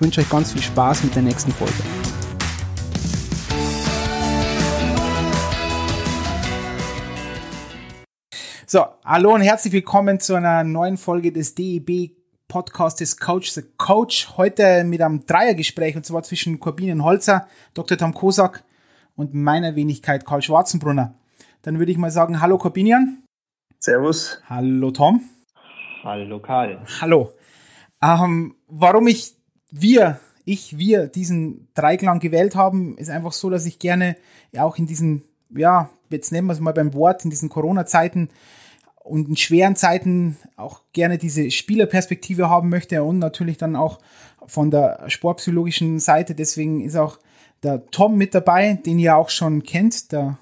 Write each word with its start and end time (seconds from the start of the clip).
ich 0.00 0.02
wünsche 0.02 0.22
euch 0.22 0.30
ganz 0.30 0.52
viel 0.52 0.62
Spaß 0.62 1.04
mit 1.04 1.14
der 1.14 1.20
nächsten 1.20 1.52
Folge. 1.52 1.74
So, 8.66 8.86
hallo 9.04 9.34
und 9.34 9.42
herzlich 9.42 9.74
willkommen 9.74 10.18
zu 10.18 10.36
einer 10.36 10.64
neuen 10.64 10.96
Folge 10.96 11.32
des 11.32 11.54
DEB 11.54 12.12
Podcastes 12.48 13.18
Coach 13.18 13.50
the 13.50 13.60
Coach. 13.76 14.38
Heute 14.38 14.84
mit 14.84 15.02
einem 15.02 15.26
Dreiergespräch 15.26 15.96
und 15.96 16.06
zwar 16.06 16.22
zwischen 16.22 16.58
Corbinian 16.60 17.04
Holzer, 17.04 17.46
Dr. 17.74 17.98
Tom 17.98 18.14
Kosak 18.14 18.64
und 19.16 19.34
meiner 19.34 19.76
Wenigkeit 19.76 20.24
Karl 20.24 20.40
Schwarzenbrunner. 20.40 21.14
Dann 21.60 21.78
würde 21.78 21.92
ich 21.92 21.98
mal 21.98 22.10
sagen, 22.10 22.40
hallo 22.40 22.56
Corbinian. 22.56 23.22
Servus. 23.78 24.40
Hallo 24.48 24.92
Tom. 24.92 25.20
Hallo 26.02 26.40
Karl. 26.40 26.80
Hallo. 27.02 27.34
Ähm, 28.02 28.56
warum 28.66 29.06
ich 29.06 29.39
wir, 29.70 30.20
ich, 30.44 30.78
wir 30.78 31.06
diesen 31.06 31.68
Dreiklang 31.74 32.20
gewählt 32.20 32.54
haben, 32.54 32.96
ist 32.98 33.10
einfach 33.10 33.32
so, 33.32 33.50
dass 33.50 33.66
ich 33.66 33.78
gerne 33.78 34.16
auch 34.58 34.78
in 34.78 34.86
diesen, 34.86 35.22
ja, 35.50 35.90
jetzt 36.10 36.32
nennen 36.32 36.46
wir 36.46 36.52
es 36.52 36.60
mal 36.60 36.72
beim 36.72 36.94
Wort, 36.94 37.24
in 37.24 37.30
diesen 37.30 37.48
Corona-Zeiten 37.48 38.30
und 39.02 39.28
in 39.28 39.36
schweren 39.36 39.76
Zeiten 39.76 40.36
auch 40.56 40.82
gerne 40.92 41.18
diese 41.18 41.50
Spielerperspektive 41.50 42.48
haben 42.48 42.68
möchte 42.68 43.02
und 43.02 43.18
natürlich 43.18 43.56
dann 43.56 43.76
auch 43.76 43.98
von 44.46 44.70
der 44.70 45.04
sportpsychologischen 45.08 45.98
Seite. 45.98 46.34
Deswegen 46.34 46.82
ist 46.82 46.96
auch 46.96 47.18
der 47.62 47.86
Tom 47.86 48.16
mit 48.16 48.34
dabei, 48.34 48.74
den 48.74 48.98
ihr 48.98 49.16
auch 49.16 49.30
schon 49.30 49.62
kennt. 49.62 50.12
Der 50.12 50.38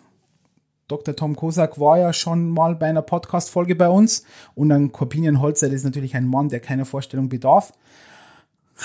Dr. 0.89 1.15
Tom 1.15 1.37
Kosak 1.37 1.79
war 1.79 1.99
ja 1.99 2.13
schon 2.13 2.49
mal 2.49 2.75
bei 2.75 2.87
einer 2.87 3.03
Podcast-Folge 3.03 3.75
bei 3.77 3.89
uns. 3.89 4.25
Und 4.55 4.71
dann 4.71 4.93
Corbinian 4.93 5.41
Holzer, 5.41 5.67
das 5.67 5.77
ist 5.77 5.85
natürlich 5.85 6.17
ein 6.17 6.27
Mann, 6.27 6.49
der 6.49 6.61
keiner 6.61 6.85
Vorstellung 6.85 7.29
bedarf. 7.29 7.73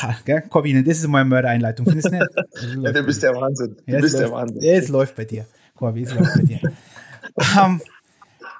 Ha, 0.01 0.15
gell? 0.25 0.43
Corbinian, 0.49 0.83
das 0.83 0.99
ist 0.99 1.07
mal 1.07 1.21
eine 1.21 1.29
Mördereinleitung, 1.29 1.85
findest 1.85 2.07
du 2.07 2.11
nicht? 2.11 2.29
ja, 2.83 2.91
du 2.91 3.03
bist 3.03 3.21
der 3.21 3.35
Wahnsinn. 3.35 3.77
Du 3.85 3.93
ja, 3.93 4.01
bist 4.01 4.13
läuft, 4.13 4.25
der 4.25 4.31
Wahnsinn. 4.31 4.63
Es 4.63 4.89
läuft 4.89 5.15
bei 5.15 5.25
dir. 5.25 5.45
Corby, 5.75 6.03
es 6.03 6.13
läuft 6.13 6.33
bei 6.35 6.43
dir. 6.43 6.59
um, 7.63 7.81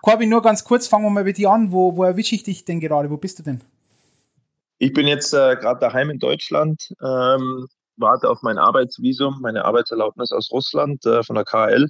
Corby, 0.02 0.26
nur 0.28 0.42
ganz 0.42 0.64
kurz, 0.64 0.88
fangen 0.88 1.06
wir 1.06 1.10
mal 1.10 1.24
bei 1.24 1.32
dir 1.32 1.50
an. 1.50 1.72
Wo, 1.72 1.96
wo 1.96 2.04
erwische 2.04 2.36
ich 2.36 2.44
dich 2.44 2.66
denn 2.66 2.80
gerade? 2.80 3.10
Wo 3.10 3.18
bist 3.18 3.40
du 3.40 3.44
denn? 3.44 3.62
Ich 4.78 4.94
bin 4.94 5.08
jetzt 5.08 5.34
äh, 5.34 5.56
gerade 5.56 5.80
daheim 5.80 6.10
in 6.10 6.20
Deutschland, 6.20 6.94
ähm, 7.02 7.68
warte 7.96 8.30
auf 8.30 8.42
mein 8.42 8.58
Arbeitsvisum, 8.58 9.40
meine 9.42 9.66
Arbeitserlaubnis 9.66 10.32
aus 10.32 10.52
Russland 10.52 11.06
äh, 11.06 11.24
von 11.24 11.36
der 11.36 11.46
KL 11.46 11.90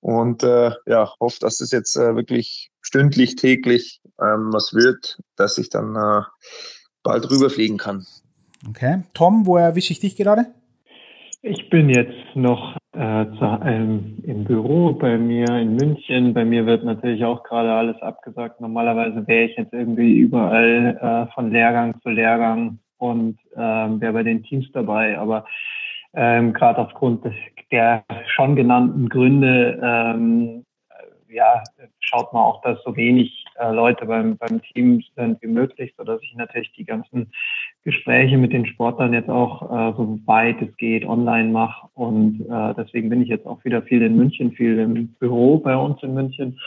und 0.00 0.42
äh, 0.42 0.72
ja, 0.86 1.12
hoffe, 1.20 1.38
dass 1.40 1.58
das 1.58 1.70
jetzt 1.70 1.96
äh, 1.96 2.16
wirklich 2.16 2.70
stündlich, 2.80 3.36
täglich 3.36 4.00
ähm, 4.20 4.52
was 4.52 4.74
wird, 4.74 5.18
dass 5.36 5.58
ich 5.58 5.70
dann 5.70 5.94
äh, 5.96 6.22
bald 7.02 7.30
rüberfliegen 7.30 7.78
kann. 7.78 8.06
Okay. 8.68 9.02
Tom, 9.14 9.46
wo 9.46 9.56
erwische 9.56 9.92
ich 9.92 10.00
dich 10.00 10.16
gerade? 10.16 10.46
Ich 11.42 11.70
bin 11.70 11.88
jetzt 11.88 12.34
noch 12.34 12.76
äh, 12.92 13.26
zu, 13.38 13.60
ähm, 13.64 14.18
im 14.24 14.44
Büro 14.44 14.92
bei 14.92 15.18
mir 15.18 15.46
in 15.50 15.76
München. 15.76 16.34
Bei 16.34 16.44
mir 16.44 16.66
wird 16.66 16.84
natürlich 16.84 17.24
auch 17.24 17.44
gerade 17.44 17.72
alles 17.72 18.00
abgesagt. 18.02 18.60
Normalerweise 18.60 19.26
wäre 19.26 19.44
ich 19.44 19.56
jetzt 19.56 19.72
irgendwie 19.72 20.18
überall 20.18 20.98
äh, 21.00 21.32
von 21.34 21.52
Lehrgang 21.52 22.00
zu 22.02 22.08
Lehrgang 22.08 22.78
und 22.96 23.38
ähm, 23.56 24.00
wäre 24.00 24.14
bei 24.14 24.24
den 24.24 24.42
Teams 24.42 24.66
dabei. 24.72 25.16
Aber 25.16 25.44
ähm, 26.14 26.52
gerade 26.52 26.78
aufgrund 26.78 27.24
des, 27.24 27.34
der 27.70 28.02
schon 28.26 28.56
genannten 28.56 29.08
Gründe 29.08 29.78
ähm, 29.80 30.64
ja, 31.30 31.62
schaut 32.00 32.32
man 32.32 32.42
auch, 32.42 32.60
dass 32.62 32.82
so 32.84 32.96
wenig 32.96 33.44
äh, 33.58 33.72
Leute 33.72 34.06
beim, 34.06 34.36
beim 34.36 34.62
Team 34.62 35.02
sind 35.16 35.40
wie 35.42 35.46
möglich, 35.46 35.94
sodass 35.96 36.20
ich 36.22 36.34
natürlich 36.36 36.72
die 36.72 36.84
ganzen 36.84 37.30
Gespräche 37.84 38.36
mit 38.36 38.52
den 38.52 38.66
Sportlern 38.66 39.12
jetzt 39.12 39.28
auch 39.28 39.62
äh, 39.62 39.96
so 39.96 40.18
weit 40.26 40.60
es 40.62 40.76
geht 40.76 41.04
online 41.04 41.50
mache. 41.50 41.88
Und 41.94 42.40
äh, 42.48 42.74
deswegen 42.74 43.08
bin 43.08 43.22
ich 43.22 43.28
jetzt 43.28 43.46
auch 43.46 43.64
wieder 43.64 43.82
viel 43.82 44.02
in 44.02 44.16
München, 44.16 44.52
viel 44.52 44.78
im 44.78 45.08
Büro 45.14 45.58
bei 45.58 45.76
uns 45.76 46.02
in 46.02 46.14
München 46.14 46.58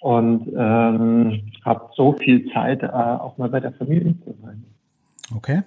und 0.00 0.48
ähm, 0.56 1.50
habe 1.64 1.90
so 1.96 2.12
viel 2.12 2.50
Zeit, 2.52 2.82
äh, 2.82 2.86
auch 2.86 3.36
mal 3.38 3.48
bei 3.48 3.60
der 3.60 3.72
Familie 3.72 4.14
zu 4.24 4.34
sein. 4.42 4.64
Okay. 5.34 5.62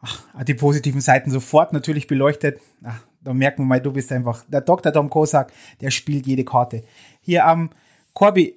Ach, 0.00 0.44
die 0.44 0.54
positiven 0.54 1.00
Seiten 1.00 1.30
sofort 1.30 1.72
natürlich 1.72 2.06
beleuchtet. 2.06 2.60
Ach, 2.82 3.00
da 3.22 3.32
merken 3.32 3.62
wir 3.62 3.66
mal, 3.66 3.80
du 3.80 3.92
bist 3.92 4.12
einfach 4.12 4.44
der 4.48 4.60
Dr. 4.60 4.92
Tom 4.92 5.08
Kosak, 5.08 5.52
der 5.80 5.90
spielt 5.90 6.26
jede 6.26 6.44
Karte. 6.44 6.82
Hier 7.22 7.46
am 7.46 7.62
ähm, 7.62 7.70
Corby, 8.12 8.54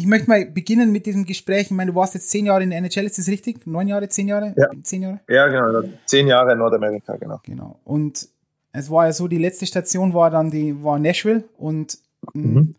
ich 0.00 0.06
möchte 0.06 0.30
mal 0.30 0.46
beginnen 0.46 0.92
mit 0.92 1.04
diesem 1.04 1.26
Gespräch. 1.26 1.64
Ich 1.64 1.70
meine, 1.72 1.90
du 1.90 1.94
warst 1.94 2.14
jetzt 2.14 2.30
zehn 2.30 2.46
Jahre 2.46 2.62
in 2.62 2.70
der 2.70 2.78
NHL, 2.78 3.04
ist 3.04 3.18
das 3.18 3.28
richtig? 3.28 3.66
Neun 3.66 3.86
Jahre, 3.86 4.08
zehn 4.08 4.28
Jahre? 4.28 4.54
Ja, 4.56 4.70
zehn 4.82 5.02
Jahre? 5.02 5.20
Ja, 5.28 5.46
genau. 5.46 5.88
Zehn 6.06 6.26
Jahre 6.26 6.52
in 6.52 6.58
Nordamerika, 6.58 7.16
genau. 7.16 7.38
Genau. 7.44 7.78
Und 7.84 8.26
es 8.72 8.90
war 8.90 9.04
ja 9.04 9.12
so, 9.12 9.28
die 9.28 9.36
letzte 9.36 9.66
Station 9.66 10.14
war 10.14 10.30
dann 10.30 10.50
die 10.50 10.82
war 10.82 10.98
Nashville 10.98 11.44
und 11.58 11.98
mm, 12.32 12.40
mhm. 12.40 12.74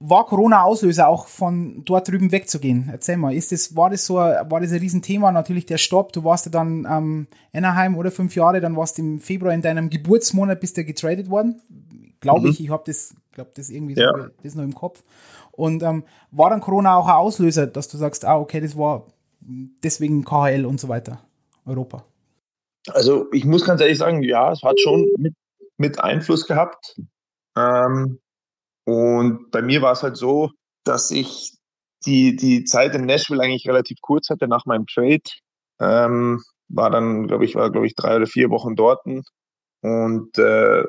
war 0.00 0.26
Corona 0.26 0.64
Auslöser 0.64 1.08
auch 1.08 1.28
von 1.28 1.82
dort 1.86 2.08
drüben 2.08 2.30
wegzugehen? 2.30 2.90
Erzähl 2.92 3.16
mal, 3.16 3.34
ist 3.34 3.50
das, 3.50 3.74
war 3.74 3.88
das 3.88 4.04
so, 4.04 4.16
war 4.16 4.60
das 4.60 4.70
ein 4.70 4.80
Riesenthema? 4.80 5.32
Natürlich 5.32 5.64
der 5.64 5.78
Stopp. 5.78 6.12
Du 6.12 6.24
warst 6.24 6.44
ja 6.44 6.52
dann 6.52 6.86
ähm, 6.90 7.26
Anaheim 7.54 7.96
oder 7.96 8.10
fünf 8.10 8.34
Jahre, 8.36 8.60
dann 8.60 8.76
warst 8.76 8.98
du 8.98 9.02
im 9.02 9.18
Februar 9.18 9.54
in 9.54 9.62
deinem 9.62 9.88
Geburtsmonat 9.88 10.60
bist 10.60 10.76
du 10.76 10.84
getradet 10.84 11.30
worden. 11.30 11.62
Glaube 12.20 12.48
mhm. 12.48 12.52
ich, 12.52 12.60
ich 12.60 12.68
habe 12.68 12.82
das, 12.84 13.14
glaube 13.32 13.52
das 13.54 13.70
irgendwie 13.70 13.94
so, 13.94 14.02
ja. 14.02 14.28
das 14.42 14.54
noch 14.54 14.64
im 14.64 14.74
Kopf. 14.74 15.02
Und 15.52 15.82
ähm, 15.82 16.04
war 16.30 16.50
dann 16.50 16.60
Corona 16.60 16.96
auch 16.96 17.06
ein 17.06 17.14
Auslöser, 17.14 17.66
dass 17.66 17.88
du 17.88 17.96
sagst, 17.98 18.24
ah, 18.24 18.38
okay, 18.38 18.60
das 18.60 18.76
war 18.76 19.06
deswegen 19.40 20.24
KHL 20.24 20.64
und 20.64 20.80
so 20.80 20.88
weiter, 20.88 21.20
Europa? 21.66 22.04
Also 22.88 23.30
ich 23.32 23.44
muss 23.44 23.64
ganz 23.64 23.80
ehrlich 23.80 23.98
sagen, 23.98 24.22
ja, 24.22 24.52
es 24.52 24.62
hat 24.62 24.80
schon 24.80 25.08
mit, 25.18 25.34
mit 25.76 26.00
Einfluss 26.00 26.46
gehabt. 26.46 26.96
Ähm, 27.56 28.18
und 28.84 29.50
bei 29.50 29.62
mir 29.62 29.82
war 29.82 29.92
es 29.92 30.02
halt 30.02 30.16
so, 30.16 30.50
dass 30.84 31.10
ich 31.10 31.52
die, 32.06 32.34
die 32.34 32.64
Zeit 32.64 32.94
in 32.94 33.06
Nashville 33.06 33.42
eigentlich 33.42 33.68
relativ 33.68 34.00
kurz 34.00 34.30
hatte 34.30 34.48
nach 34.48 34.66
meinem 34.66 34.86
Trade. 34.86 35.22
Ähm, 35.80 36.42
war 36.68 36.90
dann, 36.90 37.28
glaube 37.28 37.44
ich, 37.44 37.54
war, 37.54 37.70
glaube 37.70 37.86
ich, 37.86 37.94
drei 37.94 38.16
oder 38.16 38.26
vier 38.26 38.50
Wochen 38.50 38.74
dort. 38.74 39.04
Und 39.82 40.38
äh, 40.38 40.84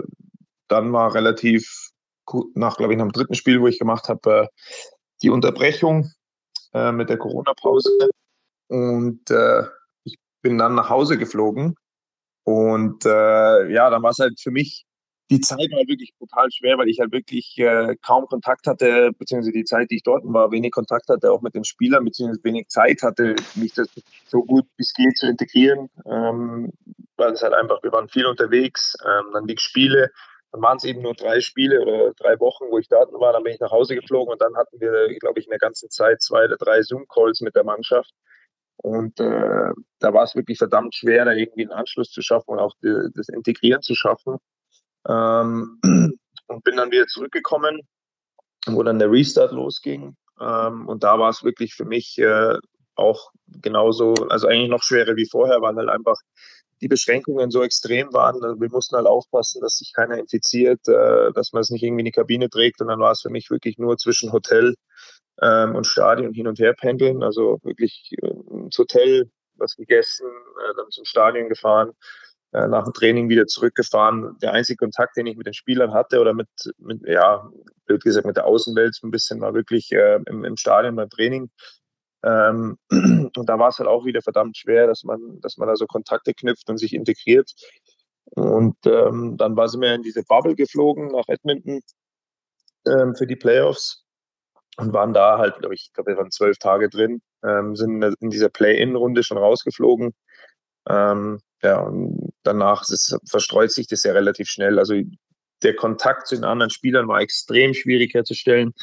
dann 0.67 0.93
war 0.93 1.13
relativ 1.13 1.91
nach, 2.55 2.77
glaube 2.77 2.93
ich, 2.93 2.97
nach 2.97 3.05
dem 3.05 3.11
dritten 3.11 3.35
Spiel, 3.35 3.61
wo 3.61 3.67
ich 3.67 3.79
gemacht 3.79 4.09
habe, 4.09 4.43
äh, 4.43 4.47
die 5.21 5.29
Unterbrechung 5.29 6.11
äh, 6.73 6.91
mit 6.91 7.09
der 7.09 7.17
Corona-Pause. 7.17 8.09
Und 8.67 9.29
äh, 9.29 9.63
ich 10.03 10.17
bin 10.41 10.57
dann 10.57 10.75
nach 10.75 10.89
Hause 10.89 11.17
geflogen. 11.17 11.75
Und 12.45 13.05
ja, 13.05 13.89
dann 13.89 14.03
war 14.03 14.11
es 14.11 14.19
halt 14.19 14.37
für 14.37 14.51
mich, 14.51 14.85
die 15.33 15.39
Zeit 15.39 15.71
war 15.71 15.87
wirklich 15.87 16.13
brutal 16.19 16.51
schwer, 16.51 16.77
weil 16.77 16.89
ich 16.89 16.99
halt 16.99 17.11
wirklich 17.11 17.57
äh, 17.57 17.95
kaum 18.05 18.25
Kontakt 18.27 18.67
hatte, 18.67 19.11
beziehungsweise 19.17 19.53
die 19.53 19.63
Zeit, 19.63 19.89
die 19.89 19.95
ich 19.95 20.03
dort 20.03 20.23
war, 20.25 20.51
wenig 20.51 20.71
Kontakt 20.71 21.09
hatte, 21.09 21.31
auch 21.31 21.41
mit 21.41 21.55
den 21.55 21.63
Spielern, 21.63 22.03
beziehungsweise 22.05 22.43
wenig 22.43 22.67
Zeit 22.67 23.01
hatte, 23.01 23.35
mich 23.55 23.73
das 23.73 23.87
so 24.27 24.43
gut 24.43 24.65
es 24.77 24.93
geht 24.93 25.17
zu 25.17 25.27
integrieren, 25.27 25.89
ähm, 26.05 26.71
weil 27.15 27.31
es 27.31 27.41
halt 27.41 27.53
einfach, 27.53 27.81
wir 27.81 27.91
waren 27.91 28.09
viel 28.09 28.25
unterwegs, 28.25 28.95
ähm, 29.05 29.31
dann 29.33 29.47
die 29.47 29.57
Spiele, 29.57 30.11
dann 30.53 30.61
waren 30.61 30.77
es 30.77 30.83
eben 30.83 31.01
nur 31.01 31.15
drei 31.15 31.41
Spiele 31.41 31.81
oder 31.81 32.13
drei 32.13 32.39
Wochen, 32.39 32.65
wo 32.69 32.77
ich 32.77 32.87
da 32.87 32.99
war. 33.13 33.33
Dann 33.33 33.43
bin 33.43 33.53
ich 33.53 33.59
nach 33.59 33.71
Hause 33.71 33.95
geflogen 33.95 34.31
und 34.31 34.39
dann 34.39 34.55
hatten 34.55 34.79
wir, 34.79 35.17
glaube 35.17 35.39
ich, 35.39 35.47
in 35.47 35.49
der 35.49 35.57
ganzen 35.57 35.89
Zeit 35.89 36.21
zwei 36.21 36.45
oder 36.45 36.57
drei 36.57 36.83
Zoom-Calls 36.83 37.41
mit 37.41 37.55
der 37.55 37.63
Mannschaft. 37.63 38.11
Und 38.77 39.19
äh, 39.19 39.71
da 39.99 40.13
war 40.13 40.23
es 40.23 40.35
wirklich 40.35 40.59
verdammt 40.59 40.93
schwer, 40.93 41.25
da 41.25 41.31
irgendwie 41.31 41.63
einen 41.63 41.71
Anschluss 41.71 42.11
zu 42.11 42.21
schaffen 42.21 42.51
und 42.51 42.59
auch 42.59 42.75
die, 42.83 42.93
das 43.15 43.29
Integrieren 43.29 43.81
zu 43.81 43.95
schaffen. 43.95 44.37
Ähm, 45.07 45.79
und 46.47 46.63
bin 46.63 46.77
dann 46.77 46.91
wieder 46.91 47.07
zurückgekommen, 47.07 47.81
wo 48.67 48.83
dann 48.83 48.99
der 48.99 49.09
Restart 49.11 49.53
losging. 49.53 50.15
Ähm, 50.39 50.87
und 50.87 51.03
da 51.03 51.17
war 51.17 51.31
es 51.31 51.43
wirklich 51.43 51.73
für 51.73 51.85
mich 51.85 52.19
äh, 52.19 52.59
auch 52.93 53.31
genauso, 53.47 54.13
also 54.29 54.47
eigentlich 54.47 54.69
noch 54.69 54.83
schwerer 54.83 55.15
wie 55.15 55.27
vorher, 55.27 55.61
weil 55.61 55.75
halt 55.75 55.89
einfach 55.89 56.17
die 56.83 56.89
Beschränkungen 56.89 57.49
so 57.49 57.63
extrem 57.63 58.11
waren. 58.11 58.43
Also 58.43 58.59
wir 58.59 58.69
mussten 58.69 58.97
halt 58.97 59.07
aufpassen, 59.07 59.61
dass 59.61 59.77
sich 59.77 59.93
keiner 59.93 60.17
infiziert, 60.17 60.85
äh, 60.89 61.31
dass 61.31 61.53
man 61.53 61.61
es 61.61 61.69
nicht 61.69 61.81
irgendwie 61.81 62.01
in 62.01 62.05
die 62.05 62.11
Kabine 62.11 62.49
trägt. 62.49 62.81
Und 62.81 62.89
dann 62.89 62.99
war 62.99 63.13
es 63.13 63.21
für 63.21 63.29
mich 63.29 63.49
wirklich 63.49 63.77
nur 63.77 63.97
zwischen 63.97 64.33
Hotel 64.33 64.75
ähm, 65.41 65.75
und 65.75 65.87
Stadion 65.87 66.33
hin 66.33 66.47
und 66.47 66.59
her 66.59 66.73
pendeln. 66.73 67.23
Also 67.23 67.59
wirklich 67.63 68.11
äh, 68.21 68.27
ins 68.51 68.77
Hotel, 68.77 69.31
was 69.55 69.77
gegessen, 69.77 70.27
äh, 70.27 70.73
dann 70.75 70.91
zum 70.91 71.05
Stadion 71.05 71.47
gefahren, 71.47 71.93
äh, 72.51 72.67
nach 72.67 72.83
dem 72.83 72.93
Training 72.93 73.29
wieder 73.29 73.47
zurückgefahren. 73.47 74.35
Der 74.41 74.51
einzige 74.51 74.75
Kontakt, 74.75 75.15
den 75.15 75.27
ich 75.27 75.37
mit 75.37 75.47
den 75.47 75.53
Spielern 75.53 75.93
hatte 75.93 76.19
oder 76.19 76.33
mit, 76.33 76.49
mit 76.79 77.07
ja, 77.07 77.49
blöd 77.85 78.03
gesagt, 78.03 78.27
mit 78.27 78.35
der 78.35 78.45
Außenwelt 78.45 78.93
so 78.93 79.07
ein 79.07 79.11
bisschen 79.11 79.39
war 79.39 79.53
wirklich 79.53 79.89
äh, 79.93 80.19
im, 80.25 80.43
im 80.43 80.57
Stadion 80.57 80.97
beim 80.97 81.09
Training. 81.09 81.49
Ähm, 82.23 82.77
und 82.89 83.49
da 83.49 83.59
war 83.59 83.69
es 83.69 83.79
halt 83.79 83.89
auch 83.89 84.05
wieder 84.05 84.21
verdammt 84.21 84.57
schwer, 84.57 84.87
dass 84.87 85.03
man, 85.03 85.39
dass 85.41 85.57
man 85.57 85.67
da 85.67 85.75
so 85.75 85.85
Kontakte 85.85 86.33
knüpft 86.33 86.69
und 86.69 86.77
sich 86.77 86.93
integriert. 86.93 87.51
Und 88.25 88.77
ähm, 88.85 89.37
dann 89.37 89.55
war 89.55 89.67
sie 89.67 89.77
mir 89.77 89.93
in 89.93 90.01
diese 90.01 90.23
Bubble 90.23 90.55
geflogen 90.55 91.07
nach 91.07 91.27
Edmonton 91.27 91.81
ähm, 92.87 93.15
für 93.15 93.27
die 93.27 93.35
Playoffs 93.35 94.03
und 94.77 94.93
waren 94.93 95.13
da 95.13 95.37
halt, 95.37 95.59
glaube 95.59 95.75
ich, 95.75 95.91
glaube, 95.93 96.11
wir 96.11 96.17
waren 96.17 96.31
zwölf 96.31 96.57
Tage 96.57 96.89
drin, 96.89 97.21
ähm, 97.43 97.75
sind 97.75 98.03
in 98.21 98.29
dieser 98.29 98.49
Play-In-Runde 98.49 99.23
schon 99.23 99.37
rausgeflogen. 99.37 100.13
Ähm, 100.89 101.39
ja, 101.61 101.81
und 101.81 102.33
danach 102.43 102.81
es, 102.83 103.15
verstreut 103.29 103.71
sich 103.71 103.87
das 103.87 104.03
ja 104.03 104.13
relativ 104.13 104.49
schnell. 104.49 104.79
Also 104.79 104.95
der 105.61 105.75
Kontakt 105.75 106.27
zu 106.27 106.35
den 106.35 106.43
anderen 106.43 106.71
Spielern 106.71 107.07
war 107.07 107.21
extrem 107.21 107.73
schwierig 107.73 108.13
herzustellen. 108.13 108.73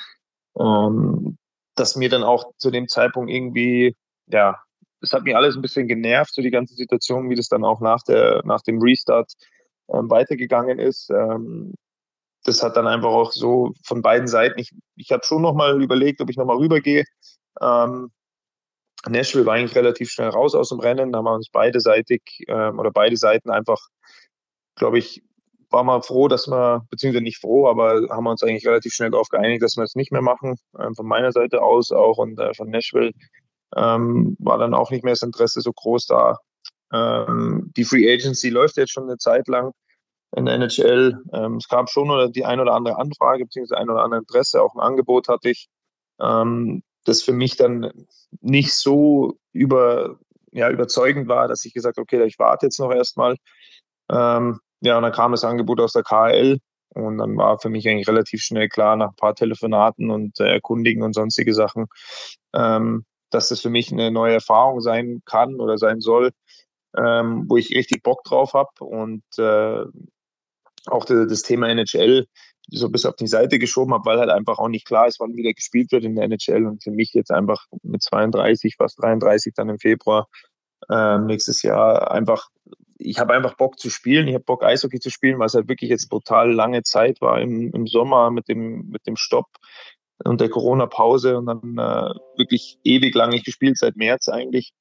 Ähm, 0.58 1.36
dass 1.74 1.96
mir 1.96 2.08
dann 2.08 2.22
auch 2.22 2.52
zu 2.56 2.70
dem 2.70 2.88
Zeitpunkt 2.88 3.30
irgendwie, 3.30 3.96
ja, 4.26 4.60
es 5.02 5.12
hat 5.12 5.22
mich 5.22 5.34
alles 5.34 5.56
ein 5.56 5.62
bisschen 5.62 5.88
genervt, 5.88 6.34
so 6.34 6.42
die 6.42 6.50
ganze 6.50 6.74
Situation, 6.74 7.30
wie 7.30 7.34
das 7.34 7.48
dann 7.48 7.64
auch 7.64 7.80
nach, 7.80 8.02
der, 8.02 8.42
nach 8.44 8.60
dem 8.62 8.80
Restart 8.82 9.32
ähm, 9.88 10.10
weitergegangen 10.10 10.78
ist. 10.78 11.10
Ähm, 11.10 11.74
das 12.44 12.62
hat 12.62 12.76
dann 12.76 12.86
einfach 12.86 13.10
auch 13.10 13.32
so 13.32 13.72
von 13.84 14.02
beiden 14.02 14.28
Seiten, 14.28 14.58
ich, 14.58 14.70
ich 14.96 15.12
habe 15.12 15.24
schon 15.24 15.42
nochmal 15.42 15.80
überlegt, 15.82 16.20
ob 16.20 16.30
ich 16.30 16.36
nochmal 16.36 16.56
rübergehe. 16.56 17.04
Ähm, 17.60 18.10
Nashville 19.08 19.46
war 19.46 19.54
eigentlich 19.54 19.76
relativ 19.76 20.10
schnell 20.10 20.28
raus 20.28 20.54
aus 20.54 20.68
dem 20.68 20.80
Rennen, 20.80 21.12
da 21.12 21.18
haben 21.18 21.24
wir 21.24 21.34
uns 21.34 21.50
beideseitig 21.50 22.44
ähm, 22.48 22.78
oder 22.78 22.90
beide 22.90 23.16
Seiten 23.16 23.50
einfach, 23.50 23.88
glaube 24.76 24.98
ich, 24.98 25.22
war 25.70 25.84
mal 25.84 26.02
froh, 26.02 26.28
dass 26.28 26.48
wir, 26.48 26.86
beziehungsweise 26.90 27.22
nicht 27.22 27.40
froh, 27.40 27.68
aber 27.68 28.06
haben 28.10 28.24
wir 28.24 28.30
uns 28.30 28.42
eigentlich 28.42 28.66
relativ 28.66 28.92
schnell 28.92 29.10
darauf 29.10 29.28
geeinigt, 29.28 29.62
dass 29.62 29.76
wir 29.76 29.84
es 29.84 29.94
nicht 29.94 30.12
mehr 30.12 30.22
machen. 30.22 30.56
Ähm, 30.78 30.94
von 30.94 31.06
meiner 31.06 31.32
Seite 31.32 31.62
aus 31.62 31.92
auch 31.92 32.18
und 32.18 32.38
äh, 32.38 32.54
von 32.54 32.70
Nashville 32.70 33.12
ähm, 33.76 34.36
war 34.38 34.58
dann 34.58 34.74
auch 34.74 34.90
nicht 34.90 35.04
mehr 35.04 35.12
das 35.12 35.22
Interesse 35.22 35.60
so 35.60 35.72
groß 35.72 36.06
da. 36.06 36.38
Ähm, 36.92 37.72
die 37.76 37.84
Free 37.84 38.12
Agency 38.12 38.50
läuft 38.50 38.76
jetzt 38.76 38.92
schon 38.92 39.04
eine 39.04 39.18
Zeit 39.18 39.48
lang 39.48 39.72
in 40.36 40.46
der 40.46 40.54
NHL. 40.54 41.22
Ähm, 41.32 41.56
es 41.56 41.68
gab 41.68 41.90
schon 41.90 42.32
die 42.32 42.44
ein 42.44 42.60
oder 42.60 42.74
andere 42.74 42.98
Anfrage, 42.98 43.44
beziehungsweise 43.44 43.80
ein 43.80 43.90
oder 43.90 44.02
andere 44.02 44.20
Interesse, 44.20 44.62
auch 44.62 44.74
ein 44.74 44.80
Angebot 44.80 45.28
hatte 45.28 45.50
ich, 45.50 45.68
ähm, 46.20 46.82
das 47.04 47.22
für 47.22 47.32
mich 47.32 47.56
dann 47.56 47.90
nicht 48.40 48.74
so 48.74 49.38
über, 49.52 50.18
ja, 50.52 50.68
überzeugend 50.70 51.28
war, 51.28 51.48
dass 51.48 51.64
ich 51.64 51.72
gesagt 51.72 51.96
habe, 51.96 52.02
okay, 52.02 52.22
ich 52.24 52.38
warte 52.38 52.66
jetzt 52.66 52.78
noch 52.78 52.92
erstmal. 52.92 53.36
Ähm, 54.10 54.60
ja, 54.80 54.96
und 54.96 55.02
dann 55.02 55.12
kam 55.12 55.32
das 55.32 55.44
Angebot 55.44 55.80
aus 55.80 55.92
der 55.92 56.02
KL 56.02 56.58
und 56.94 57.18
dann 57.18 57.36
war 57.36 57.58
für 57.58 57.68
mich 57.68 57.88
eigentlich 57.88 58.08
relativ 58.08 58.42
schnell 58.42 58.68
klar, 58.68 58.96
nach 58.96 59.10
ein 59.10 59.16
paar 59.16 59.34
Telefonaten 59.34 60.10
und 60.10 60.40
äh, 60.40 60.54
Erkundigen 60.54 61.02
und 61.02 61.14
sonstige 61.14 61.54
Sachen, 61.54 61.86
ähm, 62.54 63.04
dass 63.30 63.48
das 63.48 63.60
für 63.60 63.70
mich 63.70 63.92
eine 63.92 64.10
neue 64.10 64.34
Erfahrung 64.34 64.80
sein 64.80 65.22
kann 65.24 65.60
oder 65.60 65.78
sein 65.78 66.00
soll, 66.00 66.30
ähm, 66.96 67.44
wo 67.48 67.56
ich 67.56 67.70
richtig 67.70 68.02
Bock 68.02 68.24
drauf 68.24 68.54
habe 68.54 68.70
und 68.80 69.22
äh, 69.38 69.84
auch 70.86 71.04
das 71.04 71.42
Thema 71.42 71.68
NHL 71.68 72.26
so 72.72 72.88
bis 72.88 73.04
auf 73.04 73.16
die 73.16 73.26
Seite 73.26 73.58
geschoben 73.58 73.92
habe, 73.94 74.04
weil 74.04 74.18
halt 74.18 74.30
einfach 74.30 74.58
auch 74.58 74.68
nicht 74.68 74.86
klar 74.86 75.06
ist, 75.06 75.20
wann 75.20 75.36
wieder 75.36 75.52
gespielt 75.52 75.92
wird 75.92 76.04
in 76.04 76.14
der 76.14 76.24
NHL 76.24 76.66
und 76.66 76.82
für 76.82 76.90
mich 76.90 77.12
jetzt 77.12 77.30
einfach 77.30 77.66
mit 77.82 78.02
32, 78.02 78.76
fast 78.76 79.00
33 79.02 79.54
dann 79.54 79.68
im 79.68 79.78
Februar 79.78 80.28
äh, 80.88 81.18
nächstes 81.18 81.62
Jahr 81.62 82.10
einfach, 82.10 82.48
ich 83.00 83.18
habe 83.18 83.34
einfach 83.34 83.56
Bock 83.56 83.78
zu 83.78 83.90
spielen, 83.90 84.28
ich 84.28 84.34
habe 84.34 84.44
Bock 84.44 84.62
Eishockey 84.62 85.00
zu 85.00 85.10
spielen, 85.10 85.38
weil 85.38 85.46
es 85.46 85.54
halt 85.54 85.68
wirklich 85.68 85.90
jetzt 85.90 86.08
brutal 86.08 86.52
lange 86.52 86.82
Zeit 86.82 87.20
war 87.20 87.40
im, 87.40 87.72
im 87.72 87.86
Sommer 87.86 88.30
mit 88.30 88.48
dem, 88.48 88.88
mit 88.90 89.06
dem 89.06 89.16
Stopp 89.16 89.48
und 90.24 90.40
der 90.40 90.50
Corona-Pause 90.50 91.38
und 91.38 91.46
dann 91.46 91.78
äh, 91.78 92.14
wirklich 92.36 92.78
ewig 92.84 93.14
lang 93.14 93.30
nicht 93.30 93.46
gespielt, 93.46 93.78
seit 93.78 93.96
März 93.96 94.28
eigentlich. 94.28 94.72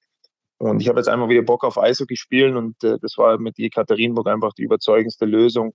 Und 0.57 0.81
ich 0.81 0.89
habe 0.89 0.99
jetzt 0.99 1.07
einmal 1.07 1.29
wieder 1.29 1.41
Bock 1.41 1.63
auf 1.63 1.77
Eishockey 1.77 2.17
spielen 2.17 2.57
und 2.57 2.83
äh, 2.83 2.97
das 3.01 3.17
war 3.17 3.37
mit 3.37 3.57
Ekaterinburg 3.57 4.27
einfach 4.27 4.53
die 4.53 4.63
überzeugendste 4.63 5.25
Lösung. 5.25 5.73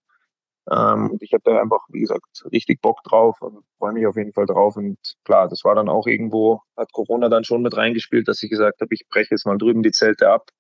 Ähm, 0.71 1.17
ich 1.21 1.33
habe 1.33 1.43
da 1.45 1.61
einfach, 1.61 1.87
wie 1.89 2.01
gesagt, 2.01 2.45
richtig 2.53 2.83
Bock 2.83 3.03
drauf 3.03 3.41
und 3.41 3.65
freue 3.79 3.93
mich 3.95 4.07
auf 4.07 4.17
jeden 4.17 4.33
Fall 4.35 4.47
drauf. 4.47 4.77
Und 4.77 4.99
klar, 5.25 5.49
das 5.49 5.65
war 5.65 5.75
dann 5.75 5.89
auch 5.89 6.07
irgendwo, 6.07 6.61
hat 6.77 6.93
Corona 6.93 7.31
dann 7.31 7.45
schon 7.45 7.63
mit 7.63 7.77
reingespielt, 7.77 8.29
dass 8.29 8.43
ich 8.43 8.51
gesagt 8.51 8.81
habe, 8.83 8.95
ich 8.95 9.07
breche 9.09 9.29
jetzt 9.31 9.47
mal 9.47 9.57
drüben 9.57 9.83
die 9.83 9.93
Zelte 9.93 10.31
ab, 10.31 10.51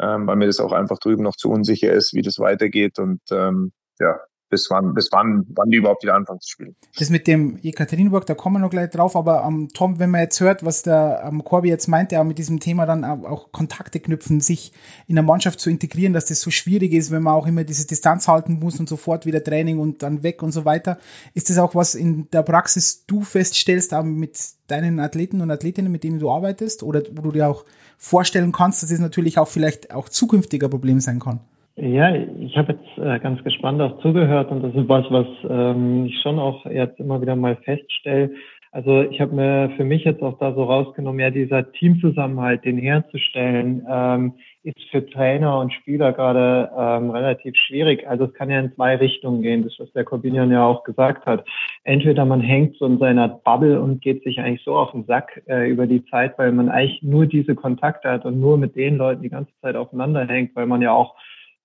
ähm, 0.00 0.26
weil 0.26 0.36
mir 0.36 0.46
das 0.46 0.60
auch 0.60 0.72
einfach 0.72 0.98
drüben 0.98 1.22
noch 1.22 1.36
zu 1.36 1.50
unsicher 1.50 1.92
ist, 1.92 2.14
wie 2.14 2.22
das 2.22 2.38
weitergeht. 2.38 2.98
Und 2.98 3.20
ähm, 3.30 3.72
ja, 3.98 4.18
bis 4.50 4.68
wann, 4.68 4.92
bis 4.94 5.08
wann, 5.12 5.46
wann 5.54 5.70
die 5.70 5.78
überhaupt 5.78 6.02
wieder 6.02 6.14
anfangen 6.14 6.40
zu 6.40 6.50
spielen. 6.50 6.76
Das 6.98 7.08
mit 7.08 7.26
dem 7.26 7.56
Jekaterinburg, 7.62 8.26
da 8.26 8.34
kommen 8.34 8.56
wir 8.56 8.60
noch 8.60 8.70
gleich 8.70 8.90
drauf, 8.90 9.16
aber 9.16 9.44
ähm, 9.46 9.68
Tom, 9.72 9.98
wenn 9.98 10.10
man 10.10 10.22
jetzt 10.22 10.40
hört, 10.40 10.64
was 10.64 10.82
der 10.82 11.22
ähm, 11.24 11.44
Corby 11.44 11.68
jetzt 11.68 11.86
meint, 11.86 12.12
ja 12.12 12.22
mit 12.24 12.38
diesem 12.38 12.60
Thema 12.60 12.84
dann 12.84 13.04
auch 13.04 13.52
Kontakte 13.52 14.00
knüpfen, 14.00 14.40
sich 14.40 14.72
in 15.06 15.14
der 15.14 15.24
Mannschaft 15.24 15.60
zu 15.60 15.70
integrieren, 15.70 16.12
dass 16.12 16.26
das 16.26 16.40
so 16.40 16.50
schwierig 16.50 16.92
ist, 16.92 17.10
wenn 17.10 17.22
man 17.22 17.34
auch 17.34 17.46
immer 17.46 17.64
diese 17.64 17.86
Distanz 17.86 18.28
halten 18.28 18.58
muss 18.60 18.78
und 18.80 18.88
sofort 18.88 19.24
wieder 19.24 19.42
Training 19.42 19.78
und 19.78 20.02
dann 20.02 20.22
weg 20.22 20.42
und 20.42 20.52
so 20.52 20.64
weiter. 20.64 20.98
Ist 21.32 21.48
das 21.48 21.58
auch 21.58 21.74
was 21.74 21.94
in 21.94 22.28
der 22.30 22.42
Praxis 22.42 23.04
du 23.06 23.22
feststellst, 23.22 23.94
auch 23.94 24.02
mit 24.02 24.38
deinen 24.66 25.00
Athleten 25.00 25.40
und 25.40 25.50
Athletinnen, 25.50 25.90
mit 25.90 26.04
denen 26.04 26.18
du 26.18 26.30
arbeitest, 26.30 26.82
oder 26.82 27.02
wo 27.12 27.22
du 27.22 27.32
dir 27.32 27.48
auch 27.48 27.64
vorstellen 27.98 28.52
kannst, 28.52 28.82
dass 28.82 28.90
es 28.90 28.96
das 28.96 29.00
natürlich 29.00 29.38
auch 29.38 29.48
vielleicht 29.48 29.92
auch 29.92 30.08
zukünftiger 30.08 30.68
Problem 30.68 31.00
sein 31.00 31.20
kann? 31.20 31.40
Ja, 31.82 32.14
ich 32.14 32.58
habe 32.58 32.74
jetzt 32.74 32.98
äh, 32.98 33.18
ganz 33.20 33.42
gespannt 33.42 33.80
auch 33.80 34.00
zugehört 34.02 34.50
und 34.50 34.62
das 34.62 34.74
ist 34.74 34.86
was, 34.86 35.06
was 35.10 35.26
ähm, 35.48 36.04
ich 36.04 36.20
schon 36.20 36.38
auch 36.38 36.66
jetzt 36.66 37.00
immer 37.00 37.22
wieder 37.22 37.36
mal 37.36 37.56
feststelle. 37.56 38.34
Also 38.70 39.02
ich 39.02 39.18
habe 39.18 39.34
mir 39.34 39.70
für 39.76 39.84
mich 39.84 40.04
jetzt 40.04 40.22
auch 40.22 40.38
da 40.38 40.52
so 40.52 40.62
rausgenommen, 40.62 41.20
ja, 41.20 41.30
dieser 41.30 41.72
Teamzusammenhalt, 41.72 42.66
den 42.66 42.76
herzustellen, 42.76 43.84
ähm, 43.90 44.34
ist 44.62 44.78
für 44.90 45.04
Trainer 45.06 45.58
und 45.58 45.72
Spieler 45.72 46.12
gerade 46.12 46.70
ähm, 46.78 47.10
relativ 47.10 47.56
schwierig. 47.56 48.06
Also 48.06 48.26
es 48.26 48.34
kann 48.34 48.50
ja 48.50 48.60
in 48.60 48.74
zwei 48.74 48.96
Richtungen 48.96 49.40
gehen, 49.40 49.64
das 49.64 49.74
was 49.78 49.90
der 49.92 50.04
Corbinian 50.04 50.52
ja 50.52 50.62
auch 50.62 50.84
gesagt 50.84 51.24
hat. 51.24 51.48
Entweder 51.84 52.26
man 52.26 52.42
hängt 52.42 52.76
so 52.76 52.84
in 52.84 52.98
seiner 52.98 53.26
Bubble 53.26 53.80
und 53.80 54.02
geht 54.02 54.22
sich 54.22 54.38
eigentlich 54.38 54.64
so 54.64 54.76
auf 54.76 54.92
den 54.92 55.06
Sack 55.06 55.42
äh, 55.48 55.68
über 55.68 55.86
die 55.86 56.04
Zeit, 56.04 56.38
weil 56.38 56.52
man 56.52 56.68
eigentlich 56.68 57.02
nur 57.02 57.24
diese 57.24 57.54
Kontakte 57.54 58.10
hat 58.10 58.26
und 58.26 58.38
nur 58.38 58.58
mit 58.58 58.76
den 58.76 58.98
Leuten 58.98 59.22
die 59.22 59.30
ganze 59.30 59.52
Zeit 59.62 59.76
aufeinander 59.76 60.26
hängt, 60.28 60.54
weil 60.54 60.66
man 60.66 60.82
ja 60.82 60.92
auch 60.92 61.14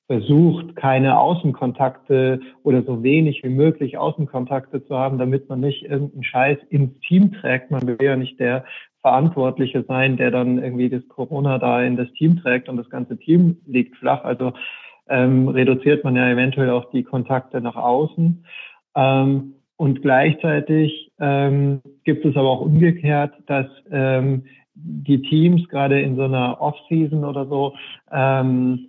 versucht, 0.08 0.76
keine 0.76 1.20
Außenkontakte 1.20 2.40
oder 2.64 2.84
so 2.84 3.02
wenig 3.02 3.44
wie 3.44 3.50
möglich 3.50 3.98
Außenkontakte 3.98 4.86
zu 4.86 4.98
haben, 4.98 5.18
damit 5.18 5.50
man 5.50 5.62
nicht 5.62 5.84
irgendeinen 5.84 6.24
Scheiß 6.24 6.58
ins 6.70 7.00
Team 7.00 7.32
trägt. 7.34 7.72
Man 7.72 7.88
will 7.88 7.98
ja 8.00 8.16
nicht 8.16 8.40
der 8.40 8.66
Verantwortliche 9.02 9.84
sein, 9.88 10.18
der 10.18 10.32
dann 10.32 10.62
irgendwie 10.62 10.90
das 10.90 11.08
Corona 11.08 11.58
da 11.58 11.82
in 11.82 11.98
das 11.98 12.12
Team 12.14 12.38
trägt 12.38 12.70
und 12.70 12.78
das 12.78 12.90
ganze 12.90 13.18
Team 13.18 13.58
liegt 13.66 13.98
flach. 13.98 14.24
Also 14.24 14.54
ähm, 15.08 15.48
reduziert 15.48 16.04
man 16.04 16.16
ja 16.16 16.30
eventuell 16.30 16.70
auch 16.70 16.90
die 16.92 17.04
Kontakte 17.04 17.62
nach 17.62 17.76
außen. 17.76 18.46
Ähm, 18.96 19.54
und 19.78 20.02
gleichzeitig 20.02 21.12
ähm, 21.20 21.82
gibt 22.04 22.26
es 22.26 22.36
aber 22.36 22.50
auch 22.50 22.62
umgekehrt, 22.62 23.34
dass 23.48 23.68
ähm, 23.92 24.46
die 24.74 25.22
Teams 25.22 25.68
gerade 25.70 26.02
in 26.02 26.16
so 26.16 26.24
einer 26.24 26.62
Off-Season 26.62 27.26
oder 27.26 27.46
so 27.46 27.74
ähm, 28.12 28.88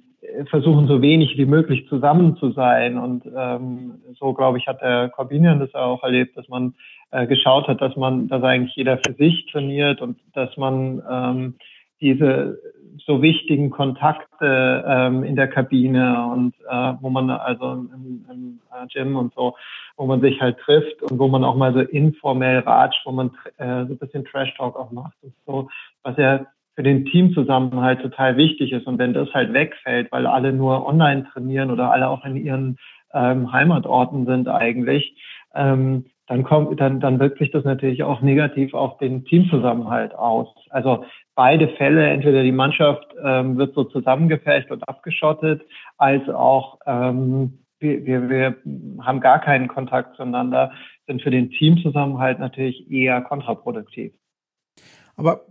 versuchen, 0.50 0.86
so 0.86 1.02
wenig 1.02 1.36
wie 1.36 1.46
möglich 1.46 1.88
zusammen 1.88 2.36
zu 2.36 2.52
sein. 2.52 2.98
Und 2.98 3.24
ähm, 3.34 4.00
so, 4.18 4.32
glaube 4.32 4.58
ich, 4.58 4.66
hat 4.66 4.80
der 4.80 5.08
Corbinian 5.10 5.60
das 5.60 5.74
auch 5.74 6.02
erlebt, 6.02 6.36
dass 6.36 6.48
man 6.48 6.74
äh, 7.10 7.26
geschaut 7.26 7.68
hat, 7.68 7.80
dass 7.80 7.96
man, 7.96 8.28
dass 8.28 8.42
eigentlich 8.42 8.76
jeder 8.76 8.98
für 8.98 9.14
sich 9.14 9.46
trainiert 9.50 10.00
und 10.00 10.18
dass 10.34 10.56
man 10.56 11.02
ähm, 11.10 11.54
diese 12.00 12.58
so 13.04 13.22
wichtigen 13.22 13.70
Kontakte 13.70 14.84
ähm, 14.86 15.22
in 15.22 15.36
der 15.36 15.48
Kabine 15.48 16.26
und 16.32 16.54
äh, 16.68 16.92
wo 17.00 17.10
man 17.10 17.30
also 17.30 17.72
im, 17.72 18.24
im 18.30 18.60
Gym 18.92 19.16
und 19.16 19.34
so, 19.34 19.54
wo 19.96 20.06
man 20.06 20.20
sich 20.20 20.40
halt 20.40 20.58
trifft 20.58 21.02
und 21.02 21.18
wo 21.18 21.28
man 21.28 21.44
auch 21.44 21.56
mal 21.56 21.72
so 21.72 21.80
informell 21.80 22.60
ratscht, 22.60 23.04
wo 23.04 23.12
man 23.12 23.30
äh, 23.58 23.84
so 23.86 23.92
ein 23.92 23.98
bisschen 23.98 24.24
Trash 24.24 24.54
Talk 24.56 24.76
auch 24.76 24.90
macht 24.90 25.16
und 25.22 25.32
so, 25.46 25.68
was 26.02 26.16
ja 26.16 26.46
für 26.76 26.82
den 26.82 27.06
Teamzusammenhalt 27.06 28.02
total 28.02 28.36
wichtig 28.36 28.70
ist. 28.72 28.86
Und 28.86 28.98
wenn 28.98 29.14
das 29.14 29.32
halt 29.32 29.52
wegfällt, 29.52 30.12
weil 30.12 30.26
alle 30.26 30.52
nur 30.52 30.86
online 30.86 31.26
trainieren 31.32 31.70
oder 31.70 31.90
alle 31.90 32.08
auch 32.08 32.24
in 32.24 32.36
ihren 32.36 32.76
ähm, 33.14 33.50
Heimatorten 33.50 34.26
sind 34.26 34.46
eigentlich, 34.46 35.16
ähm, 35.54 36.04
dann 36.26 36.42
kommt, 36.42 36.78
dann, 36.80 37.00
dann 37.00 37.18
wirkt 37.18 37.38
sich 37.38 37.50
das 37.50 37.64
natürlich 37.64 38.02
auch 38.02 38.20
negativ 38.20 38.74
auf 38.74 38.98
den 38.98 39.24
Teamzusammenhalt 39.24 40.14
aus. 40.14 40.48
Also 40.70 41.04
beide 41.34 41.68
Fälle, 41.68 42.08
entweder 42.08 42.42
die 42.42 42.52
Mannschaft 42.52 43.06
ähm, 43.24 43.56
wird 43.56 43.74
so 43.74 43.84
zusammengefecht 43.84 44.70
und 44.70 44.86
abgeschottet, 44.88 45.62
als 45.96 46.28
auch 46.28 46.78
ähm, 46.86 47.60
wir, 47.78 48.04
wir, 48.04 48.28
wir 48.28 48.56
haben 49.00 49.20
gar 49.20 49.40
keinen 49.40 49.68
Kontakt 49.68 50.16
zueinander, 50.16 50.72
sind 51.06 51.22
für 51.22 51.30
den 51.30 51.50
Teamzusammenhalt 51.50 52.38
natürlich 52.38 52.90
eher 52.90 53.22
kontraproduktiv. 53.22 54.12
Aber 55.16 55.42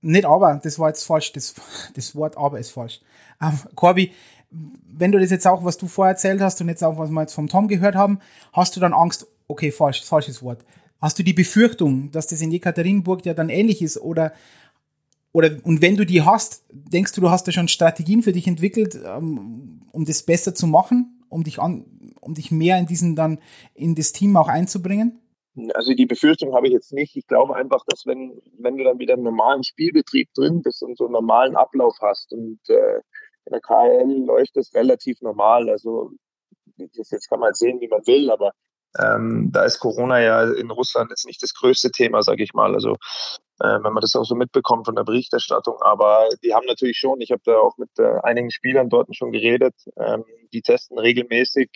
nicht 0.00 0.24
aber, 0.24 0.60
das 0.62 0.78
war 0.78 0.88
jetzt 0.88 1.04
falsch, 1.04 1.32
das, 1.32 1.54
das 1.94 2.14
Wort 2.14 2.36
aber 2.36 2.58
ist 2.58 2.70
falsch. 2.70 3.00
Ähm, 3.40 3.58
Corby, 3.74 4.12
wenn 4.50 5.12
du 5.12 5.18
das 5.18 5.30
jetzt 5.30 5.46
auch, 5.46 5.64
was 5.64 5.76
du 5.76 5.86
vorher 5.86 6.12
erzählt 6.12 6.40
hast 6.40 6.60
und 6.60 6.68
jetzt 6.68 6.84
auch, 6.84 6.98
was 6.98 7.10
wir 7.10 7.20
jetzt 7.20 7.34
vom 7.34 7.48
Tom 7.48 7.68
gehört 7.68 7.94
haben, 7.94 8.20
hast 8.52 8.76
du 8.76 8.80
dann 8.80 8.92
Angst, 8.92 9.26
okay, 9.48 9.70
falsch, 9.70 10.04
falsches 10.04 10.42
Wort. 10.42 10.64
Hast 11.00 11.18
du 11.18 11.22
die 11.22 11.32
Befürchtung, 11.32 12.10
dass 12.10 12.26
das 12.26 12.40
in 12.40 12.50
Jekaterinburg 12.50 13.24
ja 13.26 13.34
dann 13.34 13.48
ähnlich 13.48 13.82
ist 13.82 13.98
oder 13.98 14.32
oder 15.32 15.50
und 15.64 15.82
wenn 15.82 15.96
du 15.96 16.06
die 16.06 16.22
hast, 16.22 16.64
denkst 16.72 17.12
du, 17.12 17.20
du 17.20 17.30
hast 17.30 17.46
da 17.46 17.52
schon 17.52 17.68
Strategien 17.68 18.22
für 18.22 18.32
dich 18.32 18.46
entwickelt, 18.46 18.98
ähm, 19.04 19.82
um 19.92 20.06
das 20.06 20.22
besser 20.22 20.54
zu 20.54 20.66
machen, 20.66 21.22
um 21.28 21.44
dich 21.44 21.58
an, 21.58 21.84
um 22.22 22.32
dich 22.32 22.50
mehr 22.50 22.78
in 22.78 22.86
diesen 22.86 23.14
dann 23.16 23.38
in 23.74 23.94
das 23.94 24.12
Team 24.12 24.34
auch 24.38 24.48
einzubringen? 24.48 25.18
Also 25.74 25.94
die 25.94 26.06
Befürchtung 26.06 26.54
habe 26.54 26.66
ich 26.66 26.72
jetzt 26.72 26.92
nicht. 26.92 27.16
Ich 27.16 27.26
glaube 27.26 27.56
einfach, 27.56 27.82
dass 27.86 28.06
wenn, 28.06 28.40
wenn 28.58 28.76
du 28.76 28.84
dann 28.84 28.98
wieder 28.98 29.14
im 29.14 29.22
normalen 29.22 29.64
Spielbetrieb 29.64 30.28
drin 30.34 30.62
bist 30.62 30.82
und 30.82 30.98
so 30.98 31.04
einen 31.04 31.12
normalen 31.12 31.56
Ablauf 31.56 31.96
hast 32.00 32.32
und 32.32 32.60
äh, 32.68 33.00
in 33.46 33.52
der 33.52 33.60
KL 33.60 34.24
läuft 34.26 34.56
das 34.56 34.74
relativ 34.74 35.20
normal. 35.22 35.70
Also 35.70 36.10
das 36.76 37.10
jetzt 37.10 37.28
kann 37.28 37.40
man 37.40 37.54
sehen, 37.54 37.80
wie 37.80 37.88
man 37.88 38.06
will, 38.06 38.30
aber 38.30 38.52
ähm, 38.98 39.50
da 39.52 39.64
ist 39.64 39.78
Corona 39.78 40.20
ja 40.20 40.52
in 40.52 40.70
Russland 40.70 41.10
jetzt 41.10 41.26
nicht 41.26 41.42
das 41.42 41.54
größte 41.54 41.90
Thema, 41.90 42.22
sage 42.22 42.42
ich 42.42 42.54
mal. 42.54 42.74
Also 42.74 42.92
äh, 43.60 43.82
wenn 43.82 43.92
man 43.92 44.00
das 44.00 44.14
auch 44.14 44.24
so 44.24 44.34
mitbekommt 44.34 44.86
von 44.86 44.94
der 44.94 45.04
Berichterstattung. 45.04 45.76
Aber 45.80 46.28
die 46.42 46.54
haben 46.54 46.66
natürlich 46.66 46.98
schon, 46.98 47.20
ich 47.20 47.30
habe 47.30 47.42
da 47.44 47.56
auch 47.58 47.76
mit 47.78 47.90
äh, 47.98 48.20
einigen 48.22 48.50
Spielern 48.50 48.88
dort 48.88 49.14
schon 49.14 49.32
geredet, 49.32 49.74
ähm, 49.98 50.24
die 50.52 50.62
testen 50.62 50.98
regelmäßig. 50.98 51.70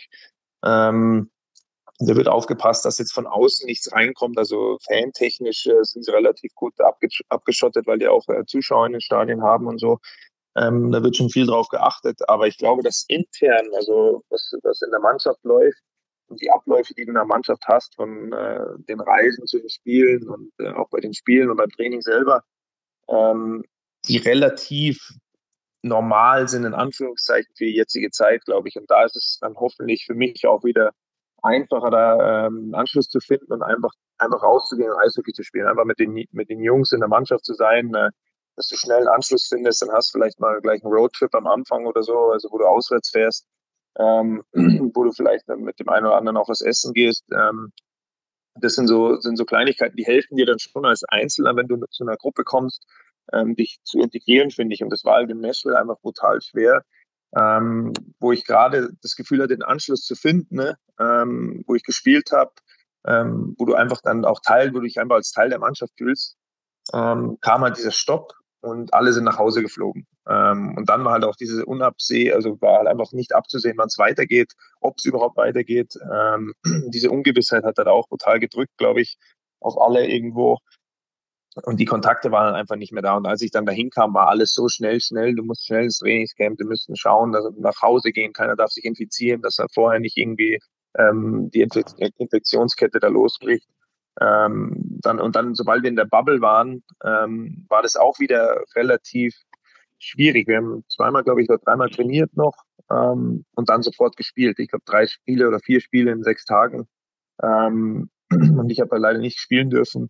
Ähm, 0.63 1.31
da 2.07 2.15
wird 2.15 2.27
aufgepasst, 2.27 2.85
dass 2.85 2.97
jetzt 2.97 3.13
von 3.13 3.27
außen 3.27 3.65
nichts 3.65 3.91
reinkommt. 3.91 4.37
Also 4.37 4.77
fantechnisch 4.87 5.67
äh, 5.67 5.83
sind 5.83 6.03
sie 6.03 6.11
relativ 6.11 6.53
gut 6.55 6.79
abgesch 6.79 7.21
abgeschottet, 7.29 7.85
weil 7.87 7.99
die 7.99 8.07
auch 8.07 8.27
äh, 8.27 8.45
Zuschauer 8.45 8.87
in 8.87 8.93
den 8.93 9.01
Stadien 9.01 9.43
haben 9.43 9.67
und 9.67 9.79
so. 9.79 9.99
Ähm, 10.55 10.91
da 10.91 11.01
wird 11.03 11.15
schon 11.15 11.29
viel 11.29 11.45
drauf 11.45 11.69
geachtet. 11.69 12.19
Aber 12.27 12.47
ich 12.47 12.57
glaube, 12.57 12.83
dass 12.83 13.05
intern, 13.07 13.67
also 13.75 14.23
was, 14.29 14.51
was 14.63 14.81
in 14.81 14.91
der 14.91 14.99
Mannschaft 14.99 15.43
läuft 15.43 15.81
und 16.27 16.41
die 16.41 16.49
Abläufe, 16.49 16.93
die 16.93 17.05
du 17.05 17.09
in 17.09 17.15
der 17.15 17.25
Mannschaft 17.25 17.63
hast, 17.67 17.95
von 17.95 18.33
äh, 18.33 18.65
den 18.89 18.99
Reisen 18.99 19.45
zu 19.45 19.59
den 19.59 19.69
Spielen 19.69 20.27
und 20.27 20.51
äh, 20.59 20.71
auch 20.71 20.89
bei 20.89 20.99
den 20.99 21.13
Spielen 21.13 21.49
und 21.49 21.57
beim 21.57 21.69
Training 21.69 22.01
selber, 22.01 22.43
ähm, 23.09 23.63
die 24.05 24.17
relativ 24.17 24.97
normal 25.83 26.47
sind, 26.47 26.65
in 26.65 26.73
Anführungszeichen, 26.73 27.53
für 27.55 27.65
die 27.65 27.75
jetzige 27.75 28.11
Zeit, 28.11 28.45
glaube 28.45 28.69
ich. 28.69 28.77
Und 28.77 28.89
da 28.89 29.05
ist 29.05 29.15
es 29.15 29.37
dann 29.41 29.55
hoffentlich 29.55 30.05
für 30.05 30.15
mich 30.15 30.45
auch 30.47 30.63
wieder 30.63 30.91
einfacher, 31.41 31.89
da 31.89 32.47
ähm, 32.47 32.73
Anschluss 32.73 33.07
zu 33.09 33.19
finden 33.19 33.51
und 33.51 33.63
einfach, 33.63 33.91
einfach 34.17 34.43
rauszugehen 34.43 34.91
und 34.91 34.99
Eishockey 34.99 35.33
zu 35.33 35.43
spielen, 35.43 35.67
einfach 35.67 35.85
mit 35.85 35.99
den, 35.99 36.13
mit 36.31 36.49
den 36.49 36.61
Jungs 36.61 36.91
in 36.91 36.99
der 36.99 37.09
Mannschaft 37.09 37.45
zu 37.45 37.53
sein, 37.53 37.93
äh, 37.93 38.09
dass 38.55 38.67
du 38.67 38.75
schnell 38.75 38.99
einen 38.99 39.07
Anschluss 39.07 39.47
findest, 39.47 39.81
dann 39.81 39.91
hast 39.91 40.09
du 40.09 40.19
vielleicht 40.19 40.39
mal 40.39 40.61
gleich 40.61 40.83
einen 40.83 40.93
Roadtrip 40.93 41.33
am 41.35 41.47
Anfang 41.47 41.85
oder 41.85 42.03
so, 42.03 42.31
also 42.31 42.49
wo 42.51 42.57
du 42.57 42.65
auswärts 42.65 43.09
fährst, 43.09 43.47
ähm, 43.97 44.43
wo 44.93 45.03
du 45.03 45.11
vielleicht 45.11 45.47
mit 45.47 45.79
dem 45.79 45.89
einen 45.89 46.05
oder 46.05 46.17
anderen 46.17 46.37
auch 46.37 46.49
was 46.49 46.61
essen 46.61 46.93
gehst. 46.93 47.25
Ähm, 47.31 47.71
das 48.55 48.75
sind 48.75 48.87
so, 48.87 49.15
sind 49.15 49.37
so 49.37 49.45
Kleinigkeiten, 49.45 49.95
die 49.95 50.05
helfen 50.05 50.35
dir 50.35 50.45
dann 50.45 50.59
schon 50.59 50.85
als 50.85 51.03
Einzelner, 51.05 51.55
wenn 51.55 51.67
du 51.67 51.77
zu 51.89 52.03
einer 52.03 52.17
Gruppe 52.17 52.43
kommst, 52.43 52.85
ähm, 53.31 53.55
dich 53.55 53.79
zu 53.83 53.99
integrieren, 53.99 54.51
finde 54.51 54.73
ich. 54.75 54.83
Und 54.83 54.89
das 54.89 55.05
war 55.05 55.15
halt 55.15 55.31
in 55.31 55.39
Nashville 55.39 55.79
einfach 55.79 55.99
brutal 56.01 56.41
schwer 56.41 56.83
ähm, 57.35 57.93
wo 58.19 58.31
ich 58.31 58.45
gerade 58.45 58.89
das 59.01 59.15
Gefühl 59.15 59.39
hatte, 59.39 59.55
den 59.55 59.63
Anschluss 59.63 60.01
zu 60.01 60.15
finden, 60.15 60.55
ne? 60.55 60.77
ähm, 60.99 61.63
wo 61.67 61.75
ich 61.75 61.83
gespielt 61.83 62.31
habe, 62.31 62.51
ähm, 63.05 63.55
wo 63.57 63.65
du 63.65 63.73
einfach 63.73 64.01
dann 64.01 64.25
auch 64.25 64.39
Teil, 64.41 64.69
wo 64.73 64.79
du 64.79 64.85
dich 64.85 64.99
einfach 64.99 65.15
als 65.15 65.31
Teil 65.31 65.49
der 65.49 65.59
Mannschaft 65.59 65.93
fühlst, 65.97 66.37
ähm, 66.93 67.37
kam 67.41 67.61
halt 67.61 67.77
dieser 67.77 67.91
Stopp 67.91 68.33
und 68.61 68.93
alle 68.93 69.13
sind 69.13 69.23
nach 69.23 69.39
Hause 69.39 69.61
geflogen. 69.61 70.07
Ähm, 70.27 70.75
und 70.77 70.89
dann 70.89 71.03
war 71.03 71.13
halt 71.13 71.23
auch 71.23 71.35
diese 71.35 71.65
Unabseh, 71.65 72.31
also 72.31 72.61
war 72.61 72.79
halt 72.79 72.87
einfach 72.87 73.11
nicht 73.11 73.33
abzusehen, 73.33 73.77
wann 73.77 73.87
es 73.87 73.97
weitergeht, 73.97 74.53
ob 74.79 74.97
es 74.97 75.05
überhaupt 75.05 75.37
weitergeht. 75.37 75.97
Ähm, 76.13 76.53
diese 76.93 77.09
Ungewissheit 77.09 77.63
hat 77.63 77.77
halt 77.77 77.87
auch 77.87 78.07
brutal 78.07 78.39
gedrückt, 78.39 78.77
glaube 78.77 79.01
ich, 79.01 79.17
auf 79.59 79.79
alle 79.79 80.07
irgendwo. 80.07 80.59
Und 81.63 81.79
die 81.81 81.85
Kontakte 81.85 82.31
waren 82.31 82.55
einfach 82.55 82.77
nicht 82.77 82.93
mehr 82.93 83.01
da. 83.01 83.15
Und 83.15 83.25
als 83.25 83.41
ich 83.41 83.51
dann 83.51 83.65
dahin 83.65 83.89
kam, 83.89 84.13
war 84.13 84.29
alles 84.29 84.53
so 84.53 84.69
schnell, 84.69 85.01
schnell. 85.01 85.35
Du 85.35 85.43
musst 85.43 85.65
schnell 85.65 85.83
ins 85.83 85.99
Trainingscamp, 85.99 86.57
du 86.57 86.65
müssten 86.65 86.95
schauen, 86.95 87.33
dass 87.33 87.43
nach 87.57 87.81
Hause 87.81 88.11
gehen, 88.11 88.31
keiner 88.31 88.55
darf 88.55 88.71
sich 88.71 88.85
infizieren, 88.85 89.41
dass 89.41 89.59
er 89.59 89.67
vorher 89.69 89.99
nicht 89.99 90.17
irgendwie 90.17 90.59
ähm, 90.97 91.49
die 91.53 91.61
Infektionskette 91.61 92.99
da 92.99 93.07
losbricht. 93.07 93.67
Ähm, 94.19 94.99
dann, 95.01 95.19
und 95.19 95.35
dann, 95.35 95.55
sobald 95.55 95.83
wir 95.83 95.89
in 95.89 95.95
der 95.95 96.05
Bubble 96.05 96.41
waren, 96.41 96.83
ähm, 97.03 97.65
war 97.69 97.81
das 97.81 97.95
auch 97.95 98.19
wieder 98.19 98.63
relativ 98.75 99.35
schwierig. 99.99 100.47
Wir 100.47 100.57
haben 100.57 100.83
zweimal, 100.89 101.23
glaube 101.23 101.41
ich, 101.41 101.49
oder 101.49 101.59
dreimal 101.59 101.89
trainiert 101.89 102.35
noch 102.35 102.55
ähm, 102.89 103.45
und 103.55 103.69
dann 103.69 103.81
sofort 103.81 104.17
gespielt. 104.17 104.59
Ich 104.59 104.69
glaube, 104.69 104.83
drei 104.85 105.07
Spiele 105.07 105.47
oder 105.47 105.59
vier 105.59 105.81
Spiele 105.81 106.11
in 106.11 106.23
sechs 106.23 106.45
Tagen. 106.45 106.87
Ähm, 107.41 108.09
und 108.31 108.69
ich 108.69 108.79
habe 108.79 108.97
leider 108.97 109.19
nicht 109.19 109.39
spielen 109.39 109.69
dürfen. 109.69 110.09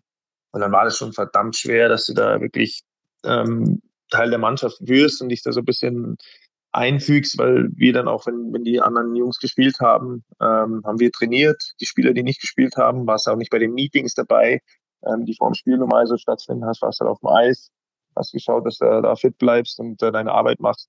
Und 0.52 0.60
dann 0.60 0.72
war 0.72 0.84
das 0.84 0.96
schon 0.96 1.12
verdammt 1.12 1.56
schwer, 1.56 1.88
dass 1.88 2.06
du 2.06 2.14
da 2.14 2.40
wirklich 2.40 2.82
ähm, 3.24 3.82
Teil 4.10 4.30
der 4.30 4.38
Mannschaft 4.38 4.76
wirst 4.80 5.22
und 5.22 5.30
dich 5.30 5.42
da 5.42 5.52
so 5.52 5.60
ein 5.60 5.64
bisschen 5.64 6.16
einfügst, 6.72 7.38
weil 7.38 7.68
wir 7.74 7.92
dann 7.92 8.08
auch, 8.08 8.26
wenn, 8.26 8.52
wenn 8.52 8.64
die 8.64 8.80
anderen 8.80 9.14
Jungs 9.14 9.38
gespielt 9.38 9.80
haben, 9.80 10.24
ähm, 10.40 10.82
haben 10.84 11.00
wir 11.00 11.10
trainiert. 11.10 11.62
Die 11.80 11.86
Spieler, 11.86 12.12
die 12.12 12.22
nicht 12.22 12.40
gespielt 12.40 12.76
haben, 12.76 13.06
warst 13.06 13.28
auch 13.28 13.36
nicht 13.36 13.50
bei 13.50 13.58
den 13.58 13.74
Meetings 13.74 14.14
dabei, 14.14 14.60
ähm, 15.06 15.24
die 15.24 15.34
vor 15.36 15.50
dem 15.50 15.54
Spiel 15.54 15.76
normal 15.76 16.06
so 16.06 16.16
stattfinden 16.16 16.64
hast, 16.66 16.82
warst 16.82 17.00
dann 17.00 17.08
auf 17.08 17.20
dem 17.20 17.28
Eis, 17.28 17.70
hast 18.16 18.32
geschaut, 18.32 18.66
dass 18.66 18.78
du 18.78 18.84
da 19.02 19.14
fit 19.16 19.36
bleibst 19.38 19.78
und 19.80 20.02
äh, 20.02 20.12
deine 20.12 20.32
Arbeit 20.32 20.60
machst. 20.60 20.88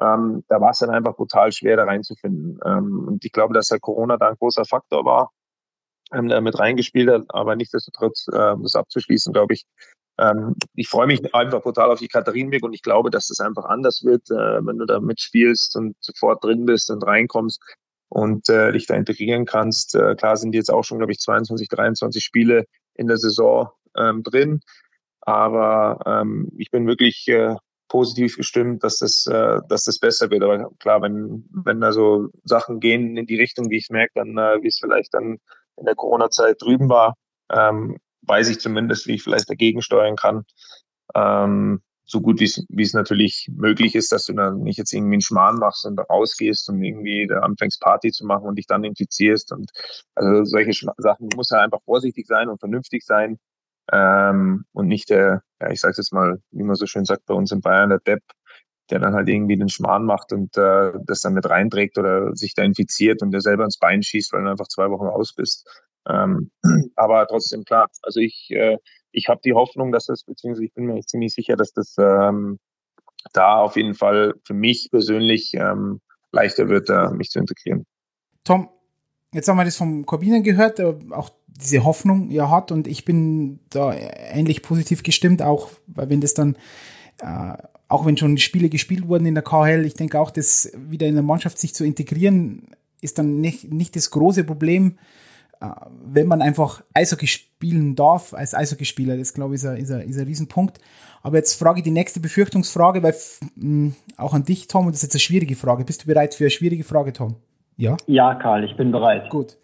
Ähm, 0.00 0.44
da 0.48 0.60
war 0.60 0.70
es 0.70 0.78
dann 0.78 0.90
einfach 0.90 1.16
brutal 1.16 1.52
schwer, 1.52 1.76
da 1.76 1.84
reinzufinden. 1.84 2.58
Ähm, 2.64 3.08
und 3.08 3.24
ich 3.24 3.32
glaube, 3.32 3.52
dass 3.52 3.68
der 3.68 3.80
Corona 3.80 4.16
da 4.16 4.28
ein 4.28 4.36
großer 4.36 4.64
Faktor 4.64 5.04
war 5.04 5.30
ähm, 6.12 6.26
mit 6.42 6.58
reingespielt 6.58 7.10
hat, 7.10 7.24
aber 7.28 7.56
nichtsdestotrotz 7.56 8.26
äh, 8.32 8.54
das 8.62 8.74
abzuschließen, 8.74 9.32
glaube 9.32 9.54
ich. 9.54 9.64
Ähm, 10.18 10.54
ich 10.74 10.88
freue 10.88 11.06
mich 11.06 11.34
einfach 11.34 11.62
total 11.62 11.90
auf 11.90 11.98
die 11.98 12.08
Katharinenweg 12.08 12.62
und 12.62 12.74
ich 12.74 12.82
glaube, 12.82 13.10
dass 13.10 13.28
das 13.28 13.40
einfach 13.40 13.64
anders 13.64 14.04
wird, 14.04 14.30
äh, 14.30 14.64
wenn 14.64 14.78
du 14.78 14.86
da 14.86 15.00
mitspielst 15.00 15.76
und 15.76 15.96
sofort 16.00 16.44
drin 16.44 16.66
bist 16.66 16.90
und 16.90 17.06
reinkommst 17.06 17.60
und 18.08 18.48
äh, 18.48 18.72
dich 18.72 18.86
da 18.86 18.94
integrieren 18.94 19.46
kannst. 19.46 19.94
Äh, 19.94 20.14
klar 20.16 20.36
sind 20.36 20.54
jetzt 20.54 20.70
auch 20.70 20.84
schon, 20.84 20.98
glaube 20.98 21.12
ich, 21.12 21.18
22, 21.18 21.68
23 21.68 22.22
Spiele 22.22 22.64
in 22.94 23.06
der 23.06 23.16
Saison 23.16 23.70
ähm, 23.96 24.22
drin, 24.22 24.60
aber 25.20 26.00
ähm, 26.06 26.50
ich 26.56 26.70
bin 26.70 26.86
wirklich 26.86 27.26
äh, 27.28 27.56
positiv 27.88 28.36
gestimmt, 28.36 28.84
dass 28.84 28.98
das, 28.98 29.26
äh, 29.26 29.60
dass 29.68 29.84
das 29.84 29.98
besser 29.98 30.30
wird. 30.30 30.42
Aber 30.42 30.70
klar, 30.78 31.02
wenn, 31.02 31.44
wenn 31.50 31.80
da 31.80 31.92
so 31.92 32.28
Sachen 32.44 32.80
gehen 32.80 33.16
in 33.16 33.26
die 33.26 33.36
Richtung, 33.36 33.70
wie 33.70 33.78
ich 33.78 33.88
merke, 33.90 34.12
dann 34.14 34.36
äh, 34.38 34.62
wie 34.62 34.68
es 34.68 34.78
vielleicht 34.78 35.12
dann 35.14 35.38
in 35.80 35.86
der 35.86 35.96
Corona-Zeit 35.96 36.60
drüben 36.60 36.88
war, 36.88 37.16
ähm, 37.50 37.98
weiß 38.22 38.48
ich 38.48 38.60
zumindest, 38.60 39.06
wie 39.06 39.14
ich 39.14 39.22
vielleicht 39.22 39.50
dagegen 39.50 39.82
steuern 39.82 40.16
kann. 40.16 40.44
Ähm, 41.14 41.82
so 42.10 42.20
gut 42.20 42.40
wie 42.40 42.82
es 42.82 42.92
natürlich 42.92 43.48
möglich 43.54 43.94
ist, 43.94 44.10
dass 44.10 44.26
du 44.26 44.32
dann 44.32 44.62
nicht 44.62 44.78
jetzt 44.78 44.92
irgendwie 44.92 45.14
einen 45.14 45.20
Schmarrn 45.20 45.58
machst 45.58 45.86
und 45.86 45.98
rausgehst 45.98 46.68
und 46.68 46.82
irgendwie 46.82 47.28
da 47.28 47.40
anfängst 47.40 47.80
Party 47.80 48.10
zu 48.10 48.26
machen 48.26 48.46
und 48.46 48.56
dich 48.56 48.66
dann 48.66 48.82
infizierst 48.82 49.52
und 49.52 49.70
also 50.16 50.44
solche 50.44 50.72
Sachen 50.98 51.28
muss 51.36 51.50
ja 51.50 51.60
einfach 51.60 51.80
vorsichtig 51.84 52.26
sein 52.26 52.48
und 52.48 52.58
vernünftig 52.58 53.04
sein 53.04 53.38
ähm, 53.92 54.64
und 54.72 54.88
nicht 54.88 55.08
der, 55.10 55.42
ja 55.60 55.70
ich 55.70 55.80
sage 55.80 55.94
jetzt 55.98 56.12
mal, 56.12 56.40
wie 56.50 56.64
man 56.64 56.74
so 56.74 56.86
schön 56.86 57.04
sagt 57.04 57.26
bei 57.26 57.34
uns 57.34 57.52
in 57.52 57.60
Bayern, 57.60 57.90
der 57.90 58.00
Depp, 58.00 58.22
der 58.90 58.98
dann 58.98 59.14
halt 59.14 59.28
irgendwie 59.28 59.56
den 59.56 59.68
Schmarrn 59.68 60.04
macht 60.04 60.32
und 60.32 60.56
äh, 60.56 60.92
das 61.04 61.20
dann 61.20 61.34
mit 61.34 61.48
reinträgt 61.48 61.98
oder 61.98 62.34
sich 62.34 62.54
da 62.54 62.62
infiziert 62.62 63.22
und 63.22 63.30
der 63.30 63.40
selber 63.40 63.64
ins 63.64 63.78
Bein 63.78 64.02
schießt, 64.02 64.32
weil 64.32 64.44
du 64.44 64.50
einfach 64.50 64.68
zwei 64.68 64.90
Wochen 64.90 65.06
raus 65.06 65.32
bist. 65.34 65.68
Ähm, 66.08 66.50
aber 66.96 67.26
trotzdem 67.26 67.64
klar, 67.64 67.88
also 68.02 68.20
ich, 68.20 68.48
äh, 68.50 68.76
ich 69.12 69.28
habe 69.28 69.40
die 69.44 69.54
Hoffnung, 69.54 69.92
dass 69.92 70.06
das, 70.06 70.24
beziehungsweise 70.24 70.64
ich 70.64 70.74
bin 70.74 70.86
mir 70.86 71.00
ziemlich 71.02 71.34
sicher, 71.34 71.56
dass 71.56 71.72
das 71.72 71.94
ähm, 71.98 72.58
da 73.32 73.56
auf 73.56 73.76
jeden 73.76 73.94
Fall 73.94 74.34
für 74.44 74.54
mich 74.54 74.88
persönlich 74.90 75.52
ähm, 75.54 76.00
leichter 76.32 76.68
wird, 76.68 76.88
äh, 76.90 77.10
mich 77.10 77.30
zu 77.30 77.38
integrieren. 77.38 77.86
Tom, 78.44 78.68
jetzt 79.32 79.48
haben 79.48 79.56
wir 79.56 79.64
das 79.64 79.76
vom 79.76 80.06
Corbinen 80.06 80.42
gehört, 80.42 80.78
der 80.78 80.96
auch 81.10 81.30
diese 81.46 81.84
Hoffnung 81.84 82.30
ja 82.30 82.50
hat 82.50 82.72
und 82.72 82.86
ich 82.86 83.04
bin 83.04 83.60
da 83.70 83.92
ähnlich 83.92 84.62
positiv 84.62 85.02
gestimmt, 85.02 85.42
auch 85.42 85.70
weil 85.86 86.08
wenn 86.08 86.20
das 86.20 86.34
dann 86.34 86.56
äh, 87.18 87.56
auch 87.90 88.06
wenn 88.06 88.16
schon 88.16 88.38
Spiele 88.38 88.68
gespielt 88.68 89.08
wurden 89.08 89.26
in 89.26 89.34
der 89.34 89.42
KHL, 89.42 89.84
ich 89.84 89.94
denke 89.94 90.18
auch, 90.20 90.30
dass 90.30 90.72
wieder 90.76 91.08
in 91.08 91.14
der 91.14 91.24
Mannschaft 91.24 91.58
sich 91.58 91.74
zu 91.74 91.84
integrieren, 91.84 92.68
ist 93.00 93.18
dann 93.18 93.40
nicht, 93.40 93.72
nicht 93.72 93.96
das 93.96 94.12
große 94.12 94.44
Problem, 94.44 94.96
äh, 95.60 95.66
wenn 96.04 96.28
man 96.28 96.40
einfach 96.40 96.82
Eishockey 96.94 97.26
spielen 97.26 97.96
darf 97.96 98.32
als 98.32 98.54
Eishockeyspieler. 98.54 99.16
Das, 99.16 99.34
glaube 99.34 99.56
ich, 99.56 99.62
ist 99.62 99.66
ein, 99.66 99.76
ist, 99.76 99.90
ein, 99.90 100.08
ist 100.08 100.18
ein 100.18 100.26
Riesenpunkt. 100.26 100.78
Aber 101.22 101.36
jetzt 101.36 101.54
frage 101.54 101.80
ich 101.80 101.84
die 101.84 101.90
nächste 101.90 102.20
Befürchtungsfrage, 102.20 103.02
weil 103.02 103.14
mh, 103.56 103.92
auch 104.16 104.34
an 104.34 104.44
dich, 104.44 104.68
Tom, 104.68 104.86
und 104.86 104.92
das 104.92 105.00
ist 105.00 105.08
jetzt 105.08 105.16
eine 105.16 105.20
schwierige 105.20 105.56
Frage. 105.56 105.84
Bist 105.84 106.04
du 106.04 106.06
bereit 106.06 106.34
für 106.36 106.44
eine 106.44 106.50
schwierige 106.50 106.84
Frage, 106.84 107.12
Tom? 107.12 107.34
Ja? 107.76 107.96
Ja, 108.06 108.36
Karl, 108.36 108.62
ich 108.62 108.76
bin 108.76 108.92
bereit. 108.92 109.28
Gut. 109.30 109.56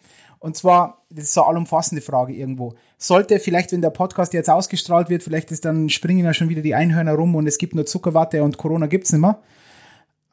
Und 0.47 0.57
zwar, 0.57 1.05
das 1.11 1.25
ist 1.25 1.35
so 1.35 1.43
eine 1.43 1.49
allumfassende 1.49 2.01
Frage 2.01 2.33
irgendwo. 2.33 2.75
Sollte 2.99 3.41
vielleicht, 3.41 3.73
wenn 3.73 3.83
der 3.83 3.91
Podcast 3.91 4.33
jetzt 4.33 4.49
ausgestrahlt 4.49 5.11
wird, 5.11 5.25
vielleicht 5.25 5.51
ist 5.51 5.65
dann 5.65 5.89
springen 5.89 6.25
ja 6.25 6.33
schon 6.33 6.49
wieder 6.49 6.63
die 6.63 6.77
Einhörner 6.77 7.15
rum 7.15 7.35
und 7.35 7.49
es 7.49 7.59
gibt 7.59 7.75
nur 7.75 7.85
Zuckerwatte 7.85 8.45
und 8.45 8.57
Corona 8.57 8.87
gibt's 8.87 9.11
nicht 9.11 9.23
mehr. 9.23 9.43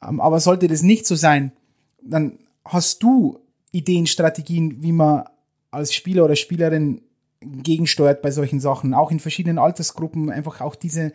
Ähm, 0.07 0.21
aber 0.21 0.39
sollte 0.39 0.67
das 0.67 0.83
nicht 0.83 1.07
so 1.07 1.15
sein, 1.15 1.51
dann 1.99 2.37
hast 2.63 3.01
du 3.01 3.39
Ideen, 3.71 4.05
Strategien, 4.05 4.83
wie 4.83 4.91
man 4.91 5.23
als 5.71 5.95
Spieler 5.95 6.25
oder 6.25 6.35
Spielerin 6.35 7.01
gegensteuert 7.41 8.21
bei 8.21 8.29
solchen 8.29 8.59
Sachen, 8.59 8.93
auch 8.93 9.09
in 9.09 9.19
verschiedenen 9.19 9.57
Altersgruppen, 9.57 10.29
einfach 10.29 10.61
auch 10.61 10.75
diese, 10.75 11.11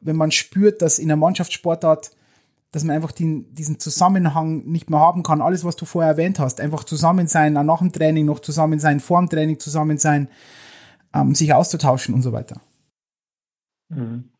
wenn 0.00 0.16
man 0.16 0.32
spürt, 0.32 0.82
dass 0.82 0.98
in 0.98 1.08
einer 1.08 1.20
Mannschaftssportart 1.20 2.10
dass 2.72 2.84
man 2.84 2.94
einfach 2.94 3.12
den, 3.12 3.52
diesen 3.54 3.78
Zusammenhang 3.80 4.64
nicht 4.66 4.90
mehr 4.90 5.00
haben 5.00 5.22
kann. 5.22 5.40
Alles, 5.40 5.64
was 5.64 5.76
du 5.76 5.84
vorher 5.84 6.12
erwähnt 6.12 6.38
hast, 6.38 6.60
einfach 6.60 6.84
zusammen 6.84 7.26
sein, 7.26 7.54
nach 7.54 7.78
dem 7.78 7.92
Training 7.92 8.26
noch 8.26 8.40
zusammen 8.40 8.78
sein, 8.78 9.00
vor 9.00 9.20
dem 9.20 9.28
Training 9.28 9.58
zusammen 9.58 9.98
sein, 9.98 10.28
ähm, 11.14 11.34
sich 11.34 11.52
auszutauschen 11.52 12.14
und 12.14 12.22
so 12.22 12.32
weiter. 12.32 12.60
Mhm. 13.88 14.30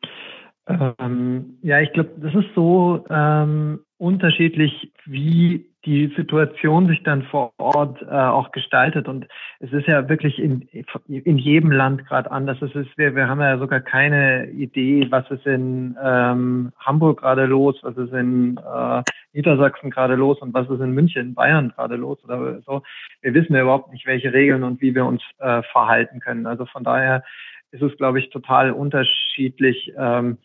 Ähm, 0.69 1.59
ja, 1.63 1.81
ich 1.81 1.93
glaube, 1.93 2.13
das 2.19 2.35
ist 2.35 2.55
so 2.55 3.05
ähm, 3.11 3.81
unterschiedlich, 3.99 4.93
wie 5.05 5.70
die 5.87 6.13
Situation 6.15 6.89
sich 6.89 7.03
dann 7.03 7.23
vor 7.25 7.53
Ort 7.59 8.03
äh, 8.03 8.07
auch 8.11 8.53
gestaltet. 8.53 9.09
Und 9.09 9.27
es 9.61 9.73
ist 9.73 9.87
ja 9.87 10.09
wirklich 10.09 10.39
in, 10.39 10.63
in 11.07 11.39
jedem 11.39 11.71
Land 11.71 12.07
gerade 12.07 12.31
anders. 12.31 12.61
Es 12.61 12.75
ist, 12.75 12.97
wir, 12.99 13.15
wir 13.15 13.29
haben 13.29 13.41
ja 13.41 13.59
sogar 13.59 13.81
keine 13.81 14.51
Idee, 14.51 15.07
was 15.11 15.31
ist 15.31 15.47
in 15.47 15.97
ähm, 16.03 16.73
Hamburg 16.79 17.21
gerade 17.21 17.47
los, 17.47 17.77
was 17.83 17.97
ist 17.97 18.13
in 18.13 18.59
äh, 18.59 19.03
Niedersachsen 19.33 19.91
gerade 19.91 20.17
los 20.17 20.39
und 20.41 20.53
was 20.53 20.69
ist 20.69 20.81
in 20.81 20.93
München, 20.93 21.35
Bayern 21.35 21.73
gerade 21.75 21.97
los 21.97 22.19
oder 22.25 22.61
so. 22.63 22.83
Wir 23.23 23.33
wissen 23.33 23.55
ja 23.55 23.63
überhaupt 23.63 23.93
nicht, 23.93 24.07
welche 24.07 24.33
Regeln 24.33 24.65
und 24.65 24.83
wie 24.83 24.95
wir 24.95 25.07
uns 25.07 25.23
äh, 25.39 25.63
verhalten 25.63 26.21
können. 26.21 26.47
Also 26.47 26.67
von 26.67 26.85
daher 26.85 27.25
ist 27.73 27.83
es, 27.83 27.97
glaube 27.97 28.19
ich, 28.19 28.31
total 28.31 28.73
unterschiedlich, 28.73 29.93
ähm, 29.97 30.39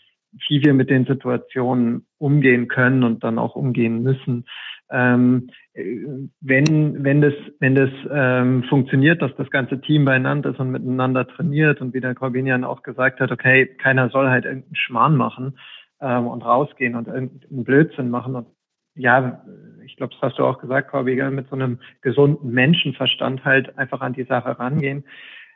wie 0.47 0.63
wir 0.63 0.73
mit 0.73 0.89
den 0.89 1.05
Situationen 1.05 2.05
umgehen 2.17 2.67
können 2.67 3.03
und 3.03 3.23
dann 3.23 3.39
auch 3.39 3.55
umgehen 3.55 4.03
müssen. 4.03 4.45
Ähm, 4.91 5.49
wenn, 6.41 7.03
wenn 7.03 7.21
das, 7.21 7.33
wenn 7.59 7.75
das 7.75 7.89
ähm, 8.11 8.63
funktioniert, 8.69 9.21
dass 9.21 9.35
das 9.35 9.49
ganze 9.49 9.81
Team 9.81 10.05
beieinander 10.05 10.51
ist 10.51 10.59
und 10.59 10.71
miteinander 10.71 11.27
trainiert 11.27 11.81
und 11.81 11.93
wie 11.93 12.01
der 12.01 12.15
Corbinian 12.15 12.63
auch 12.63 12.83
gesagt 12.83 13.19
hat, 13.19 13.31
okay, 13.31 13.65
keiner 13.65 14.09
soll 14.09 14.29
halt 14.29 14.45
irgendeinen 14.45 14.75
Schmarrn 14.75 15.15
machen 15.15 15.57
ähm, 16.01 16.27
und 16.27 16.43
rausgehen 16.43 16.95
und 16.95 17.07
irgendeinen 17.07 17.63
Blödsinn 17.63 18.09
machen 18.09 18.35
und 18.35 18.47
ja, 18.95 19.43
ich 19.85 19.97
glaube, 19.97 20.13
das 20.13 20.21
hast 20.21 20.39
du 20.39 20.45
auch 20.45 20.59
gesagt, 20.59 20.89
Corby, 20.89 21.21
mit 21.29 21.49
so 21.49 21.55
einem 21.55 21.79
gesunden 22.01 22.51
Menschenverstand 22.51 23.43
halt 23.43 23.77
einfach 23.77 24.01
an 24.01 24.13
die 24.13 24.23
Sache 24.23 24.57
rangehen, 24.57 25.03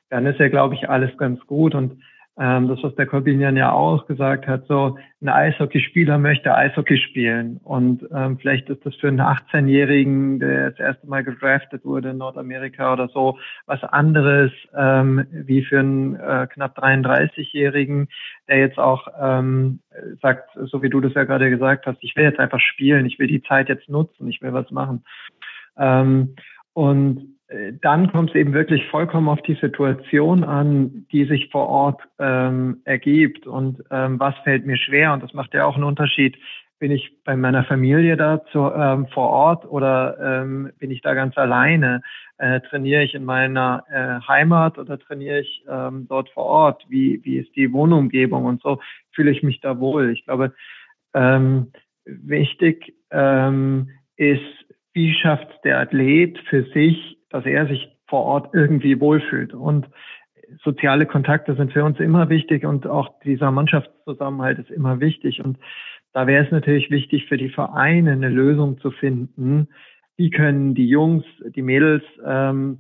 dann 0.10 0.26
ist 0.26 0.40
ja, 0.40 0.50
glaube 0.50 0.76
ich, 0.76 0.90
alles 0.90 1.16
ganz 1.18 1.40
gut 1.46 1.74
und 1.74 2.02
das, 2.40 2.82
was 2.84 2.96
der 2.96 3.06
Corbinian 3.06 3.58
ja 3.58 3.74
auch 3.74 4.08
gesagt 4.08 4.48
hat, 4.48 4.66
so 4.68 4.98
ein 5.22 5.28
Eishockeyspieler 5.28 6.18
möchte 6.18 6.56
Eishockey 6.56 6.98
spielen. 6.98 7.60
Und 7.66 8.08
ähm, 8.14 8.38
vielleicht 8.38 8.70
ist 8.70 8.86
das 8.86 8.96
für 8.96 9.10
einen 9.10 9.20
18-Jährigen, 9.20 10.40
der 10.40 10.72
das 10.72 10.80
erste 10.80 11.06
Mal 11.08 11.26
gedraftet 11.26 11.84
wurde 11.84 12.12
in 12.12 12.18
Nordamerika 12.18 12.94
oder 12.94 13.10
so, 13.10 13.38
was 13.66 13.84
anderes 13.84 14.54
ähm, 14.74 15.26
wie 15.32 15.66
für 15.66 15.80
einen 15.80 16.16
äh, 16.16 16.48
knapp 16.48 16.80
33-Jährigen, 16.80 18.08
der 18.48 18.60
jetzt 18.60 18.80
auch 18.80 19.10
ähm, 19.20 19.82
sagt, 20.22 20.50
so 20.56 20.82
wie 20.82 20.90
du 20.90 21.02
das 21.02 21.14
ja 21.16 21.26
gerade 21.26 21.50
gesagt 21.50 21.88
hast, 21.88 21.98
ich 22.00 22.16
will 22.16 22.24
jetzt 22.24 22.40
einfach 22.40 22.62
spielen, 22.62 23.06
ich 23.06 23.20
will 23.20 23.28
die 23.28 23.44
Zeit 23.44 23.68
jetzt 23.68 23.90
nutzen, 23.90 24.30
ich 24.30 24.42
will 24.42 24.54
was 24.54 24.72
machen. 24.72 25.04
Ähm, 25.78 26.36
und 26.72 27.39
dann 27.82 28.12
kommt 28.12 28.30
es 28.30 28.36
eben 28.36 28.54
wirklich 28.54 28.86
vollkommen 28.88 29.28
auf 29.28 29.42
die 29.42 29.56
Situation 29.56 30.44
an, 30.44 31.08
die 31.12 31.26
sich 31.26 31.50
vor 31.50 31.68
Ort 31.68 32.02
ähm, 32.20 32.82
ergibt 32.86 33.48
und 33.48 33.84
ähm, 33.90 34.20
was 34.20 34.36
fällt 34.44 34.68
mir 34.68 34.78
schwer. 34.78 35.14
Und 35.14 35.24
das 35.24 35.34
macht 35.34 35.54
ja 35.56 35.66
auch 35.66 35.74
einen 35.74 35.84
Unterschied. 35.84 36.38
Bin 36.78 36.92
ich 36.92 37.12
bei 37.26 37.36
meiner 37.36 37.64
Familie 37.64 38.18
da 38.18 38.46
zu, 38.52 38.72
ähm, 38.72 39.08
vor 39.08 39.30
Ort 39.30 39.66
oder 39.66 40.44
ähm, 40.44 40.72
bin 40.78 40.92
ich 40.92 41.02
da 41.02 41.16
ganz 41.16 41.38
alleine? 41.38 42.04
Äh, 42.38 42.62
trainiere 42.62 43.04
ich 43.04 43.16
in 43.16 43.26
meiner 43.26 43.84
äh, 43.90 44.26
Heimat 44.28 44.78
oder 44.78 45.00
trainiere 45.00 45.40
ich 45.40 45.66
ähm, 45.68 46.06
dort 46.08 46.30
vor 46.30 46.46
Ort? 46.46 46.86
Wie, 46.88 47.20
wie 47.24 47.38
ist 47.40 47.56
die 47.56 47.74
Wohnumgebung 47.74 48.46
und 48.46 48.62
so? 48.62 48.80
Fühle 49.12 49.32
ich 49.32 49.42
mich 49.42 49.60
da 49.60 49.80
wohl? 49.80 50.12
Ich 50.12 50.24
glaube, 50.24 50.54
ähm, 51.16 51.72
wichtig 52.06 52.94
ähm, 53.10 53.90
ist, 54.18 54.42
wie 54.94 55.14
schafft 55.14 55.48
der 55.64 55.80
Athlet 55.80 56.38
für 56.48 56.64
sich 56.66 57.19
dass 57.30 57.46
er 57.46 57.68
sich 57.68 57.90
vor 58.08 58.24
Ort 58.24 58.54
irgendwie 58.54 59.00
wohlfühlt. 59.00 59.54
Und 59.54 59.88
soziale 60.64 61.06
Kontakte 61.06 61.56
sind 61.56 61.74
für 61.74 61.84
uns 61.84 62.00
immer 62.00 62.30
wichtig 62.30 62.66
und 62.66 62.88
auch 62.88 63.20
dieser 63.24 63.52
Mannschaftszusammenhalt 63.52 64.60
ist 64.60 64.72
immer 64.72 65.00
wichtig. 65.00 65.44
Und 65.44 65.58
da 66.14 66.28
wäre 66.28 66.46
es 66.46 66.52
natürlich 66.52 66.90
wichtig 66.90 67.28
für 67.28 67.38
die 67.38 67.50
Vereine 67.50 68.12
eine 68.12 68.30
Lösung 68.30 68.80
zu 68.80 68.92
finden. 68.92 69.68
Wie 70.18 70.32
können 70.32 70.74
die 70.74 70.88
Jungs, 70.88 71.24
die 71.56 71.62
Mädels 71.62 72.04
ähm, 72.26 72.80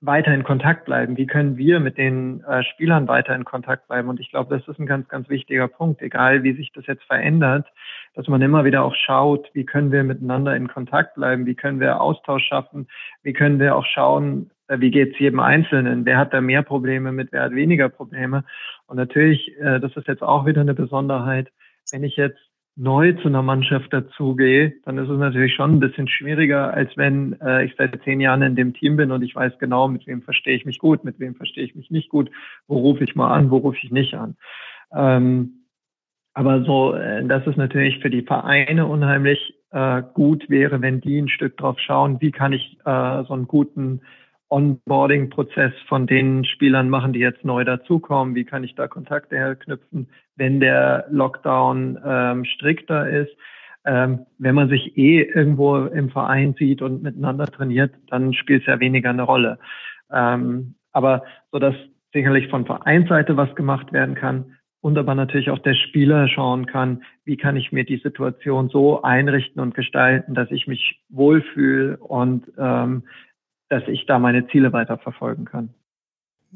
weiter 0.00 0.32
in 0.32 0.44
Kontakt 0.44 0.84
bleiben? 0.84 1.16
Wie 1.16 1.26
können 1.26 1.56
wir 1.56 1.80
mit 1.80 1.98
den 1.98 2.42
äh, 2.44 2.62
Spielern 2.62 3.08
weiter 3.08 3.34
in 3.34 3.44
Kontakt 3.44 3.88
bleiben? 3.88 4.08
Und 4.08 4.20
ich 4.20 4.30
glaube, 4.30 4.56
das 4.56 4.66
ist 4.68 4.78
ein 4.78 4.86
ganz, 4.86 5.08
ganz 5.08 5.28
wichtiger 5.28 5.66
Punkt, 5.66 6.02
egal 6.02 6.44
wie 6.44 6.54
sich 6.54 6.72
das 6.72 6.86
jetzt 6.86 7.02
verändert, 7.04 7.66
dass 8.14 8.28
man 8.28 8.40
immer 8.40 8.64
wieder 8.64 8.84
auch 8.84 8.94
schaut, 8.94 9.50
wie 9.54 9.64
können 9.64 9.90
wir 9.90 10.04
miteinander 10.04 10.54
in 10.54 10.68
Kontakt 10.68 11.16
bleiben? 11.16 11.46
Wie 11.46 11.56
können 11.56 11.80
wir 11.80 12.00
Austausch 12.00 12.44
schaffen? 12.46 12.86
Wie 13.22 13.32
können 13.32 13.58
wir 13.58 13.74
auch 13.74 13.86
schauen, 13.86 14.50
äh, 14.68 14.78
wie 14.80 14.90
geht 14.92 15.14
es 15.14 15.18
jedem 15.18 15.40
Einzelnen? 15.40 16.04
Wer 16.04 16.18
hat 16.18 16.32
da 16.32 16.40
mehr 16.40 16.62
Probleme 16.62 17.10
mit, 17.10 17.32
wer 17.32 17.42
hat 17.42 17.52
weniger 17.52 17.88
Probleme? 17.88 18.44
Und 18.86 18.96
natürlich, 18.96 19.52
äh, 19.58 19.80
das 19.80 19.96
ist 19.96 20.06
jetzt 20.06 20.22
auch 20.22 20.46
wieder 20.46 20.60
eine 20.60 20.74
Besonderheit, 20.74 21.50
wenn 21.90 22.04
ich 22.04 22.16
jetzt 22.16 22.38
neu 22.78 23.12
zu 23.14 23.26
einer 23.26 23.42
Mannschaft 23.42 23.92
dazugehe, 23.92 24.72
dann 24.84 24.98
ist 24.98 25.08
es 25.08 25.18
natürlich 25.18 25.54
schon 25.54 25.74
ein 25.74 25.80
bisschen 25.80 26.06
schwieriger, 26.06 26.72
als 26.72 26.96
wenn 26.96 27.38
äh, 27.40 27.64
ich 27.64 27.74
seit 27.76 28.00
zehn 28.04 28.20
Jahren 28.20 28.42
in 28.42 28.54
dem 28.54 28.72
Team 28.72 28.96
bin 28.96 29.10
und 29.10 29.22
ich 29.22 29.34
weiß 29.34 29.58
genau, 29.58 29.88
mit 29.88 30.06
wem 30.06 30.22
verstehe 30.22 30.54
ich 30.54 30.64
mich 30.64 30.78
gut, 30.78 31.02
mit 31.04 31.18
wem 31.18 31.34
verstehe 31.34 31.64
ich 31.64 31.74
mich 31.74 31.90
nicht 31.90 32.08
gut, 32.08 32.30
wo 32.68 32.78
rufe 32.78 33.02
ich 33.02 33.16
mal 33.16 33.34
an, 33.34 33.50
wo 33.50 33.56
rufe 33.56 33.78
ich 33.82 33.90
nicht 33.90 34.14
an. 34.14 34.36
Ähm, 34.94 35.64
aber 36.34 36.62
so, 36.62 36.94
äh, 36.94 37.26
das 37.26 37.44
ist 37.48 37.56
natürlich 37.56 37.98
für 37.98 38.10
die 38.10 38.22
Vereine 38.22 38.86
unheimlich 38.86 39.56
äh, 39.72 40.02
gut 40.14 40.48
wäre, 40.48 40.80
wenn 40.80 41.00
die 41.00 41.18
ein 41.18 41.28
Stück 41.28 41.56
drauf 41.56 41.80
schauen, 41.80 42.20
wie 42.20 42.30
kann 42.30 42.52
ich 42.52 42.78
äh, 42.84 43.24
so 43.24 43.34
einen 43.34 43.48
guten 43.48 44.02
Onboarding-Prozess 44.50 45.72
von 45.88 46.06
den 46.06 46.44
Spielern 46.44 46.88
machen, 46.88 47.12
die 47.12 47.20
jetzt 47.20 47.44
neu 47.44 47.64
dazukommen? 47.64 48.34
Wie 48.34 48.44
kann 48.44 48.64
ich 48.64 48.74
da 48.74 48.88
Kontakte 48.88 49.36
herknüpfen, 49.36 50.08
wenn 50.36 50.60
der 50.60 51.06
Lockdown 51.10 51.98
ähm, 52.04 52.44
strikter 52.44 53.08
ist? 53.08 53.30
Ähm, 53.84 54.26
wenn 54.38 54.54
man 54.54 54.68
sich 54.68 54.96
eh 54.96 55.22
irgendwo 55.22 55.76
im 55.76 56.10
Verein 56.10 56.54
sieht 56.58 56.82
und 56.82 57.02
miteinander 57.02 57.46
trainiert, 57.46 57.94
dann 58.08 58.32
spielt 58.34 58.62
es 58.62 58.66
ja 58.66 58.80
weniger 58.80 59.10
eine 59.10 59.22
Rolle. 59.22 59.58
Ähm, 60.12 60.74
aber 60.92 61.24
so 61.52 61.58
dass 61.58 61.74
sicherlich 62.12 62.48
von 62.48 62.66
Vereinsseite 62.66 63.36
was 63.36 63.54
gemacht 63.54 63.92
werden 63.92 64.14
kann 64.14 64.56
und 64.80 64.96
aber 64.96 65.14
natürlich 65.14 65.50
auch 65.50 65.58
der 65.58 65.74
Spieler 65.74 66.28
schauen 66.28 66.66
kann, 66.66 67.02
wie 67.24 67.36
kann 67.36 67.56
ich 67.56 67.72
mir 67.72 67.84
die 67.84 67.98
Situation 67.98 68.68
so 68.68 69.02
einrichten 69.02 69.60
und 69.60 69.74
gestalten, 69.74 70.34
dass 70.34 70.50
ich 70.50 70.66
mich 70.66 71.00
wohlfühle 71.08 71.96
und 71.98 72.50
ähm, 72.58 73.04
dass 73.68 73.82
ich 73.86 74.06
da 74.06 74.18
meine 74.18 74.46
Ziele 74.48 74.72
weiter 74.72 74.98
verfolgen 74.98 75.44
kann. 75.44 75.70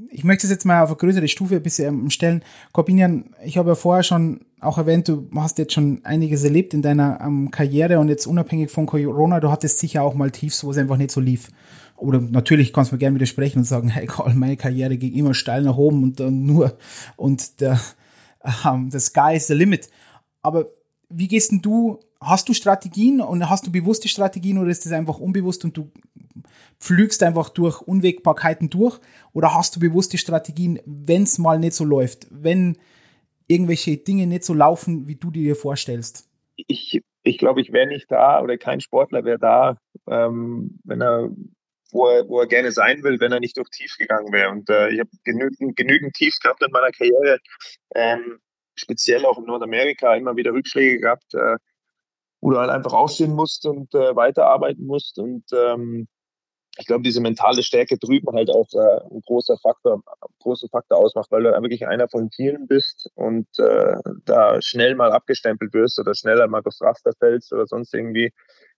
Ich 0.08 0.24
möchte 0.24 0.46
es 0.46 0.50
jetzt 0.50 0.64
mal 0.64 0.82
auf 0.82 0.88
eine 0.88 0.96
größere 0.96 1.28
Stufe 1.28 1.56
ein 1.56 1.62
bisschen 1.62 2.10
stellen. 2.10 2.42
Corbinian, 2.72 3.34
ich 3.44 3.58
habe 3.58 3.70
ja 3.70 3.74
vorher 3.74 4.02
schon 4.02 4.40
auch 4.60 4.78
erwähnt, 4.78 5.08
du 5.08 5.28
hast 5.34 5.58
jetzt 5.58 5.74
schon 5.74 6.00
einiges 6.04 6.44
erlebt 6.44 6.72
in 6.72 6.80
deiner 6.80 7.20
um, 7.26 7.50
Karriere 7.50 7.98
und 7.98 8.08
jetzt 8.08 8.26
unabhängig 8.26 8.70
von 8.70 8.86
Corona, 8.86 9.38
du 9.40 9.50
hattest 9.50 9.78
sicher 9.80 10.02
auch 10.02 10.14
mal 10.14 10.30
Tiefs, 10.30 10.64
wo 10.64 10.70
es 10.70 10.78
einfach 10.78 10.96
nicht 10.96 11.10
so 11.10 11.20
lief. 11.20 11.50
Oder 11.96 12.20
natürlich 12.20 12.72
kannst 12.72 12.90
du 12.90 12.94
mir 12.94 13.00
gerne 13.00 13.16
widersprechen 13.16 13.58
und 13.58 13.64
sagen, 13.64 13.88
hey 13.90 14.06
Karl, 14.06 14.34
meine 14.34 14.56
Karriere 14.56 14.96
ging 14.96 15.12
immer 15.12 15.34
steil 15.34 15.62
nach 15.62 15.76
oben 15.76 16.02
und 16.02 16.20
dann 16.20 16.46
nur 16.46 16.72
und 17.16 17.60
der, 17.60 17.78
um, 18.64 18.90
the 18.90 18.98
sky 18.98 19.34
is 19.36 19.46
the 19.46 19.54
limit. 19.54 19.90
Aber 20.40 20.66
wie 21.10 21.28
gehst 21.28 21.52
denn 21.52 21.60
du, 21.60 22.00
hast 22.22 22.48
du 22.48 22.54
Strategien 22.54 23.20
und 23.20 23.48
hast 23.48 23.66
du 23.66 23.72
bewusste 23.72 24.08
Strategien 24.08 24.58
oder 24.58 24.70
ist 24.70 24.84
das 24.84 24.92
einfach 24.92 25.18
unbewusst 25.18 25.64
und 25.64 25.76
du 25.76 25.90
pflügst 26.78 27.22
einfach 27.22 27.48
durch 27.48 27.80
Unwägbarkeiten 27.80 28.70
durch 28.70 29.00
oder 29.32 29.54
hast 29.54 29.76
du 29.76 29.80
bewusste 29.80 30.18
Strategien, 30.18 30.80
wenn 30.84 31.22
es 31.22 31.38
mal 31.38 31.58
nicht 31.58 31.74
so 31.74 31.84
läuft, 31.84 32.26
wenn 32.30 32.76
irgendwelche 33.46 33.96
Dinge 33.96 34.26
nicht 34.26 34.44
so 34.44 34.54
laufen, 34.54 35.06
wie 35.08 35.16
du 35.16 35.30
dir 35.30 35.56
vorstellst? 35.56 36.28
Ich, 36.56 37.02
ich 37.22 37.38
glaube, 37.38 37.60
ich 37.60 37.72
wäre 37.72 37.86
nicht 37.86 38.10
da 38.10 38.40
oder 38.40 38.56
kein 38.58 38.80
Sportler 38.80 39.24
wäre 39.24 39.38
da, 39.38 39.78
ähm, 40.08 40.78
wenn 40.84 41.02
er 41.02 41.30
wo 41.92 42.08
er, 42.08 42.28
wo 42.28 42.40
er 42.40 42.46
gerne 42.46 42.72
sein 42.72 43.02
will, 43.02 43.20
wenn 43.20 43.32
er 43.32 43.40
nicht 43.40 43.56
durch 43.56 43.68
tief 43.68 43.96
gegangen 43.98 44.32
wäre. 44.32 44.50
Und 44.50 44.68
äh, 44.70 44.90
ich 44.90 45.00
habe 45.00 45.10
genügend, 45.24 45.76
genügend 45.76 46.14
Tiefs 46.14 46.40
gehabt 46.40 46.62
in 46.62 46.72
meiner 46.72 46.90
Karriere, 46.90 47.38
ähm, 47.94 48.38
speziell 48.74 49.24
auch 49.26 49.38
in 49.38 49.44
Nordamerika, 49.44 50.14
immer 50.14 50.34
wieder 50.36 50.52
Rückschläge 50.52 51.00
gehabt, 51.00 51.34
äh, 51.34 51.56
wo 52.42 52.50
du 52.50 52.58
halt 52.58 52.70
einfach 52.70 52.92
aufstehen 52.92 53.32
musst 53.32 53.64
und 53.66 53.94
äh, 53.94 54.14
weiterarbeiten 54.14 54.84
musst. 54.84 55.18
Und 55.18 55.44
ähm, 55.54 56.08
ich 56.76 56.86
glaube, 56.86 57.02
diese 57.02 57.20
mentale 57.20 57.62
Stärke 57.62 57.96
drüben 57.98 58.34
halt 58.34 58.50
auch 58.50 58.66
äh, 58.74 59.14
ein 59.14 59.20
großer 59.24 59.56
Faktor, 59.58 60.02
großen 60.40 60.68
Faktor 60.68 60.98
ausmacht, 60.98 61.30
weil 61.30 61.44
du 61.44 61.50
wirklich 61.50 61.86
einer 61.86 62.08
von 62.08 62.30
vielen 62.30 62.66
bist 62.66 63.08
und 63.14 63.46
äh, 63.58 63.94
da 64.24 64.60
schnell 64.60 64.96
mal 64.96 65.12
abgestempelt 65.12 65.72
wirst 65.72 66.00
oder 66.00 66.14
schneller 66.14 66.48
mal 66.48 66.62
aufs 66.64 66.82
Raster 66.82 67.12
fällst 67.18 67.52
oder 67.52 67.66
sonst 67.66 67.94
irgendwie 67.94 68.32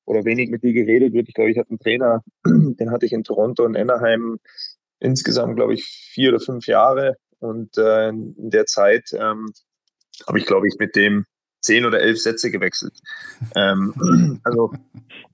oder 0.04 0.24
wenig 0.24 0.50
mit 0.50 0.62
dir 0.62 0.74
geredet 0.74 1.14
wird. 1.14 1.28
Ich 1.28 1.34
glaube, 1.34 1.50
ich 1.50 1.58
hatte 1.58 1.70
einen 1.70 1.78
Trainer, 1.78 2.22
den 2.44 2.90
hatte 2.90 3.06
ich 3.06 3.12
in 3.12 3.24
Toronto 3.24 3.64
und 3.64 3.76
Anaheim 3.76 4.38
insgesamt, 5.00 5.56
glaube 5.56 5.72
ich, 5.72 5.84
vier 5.84 6.30
oder 6.30 6.40
fünf 6.40 6.66
Jahre 6.66 7.16
und 7.38 7.78
äh, 7.78 8.08
in 8.08 8.50
der 8.50 8.66
Zeit 8.66 9.10
ähm, 9.14 9.46
habe 10.26 10.38
ich, 10.38 10.44
glaube 10.44 10.68
ich, 10.68 10.74
mit 10.78 10.96
dem 10.96 11.24
zehn 11.64 11.84
oder 11.84 12.00
elf 12.00 12.20
Sätze 12.20 12.50
gewechselt. 12.50 13.00
Ähm, 13.56 14.40
also 14.44 14.72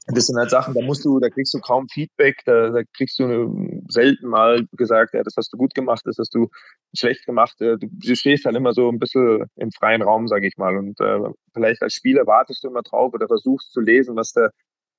das 0.07 0.27
sind 0.27 0.38
halt 0.38 0.51
Sachen, 0.51 0.75
da 0.75 0.81
musst 0.83 1.05
du, 1.05 1.19
da 1.21 1.29
kriegst 1.29 1.53
du 1.55 1.61
kaum 1.61 1.88
Feedback, 1.88 2.43
da, 2.45 2.71
da 2.71 2.83
kriegst 2.97 3.19
du 3.19 3.83
selten 3.88 4.29
mal 4.29 4.66
gesagt, 4.73 5.14
ja, 5.14 5.23
das 5.23 5.35
hast 5.37 5.53
du 5.53 5.57
gut 5.57 5.75
gemacht, 5.75 6.03
das 6.05 6.16
hast 6.19 6.35
du 6.35 6.49
schlecht 6.97 7.27
gemacht. 7.27 7.61
Äh, 7.61 7.77
du, 7.79 7.88
du 7.90 8.16
stehst 8.16 8.45
halt 8.45 8.57
immer 8.57 8.73
so 8.73 8.88
ein 8.88 8.99
bisschen 8.99 9.45
im 9.57 9.71
freien 9.73 10.03
Raum, 10.03 10.29
sage 10.29 10.47
ich 10.47 10.57
mal. 10.57 10.77
Und 10.77 11.01
äh, 11.01 11.19
vielleicht 11.53 11.83
als 11.83 11.95
Spieler 11.95 12.27
wartest 12.27 12.64
du 12.64 12.69
immer 12.69 12.83
drauf 12.83 13.12
oder 13.12 13.27
versuchst 13.27 13.73
zu 13.73 13.81
lesen, 13.81 14.16
was 14.16 14.33
der, 14.33 14.51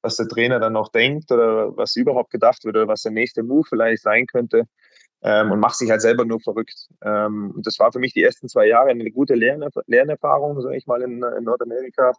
was 0.01 0.17
der 0.17 0.27
Trainer 0.27 0.59
dann 0.59 0.73
noch 0.73 0.89
denkt 0.89 1.31
oder 1.31 1.75
was 1.77 1.95
überhaupt 1.95 2.31
gedacht 2.31 2.63
wird 2.65 2.75
oder 2.75 2.87
was 2.87 3.01
der 3.01 3.11
nächste 3.11 3.43
Move 3.43 3.65
vielleicht 3.67 4.03
sein 4.03 4.25
könnte 4.27 4.65
ähm, 5.23 5.51
und 5.51 5.59
macht 5.59 5.75
sich 5.75 5.89
halt 5.91 6.01
selber 6.01 6.25
nur 6.25 6.39
verrückt. 6.39 6.87
Ähm, 7.03 7.51
und 7.55 7.67
das 7.67 7.79
war 7.79 7.91
für 7.91 7.99
mich 7.99 8.13
die 8.13 8.23
ersten 8.23 8.47
zwei 8.49 8.67
Jahre 8.67 8.89
eine 8.89 9.11
gute 9.11 9.35
Lern 9.35 9.63
Lernerfahrung, 9.87 10.59
sage 10.61 10.77
ich 10.77 10.87
mal, 10.87 11.01
in, 11.01 11.23
in 11.23 11.43
Nordamerika. 11.43 12.13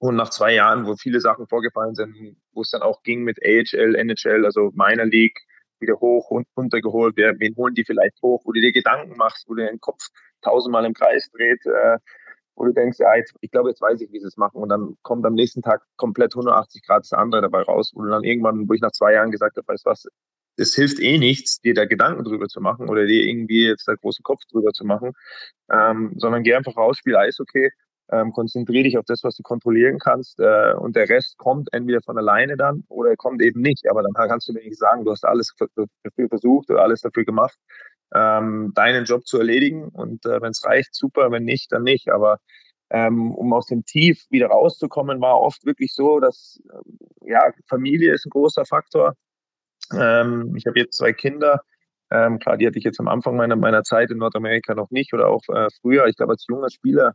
Und 0.00 0.16
nach 0.16 0.30
zwei 0.30 0.54
Jahren, 0.54 0.86
wo 0.86 0.96
viele 0.96 1.20
Sachen 1.20 1.46
vorgefallen 1.46 1.94
sind, 1.94 2.36
wo 2.52 2.62
es 2.62 2.70
dann 2.70 2.82
auch 2.82 3.02
ging 3.02 3.22
mit 3.22 3.38
AHL, 3.44 3.94
NHL, 3.96 4.46
also 4.46 4.70
Minor 4.72 5.06
League, 5.06 5.38
wieder 5.80 5.98
hoch 6.00 6.30
und 6.30 6.46
runtergeholt, 6.56 7.16
wer, 7.16 7.38
wen 7.38 7.56
holen 7.56 7.74
die 7.74 7.84
vielleicht 7.84 8.20
hoch, 8.22 8.42
wo 8.44 8.52
du 8.52 8.60
dir 8.60 8.72
Gedanken 8.72 9.16
machst, 9.16 9.48
wo 9.48 9.54
du 9.54 9.66
den 9.66 9.80
Kopf 9.80 10.08
tausendmal 10.42 10.84
im 10.84 10.94
Kreis 10.94 11.30
dreht, 11.30 11.64
äh, 11.66 11.98
wo 12.54 12.64
du 12.64 12.72
denkst, 12.72 12.98
ja, 12.98 13.14
jetzt, 13.14 13.34
ich 13.40 13.50
glaube, 13.50 13.70
jetzt 13.70 13.80
weiß 13.80 14.00
ich, 14.00 14.12
wie 14.12 14.20
sie 14.20 14.26
es 14.26 14.36
machen. 14.36 14.62
Und 14.62 14.68
dann 14.68 14.96
kommt 15.02 15.24
am 15.26 15.34
nächsten 15.34 15.62
Tag 15.62 15.82
komplett 15.96 16.34
180 16.34 16.82
Grad 16.86 17.02
das 17.02 17.12
andere 17.12 17.42
dabei 17.42 17.62
raus, 17.62 17.92
wo 17.94 18.02
du 18.02 18.10
dann 18.10 18.24
irgendwann, 18.24 18.68
wo 18.68 18.74
ich 18.74 18.80
nach 18.80 18.92
zwei 18.92 19.14
Jahren 19.14 19.30
gesagt 19.30 19.56
habe, 19.56 19.66
weißt 19.68 19.86
du 19.86 19.90
was, 19.90 20.06
es 20.60 20.74
hilft 20.74 21.00
eh 21.00 21.18
nichts, 21.18 21.60
dir 21.60 21.74
da 21.74 21.86
Gedanken 21.86 22.24
drüber 22.24 22.48
zu 22.48 22.60
machen 22.60 22.88
oder 22.88 23.06
dir 23.06 23.24
irgendwie 23.24 23.66
jetzt 23.66 23.88
da 23.88 23.94
großen 23.94 24.22
Kopf 24.22 24.42
drüber 24.50 24.72
zu 24.72 24.84
machen, 24.84 25.12
ähm, 25.72 26.14
sondern 26.16 26.42
geh 26.42 26.54
einfach 26.54 26.76
raus, 26.76 26.98
spiel 26.98 27.16
Eishockey, 27.16 27.70
ähm, 28.12 28.32
konzentriere 28.32 28.84
dich 28.84 28.98
auf 28.98 29.04
das, 29.06 29.22
was 29.22 29.36
du 29.36 29.42
kontrollieren 29.42 29.98
kannst 29.98 30.40
äh, 30.40 30.74
und 30.74 30.96
der 30.96 31.08
Rest 31.08 31.38
kommt 31.38 31.68
entweder 31.72 32.02
von 32.02 32.18
alleine 32.18 32.56
dann 32.56 32.84
oder 32.88 33.16
kommt 33.16 33.40
eben 33.42 33.60
nicht. 33.60 33.88
Aber 33.88 34.02
dann 34.02 34.12
kannst 34.12 34.48
du 34.48 34.52
mir 34.52 34.62
nicht 34.62 34.78
sagen, 34.78 35.04
du 35.04 35.12
hast 35.12 35.24
alles 35.24 35.54
dafür 36.02 36.28
versucht 36.28 36.70
oder 36.70 36.82
alles 36.82 37.02
dafür 37.02 37.24
gemacht, 37.24 37.56
ähm, 38.14 38.72
deinen 38.74 39.04
Job 39.04 39.26
zu 39.26 39.38
erledigen 39.38 39.88
und 39.88 40.26
äh, 40.26 40.42
wenn 40.42 40.50
es 40.50 40.64
reicht, 40.64 40.94
super, 40.94 41.30
wenn 41.30 41.44
nicht, 41.44 41.72
dann 41.72 41.84
nicht. 41.84 42.08
Aber 42.10 42.38
ähm, 42.90 43.32
um 43.32 43.52
aus 43.52 43.66
dem 43.66 43.84
Tief 43.84 44.26
wieder 44.30 44.48
rauszukommen, 44.48 45.20
war 45.20 45.40
oft 45.40 45.64
wirklich 45.64 45.94
so, 45.94 46.18
dass 46.18 46.60
äh, 46.68 47.30
ja 47.30 47.52
Familie 47.68 48.12
ist 48.12 48.26
ein 48.26 48.30
großer 48.30 48.64
Faktor. 48.66 49.14
Ähm, 49.92 50.54
ich 50.56 50.66
habe 50.66 50.78
jetzt 50.78 50.96
zwei 50.96 51.12
Kinder. 51.12 51.62
Ähm, 52.10 52.38
klar, 52.38 52.56
die 52.56 52.66
hatte 52.66 52.78
ich 52.78 52.84
jetzt 52.84 53.00
am 53.00 53.08
Anfang 53.08 53.36
meiner, 53.36 53.56
meiner 53.56 53.82
Zeit 53.84 54.10
in 54.10 54.18
Nordamerika 54.18 54.74
noch 54.74 54.90
nicht 54.90 55.12
oder 55.14 55.28
auch 55.28 55.42
äh, 55.48 55.68
früher. 55.80 56.06
Ich 56.06 56.16
glaube, 56.16 56.32
als 56.32 56.46
junger 56.48 56.70
Spieler 56.70 57.14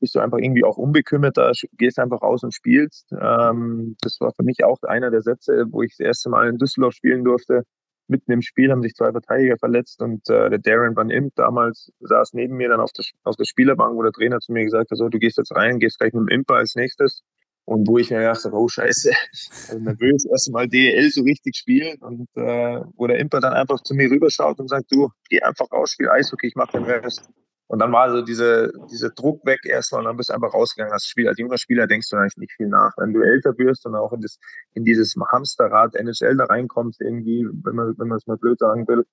bist 0.00 0.14
du 0.14 0.20
einfach 0.20 0.38
irgendwie 0.38 0.64
auch 0.64 0.76
unbekümmerter, 0.76 1.52
gehst 1.78 1.98
einfach 1.98 2.20
raus 2.22 2.42
und 2.44 2.52
spielst. 2.52 3.10
Ähm, 3.12 3.96
das 4.02 4.20
war 4.20 4.32
für 4.36 4.42
mich 4.42 4.64
auch 4.64 4.82
einer 4.82 5.10
der 5.10 5.22
Sätze, 5.22 5.64
wo 5.70 5.82
ich 5.82 5.92
das 5.96 6.06
erste 6.06 6.28
Mal 6.28 6.48
in 6.48 6.58
Düsseldorf 6.58 6.94
spielen 6.94 7.24
durfte. 7.24 7.62
Mitten 8.06 8.32
im 8.32 8.42
Spiel 8.42 8.70
haben 8.70 8.82
sich 8.82 8.94
zwei 8.94 9.12
Verteidiger 9.12 9.56
verletzt 9.56 10.02
und 10.02 10.28
äh, 10.28 10.50
der 10.50 10.58
Darren 10.58 10.94
Van 10.94 11.08
Imp 11.08 11.34
damals 11.36 11.90
saß 12.00 12.34
neben 12.34 12.56
mir 12.56 12.68
dann 12.68 12.80
auf 12.80 12.92
der, 12.92 13.06
auf 13.22 13.36
der 13.36 13.46
Spielerbank, 13.46 13.96
wo 13.96 14.02
der 14.02 14.12
Trainer 14.12 14.40
zu 14.40 14.52
mir 14.52 14.64
gesagt 14.64 14.90
hat, 14.90 14.98
so, 14.98 15.08
du 15.08 15.18
gehst 15.18 15.38
jetzt 15.38 15.54
rein, 15.56 15.78
gehst 15.78 15.98
gleich 15.98 16.12
mit 16.12 16.28
dem 16.28 16.28
Imper 16.28 16.56
als 16.56 16.74
nächstes. 16.74 17.22
Und 17.66 17.88
wo 17.88 17.96
ich 17.96 18.10
mir 18.10 18.20
dachte, 18.20 18.52
oh 18.52 18.68
scheiße, 18.68 19.10
also 19.68 19.78
nervös, 19.78 20.26
erst 20.26 20.52
mal 20.52 20.68
DEL 20.68 21.10
so 21.10 21.22
richtig 21.22 21.56
spielen 21.56 21.98
und 22.00 22.28
äh, 22.36 22.80
wo 22.96 23.06
der 23.06 23.18
Imper 23.18 23.40
dann 23.40 23.54
einfach 23.54 23.82
zu 23.82 23.94
mir 23.94 24.10
rüberschaut 24.10 24.58
und 24.60 24.68
sagt, 24.68 24.92
du, 24.92 25.08
geh 25.30 25.40
einfach 25.40 25.70
raus, 25.72 25.92
spiel 25.92 26.10
Eishockey, 26.10 26.48
ich 26.48 26.56
mach 26.56 26.70
den 26.70 26.84
Rest. 26.84 27.28
Und 27.66 27.78
dann 27.78 27.92
war 27.92 28.10
so 28.10 28.20
diese, 28.20 28.72
dieser 28.90 29.10
Druck 29.10 29.44
weg 29.46 29.60
erstmal 29.64 30.00
und 30.02 30.06
dann 30.06 30.16
bist 30.18 30.28
du 30.28 30.34
einfach 30.34 30.52
rausgegangen 30.52 30.92
als 30.92 31.06
Spieler. 31.06 31.30
Als 31.30 31.38
junger 31.38 31.56
Spieler 31.56 31.86
denkst 31.86 32.10
du 32.10 32.16
eigentlich 32.16 32.36
nicht 32.36 32.52
viel 32.52 32.68
nach. 32.68 32.92
Wenn 32.98 33.14
du 33.14 33.22
älter 33.22 33.56
wirst 33.56 33.86
und 33.86 33.94
auch 33.94 34.12
in, 34.12 34.20
das, 34.20 34.38
in 34.74 34.84
dieses 34.84 35.14
Hamsterrad 35.32 35.94
NHL 35.94 36.36
da 36.36 36.44
reinkommst, 36.44 37.00
irgendwie, 37.00 37.46
wenn 37.64 37.74
man, 37.74 37.94
wenn 37.98 38.08
man 38.08 38.18
es 38.18 38.26
mal 38.26 38.36
blöd 38.36 38.58
sagen 38.58 38.86
will, 38.86 39.06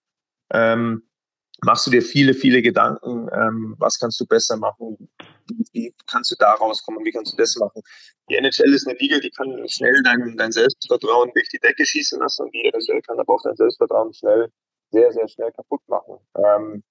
ähm, 0.54 1.04
machst 1.64 1.86
du 1.86 1.92
dir 1.92 2.02
viele, 2.02 2.34
viele 2.34 2.62
Gedanken, 2.62 3.30
ähm, 3.34 3.76
was 3.78 4.00
kannst 4.00 4.20
du 4.20 4.26
besser 4.26 4.58
machen, 4.58 5.10
wie 5.74 5.94
kannst 6.08 6.32
du 6.32 6.36
da 6.40 6.54
rauskommen, 6.54 7.06
wie 7.06 7.12
kannst 7.12 7.34
du 7.34 7.38
das 7.38 7.56
machen. 7.58 7.82
Die 8.30 8.36
NHL 8.36 8.74
ist 8.74 8.88
eine 8.88 8.98
Liga, 8.98 9.20
die 9.20 9.30
kann 9.30 9.68
schnell 9.68 10.02
dein, 10.04 10.38
dein 10.38 10.52
Selbstvertrauen 10.52 11.32
durch 11.34 11.50
die 11.50 11.60
Decke 11.60 11.86
schießen 11.86 12.20
lassen 12.20 12.44
und 12.44 12.54
die 12.54 12.66
NHL 12.66 13.02
kann 13.02 13.20
aber 13.20 13.34
auch 13.34 13.44
dein 13.44 13.56
Selbstvertrauen 13.56 14.14
schnell, 14.14 14.50
sehr, 14.92 15.12
sehr 15.12 15.28
schnell 15.28 15.52
kaputt 15.52 15.82
machen. 15.88 16.18
Ähm, 16.36 16.84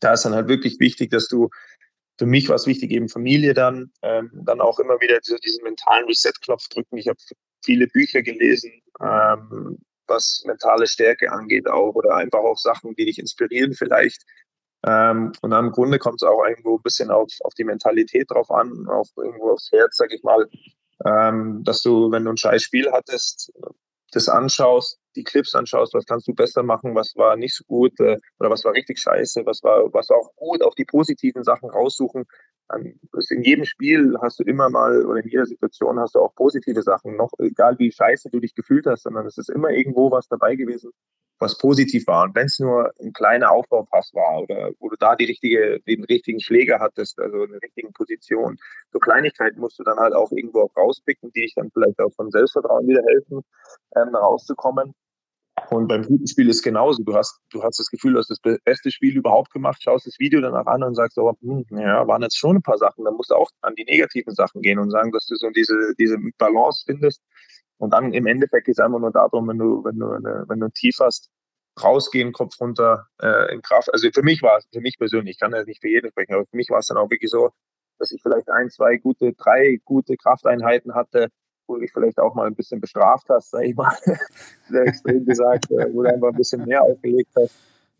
da 0.00 0.12
ist 0.12 0.24
dann 0.24 0.34
halt 0.34 0.48
wirklich 0.48 0.78
wichtig, 0.78 1.10
dass 1.10 1.28
du, 1.28 1.48
für 2.18 2.26
mich 2.26 2.48
war 2.48 2.56
es 2.56 2.66
wichtig, 2.66 2.90
eben 2.92 3.08
Familie 3.08 3.54
dann, 3.54 3.92
ähm, 4.02 4.30
dann 4.32 4.60
auch 4.60 4.78
immer 4.78 5.00
wieder 5.00 5.18
diese, 5.20 5.38
diesen 5.40 5.64
mentalen 5.64 6.06
Reset-Knopf 6.06 6.68
drücken. 6.68 6.98
Ich 6.98 7.08
habe 7.08 7.18
viele 7.64 7.86
Bücher 7.88 8.22
gelesen, 8.22 8.80
ähm, 9.00 9.78
was 10.08 10.42
mentale 10.46 10.86
Stärke 10.86 11.30
angeht 11.30 11.68
auch 11.68 11.94
oder 11.94 12.16
einfach 12.16 12.40
auch 12.40 12.58
Sachen, 12.58 12.94
die 12.94 13.04
dich 13.04 13.18
inspirieren 13.18 13.74
vielleicht. 13.74 14.24
Ähm, 14.86 15.32
und 15.42 15.50
dann 15.50 15.66
im 15.66 15.72
Grunde 15.72 15.98
kommt 15.98 16.22
es 16.22 16.28
auch 16.28 16.44
irgendwo 16.44 16.76
ein 16.76 16.82
bisschen 16.82 17.10
auf, 17.10 17.30
auf 17.42 17.54
die 17.54 17.64
Mentalität 17.64 18.30
drauf 18.30 18.50
an, 18.50 18.86
auch 18.88 19.08
irgendwo 19.16 19.50
aufs 19.50 19.70
Herz, 19.72 19.96
sag 19.96 20.12
ich 20.12 20.22
mal, 20.22 20.48
ähm, 21.04 21.62
dass 21.64 21.82
du, 21.82 22.10
wenn 22.10 22.24
du 22.24 22.30
ein 22.30 22.36
scheiß 22.36 22.62
Spiel 22.62 22.90
hattest, 22.92 23.52
das 24.12 24.28
anschaust, 24.28 24.98
die 25.16 25.24
Clips 25.24 25.54
anschaust, 25.54 25.94
was 25.94 26.06
kannst 26.06 26.28
du 26.28 26.34
besser 26.34 26.62
machen, 26.62 26.94
was 26.94 27.14
war 27.16 27.36
nicht 27.36 27.54
so 27.54 27.64
gut 27.64 27.98
äh, 28.00 28.16
oder 28.38 28.50
was 28.50 28.64
war 28.64 28.72
richtig 28.72 28.98
scheiße, 28.98 29.44
was 29.44 29.62
war, 29.62 29.92
was 29.92 30.08
war 30.08 30.18
auch 30.18 30.34
gut, 30.36 30.62
auch 30.62 30.74
die 30.74 30.84
positiven 30.84 31.44
Sachen 31.44 31.68
raussuchen. 31.68 32.24
In 32.74 33.42
jedem 33.42 33.64
Spiel 33.64 34.16
hast 34.20 34.40
du 34.40 34.44
immer 34.44 34.68
mal 34.68 35.06
oder 35.06 35.20
in 35.20 35.28
jeder 35.28 35.46
Situation 35.46 35.98
hast 35.98 36.14
du 36.14 36.20
auch 36.20 36.34
positive 36.34 36.82
Sachen, 36.82 37.16
noch 37.16 37.30
egal 37.38 37.78
wie 37.78 37.90
scheiße 37.90 38.28
du 38.30 38.40
dich 38.40 38.54
gefühlt 38.54 38.86
hast, 38.86 39.04
sondern 39.04 39.26
es 39.26 39.38
ist 39.38 39.48
immer 39.48 39.70
irgendwo 39.70 40.10
was 40.10 40.28
dabei 40.28 40.54
gewesen, 40.54 40.90
was 41.38 41.56
positiv 41.56 42.06
war. 42.06 42.24
Und 42.24 42.34
wenn 42.34 42.46
es 42.46 42.58
nur 42.58 42.92
ein 43.00 43.12
kleiner 43.12 43.52
Aufbaupass 43.52 44.12
war 44.12 44.42
oder 44.42 44.72
wo 44.80 44.90
du 44.90 44.96
da 44.96 45.16
die 45.16 45.24
richtige, 45.24 45.80
den 45.80 46.04
richtigen 46.04 46.40
Schläger 46.40 46.78
hattest, 46.78 47.18
also 47.18 47.42
eine 47.42 47.62
richtige 47.62 47.90
Position, 47.92 48.58
so 48.92 48.98
Kleinigkeiten 48.98 49.60
musst 49.60 49.78
du 49.78 49.84
dann 49.84 49.98
halt 49.98 50.14
auch 50.14 50.30
irgendwo 50.32 50.62
auch 50.62 50.76
rauspicken, 50.76 51.32
die 51.32 51.42
dich 51.42 51.54
dann 51.54 51.70
vielleicht 51.70 51.98
auch 52.00 52.12
von 52.14 52.30
Selbstvertrauen 52.30 52.86
wieder 52.86 53.02
helfen, 53.08 53.42
ähm, 53.96 54.14
rauszukommen. 54.14 54.94
Und 55.70 55.88
beim 55.88 56.02
guten 56.02 56.26
Spiel 56.26 56.48
ist 56.48 56.62
genauso. 56.62 57.02
Du 57.02 57.14
hast, 57.14 57.40
du 57.50 57.62
hast 57.62 57.78
das 57.78 57.88
Gefühl, 57.88 58.14
du 58.14 58.18
hast 58.18 58.30
das 58.30 58.40
beste 58.40 58.90
Spiel 58.90 59.16
überhaupt 59.16 59.50
gemacht, 59.52 59.82
schaust 59.82 60.06
das 60.06 60.18
Video 60.18 60.40
danach 60.40 60.66
an 60.66 60.82
und 60.82 60.94
sagst, 60.94 61.18
oh, 61.18 61.32
hm, 61.40 61.64
ja, 61.70 62.06
waren 62.06 62.22
jetzt 62.22 62.38
schon 62.38 62.56
ein 62.56 62.62
paar 62.62 62.78
Sachen. 62.78 63.04
Dann 63.04 63.14
musst 63.14 63.30
du 63.30 63.34
auch 63.34 63.50
an 63.62 63.74
die 63.74 63.84
negativen 63.84 64.34
Sachen 64.34 64.62
gehen 64.62 64.78
und 64.78 64.90
sagen, 64.90 65.12
dass 65.12 65.26
du 65.26 65.36
so 65.36 65.50
diese, 65.50 65.94
diese 65.98 66.18
Balance 66.38 66.82
findest. 66.86 67.22
Und 67.78 67.92
dann 67.92 68.12
im 68.12 68.26
Endeffekt 68.26 68.66
geht 68.66 68.78
es 68.78 68.84
einfach 68.84 68.98
nur 68.98 69.12
darum, 69.12 69.48
wenn 69.48 69.58
du, 69.58 69.84
wenn 69.84 69.98
du, 69.98 70.10
eine, 70.10 70.44
wenn 70.48 70.60
du 70.60 70.66
ein 70.66 70.72
Tief 70.72 70.96
hast, 71.00 71.30
rausgehen, 71.82 72.32
Kopf 72.32 72.60
runter 72.60 73.06
äh, 73.20 73.54
in 73.54 73.62
Kraft. 73.62 73.92
Also 73.92 74.08
für 74.12 74.22
mich 74.22 74.42
war 74.42 74.58
es, 74.58 74.66
für 74.72 74.80
mich 74.80 74.98
persönlich, 74.98 75.32
ich 75.32 75.38
kann 75.38 75.52
ja 75.52 75.62
nicht 75.64 75.80
für 75.80 75.88
jeden 75.88 76.10
sprechen, 76.10 76.34
aber 76.34 76.44
für 76.46 76.56
mich 76.56 76.70
war 76.70 76.80
es 76.80 76.86
dann 76.88 76.96
auch 76.96 77.10
wirklich 77.10 77.30
so, 77.30 77.50
dass 77.98 78.12
ich 78.12 78.20
vielleicht 78.22 78.48
ein, 78.50 78.70
zwei 78.70 78.96
gute, 78.96 79.32
drei 79.34 79.78
gute 79.84 80.16
Krafteinheiten 80.16 80.94
hatte, 80.94 81.28
wo 81.68 81.78
ich 81.78 81.92
vielleicht 81.92 82.18
auch 82.18 82.34
mal 82.34 82.46
ein 82.46 82.54
bisschen 82.54 82.80
bestraft 82.80 83.28
hast, 83.28 83.50
sag 83.50 83.64
ich 83.64 83.76
mal, 83.76 83.94
sehr 84.68 84.82
extrem 84.82 85.24
gesagt, 85.24 85.70
äh, 85.70 85.92
wo 85.92 86.02
du 86.02 86.12
einfach 86.12 86.28
ein 86.28 86.36
bisschen 86.36 86.64
mehr 86.64 86.82
aufgelegt 86.82 87.30
hast 87.36 87.54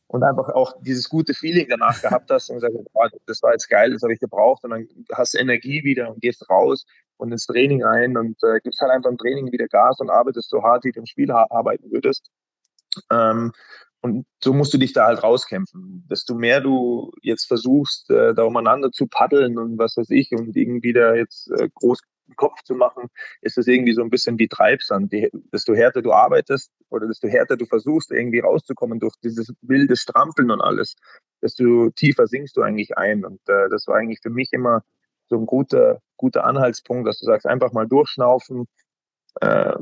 und 0.09 0.23
einfach 0.23 0.49
auch 0.51 0.75
dieses 0.81 1.09
gute 1.09 1.35
Feeling 1.35 1.67
danach 1.69 2.01
gehabt 2.01 2.31
hast 2.31 2.49
und 2.49 2.57
gesagt, 2.57 2.75
oh, 2.75 3.07
das 3.27 3.43
war 3.43 3.53
jetzt 3.53 3.69
geil, 3.69 3.93
das 3.93 4.03
habe 4.03 4.15
ich 4.15 4.21
gebraucht 4.21 4.65
und 4.65 4.71
dann 4.71 4.89
hast 5.13 5.35
du 5.35 5.39
Energie 5.39 5.85
wieder 5.85 6.11
und 6.11 6.21
gehst 6.21 6.49
raus 6.49 6.87
und 7.19 7.31
ins 7.31 7.47
Training 7.47 7.85
rein 7.85 8.17
und 8.17 8.43
äh, 8.43 8.61
gibst 8.61 8.81
halt 8.81 8.91
einfach 8.91 9.11
im 9.11 9.19
Training 9.19 9.53
wieder 9.53 9.69
Gas 9.69 10.01
und 10.01 10.11
arbeitest 10.11 10.49
so 10.49 10.63
hart, 10.63 10.85
wie 10.85 10.93
du 10.93 11.01
im 11.01 11.07
Spiel 11.07 11.31
arbeiten 11.31 11.91
würdest. 11.91 12.31
Ähm, 13.11 13.53
und 14.01 14.27
so 14.43 14.53
musst 14.55 14.73
du 14.73 14.79
dich 14.79 14.93
da 14.93 15.07
halt 15.07 15.23
rauskämpfen. 15.23 16.07
Desto 16.09 16.35
mehr 16.35 16.61
du 16.61 17.11
jetzt 17.23 17.47
versuchst, 17.47 18.09
äh, 18.11 18.33
da 18.33 18.45
umeinander 18.45 18.93
zu 18.93 19.09
paddeln 19.09 19.59
und 19.59 19.77
was 19.77 19.97
weiß 19.97 20.11
ich 20.11 20.33
und 20.33 20.57
irgendwie 20.57 20.93
da 20.93 21.15
jetzt 21.15 21.51
äh, 21.51 21.69
groß 21.75 22.01
Kopf 22.37 22.63
zu 22.63 22.75
machen, 22.75 23.09
ist 23.41 23.57
das 23.57 23.67
irgendwie 23.67 23.95
so 23.95 24.03
ein 24.03 24.11
bisschen 24.11 24.39
wie 24.39 24.49
Treibsand. 24.49 25.13
Die, 25.13 25.31
desto 25.53 25.75
härter 25.75 26.03
du 26.03 26.13
arbeitest 26.13 26.73
oder 26.91 27.07
desto 27.07 27.29
härter 27.29 27.57
du 27.57 27.67
versuchst, 27.67 28.11
irgendwie 28.11 28.41
rauszukommen 28.41 29.01
durch 29.01 29.15
dieses 29.23 29.53
wilde 29.63 29.97
Strampeln 29.97 30.51
und 30.51 30.61
alles, 30.61 30.97
desto 31.43 31.91
tiefer 31.91 32.27
sinkst 32.27 32.57
du 32.57 32.63
eigentlich 32.63 32.97
ein. 32.97 33.25
Und 33.25 33.41
äh, 33.49 33.69
das 33.71 33.87
war 33.87 33.97
eigentlich 33.97 34.21
für 34.23 34.31
mich 34.31 34.53
immer 34.53 34.83
so 35.29 35.37
ein 35.37 35.47
guter, 35.47 36.01
guter 36.17 36.45
Anhaltspunkt, 36.45 37.07
dass 37.07 37.19
du 37.19 37.27
sagst, 37.27 37.47
einfach 37.47 37.73
mal 37.73 37.87
durchschnaufen, 37.87 38.67
äh, 39.41 39.75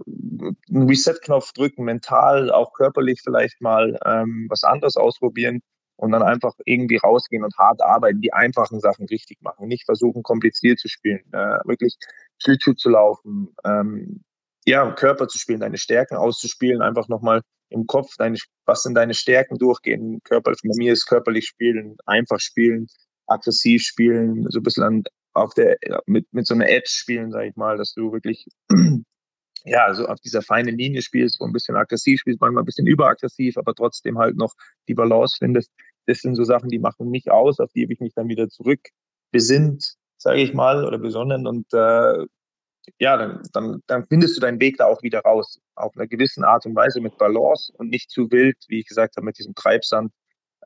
einen 0.68 0.88
Reset-Knopf 0.88 1.52
drücken, 1.52 1.84
mental, 1.84 2.50
auch 2.50 2.72
körperlich 2.72 3.20
vielleicht 3.22 3.60
mal 3.60 3.98
ähm, 4.04 4.46
was 4.48 4.64
anderes 4.64 4.96
ausprobieren 4.96 5.62
und 5.96 6.12
dann 6.12 6.22
einfach 6.22 6.52
irgendwie 6.64 6.96
rausgehen 6.96 7.44
und 7.44 7.56
hart 7.58 7.82
arbeiten, 7.82 8.20
die 8.20 8.32
einfachen 8.32 8.80
Sachen 8.80 9.06
richtig 9.06 9.40
machen, 9.42 9.68
nicht 9.68 9.84
versuchen, 9.84 10.22
kompliziert 10.22 10.78
zu 10.78 10.88
spielen, 10.88 11.22
äh, 11.32 11.58
wirklich 11.64 11.96
Schlittschuh 12.42 12.74
zu 12.74 12.90
laufen, 12.90 13.54
ähm, 13.64 14.22
ja, 14.66 14.90
Körper 14.92 15.28
zu 15.28 15.38
spielen, 15.38 15.60
deine 15.60 15.78
Stärken 15.78 16.16
auszuspielen, 16.16 16.82
einfach 16.82 17.08
nochmal 17.08 17.40
im 17.70 17.86
Kopf, 17.86 18.14
deine, 18.18 18.36
was 18.64 18.82
sind 18.82 18.94
deine 18.94 19.14
Stärken 19.14 19.58
durchgehen, 19.58 20.20
körperlich, 20.24 20.60
bei 20.62 20.76
mir 20.76 20.92
ist 20.92 21.06
körperlich 21.06 21.46
spielen, 21.46 21.96
einfach 22.04 22.40
spielen, 22.40 22.86
aggressiv 23.26 23.82
spielen, 23.82 24.46
so 24.50 24.60
ein 24.60 24.62
bisschen 24.62 24.84
an, 24.84 25.02
auf 25.34 25.54
der, 25.54 25.76
mit, 26.06 26.26
mit 26.32 26.46
so 26.46 26.54
einer 26.54 26.68
Edge 26.68 26.88
spielen, 26.88 27.30
sag 27.30 27.44
ich 27.46 27.56
mal, 27.56 27.76
dass 27.76 27.92
du 27.94 28.12
wirklich, 28.12 28.46
ja, 29.66 29.92
so 29.94 30.06
auf 30.06 30.20
dieser 30.20 30.42
feinen 30.42 30.78
Linie 30.78 31.02
spielst, 31.02 31.40
wo 31.40 31.44
ein 31.44 31.52
bisschen 31.52 31.76
aggressiv 31.76 32.20
spielst, 32.20 32.40
manchmal 32.40 32.62
ein 32.62 32.66
bisschen 32.66 32.86
überaggressiv, 32.86 33.58
aber 33.58 33.74
trotzdem 33.74 34.16
halt 34.16 34.36
noch 34.36 34.54
die 34.88 34.94
Balance 34.94 35.36
findest. 35.38 35.72
Das 36.06 36.20
sind 36.20 36.36
so 36.36 36.44
Sachen, 36.44 36.68
die 36.68 36.78
machen 36.78 37.10
mich 37.10 37.30
aus, 37.30 37.58
auf 37.58 37.72
die 37.72 37.82
habe 37.82 37.92
ich 37.92 38.00
mich 38.00 38.14
dann 38.14 38.28
wieder 38.28 38.48
zurück 38.48 38.80
besinnt, 39.32 39.96
sage 40.18 40.40
ich 40.40 40.54
mal, 40.54 40.84
oder 40.84 40.98
besonnen 40.98 41.48
und 41.48 41.66
äh, 41.72 42.26
ja, 43.00 43.16
dann, 43.16 43.42
dann, 43.52 43.82
dann 43.88 44.06
findest 44.06 44.36
du 44.36 44.40
deinen 44.40 44.60
Weg 44.60 44.76
da 44.76 44.86
auch 44.86 45.02
wieder 45.02 45.20
raus. 45.20 45.58
Auf 45.74 45.96
einer 45.96 46.06
gewissen 46.06 46.44
Art 46.44 46.64
und 46.66 46.76
Weise 46.76 47.00
mit 47.00 47.18
Balance 47.18 47.72
und 47.76 47.88
nicht 47.88 48.10
zu 48.10 48.30
wild, 48.30 48.56
wie 48.68 48.78
ich 48.78 48.86
gesagt 48.86 49.16
habe, 49.16 49.24
mit 49.24 49.38
diesem 49.38 49.56
Treibsand, 49.56 50.12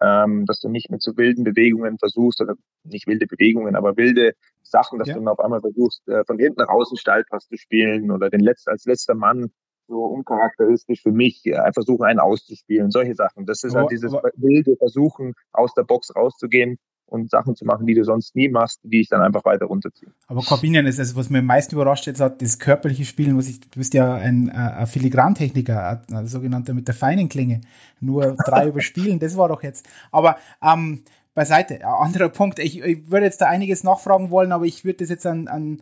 ähm, 0.02 0.44
dass 0.44 0.60
du 0.60 0.68
nicht 0.68 0.90
mit 0.90 1.02
so 1.02 1.16
wilden 1.16 1.44
Bewegungen 1.44 1.98
versuchst, 1.98 2.42
oder 2.42 2.56
nicht 2.84 3.06
wilde 3.06 3.26
Bewegungen, 3.26 3.74
aber 3.74 3.96
wilde 3.96 4.34
Sachen, 4.62 4.98
dass 4.98 5.08
ja. 5.08 5.14
du 5.14 5.20
dann 5.20 5.28
auf 5.28 5.40
einmal 5.40 5.60
versuchst, 5.60 6.06
äh, 6.08 6.24
von 6.24 6.38
hinten 6.38 6.62
raus 6.62 6.90
einen 6.90 6.98
Steilpass 6.98 7.48
zu 7.48 7.56
spielen 7.56 8.10
oder 8.10 8.30
den 8.30 8.40
letzten, 8.40 8.70
als 8.70 8.84
letzter 8.84 9.14
Mann 9.14 9.50
so 9.88 10.04
uncharakteristisch 10.04 11.02
für 11.02 11.12
mich, 11.12 11.44
äh, 11.46 11.72
versuchen 11.72 12.04
einen 12.04 12.20
auszuspielen, 12.20 12.90
solche 12.90 13.14
Sachen. 13.14 13.44
Das 13.44 13.64
ist 13.64 13.74
halt 13.74 13.82
halt 13.82 13.90
dieses 13.90 14.12
wilde 14.12 14.76
Versuchen, 14.76 15.34
aus 15.52 15.74
der 15.74 15.82
Box 15.82 16.14
rauszugehen 16.14 16.78
und 17.10 17.30
Sachen 17.30 17.56
zu 17.56 17.64
machen, 17.64 17.86
die 17.86 17.94
du 17.94 18.04
sonst 18.04 18.36
nie 18.36 18.48
machst, 18.48 18.80
die 18.84 19.00
ich 19.00 19.08
dann 19.08 19.20
einfach 19.20 19.44
weiter 19.44 19.66
runterziehe. 19.66 20.12
Aber 20.28 20.42
Corbinian 20.42 20.86
ist 20.86 20.98
also, 20.98 21.16
was 21.16 21.28
mir 21.28 21.40
am 21.40 21.46
meisten 21.46 21.74
überrascht 21.74 22.06
jetzt 22.06 22.20
hat, 22.20 22.40
das 22.40 22.58
körperliche 22.58 23.04
Spielen, 23.04 23.36
was 23.36 23.48
ich, 23.48 23.60
du 23.60 23.78
bist 23.78 23.94
ja 23.94 24.14
ein, 24.14 24.48
äh, 24.48 24.52
ein 24.52 24.86
Filigrantechniker, 24.86 26.02
ein 26.12 26.26
sogenannter 26.26 26.72
mit 26.72 26.86
der 26.86 26.94
feinen 26.94 27.28
Klinge, 27.28 27.60
nur 28.00 28.36
drei 28.46 28.68
überspielen, 28.68 29.18
das 29.18 29.36
war 29.36 29.48
doch 29.48 29.62
jetzt. 29.62 29.88
Aber 30.12 30.36
ähm, 30.62 31.02
beiseite, 31.34 31.74
ein 31.76 31.84
anderer 31.84 32.28
Punkt, 32.28 32.58
ich, 32.58 32.82
ich 32.82 33.10
würde 33.10 33.26
jetzt 33.26 33.40
da 33.40 33.46
einiges 33.46 33.84
nachfragen 33.84 34.30
wollen, 34.30 34.52
aber 34.52 34.64
ich 34.64 34.84
würde 34.84 34.98
das 34.98 35.10
jetzt 35.10 35.26
an, 35.26 35.48
an 35.48 35.80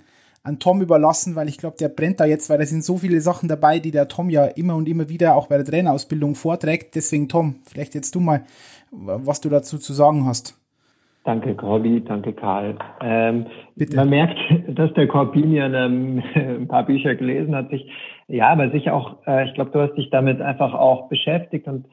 an 0.49 0.59
Tom 0.59 0.81
überlassen, 0.81 1.37
weil 1.37 1.49
ich 1.49 1.59
glaube, 1.59 1.77
der 1.79 1.89
brennt 1.89 2.21
da 2.21 2.25
jetzt, 2.25 2.49
weil 2.49 2.59
da 2.59 2.65
sind 2.65 2.83
so 2.83 2.97
viele 2.97 3.21
Sachen 3.21 3.49
dabei, 3.49 3.79
die 3.79 3.91
der 3.91 4.09
Tom 4.09 4.31
ja 4.31 4.47
immer 4.47 4.77
und 4.77 4.89
immer 4.89 5.09
wieder 5.09 5.37
auch 5.37 5.49
bei 5.49 5.57
der 5.57 5.67
Trainerausbildung 5.67 6.35
vorträgt. 6.35 6.95
Deswegen, 6.95 7.29
Tom, 7.29 7.57
vielleicht 7.65 7.95
jetzt 7.95 8.15
du 8.15 8.21
mal, 8.21 8.43
was 8.91 9.41
du 9.41 9.49
dazu 9.49 9.79
zu 9.79 9.93
sagen 9.93 10.25
hast. 10.27 10.59
Danke, 11.25 11.55
Corby, 11.55 12.03
danke, 12.03 12.33
Karl. 12.33 12.79
Ähm, 13.03 13.47
man 13.95 14.09
merkt, 14.09 14.39
dass 14.69 14.93
der 14.95 15.07
Corbinian 15.07 15.75
ähm, 15.75 16.23
ein 16.35 16.69
paar 16.69 16.87
Bücher 16.87 17.15
gelesen 17.17 17.55
hat, 17.55 17.69
sich, 17.69 17.91
ja, 18.29 18.49
aber 18.49 18.71
sich 18.71 18.91
auch, 18.91 19.17
äh, 19.27 19.47
ich 19.47 19.55
glaube, 19.55 19.71
du 19.73 19.81
hast 19.81 19.95
dich 19.95 20.09
damit 20.09 20.41
einfach 20.41 20.73
auch 20.73 21.09
beschäftigt 21.11 21.67
und 21.67 21.85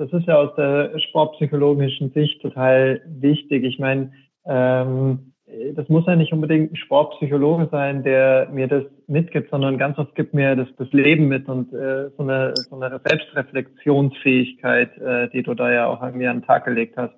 das 0.00 0.10
ist 0.14 0.26
ja 0.26 0.36
aus 0.36 0.54
der 0.56 0.98
sportpsychologischen 0.98 2.10
Sicht 2.12 2.40
total 2.40 3.02
wichtig. 3.06 3.64
Ich 3.64 3.78
meine, 3.78 4.12
ähm, 4.46 5.34
das 5.74 5.88
muss 5.90 6.06
ja 6.06 6.16
nicht 6.16 6.32
unbedingt 6.32 6.72
ein 6.72 6.76
Sportpsychologe 6.76 7.68
sein, 7.70 8.02
der 8.02 8.48
mir 8.50 8.66
das 8.66 8.84
mitgibt, 9.08 9.50
sondern 9.50 9.76
ganz 9.76 9.98
oft 9.98 10.14
gibt 10.14 10.32
mir 10.32 10.56
das, 10.56 10.68
das 10.78 10.90
Leben 10.92 11.28
mit 11.28 11.48
und 11.48 11.72
äh, 11.74 12.08
so, 12.16 12.22
eine, 12.22 12.54
so 12.56 12.80
eine 12.80 12.98
Selbstreflexionsfähigkeit, 13.04 14.96
äh, 14.98 15.28
die 15.28 15.42
du 15.42 15.52
da 15.52 15.70
ja 15.70 15.86
auch 15.86 16.00
mir 16.12 16.30
an 16.30 16.38
den 16.38 16.46
Tag 16.46 16.64
gelegt 16.64 16.96
hast. 16.96 17.14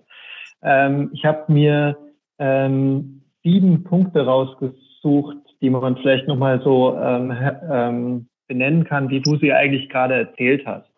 Ähm, 0.62 1.10
ich 1.12 1.24
habe 1.24 1.52
mir 1.52 1.96
ähm, 2.40 3.22
sieben 3.44 3.84
Punkte 3.84 4.24
rausgesucht, 4.24 5.36
die 5.60 5.70
man 5.70 5.96
vielleicht 5.98 6.26
nochmal 6.26 6.60
so 6.62 6.98
ähm, 6.98 7.32
ähm, 7.70 8.28
benennen 8.48 8.84
kann, 8.84 9.08
wie 9.08 9.20
du 9.20 9.36
sie 9.36 9.52
eigentlich 9.52 9.88
gerade 9.88 10.14
erzählt 10.14 10.66
hast. 10.66 10.88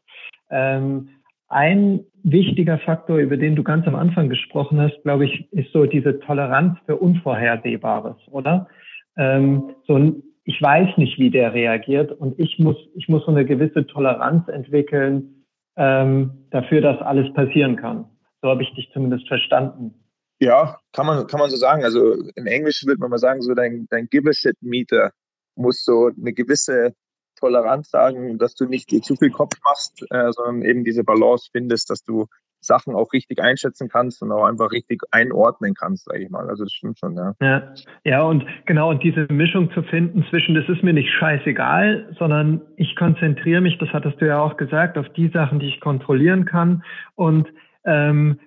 Ähm, 0.51 1.11
ein 1.49 2.01
wichtiger 2.23 2.79
Faktor, 2.79 3.19
über 3.19 3.37
den 3.37 3.55
du 3.55 3.63
ganz 3.63 3.87
am 3.87 3.95
Anfang 3.95 4.29
gesprochen 4.29 4.81
hast, 4.81 5.03
glaube 5.03 5.27
ich, 5.27 5.53
ist 5.53 5.73
so 5.73 5.85
diese 5.85 6.19
Toleranz 6.21 6.79
für 6.87 6.97
Unvorhersehbares, 6.97 8.17
oder? 8.31 8.69
Ähm, 9.17 9.75
so 9.87 9.95
ein, 9.95 10.23
ich 10.45 10.61
weiß 10.61 10.97
nicht, 10.97 11.19
wie 11.19 11.31
der 11.31 11.55
reagiert 11.55 12.13
und 12.13 12.39
ich 12.39 12.59
muss, 12.59 12.77
ich 12.95 13.09
muss 13.09 13.25
so 13.25 13.31
eine 13.31 13.45
gewisse 13.45 13.87
Toleranz 13.87 14.49
entwickeln 14.49 15.45
ähm, 15.77 16.47
dafür, 16.51 16.81
dass 16.81 17.01
alles 17.01 17.33
passieren 17.35 17.77
kann. 17.77 18.07
So 18.43 18.49
habe 18.49 18.63
ich 18.63 18.75
dich 18.75 18.91
zumindest 18.93 19.29
verstanden. 19.29 19.95
Ja, 20.41 20.79
kann 20.93 21.07
man, 21.07 21.27
kann 21.27 21.41
man 21.41 21.51
so 21.51 21.57
sagen. 21.57 21.85
Also 21.85 22.15
im 22.35 22.47
Englischen 22.47 22.89
würde 22.89 23.01
man 23.01 23.11
mal 23.11 23.19
sagen, 23.19 23.41
so 23.41 23.55
dein, 23.55 23.87
dein 23.91 24.09
Give-a-Shit-Meter 24.09 25.13
muss 25.57 25.85
so 25.85 26.11
eine 26.21 26.33
gewisse 26.33 26.93
Toleranz 27.35 27.91
sagen, 27.91 28.39
dass 28.39 28.55
du 28.55 28.67
nicht 28.67 28.91
dir 28.91 29.03
zu 29.03 29.17
viel 29.17 29.31
Kopf 29.31 29.55
machst, 29.65 30.05
äh, 30.11 30.33
sondern 30.33 30.63
eben 30.63 30.85
diese 30.85 31.05
Balance 31.05 31.49
findest, 31.53 31.91
dass 31.91 32.03
du 32.03 32.27
Sachen 32.65 32.95
auch 32.95 33.13
richtig 33.13 33.41
einschätzen 33.41 33.89
kannst 33.89 34.23
und 34.23 34.33
auch 34.33 34.45
einfach 34.45 34.73
richtig 34.73 35.03
einordnen 35.11 35.75
kannst, 35.75 36.07
sage 36.07 36.25
ich 36.25 36.31
mal. 36.31 36.49
Also 36.49 36.65
das 36.65 36.73
stimmt 36.73 36.99
schon, 36.99 37.15
ja. 37.15 37.35
Ja, 37.41 37.75
ja 38.05 38.23
und 38.23 38.45
genau, 38.67 38.91
und 38.91 39.03
diese 39.03 39.27
Mischung 39.31 39.71
zu 39.73 39.83
finden 39.83 40.25
zwischen, 40.31 40.55
das 40.55 40.69
ist 40.69 40.83
mir 40.83 40.95
nicht 40.95 41.11
scheißegal, 41.11 42.15
sondern 42.19 42.63
ich 42.77 42.97
konzentriere 42.97 43.61
mich, 43.61 43.79
das 43.79 43.91
hattest 43.91 44.21
du 44.21 44.27
ja 44.27 44.41
auch 44.41 44.57
gesagt, 44.57 44.99
auf 44.99 45.09
die 45.11 45.29
Sachen, 45.29 45.61
die 45.61 45.69
ich 45.69 45.81
kontrollieren 45.81 46.45
kann 46.47 46.83
und 47.15 47.49
ähm, 47.87 48.41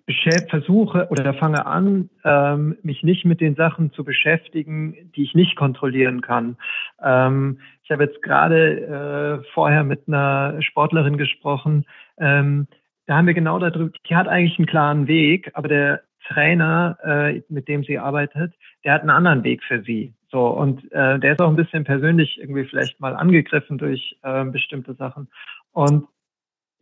versuche 0.49 1.07
oder 1.09 1.33
fange 1.35 1.65
an, 1.65 2.09
ähm, 2.23 2.75
mich 2.81 3.03
nicht 3.03 3.23
mit 3.23 3.39
den 3.39 3.55
Sachen 3.55 3.91
zu 3.93 4.03
beschäftigen, 4.03 5.11
die 5.15 5.23
ich 5.23 5.35
nicht 5.35 5.55
kontrollieren 5.55 6.21
kann. 6.21 6.57
Ähm, 7.03 7.59
ich 7.87 7.91
habe 7.91 8.03
jetzt 8.03 8.21
gerade 8.21 9.41
äh, 9.45 9.51
vorher 9.53 9.85
mit 9.85 10.09
einer 10.09 10.61
Sportlerin 10.61 11.17
gesprochen. 11.17 11.85
Ähm, 12.19 12.67
da 13.05 13.15
haben 13.15 13.27
wir 13.27 13.33
genau 13.33 13.59
darüber, 13.59 13.97
die 14.09 14.15
hat 14.15 14.27
eigentlich 14.27 14.59
einen 14.59 14.65
klaren 14.65 15.07
Weg, 15.07 15.51
aber 15.53 15.69
der 15.69 16.01
Trainer, 16.27 16.97
äh, 17.01 17.41
mit 17.47 17.69
dem 17.69 17.85
sie 17.85 17.97
arbeitet, 17.97 18.53
der 18.83 18.91
hat 18.91 19.01
einen 19.01 19.11
anderen 19.11 19.45
Weg 19.45 19.63
für 19.63 19.83
sie. 19.83 20.13
So, 20.29 20.47
und 20.47 20.83
äh, 20.91 21.17
der 21.17 21.31
ist 21.31 21.41
auch 21.41 21.47
ein 21.47 21.55
bisschen 21.55 21.85
persönlich 21.85 22.37
irgendwie 22.41 22.65
vielleicht 22.65 22.99
mal 22.99 23.15
angegriffen 23.15 23.77
durch 23.77 24.17
äh, 24.21 24.43
bestimmte 24.43 24.93
Sachen. 24.95 25.29
Und 25.71 26.07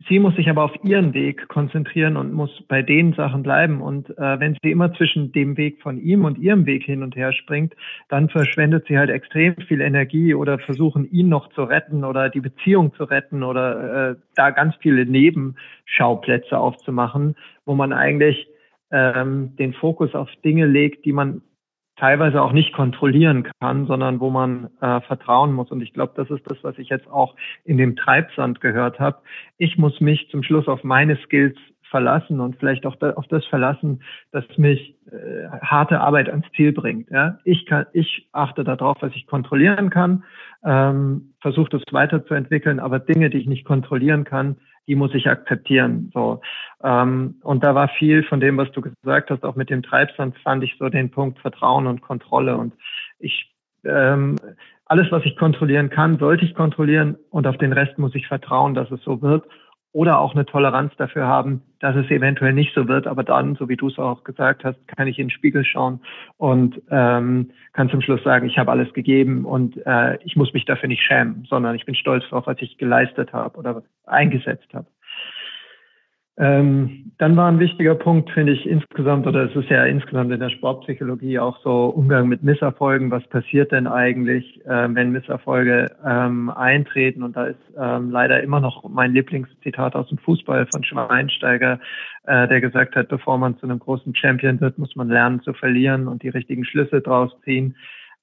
Sie 0.08 0.18
muss 0.18 0.36
sich 0.36 0.48
aber 0.50 0.62
auf 0.62 0.84
ihren 0.84 1.14
Weg 1.14 1.48
konzentrieren 1.48 2.16
und 2.16 2.32
muss 2.32 2.50
bei 2.68 2.82
den 2.82 3.14
Sachen 3.14 3.42
bleiben. 3.42 3.80
Und 3.80 4.10
äh, 4.18 4.38
wenn 4.38 4.56
sie 4.62 4.70
immer 4.70 4.92
zwischen 4.92 5.32
dem 5.32 5.56
Weg 5.56 5.80
von 5.82 5.98
ihm 5.98 6.24
und 6.24 6.38
ihrem 6.38 6.66
Weg 6.66 6.84
hin 6.84 7.02
und 7.02 7.16
her 7.16 7.32
springt, 7.32 7.74
dann 8.08 8.28
verschwendet 8.28 8.86
sie 8.86 8.98
halt 8.98 9.10
extrem 9.10 9.56
viel 9.56 9.80
Energie 9.80 10.34
oder 10.34 10.58
versuchen, 10.58 11.10
ihn 11.10 11.28
noch 11.28 11.48
zu 11.54 11.62
retten 11.64 12.04
oder 12.04 12.28
die 12.28 12.40
Beziehung 12.40 12.94
zu 12.94 13.04
retten 13.04 13.42
oder 13.42 14.10
äh, 14.10 14.16
da 14.34 14.50
ganz 14.50 14.74
viele 14.80 15.06
Nebenschauplätze 15.06 16.58
aufzumachen, 16.58 17.34
wo 17.64 17.74
man 17.74 17.92
eigentlich 17.94 18.46
ähm, 18.92 19.56
den 19.56 19.72
Fokus 19.72 20.14
auf 20.14 20.28
Dinge 20.44 20.66
legt, 20.66 21.06
die 21.06 21.12
man 21.12 21.40
teilweise 21.96 22.42
auch 22.42 22.52
nicht 22.52 22.72
kontrollieren 22.72 23.48
kann, 23.60 23.86
sondern 23.86 24.20
wo 24.20 24.30
man 24.30 24.68
äh, 24.80 25.00
vertrauen 25.02 25.52
muss. 25.52 25.70
Und 25.70 25.80
ich 25.80 25.92
glaube, 25.92 26.12
das 26.16 26.30
ist 26.30 26.48
das, 26.50 26.58
was 26.62 26.78
ich 26.78 26.90
jetzt 26.90 27.08
auch 27.08 27.34
in 27.64 27.78
dem 27.78 27.96
Treibsand 27.96 28.60
gehört 28.60 29.00
habe. 29.00 29.18
Ich 29.58 29.78
muss 29.78 30.00
mich 30.00 30.28
zum 30.30 30.42
Schluss 30.42 30.68
auf 30.68 30.84
meine 30.84 31.16
Skills 31.24 31.56
verlassen 31.90 32.40
und 32.40 32.56
vielleicht 32.56 32.84
auch 32.84 32.96
da, 32.96 33.12
auf 33.12 33.26
das 33.28 33.44
verlassen, 33.46 34.02
dass 34.32 34.44
mich 34.56 34.96
äh, 35.10 35.48
harte 35.62 36.00
Arbeit 36.00 36.28
ans 36.28 36.46
Ziel 36.54 36.72
bringt. 36.72 37.10
Ja? 37.10 37.38
Ich 37.44 37.64
kann, 37.66 37.86
ich 37.92 38.28
achte 38.32 38.64
darauf, 38.64 38.96
was 39.00 39.14
ich 39.14 39.26
kontrollieren 39.26 39.90
kann, 39.90 40.24
ähm, 40.64 41.34
versuche 41.40 41.70
das 41.70 41.82
weiterzuentwickeln, 41.92 42.80
aber 42.80 42.98
Dinge, 42.98 43.30
die 43.30 43.38
ich 43.38 43.46
nicht 43.46 43.64
kontrollieren 43.64 44.24
kann, 44.24 44.56
die 44.86 44.94
muss 44.94 45.14
ich 45.14 45.28
akzeptieren. 45.28 46.10
So. 46.14 46.40
Ähm, 46.82 47.36
und 47.42 47.64
da 47.64 47.74
war 47.74 47.88
viel 47.88 48.22
von 48.24 48.40
dem, 48.40 48.56
was 48.56 48.70
du 48.72 48.80
gesagt 48.80 49.30
hast, 49.30 49.44
auch 49.44 49.56
mit 49.56 49.70
dem 49.70 49.82
Treibsand 49.82 50.36
fand 50.38 50.62
ich 50.64 50.76
so 50.78 50.88
den 50.88 51.10
Punkt 51.10 51.38
Vertrauen 51.40 51.86
und 51.86 52.02
Kontrolle. 52.02 52.56
Und 52.56 52.74
ich 53.18 53.52
ähm, 53.84 54.36
alles, 54.86 55.10
was 55.10 55.24
ich 55.24 55.36
kontrollieren 55.36 55.90
kann, 55.90 56.18
sollte 56.18 56.44
ich 56.44 56.54
kontrollieren 56.54 57.16
und 57.30 57.46
auf 57.46 57.58
den 57.58 57.72
Rest 57.72 57.98
muss 57.98 58.14
ich 58.14 58.28
vertrauen, 58.28 58.74
dass 58.74 58.90
es 58.90 59.02
so 59.02 59.20
wird 59.20 59.44
oder 59.96 60.18
auch 60.18 60.34
eine 60.34 60.44
Toleranz 60.44 60.92
dafür 60.98 61.26
haben, 61.26 61.62
dass 61.80 61.96
es 61.96 62.10
eventuell 62.10 62.52
nicht 62.52 62.74
so 62.74 62.86
wird. 62.86 63.06
Aber 63.06 63.24
dann, 63.24 63.54
so 63.54 63.70
wie 63.70 63.78
du 63.78 63.88
es 63.88 63.98
auch 63.98 64.24
gesagt 64.24 64.62
hast, 64.62 64.76
kann 64.88 65.08
ich 65.08 65.18
in 65.18 65.28
den 65.28 65.30
Spiegel 65.30 65.64
schauen 65.64 66.00
und 66.36 66.82
ähm, 66.90 67.50
kann 67.72 67.88
zum 67.88 68.02
Schluss 68.02 68.22
sagen, 68.22 68.46
ich 68.46 68.58
habe 68.58 68.70
alles 68.70 68.92
gegeben 68.92 69.46
und 69.46 69.74
äh, 69.86 70.18
ich 70.22 70.36
muss 70.36 70.52
mich 70.52 70.66
dafür 70.66 70.90
nicht 70.90 71.02
schämen, 71.02 71.46
sondern 71.48 71.74
ich 71.74 71.86
bin 71.86 71.94
stolz 71.94 72.24
darauf, 72.28 72.46
was 72.46 72.58
ich 72.60 72.76
geleistet 72.76 73.32
habe 73.32 73.58
oder 73.58 73.82
eingesetzt 74.04 74.68
habe. 74.74 74.86
Ähm, 76.38 77.12
dann 77.16 77.34
war 77.34 77.50
ein 77.50 77.58
wichtiger 77.58 77.94
Punkt, 77.94 78.30
finde 78.30 78.52
ich 78.52 78.66
insgesamt, 78.66 79.26
oder 79.26 79.44
es 79.44 79.56
ist 79.56 79.70
ja 79.70 79.84
insgesamt 79.84 80.30
in 80.32 80.40
der 80.40 80.50
Sportpsychologie 80.50 81.38
auch 81.38 81.58
so 81.62 81.86
Umgang 81.86 82.28
mit 82.28 82.42
Misserfolgen. 82.42 83.10
Was 83.10 83.26
passiert 83.28 83.72
denn 83.72 83.86
eigentlich, 83.86 84.60
äh, 84.66 84.94
wenn 84.94 85.12
Misserfolge 85.12 85.86
ähm, 86.04 86.50
eintreten? 86.50 87.22
Und 87.22 87.36
da 87.36 87.46
ist 87.46 87.60
ähm, 87.78 88.10
leider 88.10 88.42
immer 88.42 88.60
noch 88.60 88.86
mein 88.86 89.14
Lieblingszitat 89.14 89.94
aus 89.94 90.08
dem 90.10 90.18
Fußball 90.18 90.66
von 90.66 90.84
Schweinsteiger, 90.84 91.80
äh, 92.24 92.46
der 92.48 92.60
gesagt 92.60 92.96
hat, 92.96 93.08
bevor 93.08 93.38
man 93.38 93.56
zu 93.56 93.64
einem 93.64 93.78
großen 93.78 94.14
Champion 94.14 94.60
wird, 94.60 94.76
muss 94.76 94.94
man 94.94 95.08
lernen 95.08 95.40
zu 95.40 95.54
verlieren 95.54 96.06
und 96.06 96.22
die 96.22 96.28
richtigen 96.28 96.66
Schlüsse 96.66 97.00
draus 97.00 97.30
ziehen. 97.44 97.76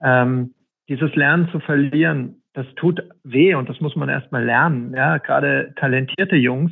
Ähm, 0.03 0.53
dieses 0.87 1.15
Lernen 1.15 1.49
zu 1.51 1.59
verlieren, 1.59 2.43
das 2.53 2.67
tut 2.75 3.01
weh 3.23 3.55
und 3.55 3.69
das 3.69 3.81
muss 3.81 3.95
man 3.95 4.09
erstmal 4.09 4.43
lernen. 4.43 4.93
Ja, 4.95 5.17
gerade 5.17 5.73
talentierte 5.77 6.35
Jungs 6.35 6.71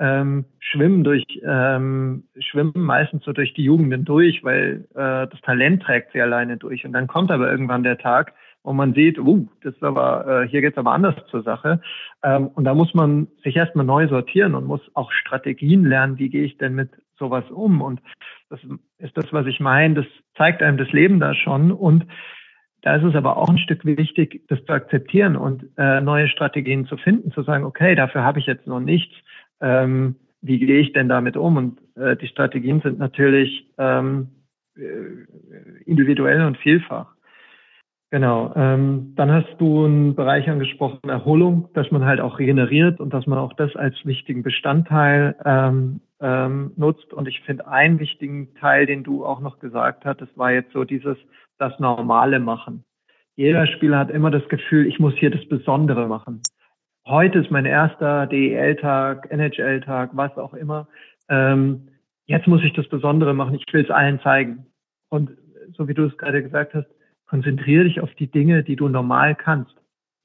ähm, 0.00 0.46
schwimmen 0.58 1.04
durch 1.04 1.24
schwimmen 1.28 2.72
meistens 2.74 3.22
so 3.24 3.32
durch 3.32 3.54
die 3.54 3.64
Jugenden 3.64 4.04
durch, 4.04 4.42
weil 4.42 4.86
äh, 4.94 5.28
das 5.28 5.40
Talent 5.42 5.82
trägt 5.82 6.12
sie 6.12 6.20
alleine 6.20 6.56
durch. 6.56 6.84
Und 6.84 6.92
dann 6.92 7.06
kommt 7.06 7.30
aber 7.30 7.50
irgendwann 7.50 7.82
der 7.82 7.98
Tag, 7.98 8.32
wo 8.62 8.72
man 8.72 8.94
sieht, 8.94 9.18
uh, 9.18 9.46
das 9.62 9.74
ist 9.74 9.82
aber, 9.82 10.42
äh, 10.42 10.48
hier 10.48 10.60
geht's 10.60 10.76
aber 10.76 10.92
anders 10.92 11.14
zur 11.30 11.42
Sache. 11.42 11.80
Ähm, 12.22 12.48
und 12.48 12.64
da 12.64 12.74
muss 12.74 12.92
man 12.94 13.28
sich 13.42 13.56
erstmal 13.56 13.86
neu 13.86 14.08
sortieren 14.08 14.54
und 14.54 14.66
muss 14.66 14.82
auch 14.94 15.12
Strategien 15.12 15.84
lernen, 15.84 16.18
wie 16.18 16.28
gehe 16.28 16.44
ich 16.44 16.58
denn 16.58 16.74
mit 16.74 16.90
sowas 17.18 17.44
um. 17.50 17.80
Und 17.80 18.00
das 18.50 18.60
ist 18.98 19.16
das, 19.16 19.32
was 19.32 19.46
ich 19.46 19.60
meine. 19.60 19.94
Das 19.94 20.06
zeigt 20.36 20.62
einem 20.62 20.76
das 20.76 20.90
Leben 20.92 21.20
da 21.20 21.34
schon. 21.34 21.72
Und 21.72 22.06
da 22.82 22.96
ist 22.96 23.04
es 23.04 23.14
aber 23.14 23.36
auch 23.36 23.48
ein 23.48 23.58
Stück 23.58 23.84
wichtig, 23.84 24.42
das 24.48 24.64
zu 24.64 24.72
akzeptieren 24.72 25.36
und 25.36 25.64
äh, 25.76 26.00
neue 26.00 26.28
Strategien 26.28 26.86
zu 26.86 26.96
finden, 26.96 27.30
zu 27.32 27.42
sagen, 27.42 27.64
okay, 27.64 27.94
dafür 27.94 28.24
habe 28.24 28.40
ich 28.40 28.46
jetzt 28.46 28.66
noch 28.66 28.80
nichts. 28.80 29.14
Ähm, 29.60 30.16
wie 30.42 30.58
gehe 30.58 30.80
ich 30.80 30.92
denn 30.92 31.08
damit 31.08 31.36
um? 31.36 31.56
Und 31.56 31.80
äh, 31.96 32.16
die 32.16 32.28
Strategien 32.28 32.80
sind 32.80 32.98
natürlich 32.98 33.66
ähm, 33.78 34.28
äh, 34.76 35.82
individuell 35.84 36.44
und 36.46 36.56
vielfach. 36.58 37.14
Genau. 38.10 38.52
Ähm, 38.56 39.12
dann 39.14 39.30
hast 39.30 39.56
du 39.58 39.84
einen 39.84 40.16
Bereich 40.16 40.50
angesprochen, 40.50 41.08
Erholung, 41.08 41.68
dass 41.74 41.90
man 41.92 42.04
halt 42.04 42.20
auch 42.20 42.40
regeneriert 42.40 42.98
und 42.98 43.14
dass 43.14 43.26
man 43.26 43.38
auch 43.38 43.52
das 43.52 43.76
als 43.76 43.94
wichtigen 44.04 44.42
Bestandteil 44.42 45.36
ähm, 45.44 46.00
ähm, 46.20 46.72
nutzt. 46.76 47.12
Und 47.12 47.28
ich 47.28 47.40
finde 47.42 47.68
einen 47.68 48.00
wichtigen 48.00 48.54
Teil, 48.54 48.86
den 48.86 49.04
du 49.04 49.24
auch 49.24 49.40
noch 49.40 49.60
gesagt 49.60 50.04
hattest, 50.04 50.36
war 50.36 50.52
jetzt 50.52 50.72
so 50.72 50.84
dieses 50.84 51.16
das 51.58 51.78
Normale 51.78 52.40
machen. 52.40 52.84
Jeder 53.36 53.66
Spieler 53.66 53.98
hat 53.98 54.10
immer 54.10 54.30
das 54.30 54.46
Gefühl, 54.48 54.86
ich 54.86 54.98
muss 54.98 55.14
hier 55.14 55.30
das 55.30 55.46
Besondere 55.48 56.08
machen. 56.08 56.40
Heute 57.06 57.38
ist 57.38 57.50
mein 57.50 57.64
erster 57.64 58.26
DEL-Tag, 58.26 59.30
NHL-Tag, 59.30 60.10
was 60.14 60.36
auch 60.36 60.54
immer. 60.54 60.86
Ähm, 61.28 61.88
jetzt 62.26 62.46
muss 62.46 62.62
ich 62.62 62.72
das 62.74 62.88
Besondere 62.88 63.34
machen. 63.34 63.54
Ich 63.54 63.64
will 63.72 63.84
es 63.84 63.90
allen 63.90 64.20
zeigen. 64.20 64.66
Und 65.08 65.30
so 65.76 65.88
wie 65.88 65.94
du 65.94 66.04
es 66.04 66.16
gerade 66.18 66.42
gesagt 66.42 66.74
hast, 66.74 66.88
konzentriere 67.26 67.84
dich 67.84 68.00
auf 68.00 68.14
die 68.14 68.30
Dinge, 68.30 68.62
die 68.62 68.76
du 68.76 68.88
normal 68.88 69.34
kannst. 69.34 69.74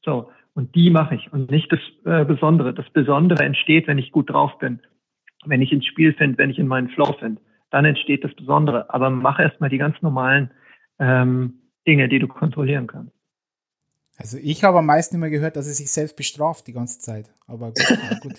So. 0.04 0.32
Und 0.54 0.74
die 0.76 0.90
mache 0.90 1.16
ich 1.16 1.32
und 1.34 1.52
nicht 1.52 1.72
das 1.72 1.80
äh, 2.06 2.24
Besondere. 2.24 2.74
Das 2.74 2.90
Besondere 2.92 3.44
entsteht, 3.44 3.88
wenn 3.88 3.98
ich 3.98 4.12
gut 4.12 4.30
drauf 4.30 4.58
bin, 4.60 4.80
wenn 5.46 5.62
ich 5.62 5.72
ins 5.72 5.86
Spiel 5.86 6.14
finde, 6.14 6.38
wenn 6.38 6.50
ich 6.50 6.60
in 6.60 6.68
meinen 6.68 6.90
Flow 6.90 7.14
finde. 7.20 7.42
Dann 7.72 7.86
entsteht 7.86 8.24
das 8.24 8.34
Besondere. 8.36 8.94
Aber 8.94 9.10
mach 9.10 9.40
erstmal 9.40 9.70
die 9.70 9.78
ganz 9.78 10.02
normalen 10.02 10.52
ähm, 11.00 11.56
Dinge, 11.88 12.08
die 12.08 12.20
du 12.20 12.28
kontrollieren 12.28 12.88
kannst. 12.88 13.15
Also 14.18 14.38
ich 14.42 14.64
habe 14.64 14.78
am 14.78 14.86
meisten 14.86 15.16
immer 15.16 15.30
gehört, 15.30 15.58
dass 15.58 15.68
er 15.68 15.74
sich 15.74 15.92
selbst 15.92 16.16
bestraft 16.16 16.68
die 16.68 16.74
ganze 16.74 17.00
Zeit. 17.00 17.30
Aber 17.48 17.74
gut. 17.74 18.22
gut. 18.22 18.34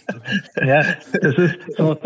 ja, 0.66 0.82
das 1.12 1.36
ist 1.36 1.54
so. 1.76 1.98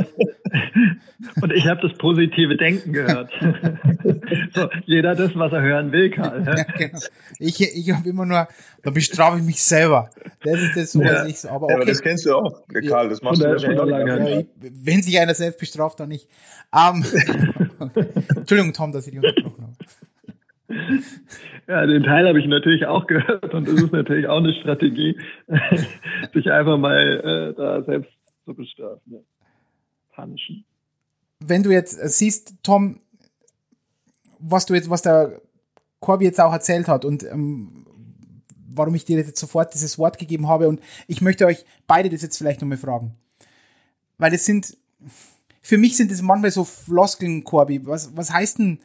Und 1.41 1.53
ich 1.53 1.69
habe 1.69 1.81
das 1.87 1.97
positive 1.97 2.57
Denken 2.57 2.93
gehört. 2.93 3.31
so, 4.55 4.69
jeder 4.87 5.15
das, 5.15 5.37
was 5.37 5.53
er 5.53 5.63
hören 5.63 5.93
will, 5.93 6.11
Karl. 6.11 6.45
Ja, 6.45 6.65
genau. 6.65 6.99
Ich, 7.39 7.61
ich 7.61 7.93
habe 7.93 8.09
immer 8.09 8.27
nur, 8.27 8.49
da 8.83 8.91
bestrafe 8.91 9.39
ich 9.39 9.45
mich 9.45 9.63
selber. 9.63 10.11
Das 10.43 10.61
ist 10.61 10.77
das 10.77 10.93
so, 10.93 11.01
was 11.01 11.29
ich 11.29 11.39
so. 11.39 11.49
Aber, 11.49 11.67
okay. 11.67 11.73
Ja, 11.73 11.77
aber 11.77 11.87
das 11.87 12.03
kennst 12.03 12.27
du 12.27 12.35
auch, 12.35 12.65
Karl. 12.89 13.09
Das 13.09 13.23
machst 13.23 13.41
ja, 13.41 13.55
du 13.55 13.55
ja 13.55 13.77
schon 13.77 13.89
lange. 13.89 14.41
Ja, 14.41 14.45
wenn 14.59 15.03
sich 15.03 15.19
einer 15.21 15.35
selbst 15.35 15.61
bestraft, 15.61 16.01
dann 16.01 16.09
nicht. 16.09 16.29
Um, 16.73 17.05
Entschuldigung, 18.37 18.73
Tom, 18.73 18.91
dass 18.91 19.07
ich 19.07 19.13
dich 19.13 19.23
unterbrochen 19.23 19.63
habe. 19.63 19.77
Ja, 21.71 21.87
den 21.87 22.03
Teil 22.03 22.27
habe 22.27 22.41
ich 22.41 22.47
natürlich 22.47 22.85
auch 22.87 23.07
gehört 23.07 23.55
und 23.55 23.69
es 23.69 23.81
ist 23.81 23.93
natürlich 23.93 24.27
auch 24.27 24.39
eine 24.39 24.53
Strategie, 24.55 25.17
sich 26.35 26.51
einfach 26.51 26.77
mal 26.77 27.53
äh, 27.53 27.55
da 27.57 27.81
selbst 27.85 28.11
zu 28.45 28.55
bestrafen. 28.55 29.01
Ja. 29.13 30.27
Wenn 31.39 31.63
du 31.63 31.71
jetzt 31.71 31.93
siehst, 32.19 32.55
Tom, 32.65 32.99
was 34.41 34.67
du 34.67 34.75
jetzt, 34.75 34.91
was 34.91 35.03
der 35.03 35.41
Corby 36.01 36.25
jetzt 36.25 36.41
auch 36.41 36.53
erzählt 36.53 36.89
hat 36.89 37.05
und 37.05 37.23
ähm, 37.23 37.87
warum 38.69 38.97
ich 38.97 39.05
dir 39.05 39.19
jetzt 39.19 39.39
sofort 39.39 39.73
dieses 39.73 39.97
Wort 39.97 40.19
gegeben 40.19 40.49
habe 40.49 40.69
und 40.69 40.81
ich 41.07 41.21
möchte 41.21 41.47
euch 41.47 41.65
beide 41.87 42.11
das 42.11 42.23
jetzt 42.23 42.37
vielleicht 42.37 42.61
nochmal 42.61 42.79
fragen. 42.79 43.15
Weil 44.19 44.35
es 44.35 44.45
sind, 44.45 44.77
für 45.63 45.79
mich 45.79 45.97
sind 45.97 46.11
das 46.11 46.21
manchmal 46.21 46.51
so 46.51 46.65
Floskeln, 46.65 47.45
Corby. 47.45 47.87
Was, 47.87 48.17
was 48.17 48.33
heißt 48.33 48.59
denn 48.59 48.81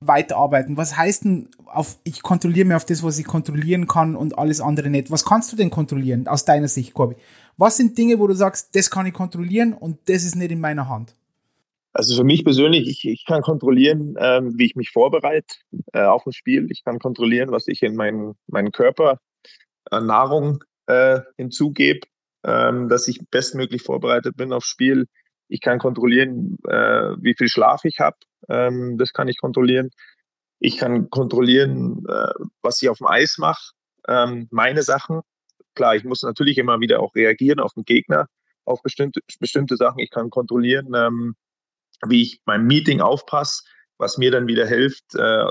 weiterarbeiten? 0.00 0.76
Was 0.76 0.96
heißt 0.96 1.24
denn 1.24 1.48
auf, 1.66 1.98
ich 2.04 2.22
kontrolliere 2.22 2.66
mir 2.66 2.76
auf 2.76 2.84
das, 2.84 3.02
was 3.02 3.18
ich 3.18 3.26
kontrollieren 3.26 3.86
kann 3.86 4.16
und 4.16 4.38
alles 4.38 4.60
andere 4.60 4.90
nicht? 4.90 5.10
Was 5.10 5.24
kannst 5.24 5.52
du 5.52 5.56
denn 5.56 5.70
kontrollieren 5.70 6.28
aus 6.28 6.44
deiner 6.44 6.68
Sicht, 6.68 6.94
Corby? 6.94 7.16
Was 7.56 7.76
sind 7.76 7.96
Dinge, 7.96 8.18
wo 8.18 8.26
du 8.26 8.34
sagst, 8.34 8.74
das 8.76 8.90
kann 8.90 9.06
ich 9.06 9.14
kontrollieren 9.14 9.72
und 9.72 9.98
das 10.08 10.24
ist 10.24 10.36
nicht 10.36 10.50
in 10.50 10.60
meiner 10.60 10.88
Hand? 10.88 11.14
Also 11.92 12.14
für 12.14 12.24
mich 12.24 12.44
persönlich, 12.44 12.86
ich, 12.88 13.08
ich 13.08 13.24
kann 13.24 13.40
kontrollieren, 13.40 14.16
ähm, 14.18 14.58
wie 14.58 14.66
ich 14.66 14.76
mich 14.76 14.90
vorbereite 14.90 15.54
äh, 15.94 16.02
auf 16.02 16.26
ein 16.26 16.32
Spiel. 16.32 16.66
Ich 16.70 16.84
kann 16.84 16.98
kontrollieren, 16.98 17.50
was 17.50 17.68
ich 17.68 17.82
in 17.82 17.96
meinen, 17.96 18.34
meinen 18.48 18.70
Körper 18.70 19.18
an 19.90 20.04
Nahrung 20.04 20.62
äh, 20.86 21.20
hinzugebe, 21.38 22.00
ähm, 22.44 22.90
dass 22.90 23.08
ich 23.08 23.20
bestmöglich 23.30 23.82
vorbereitet 23.82 24.36
bin 24.36 24.52
aufs 24.52 24.66
Spiel. 24.66 25.06
Ich 25.48 25.62
kann 25.62 25.78
kontrollieren, 25.78 26.58
äh, 26.68 27.14
wie 27.18 27.34
viel 27.34 27.48
Schlaf 27.48 27.84
ich 27.84 27.98
habe. 27.98 28.16
Ähm, 28.48 28.98
das 28.98 29.12
kann 29.12 29.28
ich 29.28 29.38
kontrollieren. 29.38 29.90
Ich 30.58 30.78
kann 30.78 31.10
kontrollieren, 31.10 32.04
äh, 32.08 32.44
was 32.62 32.80
ich 32.82 32.88
auf 32.88 32.98
dem 32.98 33.06
Eis 33.06 33.38
mache, 33.38 33.72
ähm, 34.08 34.48
meine 34.50 34.82
Sachen. 34.82 35.20
Klar, 35.74 35.96
ich 35.96 36.04
muss 36.04 36.22
natürlich 36.22 36.58
immer 36.58 36.80
wieder 36.80 37.00
auch 37.00 37.14
reagieren 37.14 37.60
auf 37.60 37.74
den 37.74 37.84
Gegner, 37.84 38.28
auf 38.64 38.82
bestimmte, 38.82 39.20
bestimmte 39.40 39.76
Sachen. 39.76 39.98
Ich 39.98 40.10
kann 40.10 40.30
kontrollieren, 40.30 40.92
ähm, 40.94 41.34
wie 42.06 42.22
ich 42.22 42.40
beim 42.44 42.66
Meeting 42.66 43.00
aufpasse, 43.00 43.64
was 43.98 44.18
mir 44.18 44.30
dann 44.30 44.46
wieder 44.46 44.66
hilft, 44.66 45.14
äh, 45.14 45.46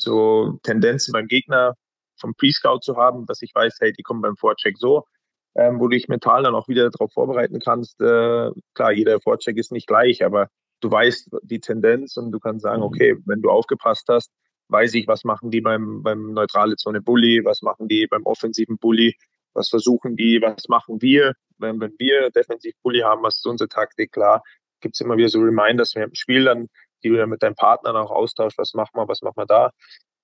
so 0.00 0.58
Tendenzen 0.62 1.12
beim 1.12 1.26
Gegner 1.26 1.74
vom 2.18 2.34
Pre-Scout 2.34 2.80
zu 2.80 2.96
haben, 2.96 3.26
dass 3.26 3.42
ich 3.42 3.54
weiß, 3.54 3.78
hey, 3.80 3.92
die 3.92 4.02
kommen 4.02 4.20
beim 4.20 4.36
Vorcheck 4.36 4.76
so, 4.78 5.06
ähm, 5.54 5.80
wo 5.80 5.88
du 5.88 5.96
dich 5.96 6.08
mental 6.08 6.42
dann 6.42 6.54
auch 6.54 6.68
wieder 6.68 6.90
darauf 6.90 7.12
vorbereiten 7.12 7.60
kannst. 7.60 8.00
Äh, 8.00 8.50
klar, 8.74 8.92
jeder 8.92 9.20
Vorcheck 9.20 9.56
ist 9.56 9.72
nicht 9.72 9.86
gleich, 9.86 10.24
aber 10.24 10.48
du 10.80 10.90
weißt 10.90 11.30
die 11.42 11.60
Tendenz 11.60 12.16
und 12.16 12.32
du 12.32 12.38
kannst 12.38 12.62
sagen, 12.62 12.80
mhm. 12.80 12.86
okay, 12.86 13.16
wenn 13.26 13.42
du 13.42 13.50
aufgepasst 13.50 14.06
hast, 14.08 14.30
weiß 14.68 14.94
ich, 14.94 15.06
was 15.08 15.24
machen 15.24 15.50
die 15.50 15.60
beim, 15.60 16.02
beim 16.02 16.32
neutrale 16.32 16.76
Zone 16.76 17.00
Bully, 17.00 17.44
was 17.44 17.62
machen 17.62 17.88
die 17.88 18.06
beim 18.06 18.24
offensiven 18.24 18.78
Bully, 18.78 19.16
was 19.52 19.68
versuchen 19.68 20.16
die, 20.16 20.40
was 20.40 20.68
machen 20.68 21.02
wir, 21.02 21.34
wenn, 21.58 21.80
wenn 21.80 21.92
wir 21.98 22.30
defensiv 22.30 22.74
Bully 22.82 23.00
haben, 23.00 23.22
was 23.22 23.36
ist 23.36 23.46
unsere 23.46 23.68
Taktik, 23.68 24.12
klar, 24.12 24.42
gibt 24.80 24.94
es 24.94 25.00
immer 25.00 25.16
wieder 25.16 25.28
so 25.28 25.40
Reminders 25.40 25.94
während 25.94 26.12
dem 26.12 26.16
Spiel 26.16 26.44
dann, 26.44 26.68
die 27.02 27.08
du 27.08 27.16
dann 27.16 27.30
mit 27.30 27.42
deinem 27.42 27.54
Partner 27.54 27.94
auch 27.94 28.10
austauschst, 28.10 28.58
was 28.58 28.74
machen 28.74 28.92
wir, 28.94 29.08
was 29.08 29.22
machen 29.22 29.36
wir 29.36 29.46
da. 29.46 29.70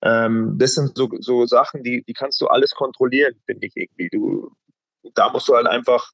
Ähm, 0.03 0.57
das 0.59 0.75
sind 0.75 0.97
so, 0.97 1.09
so 1.21 1.47
Sachen, 1.47 1.83
die, 1.83 2.03
die 2.05 2.12
kannst 2.12 2.40
du 2.40 2.47
alles 2.47 2.73
kontrollieren, 2.73 3.35
finde 3.47 3.66
ich 3.66 3.73
irgendwie. 3.77 4.09
Du, 4.11 4.51
da 5.14 5.31
musst 5.31 5.49
du 5.49 5.55
halt 5.55 5.66
einfach 5.66 6.11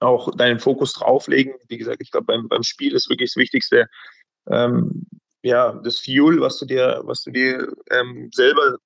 auch 0.00 0.34
deinen 0.36 0.60
Fokus 0.60 0.92
drauflegen. 0.92 1.54
Wie 1.68 1.78
gesagt, 1.78 2.00
ich 2.00 2.10
glaube, 2.10 2.26
beim, 2.26 2.48
beim 2.48 2.62
Spiel 2.62 2.94
ist 2.94 3.08
wirklich 3.08 3.30
das 3.30 3.36
Wichtigste, 3.36 3.88
ähm, 4.50 5.06
ja, 5.42 5.78
das 5.84 6.00
Fuel, 6.00 6.40
was 6.40 6.58
du 6.58 6.66
dir, 6.66 7.02
was 7.04 7.22
du 7.22 7.30
dir 7.30 7.68
ähm, 7.90 8.30
selber 8.32 8.78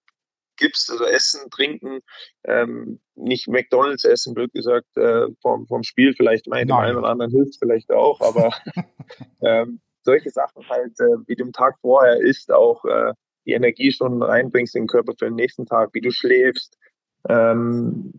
gibst, 0.59 0.91
also 0.91 1.05
Essen, 1.05 1.49
Trinken, 1.51 2.01
ähm, 2.45 3.01
nicht 3.15 3.49
McDonalds 3.49 4.05
essen, 4.05 4.35
blöd 4.35 4.53
gesagt, 4.53 4.97
äh, 4.97 5.27
vom, 5.41 5.67
vom 5.67 5.85
Spiel 5.85 6.15
vielleicht 6.15 6.49
mal 6.49 6.65
dem 6.65 6.77
einen 6.77 6.97
oder 6.97 7.09
anderen 7.09 7.31
hilft 7.31 7.59
vielleicht 7.59 7.91
auch, 7.93 8.21
aber 8.21 8.51
ähm, 9.43 9.81
solche 10.03 10.31
Sachen 10.31 10.69
halt, 10.69 10.99
äh, 11.01 11.17
wie 11.27 11.37
du 11.37 11.45
am 11.45 11.53
Tag 11.53 11.77
vorher 11.81 12.21
isst, 12.21 12.53
auch 12.53 12.85
äh, 12.85 13.13
die 13.47 13.53
Energie 13.53 13.93
schon 13.93 14.23
reinbringst 14.23 14.75
in 14.75 14.83
den 14.83 14.89
Körper 14.89 15.15
für 15.19 15.27
den 15.27 15.37
nächsten 15.37 15.65
Tag, 15.65 15.91
wie 15.93 16.01
du 16.01 16.11
schläfst, 16.11 16.77
ähm, 17.29 18.13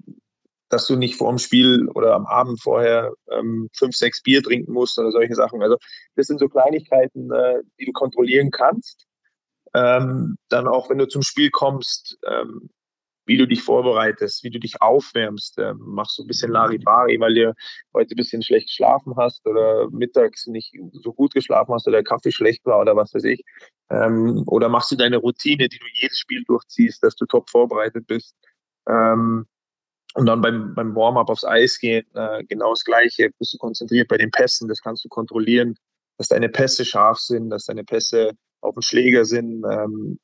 dass 0.70 0.88
du 0.88 0.96
nicht 0.96 1.16
vor 1.16 1.30
dem 1.30 1.40
Spiel 1.40 1.88
oder 1.90 2.16
am 2.16 2.26
Abend 2.26 2.62
vorher 2.62 3.14
ähm, 3.32 3.70
fünf, 3.76 3.96
sechs 3.96 4.22
Bier 4.22 4.42
trinken 4.44 4.72
musst 4.72 4.98
oder 5.00 5.12
solche 5.12 5.36
Sachen. 5.36 5.62
Also 5.62 5.78
das 6.16 6.28
sind 6.28 6.40
so 6.40 6.48
Kleinigkeiten, 6.48 7.32
äh, 7.32 7.62
die 7.80 7.86
du 7.86 7.92
kontrollieren 7.92 8.52
kannst. 8.52 9.06
Ähm, 9.74 10.38
dann 10.50 10.68
auch, 10.68 10.90
wenn 10.90 10.98
du 10.98 11.08
zum 11.08 11.22
Spiel 11.22 11.50
kommst, 11.52 12.18
ähm, 12.26 12.70
wie 13.26 13.38
du 13.38 13.48
dich 13.48 13.62
vorbereitest, 13.62 14.44
wie 14.44 14.50
du 14.50 14.60
dich 14.60 14.82
aufwärmst. 14.82 15.60
Ähm, 15.60 15.78
machst 15.80 16.18
du 16.18 16.24
ein 16.24 16.28
bisschen 16.28 16.52
Larifari, 16.52 17.20
weil 17.20 17.36
du 17.36 17.54
heute 17.94 18.16
ein 18.16 18.18
bisschen 18.18 18.42
schlecht 18.42 18.68
geschlafen 18.68 19.14
hast 19.18 19.46
oder 19.46 19.88
mittags 19.92 20.48
nicht 20.48 20.76
so 20.94 21.14
gut 21.14 21.36
geschlafen 21.36 21.74
hast 21.74 21.88
oder 21.88 21.98
der 21.98 22.04
Kaffee 22.04 22.32
schlecht 22.32 22.66
war 22.66 22.80
oder 22.80 22.96
was 22.96 23.14
weiß 23.14 23.26
ich. 23.26 23.44
Ähm, 23.92 24.44
oder 24.48 24.68
machst 24.68 24.92
du 24.92 24.96
deine 24.96 25.18
Routine, 25.18 25.70
die 25.70 25.78
du 25.78 25.86
jedes 25.94 26.18
Spiel 26.18 26.44
durchziehst, 26.44 27.04
dass 27.04 27.16
du 27.16 27.28
top 27.28 27.52
vorbereitet 27.52 28.08
bist. 28.08 28.36
Ähm, 28.88 29.46
und 30.16 30.26
dann 30.26 30.42
beim, 30.42 30.74
beim 30.74 30.96
Warm-up 30.96 31.30
aufs 31.30 31.46
Eis 31.46 31.80
gehen, 31.80 32.06
äh, 32.16 32.44
genau 32.46 32.72
das 32.72 32.84
Gleiche. 32.84 33.30
Bist 33.38 33.54
du 33.54 33.58
konzentriert 33.58 34.08
bei 34.08 34.18
den 34.18 34.32
Pässen, 34.32 34.68
das 34.68 34.82
kannst 34.82 35.06
du 35.06 35.10
kontrollieren, 35.10 35.76
dass 36.18 36.28
deine 36.30 36.50
Pässe 36.50 36.84
scharf 36.86 37.20
sind, 37.20 37.50
dass 37.50 37.66
deine 37.66 37.84
Pässe 37.84 38.32
auf 38.62 38.74
dem 38.74 38.82
Schläger 38.82 39.26
sind, 39.26 39.64
ähm, 39.72 40.20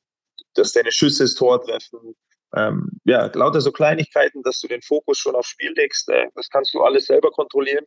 dass 0.54 0.72
deine 0.72 0.92
Schüsse 0.92 1.24
das 1.24 1.34
Tor 1.34 1.62
treffen. 1.62 2.14
Ähm, 2.54 2.88
ja, 3.04 3.30
lauter 3.34 3.60
so 3.60 3.72
Kleinigkeiten, 3.72 4.42
dass 4.42 4.60
du 4.60 4.68
den 4.68 4.82
Fokus 4.82 5.18
schon 5.18 5.34
aufs 5.34 5.48
Spiel 5.48 5.72
legst. 5.76 6.08
Äh, 6.08 6.28
das 6.34 6.48
kannst 6.48 6.74
du 6.74 6.82
alles 6.82 7.06
selber 7.06 7.30
kontrollieren. 7.30 7.84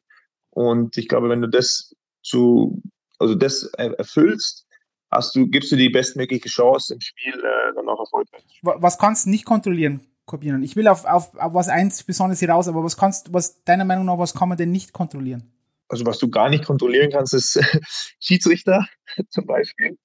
Und 0.51 0.97
ich 0.97 1.07
glaube, 1.07 1.29
wenn 1.29 1.41
du 1.41 1.49
das 1.49 1.93
zu, 2.23 2.81
also 3.19 3.35
das 3.35 3.63
erfüllst, 3.73 4.67
hast 5.11 5.35
du, 5.35 5.47
gibst 5.47 5.71
du 5.71 5.75
die 5.75 5.89
bestmögliche 5.89 6.49
Chance 6.49 6.93
im 6.93 7.01
Spiel 7.01 7.33
äh, 7.33 7.73
dann 7.75 7.87
auch 7.87 7.99
erfolgreich. 7.99 8.43
Was 8.61 8.97
kannst 8.97 9.25
du 9.25 9.29
nicht 9.29 9.45
kontrollieren? 9.45 10.05
Kopieren. 10.29 10.63
Ich 10.63 10.75
will 10.77 10.87
auf, 10.87 11.03
auf, 11.03 11.35
auf 11.35 11.53
was 11.53 11.67
eins 11.67 12.03
besonders 12.03 12.39
hier 12.39 12.49
raus, 12.49 12.67
aber 12.67 12.83
was 12.83 12.95
kannst, 12.95 13.33
was 13.33 13.63
deiner 13.65 13.83
Meinung 13.83 14.05
nach, 14.05 14.17
was 14.17 14.33
kann 14.33 14.47
man 14.47 14.57
denn 14.57 14.71
nicht 14.71 14.93
kontrollieren? 14.93 15.51
Also 15.89 16.05
was 16.05 16.19
du 16.19 16.29
gar 16.29 16.49
nicht 16.49 16.65
kontrollieren 16.65 17.11
kannst, 17.11 17.33
ist 17.33 17.59
Schiedsrichter 18.19 18.85
zum 19.29 19.45
Beispiel. 19.45 19.97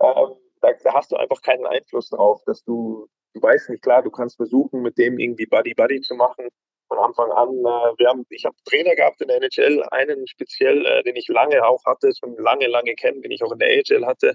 Ähm, 0.00 0.36
da, 0.60 0.68
da, 0.84 0.94
hast 0.94 1.10
du 1.10 1.16
einfach 1.16 1.42
keinen 1.42 1.66
Einfluss 1.66 2.10
drauf, 2.10 2.42
dass 2.46 2.62
du, 2.62 3.08
du 3.34 3.42
weißt 3.42 3.70
nicht, 3.70 3.82
klar, 3.82 4.02
du 4.02 4.10
kannst 4.10 4.36
versuchen, 4.36 4.82
mit 4.82 4.98
dem 4.98 5.18
irgendwie 5.18 5.46
Buddy-Buddy 5.46 6.02
zu 6.02 6.14
machen. 6.14 6.48
Von 6.88 6.98
Anfang 6.98 7.30
an, 7.32 7.48
äh, 7.48 7.98
wir 7.98 8.08
haben, 8.08 8.26
ich 8.28 8.44
habe 8.44 8.54
Trainer 8.66 8.94
gehabt 8.94 9.20
in 9.22 9.28
der 9.28 9.38
NHL, 9.38 9.82
einen 9.90 10.26
speziell, 10.28 10.84
äh, 10.84 11.02
den 11.02 11.16
ich 11.16 11.28
lange 11.28 11.64
auch 11.64 11.82
hatte, 11.86 12.12
schon 12.18 12.36
lange, 12.36 12.66
lange 12.66 12.94
kennen, 12.94 13.22
den 13.22 13.32
ich 13.32 13.42
auch 13.42 13.52
in 13.52 13.58
der 13.58 13.68
AHL 13.68 14.06
hatte 14.06 14.34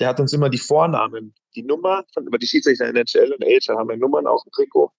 der 0.00 0.08
hat 0.08 0.20
uns 0.20 0.32
immer 0.32 0.50
die 0.50 0.58
Vornamen, 0.58 1.34
die 1.54 1.62
Nummer, 1.62 2.04
von, 2.12 2.26
über 2.26 2.38
die 2.38 2.46
Schiedsrichter 2.46 2.86
NHL 2.86 3.32
und 3.32 3.44
AHL 3.44 3.78
haben 3.78 3.88
wir 3.88 3.96
Nummern 3.96 4.26
auf 4.26 4.42
dem 4.42 4.52
Trikot, 4.52 4.92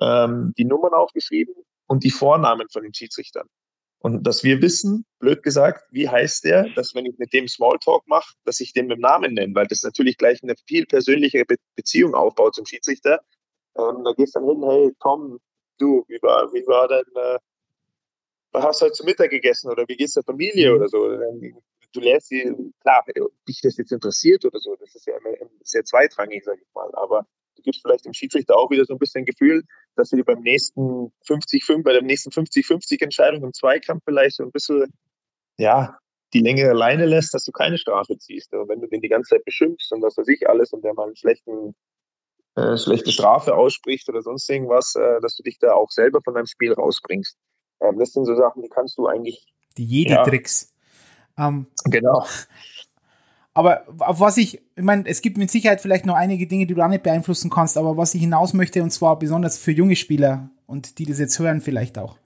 ähm, 0.00 0.52
die 0.56 0.64
Nummern 0.64 0.92
aufgeschrieben 0.92 1.54
und 1.86 2.04
die 2.04 2.10
Vornamen 2.10 2.68
von 2.70 2.82
den 2.82 2.94
Schiedsrichtern. 2.94 3.46
Und 4.02 4.26
dass 4.26 4.42
wir 4.42 4.62
wissen, 4.62 5.04
blöd 5.18 5.42
gesagt, 5.42 5.84
wie 5.90 6.08
heißt 6.08 6.44
der, 6.44 6.70
dass 6.70 6.94
wenn 6.94 7.04
ich 7.04 7.18
mit 7.18 7.34
dem 7.34 7.46
Smalltalk 7.48 8.06
mache, 8.06 8.32
dass 8.44 8.60
ich 8.60 8.72
den 8.72 8.86
mit 8.86 8.96
dem 8.96 9.02
Namen 9.02 9.34
nenne, 9.34 9.54
weil 9.54 9.66
das 9.66 9.82
natürlich 9.82 10.16
gleich 10.16 10.42
eine 10.42 10.54
viel 10.66 10.86
persönlichere 10.86 11.44
Be 11.44 11.56
Beziehung 11.76 12.14
aufbaut 12.14 12.54
zum 12.54 12.64
Schiedsrichter. 12.64 13.20
Ähm, 13.76 14.02
da 14.04 14.12
gehst 14.12 14.34
du 14.34 14.40
dann 14.40 14.48
hin, 14.48 14.64
hey 14.70 14.92
Tom, 15.02 15.38
du, 15.78 16.04
wie 16.08 16.18
war, 16.22 16.50
wie 16.54 16.66
war 16.66 16.88
dein, 16.88 17.04
äh, 17.14 17.38
hast 18.54 18.80
du 18.80 18.86
heute 18.86 18.94
zu 18.94 19.04
Mittag 19.04 19.30
gegessen 19.30 19.70
oder 19.70 19.84
wie 19.86 19.96
geht's 19.96 20.14
der 20.14 20.24
Familie 20.24 20.74
oder 20.74 20.88
so? 20.88 21.06
Dann 21.08 21.40
du 21.92 22.00
lernst 22.00 22.28
sie, 22.28 22.54
klar, 22.80 23.04
dich 23.48 23.60
das 23.62 23.76
jetzt 23.76 23.92
interessiert 23.92 24.44
oder 24.44 24.58
so, 24.58 24.76
das 24.76 24.94
ist 24.94 25.06
ja 25.06 25.16
immer 25.16 25.36
sehr 25.62 25.84
zweitrangig, 25.84 26.44
sage 26.44 26.60
ich 26.62 26.74
mal, 26.74 26.90
aber 26.94 27.26
du 27.56 27.62
gibst 27.62 27.82
vielleicht 27.82 28.04
dem 28.04 28.12
Schiedsrichter 28.12 28.56
auch 28.56 28.70
wieder 28.70 28.84
so 28.84 28.94
ein 28.94 28.98
bisschen 28.98 29.24
Gefühl, 29.24 29.64
dass 29.96 30.10
du 30.10 30.16
dir 30.16 30.24
beim 30.24 30.40
nächsten 30.40 31.12
50-5, 31.26 31.82
bei 31.82 31.92
der 31.92 32.02
nächsten 32.02 32.30
50-50 32.30 33.02
Entscheidung 33.02 33.44
im 33.44 33.52
Zweikampf 33.52 34.02
vielleicht 34.04 34.36
so 34.36 34.44
ein 34.44 34.52
bisschen, 34.52 34.92
ja, 35.58 35.98
die 36.32 36.40
längere 36.40 36.74
Leine 36.74 37.06
lässt, 37.06 37.34
dass 37.34 37.44
du 37.44 37.52
keine 37.52 37.78
Strafe 37.78 38.16
ziehst. 38.18 38.52
Und 38.54 38.68
wenn 38.68 38.80
du 38.80 38.86
den 38.86 39.00
die 39.00 39.08
ganze 39.08 39.30
Zeit 39.30 39.44
beschimpfst 39.44 39.92
und 39.92 40.02
was 40.02 40.16
weiß 40.16 40.28
ich 40.28 40.48
alles 40.48 40.72
und 40.72 40.84
der 40.84 40.94
mal 40.94 41.06
einen 41.06 41.16
schlechten, 41.16 41.74
äh, 42.54 42.76
schlechte 42.76 43.10
Strafe 43.10 43.54
ausspricht 43.54 44.08
oder 44.08 44.22
sonst 44.22 44.48
irgendwas, 44.48 44.94
äh, 44.94 45.20
dass 45.20 45.36
du 45.36 45.42
dich 45.42 45.58
da 45.58 45.72
auch 45.72 45.90
selber 45.90 46.20
von 46.22 46.34
deinem 46.34 46.46
Spiel 46.46 46.72
rausbringst. 46.72 47.36
Ähm, 47.80 47.98
das 47.98 48.12
sind 48.12 48.26
so 48.26 48.34
Sachen, 48.36 48.62
die 48.62 48.68
kannst 48.68 48.96
du 48.98 49.06
eigentlich. 49.06 49.44
Die 49.76 49.84
Jedi-Tricks. 49.84 50.69
Ähm, 51.40 51.66
genau. 51.86 52.24
Aber 53.52 53.84
auf 53.98 54.20
was 54.20 54.36
ich, 54.36 54.60
ich 54.76 54.82
meine, 54.82 55.06
es 55.06 55.22
gibt 55.22 55.36
mit 55.36 55.50
Sicherheit 55.50 55.80
vielleicht 55.80 56.06
noch 56.06 56.14
einige 56.14 56.46
Dinge, 56.46 56.66
die 56.66 56.74
du 56.74 56.82
auch 56.82 56.88
nicht 56.88 57.02
beeinflussen 57.02 57.50
kannst, 57.50 57.76
aber 57.76 57.96
was 57.96 58.14
ich 58.14 58.20
hinaus 58.20 58.52
möchte, 58.52 58.82
und 58.82 58.90
zwar 58.90 59.18
besonders 59.18 59.58
für 59.58 59.72
junge 59.72 59.96
Spieler 59.96 60.50
und 60.66 60.98
die 60.98 61.06
das 61.06 61.18
jetzt 61.18 61.38
hören 61.38 61.60
vielleicht 61.60 61.98
auch. 61.98 62.16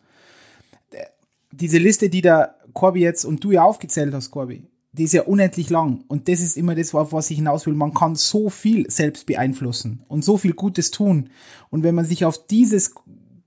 Diese 1.51 1.79
Liste, 1.79 2.11
die 2.11 2.21
der 2.21 2.57
Corby 2.73 3.01
jetzt 3.01 3.25
und 3.25 3.43
du 3.43 3.53
ja 3.53 3.63
aufgezählt 3.63 4.13
hast, 4.13 4.33
Corby, 4.33 4.67
die 4.93 5.05
ist 5.05 5.15
ja 5.15 5.23
unendlich 5.23 5.71
lang. 5.71 6.05
Und 6.09 6.29
das 6.29 6.41
ist 6.41 6.57
immer 6.57 6.75
das, 6.75 6.95
auf 6.95 7.13
was 7.13 7.31
ich 7.31 7.37
hinaus 7.37 7.67
will. 7.67 7.75
Man 7.75 7.95
kann 7.95 8.17
so 8.17 8.51
viel 8.51 8.91
selbst 8.91 9.27
beeinflussen 9.27 10.03
und 10.09 10.25
so 10.25 10.37
viel 10.37 10.53
Gutes 10.53 10.91
tun. 10.91 11.31
Und 11.71 11.83
wenn 11.85 11.95
man 11.95 12.05
sich 12.05 12.25
auf 12.25 12.47
dieses 12.47 12.95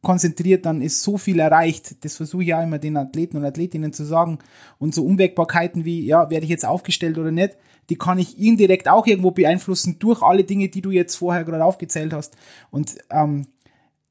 konzentriert, 0.01 0.65
dann 0.65 0.81
ist 0.81 1.01
so 1.01 1.17
viel 1.17 1.39
erreicht. 1.39 2.03
Das 2.03 2.15
versuche 2.15 2.43
ich 2.43 2.49
ja 2.49 2.63
immer 2.63 2.79
den 2.79 2.97
Athleten 2.97 3.37
und 3.37 3.45
Athletinnen 3.45 3.93
zu 3.93 4.03
sagen. 4.03 4.39
Und 4.77 4.93
so 4.93 5.05
Unwägbarkeiten 5.05 5.85
wie, 5.85 6.05
ja, 6.05 6.29
werde 6.29 6.45
ich 6.45 6.49
jetzt 6.49 6.65
aufgestellt 6.65 7.17
oder 7.17 7.31
nicht, 7.31 7.57
die 7.89 7.97
kann 7.97 8.19
ich 8.19 8.39
indirekt 8.39 8.89
auch 8.89 9.07
irgendwo 9.07 9.31
beeinflussen 9.31 9.97
durch 9.99 10.21
alle 10.21 10.43
Dinge, 10.43 10.69
die 10.69 10.81
du 10.81 10.91
jetzt 10.91 11.15
vorher 11.15 11.45
gerade 11.45 11.63
aufgezählt 11.63 12.13
hast. 12.13 12.35
Und 12.69 12.97
ähm, 13.09 13.47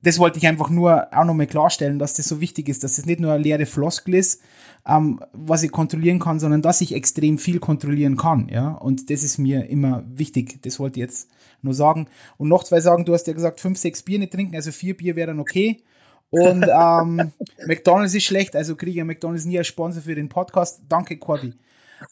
das 0.02 0.18
wollte 0.18 0.38
ich 0.38 0.46
einfach 0.46 0.70
nur 0.70 1.08
auch 1.12 1.24
nochmal 1.24 1.46
klarstellen, 1.46 1.98
dass 1.98 2.14
das 2.14 2.26
so 2.26 2.40
wichtig 2.40 2.68
ist, 2.68 2.84
dass 2.84 2.96
das 2.96 3.06
nicht 3.06 3.18
nur 3.18 3.32
eine 3.32 3.42
leere 3.42 3.66
Floskel 3.66 4.14
ist, 4.14 4.40
ähm, 4.86 5.20
was 5.32 5.62
ich 5.62 5.72
kontrollieren 5.72 6.20
kann, 6.20 6.38
sondern 6.38 6.62
dass 6.62 6.80
ich 6.80 6.94
extrem 6.94 7.38
viel 7.38 7.58
kontrollieren 7.58 8.16
kann. 8.16 8.48
Ja, 8.48 8.72
und 8.72 9.10
das 9.10 9.22
ist 9.22 9.38
mir 9.38 9.68
immer 9.68 10.04
wichtig. 10.06 10.62
Das 10.62 10.78
wollte 10.78 11.00
ich 11.00 11.06
jetzt 11.06 11.28
nur 11.62 11.74
sagen. 11.74 12.08
Und 12.36 12.48
noch 12.48 12.64
zwei 12.64 12.80
sagen, 12.80 13.04
du 13.04 13.14
hast 13.14 13.26
ja 13.26 13.32
gesagt, 13.32 13.60
fünf, 13.60 13.78
sechs 13.78 14.02
Bier 14.02 14.18
nicht 14.18 14.32
trinken, 14.32 14.54
also 14.54 14.72
vier 14.72 14.96
Bier 14.96 15.16
wäre 15.16 15.28
dann 15.28 15.40
okay. 15.40 15.82
Und 16.30 16.66
ähm, 16.68 17.32
McDonalds 17.66 18.14
ist 18.14 18.24
schlecht, 18.24 18.56
also 18.56 18.76
kriege 18.76 19.00
ich 19.00 19.04
McDonalds 19.04 19.44
nie 19.44 19.58
als 19.58 19.66
Sponsor 19.66 20.02
für 20.02 20.14
den 20.14 20.28
Podcast. 20.28 20.82
Danke, 20.88 21.16
Corby. 21.18 21.54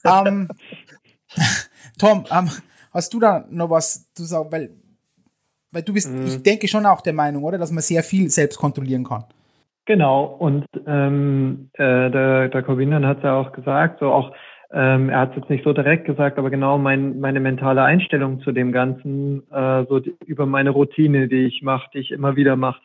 Ähm, 0.05 0.49
Tom, 1.99 2.25
ähm, 2.31 2.51
hast 2.93 3.13
du 3.13 3.21
da 3.21 3.45
noch 3.51 3.71
was 3.71 4.13
zu 4.15 4.25
sagen? 4.25 4.51
Weil, 4.51 4.71
weil 5.71 5.83
du 5.83 5.93
bist, 5.93 6.11
mhm. 6.11 6.27
ich 6.27 6.43
denke 6.43 6.69
schon 6.69 6.87
auch 6.87 7.01
der 7.01 7.13
Meinung, 7.13 7.45
oder, 7.45 7.59
dass 7.59 7.71
man 7.71 7.83
sehr 7.83 8.03
viel 8.03 8.31
selbst 8.31 8.59
kontrollieren 8.59 9.05
kann. 9.05 9.25
Genau, 9.87 10.25
und 10.25 10.65
ähm, 10.87 11.69
äh, 11.75 12.11
der, 12.11 12.49
der 12.49 12.63
Corbinian 12.63 13.05
hat 13.07 13.19
es 13.19 13.25
ja 13.25 13.35
auch 13.35 13.53
gesagt, 13.53 14.01
so 14.01 14.11
auch 14.11 14.33
ähm, 14.77 15.09
er 15.09 15.21
hat 15.21 15.31
es 15.31 15.37
jetzt 15.37 15.51
nicht 15.51 15.63
so 15.63 15.73
direkt 15.73 16.05
gesagt, 16.05 16.37
aber 16.37 16.51
genau 16.51 16.79
mein, 16.79 17.21
meine 17.21 17.39
mentale 17.39 17.85
Einstellung 17.85 18.41
zu 18.41 18.51
dem 18.51 18.73
Ganzen, 18.73 19.45
äh, 19.53 19.85
so 19.89 20.01
die, 20.01 20.17
über 20.27 20.47
meine 20.47 20.71
Routine, 20.71 21.29
die 21.29 21.45
ich 21.45 21.63
mache, 21.63 21.89
die 21.95 21.99
ich 21.99 22.11
immer 22.11 22.35
wieder 22.35 22.57
mache, 22.57 22.81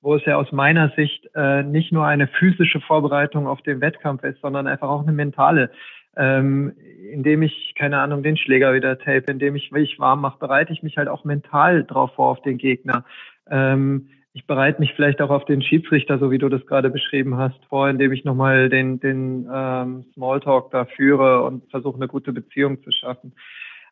wo 0.00 0.14
es 0.14 0.24
ja 0.24 0.36
aus 0.36 0.50
meiner 0.52 0.88
Sicht 0.96 1.28
äh, 1.34 1.62
nicht 1.62 1.92
nur 1.92 2.06
eine 2.06 2.28
physische 2.28 2.80
Vorbereitung 2.80 3.46
auf 3.46 3.60
den 3.60 3.82
Wettkampf 3.82 4.24
ist, 4.24 4.40
sondern 4.40 4.66
einfach 4.66 4.88
auch 4.88 5.02
eine 5.02 5.12
mentale. 5.12 5.70
Ähm, 6.16 6.72
indem 7.12 7.42
ich, 7.42 7.74
keine 7.76 7.98
Ahnung, 7.98 8.22
den 8.22 8.38
Schläger 8.38 8.72
wieder 8.72 8.98
tape, 8.98 9.30
indem 9.30 9.54
ich 9.54 9.70
mich 9.70 9.98
warm 9.98 10.22
mache, 10.22 10.38
bereite 10.38 10.72
ich 10.72 10.82
mich 10.82 10.96
halt 10.96 11.08
auch 11.08 11.24
mental 11.24 11.84
drauf 11.84 12.12
vor 12.14 12.30
auf 12.30 12.40
den 12.40 12.56
Gegner. 12.56 13.04
Ähm, 13.50 14.08
ich 14.34 14.48
bereite 14.48 14.80
mich 14.80 14.92
vielleicht 14.94 15.22
auch 15.22 15.30
auf 15.30 15.44
den 15.44 15.62
Schiedsrichter, 15.62 16.18
so 16.18 16.32
wie 16.32 16.38
du 16.38 16.48
das 16.48 16.66
gerade 16.66 16.90
beschrieben 16.90 17.36
hast, 17.36 17.64
vor, 17.68 17.88
indem 17.88 18.12
ich 18.12 18.24
nochmal 18.24 18.68
den, 18.68 18.98
den 18.98 19.48
ähm, 19.50 20.06
Smalltalk 20.12 20.72
da 20.72 20.86
führe 20.86 21.44
und 21.44 21.70
versuche, 21.70 21.94
eine 21.94 22.08
gute 22.08 22.32
Beziehung 22.32 22.82
zu 22.82 22.90
schaffen. 22.90 23.36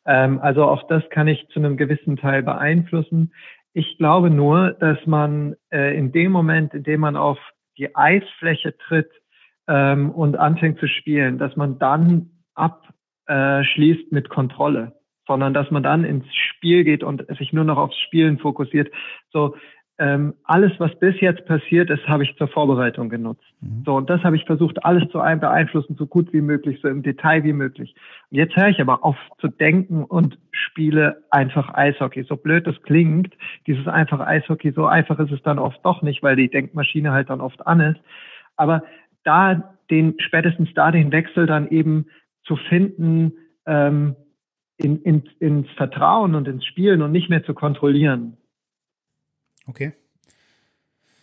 Ähm, 0.04 0.40
also 0.40 0.64
auch 0.64 0.88
das 0.88 1.08
kann 1.10 1.28
ich 1.28 1.46
zu 1.52 1.60
einem 1.60 1.76
gewissen 1.76 2.16
Teil 2.16 2.42
beeinflussen. 2.42 3.32
Ich 3.72 3.96
glaube 3.98 4.30
nur, 4.30 4.72
dass 4.72 4.98
man 5.06 5.54
äh, 5.72 5.96
in 5.96 6.10
dem 6.10 6.32
Moment, 6.32 6.74
in 6.74 6.82
dem 6.82 7.00
man 7.00 7.16
auf 7.16 7.38
die 7.78 7.94
Eisfläche 7.94 8.76
tritt 8.76 9.10
ähm, 9.68 10.10
und 10.10 10.36
anfängt 10.36 10.80
zu 10.80 10.88
spielen, 10.88 11.38
dass 11.38 11.54
man 11.54 11.78
dann 11.78 12.30
abschließt 12.54 14.10
äh, 14.10 14.14
mit 14.14 14.28
Kontrolle 14.28 14.92
sondern 15.26 15.54
dass 15.54 15.70
man 15.70 15.82
dann 15.84 16.04
ins 16.04 16.26
Spiel 16.34 16.84
geht 16.84 17.04
und 17.04 17.24
sich 17.38 17.52
nur 17.52 17.64
noch 17.64 17.78
aufs 17.78 17.96
Spielen 18.00 18.38
fokussiert. 18.38 18.92
So, 19.32 19.54
ähm, 20.02 20.34
alles, 20.42 20.72
was 20.78 20.92
bis 20.98 21.20
jetzt 21.20 21.46
passiert 21.46 21.88
ist, 21.88 22.08
habe 22.08 22.24
ich 22.24 22.36
zur 22.36 22.48
Vorbereitung 22.48 23.08
genutzt. 23.08 23.44
Mhm. 23.60 23.84
So, 23.86 23.94
und 23.94 24.10
das 24.10 24.20
habe 24.24 24.34
ich 24.34 24.44
versucht, 24.44 24.84
alles 24.84 25.08
zu 25.12 25.18
beeinflussen, 25.18 25.94
so 25.96 26.06
gut 26.06 26.32
wie 26.32 26.40
möglich, 26.40 26.80
so 26.82 26.88
im 26.88 27.04
Detail 27.04 27.44
wie 27.44 27.52
möglich. 27.52 27.94
Und 28.32 28.38
jetzt 28.38 28.56
höre 28.56 28.68
ich 28.68 28.80
aber 28.80 29.04
auf 29.04 29.14
zu 29.38 29.46
denken 29.46 30.02
und 30.02 30.40
spiele 30.50 31.22
einfach 31.30 31.72
Eishockey. 31.74 32.24
So 32.24 32.34
blöd 32.34 32.66
das 32.66 32.82
klingt, 32.82 33.32
dieses 33.68 33.86
einfache 33.86 34.26
Eishockey, 34.26 34.72
so 34.72 34.86
einfach 34.86 35.20
ist 35.20 35.30
es 35.30 35.42
dann 35.44 35.60
oft 35.60 35.78
doch 35.84 36.02
nicht, 36.02 36.20
weil 36.24 36.34
die 36.34 36.50
Denkmaschine 36.50 37.12
halt 37.12 37.30
dann 37.30 37.40
oft 37.40 37.64
an 37.64 37.78
ist. 37.78 38.00
Aber 38.56 38.82
da 39.22 39.76
den, 39.88 40.16
spätestens 40.18 40.68
da 40.74 40.90
den 40.90 41.12
Wechsel 41.12 41.46
dann 41.46 41.68
eben 41.68 42.06
zu 42.42 42.56
finden, 42.56 43.34
ähm, 43.66 44.16
in, 44.78 45.00
in, 45.02 45.22
ins 45.38 45.70
Vertrauen 45.76 46.34
und 46.34 46.48
ins 46.48 46.64
Spielen 46.64 47.02
und 47.02 47.12
nicht 47.12 47.30
mehr 47.30 47.44
zu 47.44 47.54
kontrollieren. 47.54 48.36
Okay. 49.66 49.92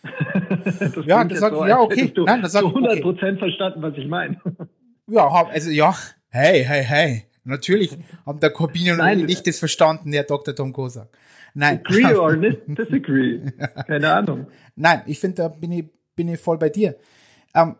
das 0.80 1.04
ja, 1.04 1.24
das 1.24 1.40
sagt, 1.40 1.56
so, 1.56 1.66
ja, 1.66 1.80
okay. 1.80 2.10
Du 2.14 2.24
Nein, 2.24 2.42
das 2.42 2.52
sagt, 2.52 2.66
100 2.66 3.04
okay. 3.04 3.36
verstanden, 3.36 3.82
was 3.82 3.94
ich 3.96 4.06
meine. 4.06 4.40
ja, 5.06 5.28
also 5.28 5.70
ja, 5.70 5.94
hey, 6.28 6.64
hey, 6.64 6.82
hey. 6.84 7.24
Natürlich 7.44 7.96
haben 8.26 8.40
der 8.40 8.50
Corbinian 8.50 9.00
und 9.00 9.28
ich 9.28 9.42
das 9.42 9.58
verstanden, 9.58 10.12
Herr 10.12 10.24
Dr. 10.24 10.54
Tom 10.54 10.72
Kosak. 10.72 11.08
Nein. 11.54 11.80
Agree 11.84 12.14
or 12.14 12.36
disagree. 12.36 13.40
Keine 13.86 14.12
Ahnung. 14.12 14.46
Nein, 14.76 15.02
ich 15.06 15.18
finde, 15.18 15.36
da 15.36 15.48
bin 15.48 15.72
ich, 15.72 15.84
bin 16.14 16.28
ich 16.28 16.38
voll 16.38 16.58
bei 16.58 16.68
dir. 16.68 16.96
Ähm, 17.54 17.76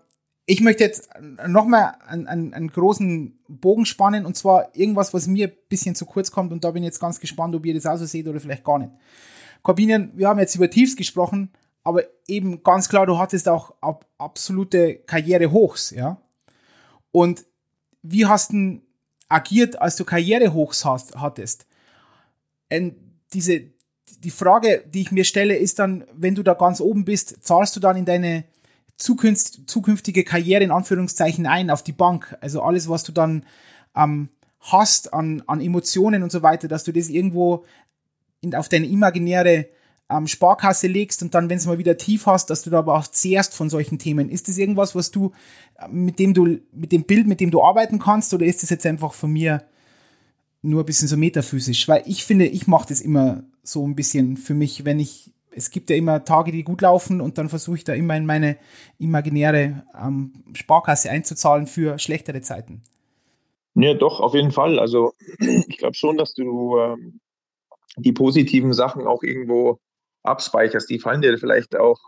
ich 0.46 0.60
möchte 0.60 0.82
jetzt 0.82 1.08
nochmal 1.46 1.94
einen, 2.08 2.26
einen, 2.26 2.54
einen 2.54 2.68
großen 2.68 3.38
Bogen 3.46 3.86
spannen 3.86 4.26
und 4.26 4.36
zwar 4.36 4.74
irgendwas, 4.74 5.14
was 5.14 5.28
mir 5.28 5.48
ein 5.48 5.52
bisschen 5.68 5.94
zu 5.94 6.06
kurz 6.06 6.32
kommt 6.32 6.52
und 6.52 6.64
da 6.64 6.72
bin 6.72 6.82
ich 6.82 6.88
jetzt 6.88 7.00
ganz 7.00 7.20
gespannt, 7.20 7.54
ob 7.54 7.64
ihr 7.64 7.74
das 7.74 7.86
auch 7.86 7.96
so 7.96 8.06
seht 8.06 8.26
oder 8.26 8.40
vielleicht 8.40 8.64
gar 8.64 8.78
nicht. 8.78 8.90
Corbinian, 9.62 10.12
wir 10.14 10.28
haben 10.28 10.38
jetzt 10.38 10.54
über 10.54 10.70
Tiefs 10.70 10.96
gesprochen, 10.96 11.50
aber 11.84 12.04
eben 12.26 12.62
ganz 12.62 12.88
klar, 12.88 13.06
du 13.06 13.18
hattest 13.18 13.48
auch 13.48 13.74
ab, 13.80 14.06
absolute 14.18 14.96
Karrierehochs, 15.06 15.90
ja. 15.90 16.20
Und 17.12 17.44
wie 18.02 18.26
hast 18.26 18.52
du 18.52 18.80
agiert, 19.28 19.80
als 19.80 19.96
du 19.96 20.04
Karrierehochs 20.04 20.84
hast, 20.84 21.16
hattest? 21.16 21.66
Und 22.72 22.94
diese, 23.32 23.62
die 24.20 24.30
Frage, 24.30 24.84
die 24.92 25.02
ich 25.02 25.12
mir 25.12 25.24
stelle, 25.24 25.56
ist 25.56 25.78
dann, 25.78 26.04
wenn 26.14 26.34
du 26.34 26.42
da 26.42 26.54
ganz 26.54 26.80
oben 26.80 27.04
bist, 27.04 27.42
zahlst 27.42 27.74
du 27.76 27.80
dann 27.80 27.96
in 27.96 28.04
deine 28.04 28.44
zukünftige 28.96 30.24
Karriere 30.24 30.62
in 30.62 30.70
Anführungszeichen 30.70 31.46
ein 31.46 31.70
auf 31.70 31.82
die 31.82 31.92
Bank? 31.92 32.36
Also 32.40 32.62
alles, 32.62 32.88
was 32.88 33.02
du 33.02 33.12
dann 33.12 33.44
ähm, 33.96 34.28
hast 34.60 35.14
an, 35.14 35.42
an 35.46 35.60
Emotionen 35.60 36.22
und 36.22 36.30
so 36.30 36.42
weiter, 36.42 36.68
dass 36.68 36.84
du 36.84 36.92
das 36.92 37.08
irgendwo 37.08 37.64
in, 38.40 38.54
auf 38.54 38.68
deine 38.68 38.86
imaginäre 38.86 39.66
ähm, 40.10 40.26
Sparkasse 40.26 40.88
legst 40.88 41.22
und 41.22 41.34
dann, 41.34 41.48
wenn 41.48 41.58
es 41.58 41.66
mal 41.66 41.78
wieder 41.78 41.96
tief 41.96 42.26
hast, 42.26 42.50
dass 42.50 42.62
du 42.62 42.70
da 42.70 42.80
aber 42.80 42.96
auch 42.96 43.06
zehrst 43.06 43.54
von 43.54 43.70
solchen 43.70 43.98
Themen. 43.98 44.28
Ist 44.28 44.48
das 44.48 44.58
irgendwas, 44.58 44.94
was 44.94 45.10
du, 45.10 45.32
äh, 45.78 45.88
mit 45.88 46.18
dem 46.18 46.34
du, 46.34 46.58
mit 46.72 46.92
dem 46.92 47.04
Bild, 47.04 47.26
mit 47.26 47.40
dem 47.40 47.50
du 47.50 47.62
arbeiten 47.62 47.98
kannst, 47.98 48.34
oder 48.34 48.44
ist 48.44 48.62
das 48.62 48.70
jetzt 48.70 48.86
einfach 48.86 49.12
von 49.12 49.30
mir 49.30 49.62
nur 50.62 50.82
ein 50.82 50.86
bisschen 50.86 51.08
so 51.08 51.16
metaphysisch? 51.16 51.86
Weil 51.88 52.02
ich 52.06 52.24
finde, 52.24 52.46
ich 52.46 52.66
mache 52.66 52.88
das 52.88 53.00
immer 53.00 53.44
so 53.62 53.86
ein 53.86 53.94
bisschen 53.94 54.36
für 54.36 54.54
mich, 54.54 54.84
wenn 54.84 54.98
ich, 54.98 55.30
es 55.52 55.70
gibt 55.70 55.90
ja 55.90 55.96
immer 55.96 56.24
Tage, 56.24 56.52
die 56.52 56.64
gut 56.64 56.80
laufen 56.80 57.20
und 57.20 57.38
dann 57.38 57.48
versuche 57.48 57.76
ich 57.76 57.84
da 57.84 57.92
immer 57.92 58.16
in 58.16 58.26
meine 58.26 58.56
imaginäre 58.98 59.84
ähm, 60.00 60.32
Sparkasse 60.54 61.10
einzuzahlen 61.10 61.66
für 61.66 61.98
schlechtere 61.98 62.40
Zeiten. 62.40 62.82
Ja, 63.74 63.94
doch, 63.94 64.20
auf 64.20 64.34
jeden 64.34 64.50
Fall. 64.50 64.78
Also 64.80 65.12
ich 65.68 65.78
glaube 65.78 65.94
schon, 65.94 66.16
dass 66.16 66.34
du 66.34 66.78
ähm, 66.78 67.20
die 67.96 68.12
positiven 68.12 68.72
Sachen 68.72 69.06
auch 69.06 69.22
irgendwo 69.22 69.78
abspeicherst, 70.22 70.88
die 70.90 70.98
fallen 70.98 71.22
dir 71.22 71.36
vielleicht 71.38 71.76
auch, 71.76 71.98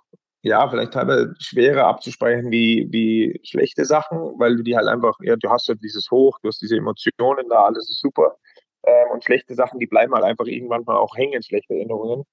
ja, 0.43 0.69
vielleicht 0.69 0.93
teilweise 0.93 1.35
schwerer 1.39 1.87
abzuspeichern 1.87 2.51
wie, 2.51 2.89
wie 2.91 3.41
schlechte 3.45 3.85
Sachen, 3.85 4.19
weil 4.39 4.57
du 4.57 4.63
die 4.63 4.77
halt 4.77 4.89
einfach, 4.89 5.17
ja, 5.23 5.37
du 5.37 5.49
hast 5.51 5.69
ja 5.69 5.75
dieses 5.75 6.11
Hoch, 6.11 6.39
du 6.43 6.49
hast 6.49 6.61
diese 6.61 6.77
Emotionen 6.77 7.49
da, 7.49 7.65
alles 7.65 7.89
ist 7.89 8.01
super. 8.01 8.37
Ähm, 8.85 9.11
und 9.13 9.25
schlechte 9.25 9.55
Sachen, 9.55 9.79
die 9.79 9.87
bleiben 9.87 10.13
halt 10.15 10.25
einfach 10.25 10.47
irgendwann 10.47 10.83
mal 10.85 10.97
auch 10.97 11.17
hängen, 11.17 11.43
schlechte 11.43 11.75
Erinnerungen. 11.75 12.25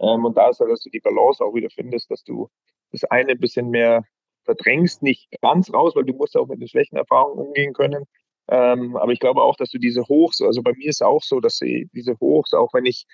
Ähm, 0.00 0.24
und 0.24 0.36
da 0.36 0.50
ist 0.50 0.60
halt, 0.60 0.70
dass 0.70 0.82
du 0.82 0.90
die 0.90 1.00
Balance 1.00 1.42
auch 1.44 1.54
wieder 1.54 1.70
findest, 1.70 2.10
dass 2.10 2.24
du 2.24 2.48
das 2.90 3.04
eine 3.04 3.32
ein 3.32 3.40
bisschen 3.40 3.70
mehr 3.70 4.04
verdrängst, 4.44 5.02
nicht 5.02 5.28
ganz 5.40 5.72
raus, 5.72 5.94
weil 5.94 6.04
du 6.04 6.14
musst 6.14 6.36
auch 6.36 6.48
mit 6.48 6.60
den 6.60 6.68
schlechten 6.68 6.96
Erfahrungen 6.96 7.46
umgehen 7.46 7.72
können. 7.72 8.04
Ähm, 8.48 8.96
aber 8.96 9.12
ich 9.12 9.20
glaube 9.20 9.42
auch, 9.42 9.56
dass 9.56 9.70
du 9.70 9.78
diese 9.78 10.02
Hochs, 10.02 10.40
also 10.40 10.62
bei 10.62 10.72
mir 10.72 10.88
ist 10.88 11.00
es 11.00 11.06
auch 11.06 11.22
so, 11.22 11.40
dass 11.40 11.58
diese 11.58 12.18
Hochs, 12.20 12.52
auch 12.52 12.74
wenn 12.74 12.86
ich 12.86 13.06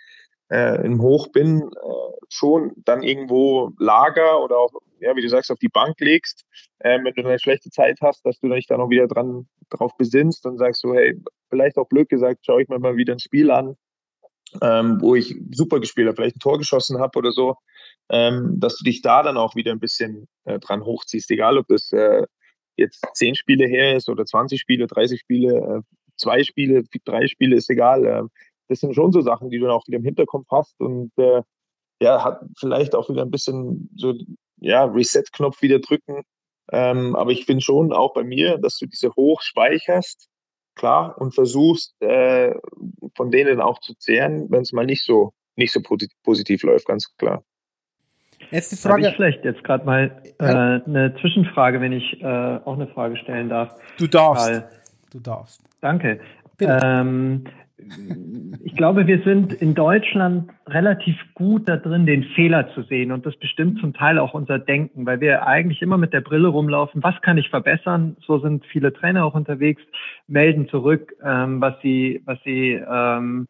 äh, 0.50 0.84
im 0.84 1.00
Hoch 1.02 1.28
bin, 1.28 1.62
äh, 1.62 2.26
schon 2.28 2.72
dann 2.76 3.02
irgendwo 3.02 3.72
Lager 3.78 4.42
oder 4.42 4.58
auch, 4.58 4.72
ja, 5.00 5.14
wie 5.14 5.22
du 5.22 5.28
sagst, 5.28 5.50
auf 5.50 5.58
die 5.58 5.68
Bank 5.68 6.00
legst, 6.00 6.44
äh, 6.80 6.98
wenn 7.02 7.14
du 7.14 7.26
eine 7.26 7.38
schlechte 7.38 7.70
Zeit 7.70 7.98
hast, 8.02 8.24
dass 8.24 8.38
du 8.40 8.48
dich 8.48 8.66
dann 8.66 8.80
auch 8.80 8.90
wieder 8.90 9.06
dran 9.06 9.46
drauf 9.70 9.92
besinnst 9.98 10.46
und 10.46 10.58
sagst 10.58 10.80
so, 10.80 10.94
hey, 10.94 11.14
vielleicht 11.50 11.76
auch 11.76 11.88
blöd 11.88 12.08
gesagt, 12.08 12.44
schaue 12.44 12.62
ich 12.62 12.68
mir 12.68 12.78
mal 12.78 12.96
wieder 12.96 13.14
ein 13.14 13.20
Spiel 13.20 13.50
an, 13.50 13.76
ähm, 14.62 15.00
wo 15.00 15.14
ich 15.14 15.36
super 15.50 15.80
gespielt 15.80 16.08
habe, 16.08 16.16
vielleicht 16.16 16.36
ein 16.36 16.40
Tor 16.40 16.58
geschossen 16.58 16.98
habe 16.98 17.18
oder 17.18 17.32
so, 17.32 17.56
ähm, 18.10 18.58
dass 18.58 18.78
du 18.78 18.84
dich 18.84 19.02
da 19.02 19.22
dann 19.22 19.36
auch 19.36 19.54
wieder 19.54 19.72
ein 19.72 19.80
bisschen 19.80 20.28
äh, 20.44 20.58
dran 20.58 20.84
hochziehst, 20.84 21.30
egal 21.30 21.58
ob 21.58 21.66
das 21.68 21.92
äh, 21.92 22.26
jetzt 22.78 23.04
zehn 23.14 23.34
Spiele 23.34 23.66
her 23.66 23.96
ist 23.96 24.08
oder 24.08 24.24
20 24.24 24.60
Spiele, 24.60 24.86
30 24.86 25.20
Spiele, 25.20 25.56
äh, 25.56 25.82
zwei 26.16 26.44
Spiele, 26.44 26.84
drei 27.04 27.26
Spiele, 27.26 27.56
ist 27.56 27.70
egal. 27.70 28.06
Äh, 28.06 28.22
das 28.68 28.80
sind 28.80 28.94
schon 28.94 29.12
so 29.12 29.20
Sachen, 29.20 29.50
die 29.50 29.58
du 29.58 29.64
dann 29.64 29.74
auch 29.74 29.86
wieder 29.86 29.98
im 29.98 30.04
Hinterkopf 30.04 30.46
hast 30.50 30.78
und 30.80 31.12
äh, 31.16 31.42
ja, 32.00 32.22
hat 32.22 32.42
vielleicht 32.58 32.94
auch 32.94 33.08
wieder 33.08 33.22
ein 33.22 33.30
bisschen 33.30 33.90
so, 33.96 34.14
ja, 34.60 34.84
Reset-Knopf 34.84 35.62
wieder 35.62 35.80
drücken. 35.80 36.22
Ähm, 36.70 37.16
aber 37.16 37.30
ich 37.30 37.46
finde 37.46 37.62
schon 37.62 37.92
auch 37.92 38.12
bei 38.12 38.24
mir, 38.24 38.58
dass 38.58 38.78
du 38.78 38.86
diese 38.86 39.14
hoch 39.16 39.40
speicherst, 39.40 40.28
klar, 40.74 41.18
und 41.18 41.34
versuchst, 41.34 42.00
äh, 42.00 42.54
von 43.16 43.30
denen 43.30 43.60
auch 43.60 43.80
zu 43.80 43.94
zehren, 43.94 44.50
wenn 44.50 44.62
es 44.62 44.72
mal 44.72 44.86
nicht 44.86 45.02
so, 45.02 45.32
nicht 45.56 45.72
so 45.72 45.80
positiv 46.22 46.62
läuft, 46.62 46.86
ganz 46.86 47.14
klar. 47.16 47.42
Jetzt 48.50 48.72
die 48.72 48.76
Frage. 48.76 49.08
Ich 49.08 49.14
vielleicht 49.14 49.44
jetzt 49.44 49.62
gerade 49.64 49.84
mal 49.84 50.10
äh, 50.38 50.44
eine 50.44 51.14
Zwischenfrage, 51.20 51.80
wenn 51.80 51.92
ich 51.92 52.20
äh, 52.22 52.26
auch 52.26 52.74
eine 52.74 52.86
Frage 52.88 53.16
stellen 53.16 53.48
darf. 53.48 53.74
Du 53.98 54.06
darfst. 54.06 54.50
Karl. 54.50 54.68
Du 55.12 55.20
darfst. 55.20 55.62
Danke. 55.80 56.20
Ähm, 56.60 57.44
ich 58.64 58.74
glaube, 58.74 59.06
wir 59.06 59.22
sind 59.22 59.52
in 59.52 59.74
Deutschland 59.74 60.50
relativ 60.66 61.16
gut 61.34 61.68
da 61.68 61.76
drin, 61.76 62.06
den 62.06 62.24
Fehler 62.24 62.68
zu 62.74 62.82
sehen. 62.82 63.12
Und 63.12 63.24
das 63.24 63.36
bestimmt 63.36 63.78
zum 63.80 63.94
Teil 63.94 64.18
auch 64.18 64.34
unser 64.34 64.58
Denken, 64.58 65.06
weil 65.06 65.20
wir 65.20 65.46
eigentlich 65.46 65.80
immer 65.80 65.96
mit 65.96 66.12
der 66.12 66.20
Brille 66.20 66.48
rumlaufen. 66.48 67.02
Was 67.02 67.20
kann 67.22 67.38
ich 67.38 67.48
verbessern? 67.50 68.16
So 68.26 68.40
sind 68.40 68.66
viele 68.66 68.92
Trainer 68.92 69.24
auch 69.24 69.34
unterwegs, 69.34 69.80
melden 70.26 70.68
zurück, 70.68 71.14
ähm, 71.24 71.60
was 71.60 71.74
sie, 71.80 72.22
was 72.24 72.38
sie 72.44 72.72
ähm, 72.72 73.46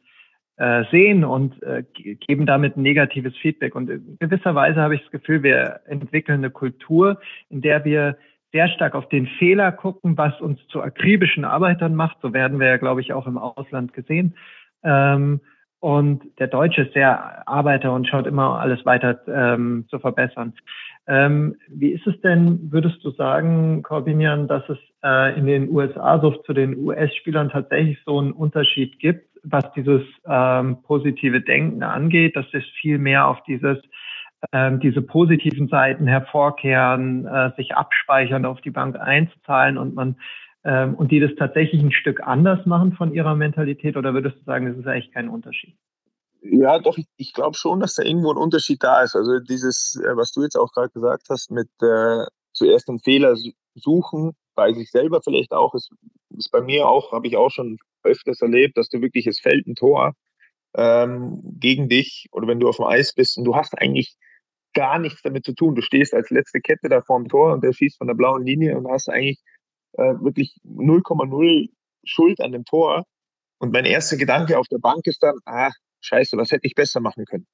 äh, 0.59 0.85
sehen 0.91 1.25
und 1.25 1.63
äh, 1.63 1.85
geben 1.95 2.45
damit 2.47 2.77
negatives 2.77 3.37
Feedback. 3.37 3.75
Und 3.75 3.89
in 3.89 4.17
gewisser 4.19 4.55
Weise 4.55 4.81
habe 4.81 4.97
ich 4.97 5.03
das 5.03 5.11
Gefühl, 5.11 5.43
wir 5.43 5.81
entwickeln 5.87 6.39
eine 6.39 6.51
Kultur, 6.51 7.21
in 7.49 7.61
der 7.61 7.85
wir 7.85 8.17
sehr 8.53 8.69
stark 8.69 8.95
auf 8.95 9.09
den 9.09 9.27
Fehler 9.39 9.73
gucken, 9.73 10.17
was 10.17 10.41
uns 10.41 10.59
zu 10.69 10.83
akribischen 10.83 11.45
Arbeitern 11.45 11.95
macht. 11.95 12.17
So 12.23 12.33
werden 12.33 12.61
wir 12.61 12.69
ja, 12.69 12.77
glaube 12.77 13.01
ich, 13.01 13.13
auch 13.13 13.27
im 13.27 13.39
Ausland 13.39 13.93
gesehen. 13.93 14.35
Ähm, 14.83 15.41
und 15.81 16.23
der 16.41 16.49
Deutsche 16.49 16.83
ist 16.83 16.95
sehr 16.95 17.47
Arbeiter 17.49 17.93
und 17.93 18.09
schaut 18.09 18.27
immer 18.27 18.59
alles 18.59 18.85
weiter 18.85 19.21
ähm, 19.29 19.85
zu 19.89 20.01
verbessern. 20.01 20.55
Ähm, 21.07 21.55
wie 21.69 21.91
ist 21.91 22.07
es 22.07 22.21
denn, 22.21 22.73
würdest 22.73 23.05
du 23.05 23.11
sagen, 23.13 23.83
Corbinian, 23.83 24.49
dass 24.49 24.69
es 24.69 24.79
äh, 25.05 25.39
in 25.39 25.47
den 25.47 25.71
USA 25.71 26.21
so 26.21 26.33
zu 26.33 26.53
den 26.53 26.77
US-Spielern 26.77 27.51
tatsächlich 27.51 27.99
so 28.05 28.19
einen 28.19 28.33
Unterschied 28.33 28.99
gibt, 28.99 29.29
was 29.43 29.65
dieses 29.73 30.03
ähm, 30.27 30.83
positive 30.83 31.41
Denken 31.41 31.83
angeht, 31.83 32.37
dass 32.37 32.47
es 32.53 32.65
viel 32.81 32.99
mehr 32.99 33.29
auf 33.29 33.43
dieses 33.45 33.79
ähm, 34.53 34.79
diese 34.81 35.03
positiven 35.03 35.69
Seiten 35.69 36.07
hervorkehren, 36.07 37.27
äh, 37.27 37.51
sich 37.57 37.75
abspeichern, 37.75 38.45
auf 38.45 38.61
die 38.61 38.71
Bank 38.71 38.97
einzahlen 38.97 39.77
und 39.79 39.95
man 39.95 40.17
ähm, 40.65 40.95
und 40.95 41.11
die 41.11 41.21
das 41.21 41.31
tatsächlich 41.37 41.83
ein 41.83 41.93
Stück 41.93 42.21
anders 42.21 42.67
machen 42.67 42.93
von 42.93 43.13
ihrer 43.13 43.35
Mentalität 43.35 43.97
oder 43.97 44.15
würdest 44.15 44.39
du 44.39 44.45
sagen, 44.45 44.67
das 44.67 44.77
ist 44.77 44.87
eigentlich 44.87 45.13
kein 45.13 45.29
Unterschied? 45.29 45.77
Ja, 46.43 46.79
doch, 46.79 46.99
ich, 46.99 47.07
ich 47.17 47.33
glaube 47.33 47.57
schon, 47.57 47.81
dass 47.81 47.95
da 47.95 48.03
irgendwo 48.03 48.31
ein 48.31 48.37
Unterschied 48.37 48.83
da 48.83 49.03
ist. 49.03 49.17
Also 49.17 49.41
dieses, 49.41 50.01
äh, 50.05 50.17
was 50.17 50.33
du 50.33 50.43
jetzt 50.43 50.57
auch 50.57 50.73
gerade 50.73 50.91
gesagt 50.91 51.27
hast, 51.31 51.51
mit 51.51 51.69
äh, 51.81 52.27
zuerst 52.53 52.89
einen 52.89 53.01
Fehler 53.01 53.35
suchen, 53.75 54.33
bei 54.59 54.73
sich 54.73 54.91
selber 54.91 55.23
vielleicht 55.23 55.53
auch, 55.53 55.73
ist, 55.77 55.93
ist 56.37 56.51
bei 56.51 56.61
mir 56.61 56.89
auch, 56.89 57.13
habe 57.13 57.29
ich 57.29 57.37
auch 57.37 57.51
schon 57.51 57.79
öfters 58.03 58.43
erlebt, 58.43 58.77
dass 58.77 58.89
du 58.89 59.01
wirklich, 59.01 59.29
es 59.29 59.39
fällt 59.39 59.69
ein 59.69 59.77
Tor 59.77 60.15
ähm, 60.75 61.41
gegen 61.61 61.89
dich 61.89 62.27
oder 62.33 62.49
wenn 62.49 62.59
du 62.59 62.69
auf 62.69 62.79
dem 62.79 62.87
Eis 62.87 63.13
bist 63.15 63.39
und 63.39 63.45
du 63.45 63.55
hast 63.55 63.79
eigentlich 63.79 64.17
gar 64.75 64.99
nichts 64.99 65.23
damit 65.23 65.45
zu 65.45 65.55
tun. 65.55 65.77
Du 65.77 65.81
stehst 65.81 66.13
als 66.13 66.31
letzte 66.31 66.61
Kette 66.61 66.89
da 66.89 67.03
vorm 67.03 67.29
Tor 67.29 67.53
und 67.53 67.63
der 67.63 67.73
schießt 67.73 67.99
von 67.99 68.09
der 68.09 68.15
blauen 68.15 68.45
Linie 68.45 68.77
und 68.77 68.91
hast 68.91 69.09
eigentlich 69.09 69.39
äh, 69.93 70.15
wirklich 70.21 70.57
0,0 70.65 71.69
Schuld 72.03 72.41
an 72.41 72.51
dem 72.51 72.65
Tor. 72.65 73.05
Und 73.61 73.73
mein 73.73 73.85
erster 73.85 74.17
Gedanke 74.17 74.59
auf 74.59 74.67
der 74.67 74.79
Bank 74.79 75.07
ist 75.07 75.23
dann, 75.23 75.37
ah, 75.45 75.71
scheiße, 76.01 76.37
was 76.37 76.51
hätte 76.51 76.67
ich 76.67 76.75
besser 76.75 76.99
machen 76.99 77.27
können? 77.27 77.47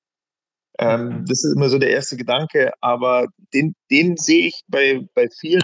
Ähm, 0.78 1.08
mhm. 1.08 1.26
das 1.26 1.44
ist 1.44 1.54
immer 1.54 1.68
so 1.68 1.78
der 1.78 1.90
erste 1.90 2.16
Gedanke, 2.16 2.72
aber 2.80 3.26
den, 3.52 3.74
den 3.90 4.16
sehe 4.16 4.48
ich 4.48 4.62
bei, 4.68 5.06
bei 5.14 5.28
vielen 5.38 5.62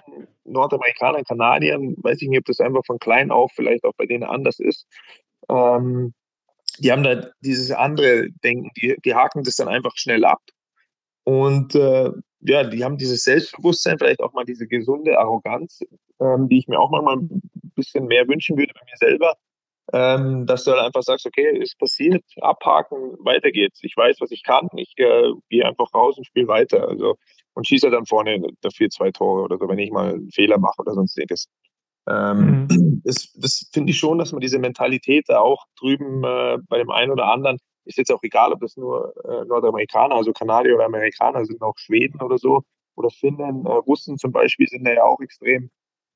Nordamerikanern, 0.51 1.25
Kanadiern, 1.25 1.95
weiß 1.99 2.21
ich 2.23 2.29
nicht, 2.29 2.39
ob 2.41 2.45
das 2.45 2.61
einfach 2.61 2.85
von 2.85 2.99
klein 2.99 3.31
auf 3.31 3.53
vielleicht 3.55 3.85
auch 3.85 3.95
bei 3.97 4.07
denen 4.07 4.25
anders 4.25 4.59
ist. 4.59 4.87
Ähm, 5.49 6.15
die 6.79 6.93
haben 6.93 7.03
da 7.03 7.29
dieses 7.41 7.71
andere 7.71 8.29
Denken, 8.45 8.71
die, 8.77 8.97
die 9.05 9.15
haken 9.15 9.43
das 9.43 9.57
dann 9.57 9.69
einfach 9.69 9.97
schnell 9.97 10.25
ab 10.25 10.41
und 11.25 11.75
äh, 11.75 12.11
ja, 12.41 12.65
die 12.65 12.85
haben 12.85 12.97
dieses 12.97 13.23
Selbstbewusstsein, 13.23 13.99
vielleicht 13.99 14.21
auch 14.21 14.33
mal 14.33 14.45
diese 14.45 14.67
gesunde 14.67 15.19
Arroganz, 15.19 15.81
ähm, 16.21 16.49
die 16.49 16.59
ich 16.59 16.69
mir 16.69 16.81
auch 16.81 16.91
manchmal 16.91 17.19
ein 17.19 17.43
bisschen 17.75 18.07
mehr 18.07 18.27
wünschen 18.29 18.57
würde 18.57 18.73
bei 18.75 18.81
mir 18.85 18.97
selber, 18.97 19.37
ähm, 19.93 20.47
dass 20.47 20.65
du 20.65 20.73
halt 20.73 20.81
einfach 20.81 21.03
sagst, 21.03 21.27
okay, 21.27 21.59
ist 21.59 21.79
passiert, 21.79 22.25
abhaken, 22.41 23.17
weiter 23.21 23.51
geht's. 23.51 23.81
Ich 23.83 23.97
weiß, 23.97 24.21
was 24.21 24.31
ich 24.31 24.43
kann, 24.43 24.69
ich 24.77 24.95
äh, 24.97 25.33
gehe 25.51 25.67
einfach 25.67 25.93
raus 25.93 26.17
und 26.17 26.27
spiele 26.27 26.49
weiter. 26.49 26.89
Also 26.89 27.17
und 27.61 27.69
schieße 27.69 27.91
dann 27.91 28.07
vorne 28.07 28.41
dafür 28.63 28.89
zwei 28.89 29.11
Tore 29.11 29.43
oder 29.43 29.59
so, 29.59 29.69
wenn 29.69 29.79
ich 29.79 29.91
mal 29.91 30.15
einen 30.15 30.31
Fehler 30.31 30.59
mache 30.59 30.79
oder 30.79 30.95
sonstiges. 30.95 31.47
Ähm, 32.09 32.67
mhm. 32.71 33.03
Das, 33.05 33.33
das 33.35 33.69
finde 33.71 33.91
ich 33.91 33.99
schon, 33.99 34.17
dass 34.17 34.33
man 34.33 34.41
diese 34.41 34.59
Mentalität 34.59 35.27
da 35.29 35.41
auch 35.41 35.67
drüben 35.79 36.25
äh, 36.25 36.57
bei 36.69 36.79
dem 36.79 36.91
einen 36.91 37.13
oder 37.13 37.27
anderen, 37.27 37.59
ist 37.85 37.99
jetzt 37.99 38.11
auch 38.11 38.23
egal, 38.23 38.55
ob 38.55 38.61
das 38.61 38.79
nur 38.79 39.13
äh, 39.25 39.45
Nordamerikaner, 39.45 40.15
also 40.15 40.33
Kanadier 40.33 40.75
oder 40.75 40.87
Amerikaner 40.87 41.45
sind, 41.45 41.61
auch 41.61 41.77
Schweden 41.77 42.23
oder 42.23 42.39
so, 42.39 42.63
oder 42.97 43.11
Finnen, 43.11 43.67
äh, 43.67 43.69
Russen 43.69 44.17
zum 44.17 44.33
Beispiel 44.33 44.67
sind 44.67 44.85
da 44.85 44.93
ja 44.93 45.03
auch 45.05 45.21
extrem, 45.21 45.71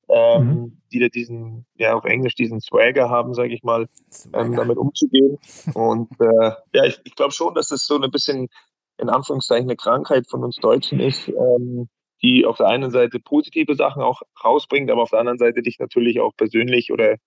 ähm, 0.09 0.47
mhm. 0.47 0.81
die 0.91 0.99
da 0.99 1.09
diesen, 1.09 1.67
ja 1.75 1.93
auf 1.93 2.05
Englisch 2.05 2.33
diesen 2.33 2.59
Swagger 2.59 3.09
haben, 3.11 3.35
sage 3.35 3.53
ich 3.53 3.61
mal, 3.61 3.87
ähm, 4.33 4.55
damit 4.55 4.77
umzugehen. 4.77 5.37
Und 5.75 6.09
äh, 6.19 6.51
ja, 6.73 6.85
ich, 6.85 6.99
ich 7.03 7.15
glaube 7.15 7.33
schon, 7.33 7.53
dass 7.53 7.67
das 7.67 7.85
so 7.85 7.99
ein 7.99 8.09
bisschen 8.09 8.49
in 8.97 9.09
Anführungszeichen 9.09 9.69
eine 9.69 9.75
Krankheit 9.75 10.27
von 10.29 10.43
uns 10.43 10.57
Deutschen 10.57 10.99
ist, 10.99 11.27
ähm, 11.27 11.89
die 12.21 12.45
auf 12.45 12.57
der 12.57 12.67
einen 12.67 12.91
Seite 12.91 13.19
positive 13.19 13.75
Sachen 13.75 14.01
auch 14.01 14.21
rausbringt, 14.43 14.89
aber 14.89 15.03
auf 15.03 15.09
der 15.11 15.19
anderen 15.19 15.37
Seite 15.37 15.61
dich 15.61 15.79
natürlich 15.79 16.19
auch 16.19 16.35
persönlich 16.35 16.91
oder 16.91 17.17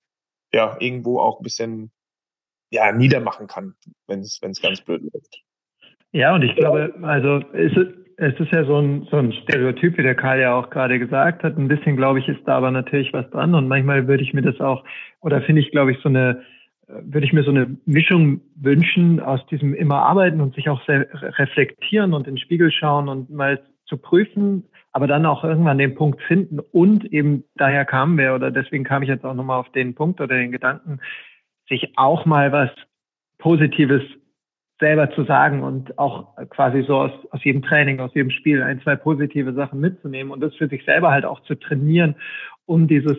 ja, 0.53 0.77
irgendwo 0.81 1.21
auch 1.21 1.41
ein 1.41 1.43
bisschen 1.43 1.91
ja, 2.71 2.93
niedermachen 2.93 3.47
kann, 3.47 3.75
wenn 4.07 4.21
es 4.21 4.41
ganz 4.41 4.81
blöd 4.81 5.03
läuft. 5.03 5.43
Ja, 6.13 6.35
und 6.35 6.43
ich 6.43 6.55
glaube, 6.57 6.95
also 7.03 7.41
es 7.53 7.77
ist, 7.77 7.95
es 8.17 8.41
ist 8.41 8.53
ja 8.53 8.65
so 8.65 8.79
ein, 8.79 9.07
so 9.11 9.17
ein 9.19 9.33
Stereotyp, 9.33 9.99
wie 9.99 10.03
der 10.03 10.15
Karl 10.15 10.41
ja 10.41 10.55
auch 10.55 10.71
gerade 10.71 10.99
gesagt 10.99 11.43
hat. 11.43 11.57
Ein 11.57 11.69
bisschen, 11.69 11.97
glaube 11.97 12.19
ich, 12.19 12.29
ist 12.29 12.41
da 12.47 12.57
aber 12.57 12.71
natürlich 12.71 13.13
was 13.13 13.29
dran. 13.31 13.55
Und 13.55 13.69
manchmal 13.69 14.09
würde 14.09 14.23
ich 14.23 14.33
mir 14.33 14.43
das 14.43 14.59
auch, 14.61 14.85
oder 15.21 15.43
finde 15.43 15.63
ich, 15.63 15.71
glaube 15.71 15.93
ich, 15.93 15.99
so 16.03 16.09
eine, 16.09 16.43
würde 16.89 17.27
ich 17.27 17.33
mir 17.33 17.43
so 17.43 17.51
eine 17.51 17.77
Mischung 17.85 18.41
wünschen 18.57 19.21
aus 19.21 19.45
diesem 19.47 19.75
immer 19.75 20.03
arbeiten 20.03 20.41
und 20.41 20.55
sich 20.55 20.69
auch 20.69 20.81
reflektieren 20.89 22.15
und 22.15 22.27
in 22.27 22.35
den 22.35 22.39
Spiegel 22.41 22.73
schauen 22.73 23.09
und 23.09 23.31
mal 23.31 23.61
zu 23.85 23.99
prüfen, 23.99 24.65
aber 24.93 25.07
dann 25.07 25.27
auch 25.27 25.45
irgendwann 25.45 25.79
den 25.79 25.95
Punkt 25.95 26.21
finden 26.23 26.61
und 26.61 27.05
eben 27.13 27.45
daher 27.57 27.85
kamen 27.85 28.17
wir 28.17 28.35
oder 28.35 28.51
deswegen 28.51 28.85
kam 28.85 29.03
ich 29.03 29.09
jetzt 29.09 29.25
auch 29.25 29.35
nochmal 29.35 29.61
auf 29.61 29.71
den 29.73 29.95
Punkt 29.95 30.21
oder 30.21 30.35
den 30.35 30.53
Gedanken, 30.53 31.01
sich 31.69 31.93
auch 31.97 32.25
mal 32.25 32.53
was 32.53 32.71
Positives 33.39 34.03
selber 34.81 35.11
zu 35.11 35.25
sagen 35.25 35.63
und 35.63 35.99
auch 35.99 36.37
quasi 36.51 36.83
so 36.87 36.97
aus, 36.97 37.13
aus 37.31 37.45
jedem 37.45 37.63
Training, 37.63 38.01
aus 38.01 38.15
jedem 38.15 38.31
Spiel 38.31 38.63
ein, 38.63 38.81
zwei 38.81 38.97
positive 38.97 39.53
Sachen 39.53 39.81
mitzunehmen 39.81 40.33
und 40.33 40.41
das 40.41 40.55
für 40.55 40.69
sich 40.69 40.85
selber 40.85 41.11
halt 41.11 41.25
auch 41.25 41.41
zu 41.43 41.55
trainieren, 41.55 42.15
um 42.65 42.87
dieses 42.87 43.19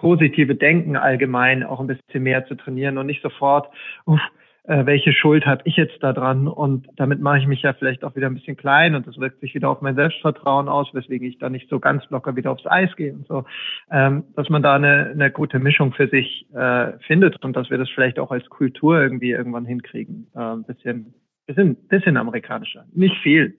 positive 0.00 0.54
Denken 0.54 0.96
allgemein 0.96 1.62
auch 1.62 1.80
ein 1.80 1.86
bisschen 1.86 2.22
mehr 2.22 2.46
zu 2.46 2.54
trainieren 2.54 2.98
und 2.98 3.06
nicht 3.06 3.22
sofort, 3.22 3.68
uff, 4.06 4.20
äh, 4.64 4.86
welche 4.86 5.12
Schuld 5.12 5.46
habe 5.46 5.62
ich 5.64 5.76
jetzt 5.76 6.02
da 6.02 6.12
dran? 6.12 6.48
Und 6.48 6.88
damit 6.96 7.20
mache 7.20 7.38
ich 7.38 7.46
mich 7.46 7.62
ja 7.62 7.72
vielleicht 7.74 8.02
auch 8.02 8.16
wieder 8.16 8.26
ein 8.26 8.34
bisschen 8.34 8.56
klein 8.56 8.94
und 8.94 9.06
das 9.06 9.18
wirkt 9.18 9.40
sich 9.40 9.54
wieder 9.54 9.68
auf 9.68 9.82
mein 9.82 9.94
Selbstvertrauen 9.94 10.68
aus, 10.68 10.88
weswegen 10.92 11.28
ich 11.28 11.38
da 11.38 11.50
nicht 11.50 11.68
so 11.68 11.80
ganz 11.80 12.02
locker 12.08 12.36
wieder 12.36 12.50
aufs 12.50 12.66
Eis 12.66 12.94
gehe 12.96 13.12
und 13.12 13.26
so, 13.26 13.44
ähm, 13.90 14.24
dass 14.36 14.48
man 14.48 14.62
da 14.62 14.74
eine, 14.74 15.10
eine 15.10 15.30
gute 15.30 15.58
Mischung 15.58 15.92
für 15.92 16.08
sich 16.08 16.46
äh, 16.54 16.92
findet 17.06 17.42
und 17.44 17.56
dass 17.56 17.70
wir 17.70 17.78
das 17.78 17.90
vielleicht 17.90 18.18
auch 18.18 18.30
als 18.30 18.48
Kultur 18.48 19.00
irgendwie 19.00 19.30
irgendwann 19.30 19.66
hinkriegen, 19.66 20.28
äh, 20.34 20.38
ein 20.38 20.64
bisschen, 20.64 21.14
bisschen, 21.46 21.76
bisschen 21.88 22.16
amerikanischer, 22.16 22.86
nicht 22.94 23.16
viel. 23.22 23.56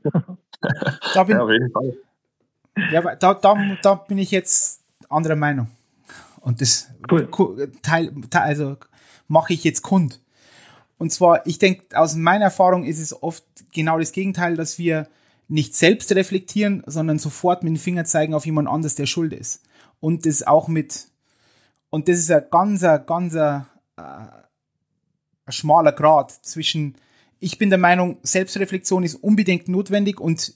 da 1.14 1.24
bin, 1.24 1.36
ja, 1.36 1.44
auf 1.44 1.52
jeden 1.52 1.72
Fall. 1.72 1.94
Ja, 2.92 3.02
da, 3.20 3.34
da, 3.34 3.56
da 3.84 3.96
bin 3.96 4.18
ich 4.18 4.32
jetzt 4.32 4.82
anderer 5.10 5.36
Meinung 5.36 5.68
und 6.42 6.62
das 6.62 6.90
cool. 7.10 7.72
Teil, 7.82 8.14
also 8.32 8.78
mache 9.28 9.54
ich 9.54 9.64
jetzt 9.64 9.82
kund 9.82 10.20
und 11.02 11.12
zwar, 11.12 11.48
ich 11.48 11.58
denke, 11.58 12.00
aus 12.00 12.14
meiner 12.14 12.46
Erfahrung 12.46 12.84
ist 12.84 13.00
es 13.00 13.24
oft 13.24 13.44
genau 13.74 13.98
das 13.98 14.12
Gegenteil, 14.12 14.56
dass 14.56 14.78
wir 14.78 15.08
nicht 15.48 15.76
selbst 15.76 16.14
reflektieren, 16.14 16.84
sondern 16.86 17.18
sofort 17.18 17.64
mit 17.64 17.74
dem 17.74 17.80
Finger 17.80 18.06
zeigen 18.06 18.36
auf 18.36 18.46
jemand 18.46 18.68
anderes, 18.68 18.94
der 18.94 19.08
schuld 19.08 19.34
ist. 19.34 19.64
Und 20.00 20.28
das 20.28 20.46
auch 20.46 20.68
mit, 20.68 21.08
und 21.90 22.08
das 22.08 22.20
ist 22.20 22.30
ein 22.30 22.44
ganzer, 22.52 23.00
ganzer, 23.00 23.66
äh, 23.98 24.02
ein 24.02 25.52
schmaler 25.52 25.92
Grad 25.92 26.30
zwischen, 26.46 26.94
ich 27.40 27.58
bin 27.58 27.72
der 27.72 27.80
Meinung, 27.80 28.20
Selbstreflexion 28.22 29.02
ist 29.02 29.16
unbedingt 29.16 29.70
notwendig 29.70 30.20
und 30.20 30.54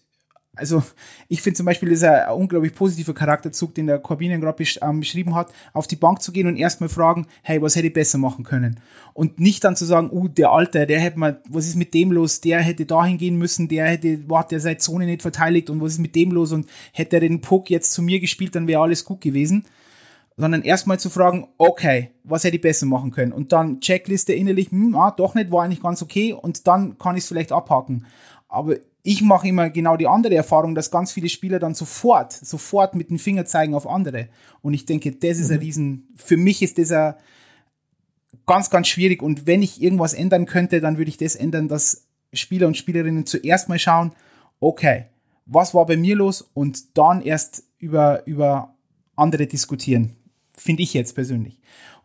also 0.55 0.83
ich 1.27 1.41
finde 1.41 1.57
zum 1.57 1.65
Beispiel, 1.65 1.89
das 1.89 1.99
ist 1.99 2.05
ein, 2.05 2.29
unglaublich 2.31 2.73
positiver 2.73 3.13
Charakterzug, 3.13 3.73
den 3.75 3.87
der 3.87 3.99
Corbinian 3.99 4.41
gerade 4.41 4.57
besch 4.57 4.79
ähm, 4.81 4.99
beschrieben 4.99 5.35
hat, 5.35 5.51
auf 5.73 5.87
die 5.87 5.95
Bank 5.95 6.21
zu 6.21 6.31
gehen 6.31 6.47
und 6.47 6.57
erstmal 6.57 6.89
fragen, 6.89 7.27
hey, 7.43 7.61
was 7.61 7.75
hätte 7.75 7.87
ich 7.87 7.93
besser 7.93 8.17
machen 8.17 8.43
können? 8.43 8.79
Und 9.13 9.39
nicht 9.39 9.63
dann 9.63 9.75
zu 9.75 9.85
sagen, 9.85 10.09
uh, 10.11 10.27
der 10.27 10.51
Alte, 10.51 10.85
der 10.85 10.99
hätte 10.99 11.19
mal, 11.19 11.41
was 11.49 11.67
ist 11.67 11.75
mit 11.75 11.93
dem 11.93 12.11
los? 12.11 12.41
Der 12.41 12.61
hätte 12.61 12.85
dahin 12.85 13.17
gehen 13.17 13.37
müssen, 13.37 13.67
der 13.67 13.87
hätte, 13.87 14.29
war 14.29 14.47
der 14.47 14.59
seine 14.59 14.77
Zone 14.77 15.05
nicht 15.05 15.21
verteidigt 15.21 15.69
und 15.69 15.81
was 15.81 15.93
ist 15.93 15.99
mit 15.99 16.15
dem 16.15 16.31
los? 16.31 16.51
Und 16.51 16.67
hätte 16.91 17.17
er 17.17 17.21
den 17.21 17.41
Puck 17.41 17.69
jetzt 17.69 17.91
zu 17.91 18.01
mir 18.01 18.19
gespielt, 18.19 18.55
dann 18.55 18.67
wäre 18.67 18.81
alles 18.81 19.05
gut 19.05 19.21
gewesen. 19.21 19.65
Sondern 20.37 20.63
erstmal 20.63 20.99
zu 20.99 21.09
fragen, 21.09 21.47
okay, 21.57 22.11
was 22.25 22.43
hätte 22.43 22.57
ich 22.57 22.61
besser 22.61 22.85
machen 22.85 23.11
können? 23.11 23.31
Und 23.31 23.53
dann 23.53 23.79
Checkliste 23.79 24.33
innerlich, 24.33 24.69
hm, 24.69 24.93
ah, 24.95 25.11
doch 25.11 25.33
nicht, 25.33 25.49
war 25.49 25.63
eigentlich 25.63 25.81
ganz 25.81 26.01
okay 26.01 26.33
und 26.33 26.67
dann 26.67 26.97
kann 26.97 27.15
ich 27.15 27.23
es 27.23 27.29
vielleicht 27.29 27.53
abhaken. 27.53 28.05
Aber 28.49 28.75
ich 29.05 29.21
mache 29.21 29.47
immer 29.47 29.69
genau 29.69 29.97
die 29.97 30.07
andere 30.07 30.33
Erfahrung, 30.33 30.73
dass 30.73 30.89
ganz 30.89 31.11
viele 31.11 31.29
Spieler 31.29 31.59
dann 31.59 31.75
sofort, 31.75 32.33
sofort 32.33 32.95
mit 32.95 33.11
dem 33.11 33.19
Finger 33.19 33.45
zeigen 33.45 33.75
auf 33.75 33.87
andere. 33.87 34.29
Und 34.61 34.73
ich 34.73 34.87
denke, 34.87 35.11
das 35.11 35.37
ist 35.37 35.49
mhm. 35.49 35.53
ein 35.53 35.59
Riesen, 35.59 36.07
für 36.15 36.37
mich 36.37 36.63
ist 36.63 36.79
das 36.79 36.91
ein 36.91 37.13
ganz, 38.47 38.71
ganz 38.71 38.87
schwierig. 38.87 39.21
Und 39.21 39.45
wenn 39.45 39.61
ich 39.61 39.79
irgendwas 39.79 40.15
ändern 40.15 40.47
könnte, 40.47 40.81
dann 40.81 40.97
würde 40.97 41.09
ich 41.09 41.17
das 41.17 41.35
ändern, 41.35 41.67
dass 41.67 42.07
Spieler 42.33 42.65
und 42.65 42.77
Spielerinnen 42.77 43.27
zuerst 43.27 43.69
mal 43.69 43.77
schauen, 43.77 44.11
okay, 44.59 45.05
was 45.45 45.75
war 45.75 45.85
bei 45.85 45.97
mir 45.97 46.15
los 46.15 46.41
und 46.55 46.97
dann 46.97 47.21
erst 47.21 47.63
über, 47.77 48.25
über 48.25 48.73
andere 49.15 49.45
diskutieren. 49.45 50.15
Finde 50.57 50.81
ich 50.81 50.95
jetzt 50.95 51.13
persönlich. 51.13 51.59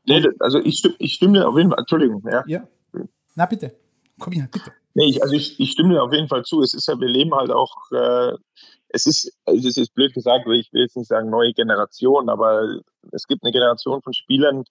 Nee, 0.06 0.22
also 0.38 0.58
ich 0.58 0.78
stimme, 0.78 0.96
ich 0.98 1.14
stimme 1.14 1.48
auf 1.48 1.56
jeden 1.56 1.70
Fall, 1.70 1.78
Entschuldigung. 1.78 2.22
Ja. 2.30 2.44
ja. 2.46 2.68
Na 3.36 3.46
bitte. 3.46 3.74
Komm 4.18 4.34
hier, 4.34 4.48
bitte. 4.52 4.72
Nee, 4.94 5.06
ich, 5.08 5.22
also 5.22 5.34
ich, 5.34 5.58
ich 5.60 5.70
stimme 5.72 5.94
dir 5.94 6.02
auf 6.02 6.12
jeden 6.12 6.28
Fall 6.28 6.44
zu. 6.44 6.62
Es 6.62 6.74
ist 6.74 6.88
ja, 6.88 6.98
wir 6.98 7.08
leben 7.08 7.34
halt 7.34 7.50
auch, 7.50 7.74
äh, 7.92 8.32
es 8.88 9.06
ist, 9.06 9.32
also 9.44 9.68
es 9.68 9.76
ist 9.76 9.94
blöd 9.94 10.12
gesagt, 10.14 10.46
ich 10.48 10.72
will 10.72 10.82
jetzt 10.82 10.96
nicht 10.96 11.08
sagen 11.08 11.30
neue 11.30 11.52
Generation, 11.52 12.28
aber 12.28 12.80
es 13.12 13.26
gibt 13.26 13.44
eine 13.44 13.52
Generation 13.52 14.02
von 14.02 14.12
Spielern 14.12 14.64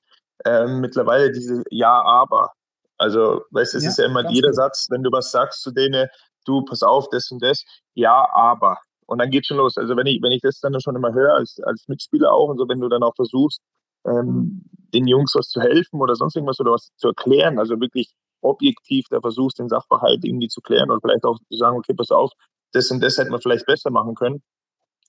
äh, 0.46 0.68
mittlerweile 0.68 1.32
diese 1.32 1.64
Ja, 1.70 2.02
aber. 2.02 2.52
Also, 2.98 3.44
weißt 3.52 3.74
du, 3.74 3.78
es 3.78 3.84
ja, 3.86 3.90
ist 3.92 3.98
ja 3.98 4.06
immer 4.06 4.30
jeder 4.30 4.50
gut. 4.50 4.56
Satz, 4.56 4.88
wenn 4.90 5.04
du 5.04 5.12
was 5.12 5.32
sagst 5.32 5.62
zu 5.62 5.72
denen, 5.72 6.10
du, 6.46 6.64
pass 6.66 6.84
auf, 6.84 7.10
das 7.10 7.32
und 7.32 7.42
das, 7.42 7.64
ja, 7.94 8.28
aber. 8.34 8.78
Und 9.06 9.20
dann 9.20 9.32
geht 9.32 9.46
schon 9.46 9.58
los. 9.58 9.78
Also 9.78 9.96
wenn 9.96 10.06
ich, 10.06 10.22
wenn 10.22 10.32
ich 10.32 10.42
das 10.42 10.60
dann 10.60 10.80
schon 10.82 10.96
immer 10.96 11.14
höre, 11.14 11.34
als, 11.34 11.60
als 11.64 11.88
Mitspieler 11.88 12.32
auch 12.32 12.50
und 12.50 12.58
so, 12.58 12.68
wenn 12.68 12.80
du 12.80 12.90
dann 12.90 13.04
auch 13.04 13.16
versuchst, 13.16 13.62
ähm, 14.06 14.64
den 14.94 15.08
Jungs 15.08 15.34
was 15.34 15.48
zu 15.50 15.62
helfen 15.62 16.00
oder 16.00 16.16
sonst 16.16 16.36
irgendwas 16.36 16.60
oder 16.60 16.74
was 16.74 16.92
zu 16.98 17.08
erklären, 17.08 17.58
also 17.58 17.80
wirklich 17.80 18.14
objektiv 18.42 19.06
da 19.10 19.20
versuchst, 19.22 19.60
den 19.60 19.70
Sachverhalt 19.70 20.24
irgendwie 20.24 20.48
zu 20.48 20.62
klären 20.62 20.90
oder 20.92 21.02
vielleicht 21.02 21.24
auch 21.26 21.38
zu 21.40 21.58
sagen, 21.58 21.78
okay, 21.78 21.94
pass 21.94 22.12
auf, 22.12 22.32
das 22.72 22.92
und 22.92 23.02
das 23.02 23.18
hätte 23.18 23.32
man 23.32 23.42
vielleicht 23.42 23.66
besser 23.66 23.92
machen 23.92 24.16
können. 24.16 24.42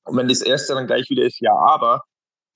Und 0.04 0.16
wenn 0.16 0.28
das 0.28 0.40
erste 0.42 0.74
dann 0.74 0.86
gleich 0.86 1.10
wieder 1.10 1.24
ist, 1.24 1.40
ja, 1.40 1.54
aber, 1.54 2.02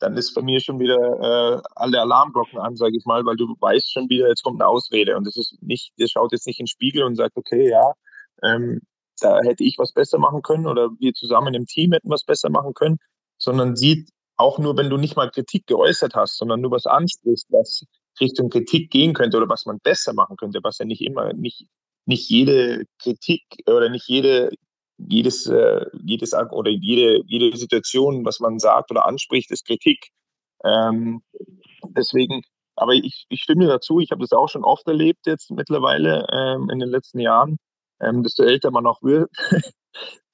dann 0.00 0.16
ist 0.16 0.34
bei 0.34 0.42
mir 0.42 0.60
schon 0.60 0.80
wieder 0.80 0.96
äh, 0.96 1.62
alle 1.76 2.00
Alarmglocken 2.00 2.58
an, 2.58 2.76
sage 2.76 2.96
ich 2.96 3.04
mal, 3.04 3.24
weil 3.24 3.36
du 3.36 3.54
weißt 3.60 3.92
schon 3.92 4.08
wieder, 4.08 4.28
jetzt 4.28 4.42
kommt 4.42 4.60
eine 4.60 4.68
Ausrede 4.68 5.16
und 5.16 5.26
das 5.26 5.36
ist 5.36 5.56
nicht, 5.62 5.92
der 5.98 6.08
schaut 6.08 6.32
jetzt 6.32 6.46
nicht 6.46 6.60
in 6.60 6.64
den 6.64 6.68
Spiegel 6.68 7.04
und 7.04 7.16
sagt, 7.16 7.36
okay, 7.36 7.70
ja, 7.70 7.92
ähm, 8.42 8.80
da 9.20 9.40
hätte 9.42 9.64
ich 9.64 9.78
was 9.78 9.92
besser 9.92 10.18
machen 10.18 10.42
können 10.42 10.66
oder 10.66 10.90
wir 10.98 11.12
zusammen 11.14 11.54
im 11.54 11.66
Team 11.66 11.92
hätten 11.92 12.10
was 12.10 12.24
besser 12.24 12.50
machen 12.50 12.74
können, 12.74 12.98
sondern 13.38 13.76
sieht 13.76 14.10
auch 14.36 14.58
nur, 14.58 14.76
wenn 14.76 14.90
du 14.90 14.96
nicht 14.96 15.16
mal 15.16 15.30
Kritik 15.30 15.66
geäußert 15.66 16.14
hast, 16.14 16.36
sondern 16.36 16.60
nur 16.60 16.72
was 16.72 16.86
ansprichst, 16.86 17.46
was 17.50 17.84
Richtung 18.20 18.50
Kritik 18.50 18.90
gehen 18.90 19.14
könnte 19.14 19.36
oder 19.36 19.48
was 19.48 19.66
man 19.66 19.78
besser 19.80 20.12
machen 20.14 20.36
könnte, 20.36 20.60
was 20.62 20.78
ja 20.78 20.84
nicht 20.84 21.02
immer, 21.02 21.32
nicht, 21.32 21.66
nicht 22.06 22.28
jede 22.28 22.84
Kritik 22.98 23.42
oder 23.66 23.88
nicht 23.88 24.08
jede, 24.08 24.50
jedes, 24.98 25.46
äh, 25.46 25.86
jedes 26.04 26.32
oder 26.34 26.70
jede, 26.70 27.22
jede 27.26 27.56
Situation, 27.56 28.24
was 28.24 28.40
man 28.40 28.58
sagt 28.58 28.90
oder 28.90 29.06
anspricht, 29.06 29.50
ist 29.50 29.66
Kritik. 29.66 30.08
Ähm, 30.64 31.22
deswegen, 31.96 32.42
aber 32.76 32.92
ich, 32.94 33.26
ich 33.28 33.42
stimme 33.42 33.66
dazu, 33.66 34.00
ich 34.00 34.10
habe 34.10 34.22
das 34.22 34.32
auch 34.32 34.48
schon 34.48 34.64
oft 34.64 34.86
erlebt 34.86 35.26
jetzt 35.26 35.50
mittlerweile 35.50 36.26
ähm, 36.32 36.70
in 36.70 36.78
den 36.78 36.88
letzten 36.88 37.20
Jahren. 37.20 37.58
Ähm, 38.00 38.22
desto 38.22 38.42
älter 38.42 38.70
man 38.70 38.86
auch 38.86 39.02
wird, 39.02 39.30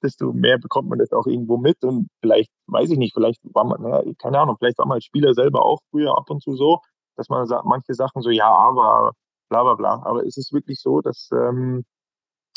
desto 0.03 0.33
mehr 0.33 0.57
bekommt 0.57 0.89
man 0.89 0.99
das 0.99 1.11
auch 1.11 1.27
irgendwo 1.27 1.57
mit. 1.57 1.83
Und 1.83 2.07
vielleicht, 2.21 2.49
weiß 2.67 2.89
ich 2.91 2.97
nicht, 2.97 3.13
vielleicht 3.13 3.39
war 3.43 3.65
man, 3.65 4.15
keine 4.17 4.39
Ahnung, 4.39 4.55
vielleicht 4.57 4.79
war 4.79 4.87
man 4.87 4.95
als 4.95 5.05
Spieler 5.05 5.33
selber 5.33 5.63
auch 5.63 5.79
früher 5.91 6.17
ab 6.17 6.29
und 6.29 6.41
zu 6.41 6.55
so 6.55 6.79
dass 7.15 7.29
man 7.29 7.45
sagt, 7.47 7.65
manche 7.65 7.93
Sachen 7.93 8.21
so, 8.21 8.29
ja, 8.29 8.49
aber, 8.49 9.13
bla 9.49 9.63
bla 9.63 9.75
bla. 9.75 10.01
Aber 10.05 10.23
ist 10.23 10.37
es 10.37 10.51
wirklich 10.53 10.79
so, 10.79 11.01
dass 11.01 11.29
ähm, 11.33 11.85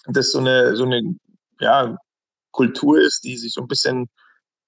das 0.06 0.32
so 0.32 0.38
eine, 0.38 0.76
so 0.76 0.84
eine 0.84 1.16
ja, 1.60 1.96
Kultur 2.52 3.00
ist, 3.00 3.24
die 3.24 3.36
sich 3.36 3.52
so 3.52 3.62
ein 3.62 3.68
bisschen 3.68 4.08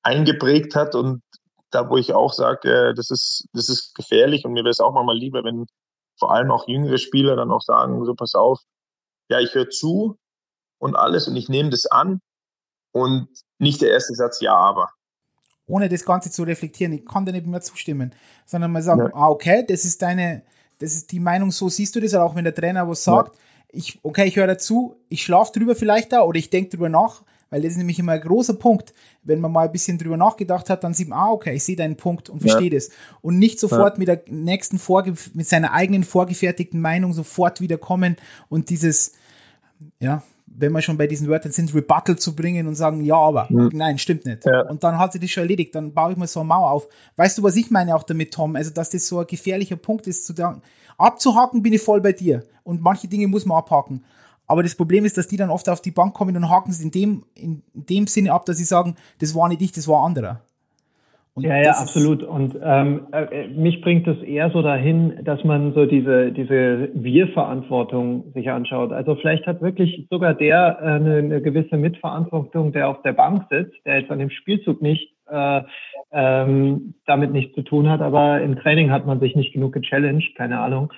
eingeprägt 0.02 0.74
hat 0.74 0.94
und 0.94 1.22
da, 1.70 1.90
wo 1.90 1.96
ich 1.96 2.14
auch 2.14 2.32
sage, 2.32 2.90
äh, 2.90 2.94
das 2.94 3.10
ist, 3.10 3.46
das 3.52 3.68
ist 3.68 3.94
gefährlich 3.94 4.44
und 4.44 4.52
mir 4.52 4.64
wäre 4.64 4.70
es 4.70 4.80
auch 4.80 4.92
mal 4.92 5.16
lieber, 5.16 5.44
wenn 5.44 5.66
vor 6.18 6.32
allem 6.32 6.50
auch 6.50 6.68
jüngere 6.68 6.98
Spieler 6.98 7.36
dann 7.36 7.50
auch 7.50 7.60
sagen, 7.60 8.04
so 8.04 8.14
pass 8.14 8.34
auf, 8.34 8.60
ja, 9.28 9.40
ich 9.40 9.54
höre 9.54 9.68
zu 9.68 10.18
und 10.78 10.96
alles 10.96 11.28
und 11.28 11.36
ich 11.36 11.48
nehme 11.48 11.70
das 11.70 11.86
an 11.86 12.20
und 12.92 13.28
nicht 13.58 13.82
der 13.82 13.90
erste 13.90 14.14
Satz, 14.14 14.40
ja, 14.40 14.54
aber. 14.54 14.90
Ohne 15.66 15.88
das 15.88 16.04
Ganze 16.04 16.30
zu 16.30 16.42
reflektieren. 16.42 16.92
Ich 16.92 17.04
kann 17.04 17.26
da 17.26 17.32
nicht 17.32 17.46
mehr 17.46 17.60
zustimmen, 17.60 18.12
sondern 18.44 18.72
mal 18.72 18.82
sagen, 18.82 19.00
ja. 19.00 19.10
ah, 19.14 19.28
okay, 19.28 19.64
das 19.66 19.84
ist 19.84 20.02
deine, 20.02 20.42
das 20.78 20.94
ist 20.94 21.12
die 21.12 21.20
Meinung, 21.20 21.50
so 21.50 21.68
siehst 21.68 21.96
du 21.96 22.00
das, 22.00 22.14
auch 22.14 22.34
wenn 22.34 22.44
der 22.44 22.54
Trainer 22.54 22.88
was 22.88 23.04
sagt, 23.04 23.36
ja. 23.36 23.42
ich, 23.72 23.98
okay, 24.02 24.26
ich 24.26 24.36
höre 24.36 24.46
dazu, 24.46 24.96
ich 25.08 25.22
schlafe 25.22 25.58
drüber 25.58 25.74
vielleicht 25.74 26.12
da 26.12 26.22
oder 26.22 26.38
ich 26.38 26.50
denke 26.50 26.70
drüber 26.70 26.88
nach, 26.88 27.22
weil 27.50 27.62
das 27.62 27.72
ist 27.72 27.78
nämlich 27.78 27.98
immer 27.98 28.12
ein 28.12 28.20
großer 28.20 28.54
Punkt. 28.54 28.92
Wenn 29.22 29.40
man 29.40 29.52
mal 29.52 29.66
ein 29.66 29.72
bisschen 29.72 29.98
drüber 29.98 30.16
nachgedacht 30.16 30.68
hat, 30.68 30.82
dann 30.82 30.94
sieht 30.94 31.08
man, 31.08 31.18
ah, 31.18 31.30
okay, 31.30 31.54
ich 31.54 31.64
sehe 31.64 31.76
deinen 31.76 31.96
Punkt 31.96 32.28
und 32.28 32.40
verstehe 32.40 32.70
ja. 32.70 32.76
das. 32.76 32.90
Und 33.22 33.38
nicht 33.38 33.60
sofort 33.60 33.94
ja. 33.94 33.98
mit 33.98 34.08
der 34.08 34.22
nächsten 34.28 34.78
Vorge 34.78 35.14
mit 35.34 35.46
seiner 35.46 35.72
eigenen 35.72 36.04
vorgefertigten 36.04 36.80
Meinung 36.80 37.12
sofort 37.12 37.60
wieder 37.60 37.78
kommen 37.78 38.16
und 38.48 38.70
dieses, 38.70 39.12
ja, 40.00 40.22
wenn 40.58 40.72
wir 40.72 40.80
schon 40.82 40.96
bei 40.96 41.06
diesen 41.06 41.28
Wörtern 41.28 41.52
sind, 41.52 41.74
Rebuttal 41.74 42.16
zu 42.16 42.34
bringen 42.34 42.66
und 42.66 42.74
sagen, 42.74 43.02
ja, 43.02 43.16
aber, 43.16 43.46
mhm. 43.50 43.70
nein, 43.72 43.98
stimmt 43.98 44.24
nicht. 44.24 44.44
Ja. 44.46 44.68
Und 44.68 44.82
dann 44.82 44.98
hat 44.98 45.12
sich 45.12 45.20
das 45.20 45.30
schon 45.30 45.42
erledigt, 45.42 45.74
dann 45.74 45.92
baue 45.92 46.12
ich 46.12 46.16
mir 46.16 46.26
so 46.26 46.40
eine 46.40 46.48
Mauer 46.48 46.70
auf. 46.70 46.88
Weißt 47.16 47.38
du, 47.38 47.42
was 47.42 47.56
ich 47.56 47.70
meine 47.70 47.94
auch 47.94 48.02
damit, 48.02 48.32
Tom? 48.32 48.56
Also, 48.56 48.70
dass 48.70 48.90
das 48.90 49.06
so 49.06 49.20
ein 49.20 49.26
gefährlicher 49.26 49.76
Punkt 49.76 50.06
ist, 50.06 50.26
zu 50.26 50.34
sagen, 50.34 50.62
abzuhaken 50.96 51.62
bin 51.62 51.72
ich 51.72 51.82
voll 51.82 52.00
bei 52.00 52.12
dir. 52.12 52.42
Und 52.62 52.80
manche 52.80 53.08
Dinge 53.08 53.28
muss 53.28 53.44
man 53.44 53.58
abhaken. 53.58 54.04
Aber 54.46 54.62
das 54.62 54.74
Problem 54.74 55.04
ist, 55.04 55.18
dass 55.18 55.26
die 55.26 55.36
dann 55.36 55.50
oft 55.50 55.68
auf 55.68 55.80
die 55.80 55.90
Bank 55.90 56.14
kommen 56.14 56.36
und 56.36 56.48
haken 56.48 56.70
es 56.70 56.80
in 56.80 56.90
dem, 56.90 57.24
in 57.34 57.62
dem 57.74 58.06
Sinne 58.06 58.32
ab, 58.32 58.46
dass 58.46 58.58
sie 58.58 58.64
sagen, 58.64 58.96
das 59.18 59.34
war 59.34 59.48
nicht 59.48 59.60
ich, 59.62 59.72
das 59.72 59.88
war 59.88 60.04
anderer. 60.04 60.42
Und 61.36 61.44
ja, 61.44 61.58
ja, 61.58 61.72
absolut. 61.72 62.22
Und 62.22 62.58
ähm, 62.62 63.08
äh, 63.12 63.48
mich 63.48 63.82
bringt 63.82 64.08
es 64.08 64.22
eher 64.22 64.50
so 64.50 64.62
dahin, 64.62 65.22
dass 65.22 65.44
man 65.44 65.74
so 65.74 65.84
diese, 65.84 66.32
diese 66.32 66.88
Wir-Verantwortung 66.94 68.32
sich 68.32 68.50
anschaut. 68.50 68.90
Also 68.90 69.16
vielleicht 69.16 69.46
hat 69.46 69.60
wirklich 69.60 70.06
sogar 70.10 70.32
der 70.32 70.78
äh, 70.80 70.84
eine, 70.84 71.16
eine 71.16 71.42
gewisse 71.42 71.76
Mitverantwortung, 71.76 72.72
der 72.72 72.88
auf 72.88 73.02
der 73.02 73.12
Bank 73.12 73.44
sitzt, 73.50 73.74
der 73.84 74.00
jetzt 74.00 74.10
an 74.10 74.18
dem 74.18 74.30
Spielzug 74.30 74.80
nicht 74.80 75.12
äh, 75.30 75.60
ähm, 76.10 76.94
damit 77.04 77.32
nichts 77.32 77.54
zu 77.54 77.62
tun 77.62 77.90
hat, 77.90 78.00
aber 78.00 78.40
im 78.40 78.56
Training 78.56 78.90
hat 78.90 79.04
man 79.04 79.20
sich 79.20 79.36
nicht 79.36 79.52
genug 79.52 79.74
gechallenged, 79.74 80.34
keine 80.36 80.58
Ahnung. 80.60 80.90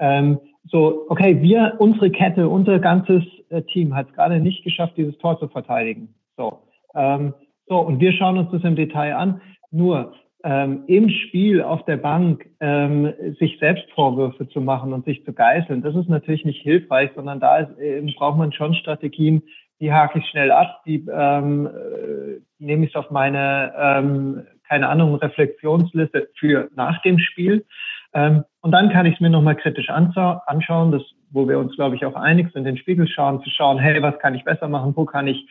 Ähm, 0.00 0.40
so, 0.64 1.06
okay, 1.08 1.40
wir, 1.40 1.74
unsere 1.78 2.10
Kette, 2.10 2.48
unser 2.48 2.80
ganzes 2.80 3.22
äh, 3.50 3.62
Team 3.62 3.94
hat 3.94 4.08
es 4.08 4.14
gerade 4.14 4.40
nicht 4.40 4.64
geschafft, 4.64 4.94
dieses 4.96 5.16
Tor 5.18 5.38
zu 5.38 5.46
verteidigen. 5.46 6.14
So, 6.36 6.58
ähm, 6.96 7.34
so, 7.68 7.78
und 7.78 8.00
wir 8.00 8.12
schauen 8.12 8.38
uns 8.38 8.50
das 8.50 8.64
im 8.64 8.74
Detail 8.74 9.14
an. 9.14 9.40
Nur 9.74 10.14
ähm, 10.44 10.84
im 10.86 11.10
Spiel 11.10 11.60
auf 11.60 11.84
der 11.84 11.96
Bank 11.96 12.46
ähm, 12.60 13.12
sich 13.40 13.58
selbst 13.58 13.84
Vorwürfe 13.92 14.48
zu 14.48 14.60
machen 14.60 14.92
und 14.92 15.04
sich 15.04 15.24
zu 15.24 15.32
geißeln, 15.32 15.82
das 15.82 15.96
ist 15.96 16.08
natürlich 16.08 16.44
nicht 16.44 16.62
hilfreich, 16.62 17.10
sondern 17.16 17.40
da 17.40 17.58
ist, 17.58 17.78
äh, 17.80 18.00
braucht 18.16 18.38
man 18.38 18.52
schon 18.52 18.74
Strategien, 18.74 19.42
die 19.80 19.92
hake 19.92 20.20
ich 20.20 20.26
schnell 20.26 20.52
ab, 20.52 20.82
die 20.86 21.04
ähm, 21.12 21.66
äh, 21.66 22.40
nehme 22.58 22.86
ich 22.86 22.94
auf 22.94 23.10
meine, 23.10 23.72
ähm, 23.76 24.46
keine 24.68 24.88
Ahnung, 24.88 25.16
Reflexionsliste 25.16 26.28
für 26.38 26.68
nach 26.76 27.02
dem 27.02 27.18
Spiel. 27.18 27.64
Ähm, 28.12 28.44
und 28.60 28.70
dann 28.70 28.90
kann 28.90 29.06
ich 29.06 29.14
es 29.14 29.20
mir 29.20 29.30
nochmal 29.30 29.56
kritisch 29.56 29.90
anschauen, 29.90 30.92
das, 30.92 31.02
wo 31.30 31.48
wir 31.48 31.58
uns, 31.58 31.74
glaube 31.74 31.96
ich, 31.96 32.06
auch 32.06 32.14
einig 32.14 32.52
sind, 32.52 32.62
den 32.62 32.76
Spiegel 32.76 33.08
schauen, 33.08 33.42
zu 33.42 33.50
schauen, 33.50 33.78
hey, 33.78 34.00
was 34.02 34.18
kann 34.20 34.36
ich 34.36 34.44
besser 34.44 34.68
machen, 34.68 34.92
wo 34.94 35.04
kann 35.04 35.26
ich 35.26 35.48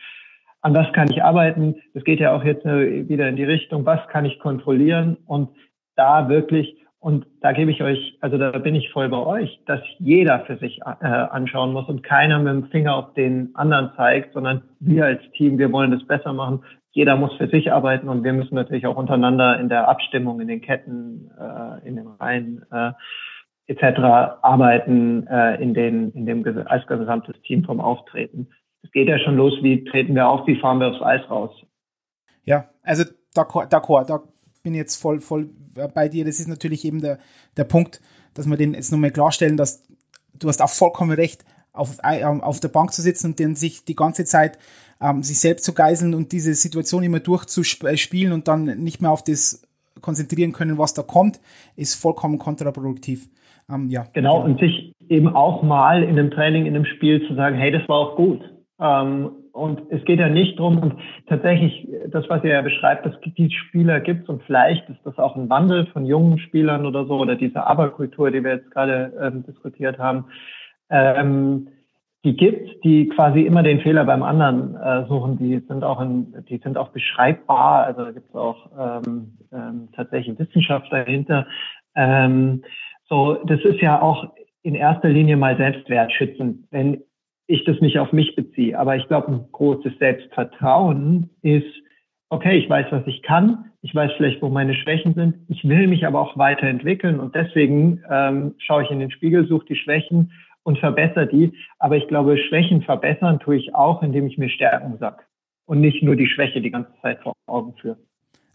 an 0.64 0.74
was 0.74 0.90
kann 0.94 1.10
ich 1.10 1.22
arbeiten. 1.22 1.76
Das 1.92 2.04
geht 2.04 2.20
ja 2.20 2.34
auch 2.34 2.42
jetzt 2.42 2.64
äh, 2.64 3.06
wieder 3.06 3.28
in 3.28 3.36
die 3.36 3.44
Richtung, 3.44 3.84
was 3.84 4.00
kann 4.08 4.24
ich 4.24 4.38
kontrollieren 4.38 5.18
und 5.26 5.50
da 5.94 6.30
wirklich, 6.30 6.82
und 7.00 7.26
da 7.42 7.52
gebe 7.52 7.70
ich 7.70 7.82
euch, 7.82 8.16
also 8.22 8.38
da 8.38 8.50
bin 8.58 8.74
ich 8.74 8.90
voll 8.90 9.10
bei 9.10 9.18
euch, 9.18 9.60
dass 9.66 9.80
jeder 9.98 10.40
für 10.46 10.56
sich 10.56 10.80
äh, 10.80 11.06
anschauen 11.06 11.74
muss 11.74 11.86
und 11.86 12.02
keiner 12.02 12.38
mit 12.38 12.54
dem 12.54 12.70
Finger 12.70 12.96
auf 12.96 13.12
den 13.12 13.54
anderen 13.54 13.90
zeigt, 13.94 14.32
sondern 14.32 14.62
wir 14.80 15.04
als 15.04 15.20
Team, 15.36 15.58
wir 15.58 15.70
wollen 15.70 15.90
das 15.90 16.04
besser 16.06 16.32
machen. 16.32 16.64
Jeder 16.92 17.16
muss 17.16 17.36
für 17.36 17.48
sich 17.48 17.70
arbeiten 17.70 18.08
und 18.08 18.24
wir 18.24 18.32
müssen 18.32 18.54
natürlich 18.54 18.86
auch 18.86 18.96
untereinander 18.96 19.60
in 19.60 19.68
der 19.68 19.86
Abstimmung, 19.86 20.40
in 20.40 20.48
den 20.48 20.62
Ketten, 20.62 21.30
äh, 21.38 21.86
in 21.86 21.96
den 21.96 22.06
Reihen 22.06 22.64
äh, 22.72 22.92
etc. 23.66 24.00
arbeiten, 24.40 25.26
äh, 25.26 25.62
in 25.62 25.74
den, 25.74 26.10
in 26.12 26.24
dem 26.24 26.42
als 26.66 26.86
gesamtes 26.86 27.38
Team 27.42 27.64
vom 27.64 27.80
Auftreten 27.80 28.48
es 28.84 28.92
geht 28.92 29.08
ja 29.08 29.18
schon 29.18 29.36
los, 29.36 29.54
wie 29.62 29.84
treten 29.84 30.14
wir 30.14 30.28
auf, 30.28 30.46
wie 30.46 30.60
fahren 30.60 30.78
wir 30.78 30.88
aufs 30.88 31.02
Eis 31.02 31.28
raus. 31.30 31.50
Ja, 32.44 32.68
also 32.82 33.04
d'accord, 33.34 33.72
d'accord 33.72 34.06
da 34.06 34.22
bin 34.62 34.74
ich 34.74 34.78
jetzt 34.78 35.00
voll, 35.00 35.20
voll 35.20 35.50
bei 35.94 36.08
dir. 36.08 36.24
Das 36.24 36.40
ist 36.40 36.48
natürlich 36.48 36.84
eben 36.84 37.00
der, 37.00 37.18
der 37.56 37.64
Punkt, 37.64 38.00
dass 38.34 38.46
wir 38.46 38.56
den 38.56 38.74
jetzt 38.74 38.92
nochmal 38.92 39.10
klarstellen, 39.10 39.56
dass 39.56 39.86
du 40.38 40.48
hast 40.48 40.62
auch 40.62 40.70
vollkommen 40.70 41.12
recht, 41.12 41.44
auf, 41.72 41.98
ähm, 42.04 42.40
auf 42.40 42.60
der 42.60 42.68
Bank 42.68 42.92
zu 42.92 43.02
sitzen 43.02 43.28
und 43.28 43.40
dann 43.40 43.54
sich 43.56 43.84
die 43.84 43.96
ganze 43.96 44.24
Zeit 44.24 44.58
ähm, 45.00 45.22
sich 45.22 45.38
selbst 45.38 45.64
zu 45.64 45.74
geiseln 45.74 46.14
und 46.14 46.32
diese 46.32 46.54
Situation 46.54 47.02
immer 47.02 47.20
durchzuspielen 47.20 48.32
und 48.32 48.48
dann 48.48 48.64
nicht 48.82 49.02
mehr 49.02 49.10
auf 49.10 49.24
das 49.24 49.66
konzentrieren 50.00 50.52
können, 50.52 50.78
was 50.78 50.94
da 50.94 51.02
kommt, 51.02 51.40
ist 51.76 51.94
vollkommen 51.94 52.38
kontraproduktiv. 52.38 53.28
Ähm, 53.70 53.88
ja, 53.88 54.04
genau, 54.12 54.42
genau, 54.42 54.44
und 54.44 54.60
sich 54.60 54.92
eben 55.08 55.28
auch 55.28 55.62
mal 55.62 56.02
in 56.02 56.10
einem 56.10 56.30
Training, 56.30 56.66
in 56.66 56.74
einem 56.74 56.84
Spiel 56.84 57.26
zu 57.26 57.34
sagen, 57.34 57.56
hey, 57.56 57.72
das 57.72 57.88
war 57.88 57.96
auch 57.96 58.16
gut. 58.16 58.40
Ähm, 58.80 59.30
und 59.52 59.82
es 59.90 60.04
geht 60.04 60.18
ja 60.18 60.28
nicht 60.28 60.58
drum 60.58 60.78
und 60.78 60.94
tatsächlich, 61.28 61.88
das, 62.08 62.28
was 62.28 62.42
ihr 62.42 62.50
ja 62.50 62.62
beschreibt, 62.62 63.06
dass 63.06 63.14
die 63.20 63.50
Spieler 63.50 64.00
gibt 64.00 64.28
und 64.28 64.42
vielleicht 64.42 64.88
ist 64.90 65.00
das 65.04 65.16
auch 65.18 65.36
ein 65.36 65.48
Wandel 65.48 65.86
von 65.86 66.06
jungen 66.06 66.38
Spielern 66.38 66.84
oder 66.84 67.06
so, 67.06 67.18
oder 67.18 67.36
diese 67.36 67.64
Aberkultur, 67.64 68.32
die 68.32 68.42
wir 68.42 68.54
jetzt 68.54 68.70
gerade 68.72 69.12
ähm, 69.20 69.44
diskutiert 69.46 69.98
haben, 69.98 70.24
ähm, 70.90 71.68
die 72.24 72.36
gibt, 72.36 72.82
die 72.84 73.08
quasi 73.10 73.42
immer 73.42 73.62
den 73.62 73.80
Fehler 73.80 74.04
beim 74.04 74.22
anderen 74.22 74.74
äh, 74.76 75.06
suchen, 75.06 75.38
die 75.38 75.60
sind 75.68 75.84
auch 75.84 76.00
in, 76.00 76.34
die 76.48 76.58
sind 76.58 76.76
auch 76.76 76.88
beschreibbar, 76.88 77.84
also 77.84 78.04
da 78.04 78.10
gibt 78.12 78.30
es 78.30 78.34
auch 78.34 78.70
ähm, 79.06 79.38
ähm, 79.52 79.88
tatsächlich 79.94 80.38
Wissenschaft 80.38 80.90
dahinter. 80.90 81.46
Ähm, 81.94 82.64
so, 83.08 83.34
das 83.44 83.60
ist 83.60 83.80
ja 83.80 84.00
auch 84.00 84.32
in 84.62 84.74
erster 84.74 85.10
Linie 85.10 85.36
mal 85.36 85.56
selbstwertschützend. 85.58 86.66
Wenn 86.70 87.02
ich 87.46 87.64
das 87.64 87.80
nicht 87.80 87.98
auf 87.98 88.12
mich 88.12 88.34
beziehe. 88.34 88.78
Aber 88.78 88.96
ich 88.96 89.06
glaube, 89.06 89.32
ein 89.32 89.44
großes 89.52 89.98
Selbstvertrauen 89.98 91.30
ist, 91.42 91.66
okay, 92.30 92.56
ich 92.56 92.68
weiß, 92.68 92.86
was 92.90 93.06
ich 93.06 93.22
kann, 93.22 93.70
ich 93.82 93.94
weiß 93.94 94.12
vielleicht, 94.16 94.40
wo 94.40 94.48
meine 94.48 94.74
Schwächen 94.74 95.14
sind, 95.14 95.36
ich 95.48 95.62
will 95.68 95.86
mich 95.86 96.06
aber 96.06 96.20
auch 96.20 96.38
weiterentwickeln 96.38 97.20
und 97.20 97.34
deswegen 97.34 98.02
ähm, 98.10 98.54
schaue 98.58 98.84
ich 98.84 98.90
in 98.90 98.98
den 98.98 99.10
Spiegel, 99.10 99.46
suche 99.46 99.66
die 99.66 99.76
Schwächen 99.76 100.32
und 100.62 100.78
verbessere 100.78 101.26
die. 101.26 101.52
Aber 101.78 101.96
ich 101.96 102.08
glaube, 102.08 102.38
Schwächen 102.38 102.82
verbessern 102.82 103.40
tue 103.40 103.56
ich 103.56 103.74
auch, 103.74 104.02
indem 104.02 104.26
ich 104.26 104.38
mir 104.38 104.48
Stärken 104.48 104.96
sag 104.98 105.26
und 105.66 105.80
nicht 105.80 106.02
nur 106.02 106.16
die 106.16 106.26
Schwäche 106.26 106.60
die 106.60 106.70
ganze 106.70 106.92
Zeit 107.02 107.20
vor 107.22 107.34
Augen 107.46 107.74
führe. 107.80 107.98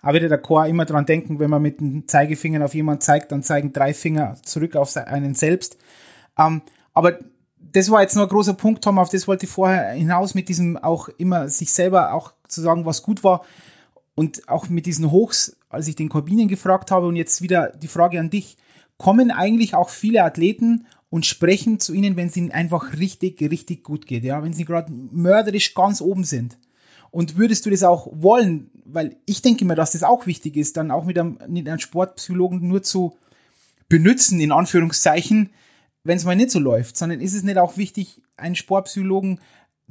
Aber 0.01 0.15
wieder 0.15 0.29
der 0.29 0.37
Chor 0.37 0.65
immer 0.65 0.85
dran 0.85 1.05
denken, 1.05 1.39
wenn 1.39 1.49
man 1.49 1.61
mit 1.61 1.79
dem 1.79 2.07
Zeigefinger 2.07 2.63
auf 2.63 2.73
jemanden 2.73 3.01
zeigt, 3.01 3.31
dann 3.31 3.43
zeigen 3.43 3.73
drei 3.73 3.93
Finger 3.93 4.35
zurück 4.43 4.75
auf 4.75 4.95
einen 4.95 5.33
selbst. 5.33 5.77
Ähm, 6.37 6.61
aber 6.93 7.19
das 7.59 7.91
war 7.91 8.01
jetzt 8.01 8.15
nur 8.15 8.25
ein 8.25 8.29
großer 8.29 8.53
Punkt, 8.53 8.83
Tom, 8.83 8.99
auf 8.99 9.09
das 9.09 9.27
wollte 9.27 9.45
ich 9.45 9.51
vorher 9.51 9.91
hinaus 9.91 10.33
mit 10.33 10.49
diesem 10.49 10.77
auch 10.77 11.09
immer 11.17 11.49
sich 11.49 11.71
selber 11.71 12.13
auch 12.13 12.33
zu 12.47 12.61
sagen, 12.61 12.85
was 12.85 13.03
gut 13.03 13.23
war 13.23 13.45
und 14.15 14.47
auch 14.49 14.69
mit 14.69 14.85
diesen 14.85 15.11
Hochs, 15.11 15.55
als 15.69 15.87
ich 15.87 15.95
den 15.95 16.09
Corbinen 16.09 16.47
gefragt 16.47 16.91
habe 16.91 17.07
und 17.07 17.15
jetzt 17.15 17.41
wieder 17.41 17.69
die 17.69 17.87
Frage 17.87 18.19
an 18.19 18.29
dich, 18.29 18.57
kommen 18.97 19.31
eigentlich 19.31 19.75
auch 19.75 19.89
viele 19.89 20.23
Athleten 20.23 20.85
und 21.09 21.25
sprechen 21.25 21.79
zu 21.79 21.93
ihnen, 21.93 22.17
wenn 22.17 22.27
es 22.27 22.37
ihnen 22.37 22.51
einfach 22.51 22.97
richtig, 22.97 23.41
richtig 23.41 23.83
gut 23.83 24.05
geht, 24.05 24.23
ja, 24.23 24.43
wenn 24.43 24.53
sie 24.53 24.65
gerade 24.65 24.91
mörderisch 24.91 25.73
ganz 25.73 26.01
oben 26.01 26.23
sind. 26.23 26.57
Und 27.11 27.37
würdest 27.37 27.65
du 27.65 27.69
das 27.69 27.83
auch 27.83 28.07
wollen? 28.11 28.69
Weil 28.85 29.15
ich 29.25 29.41
denke 29.41 29.65
mir, 29.65 29.75
dass 29.75 29.93
das 29.93 30.03
auch 30.03 30.27
wichtig 30.27 30.57
ist, 30.57 30.77
dann 30.77 30.91
auch 30.91 31.05
mit 31.05 31.17
einem, 31.17 31.39
mit 31.47 31.67
einem 31.67 31.79
Sportpsychologen 31.79 32.67
nur 32.67 32.83
zu 32.83 33.17
benutzen, 33.87 34.39
in 34.39 34.51
Anführungszeichen, 34.51 35.49
wenn 36.09 36.17
es 36.17 36.25
mal 36.25 36.35
nicht 36.35 36.49
so 36.49 36.59
läuft, 36.59 36.97
sondern 36.97 37.21
ist 37.21 37.35
es 37.35 37.43
nicht 37.43 37.59
auch 37.59 37.77
wichtig, 37.77 38.21
einen 38.35 38.55
Sportpsychologen 38.55 39.39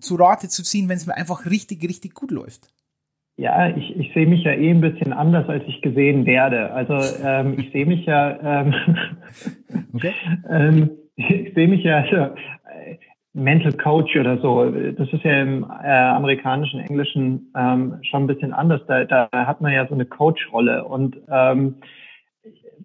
zu 0.00 0.16
Rate 0.16 0.48
zu 0.48 0.64
ziehen, 0.64 0.88
wenn 0.88 0.96
es 0.96 1.06
mir 1.06 1.16
einfach 1.16 1.46
richtig, 1.46 1.82
richtig 1.88 2.12
gut 2.12 2.32
läuft? 2.32 2.68
Ja, 3.36 3.68
ich, 3.68 3.96
ich 3.96 4.12
sehe 4.14 4.26
mich 4.26 4.42
ja 4.42 4.50
eh 4.50 4.70
ein 4.70 4.80
bisschen 4.80 5.12
anders, 5.12 5.48
als 5.48 5.62
ich 5.68 5.80
gesehen 5.80 6.26
werde. 6.26 6.72
Also 6.72 6.94
ähm, 7.24 7.54
ich 7.56 7.70
sehe 7.70 7.86
mich 7.86 8.04
ja, 8.04 8.62
ähm, 8.62 8.74
okay. 9.94 10.12
ähm, 10.50 10.90
ich 11.14 11.54
sehe 11.54 11.68
mich 11.68 11.84
ja 11.84 11.98
also, 11.98 12.34
Mental 13.32 13.72
Coach 13.74 14.16
oder 14.16 14.38
so. 14.38 14.68
Das 14.70 15.12
ist 15.12 15.22
ja 15.22 15.40
im 15.40 15.62
äh, 15.62 15.88
amerikanischen, 15.88 16.80
englischen 16.80 17.52
ähm, 17.56 17.94
schon 18.02 18.24
ein 18.24 18.26
bisschen 18.26 18.52
anders. 18.52 18.80
Da, 18.88 19.04
da 19.04 19.28
hat 19.32 19.60
man 19.60 19.72
ja 19.72 19.86
so 19.86 19.94
eine 19.94 20.04
Coach-Rolle 20.04 20.84
und 20.84 21.16
ähm, 21.30 21.76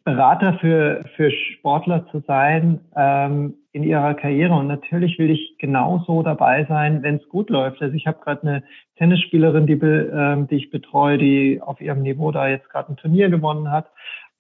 Berater 0.04 0.54
für, 0.60 1.06
für 1.16 1.32
Sportler 1.32 2.06
zu 2.12 2.22
sein 2.28 2.82
ähm, 2.96 3.56
in 3.72 3.84
ihrer 3.84 4.14
Karriere. 4.14 4.54
Und 4.54 4.68
natürlich 4.68 5.18
will 5.20 5.30
ich 5.30 5.58
genauso 5.60 6.24
dabei 6.24 6.66
sein, 6.66 7.04
wenn 7.04 7.16
es 7.16 7.30
gut 7.30 7.50
läuft. 7.50 7.82
Also 7.82 7.96
ich 7.96 8.06
habe 8.08 8.20
gerade 8.24 8.42
eine 8.42 8.64
Tennisspielerin, 8.98 9.66
die, 9.66 9.74
ähm, 9.74 10.48
die 10.48 10.56
ich 10.58 10.72
betreue, 10.72 11.18
die 11.18 11.62
auf 11.62 11.80
ihrem 11.82 12.02
Niveau 12.02 12.32
da 12.32 12.48
jetzt 12.48 12.70
gerade 12.70 12.92
ein 12.92 12.98
Turnier 12.98 13.30
gewonnen 13.30 13.72
hat. 13.72 13.88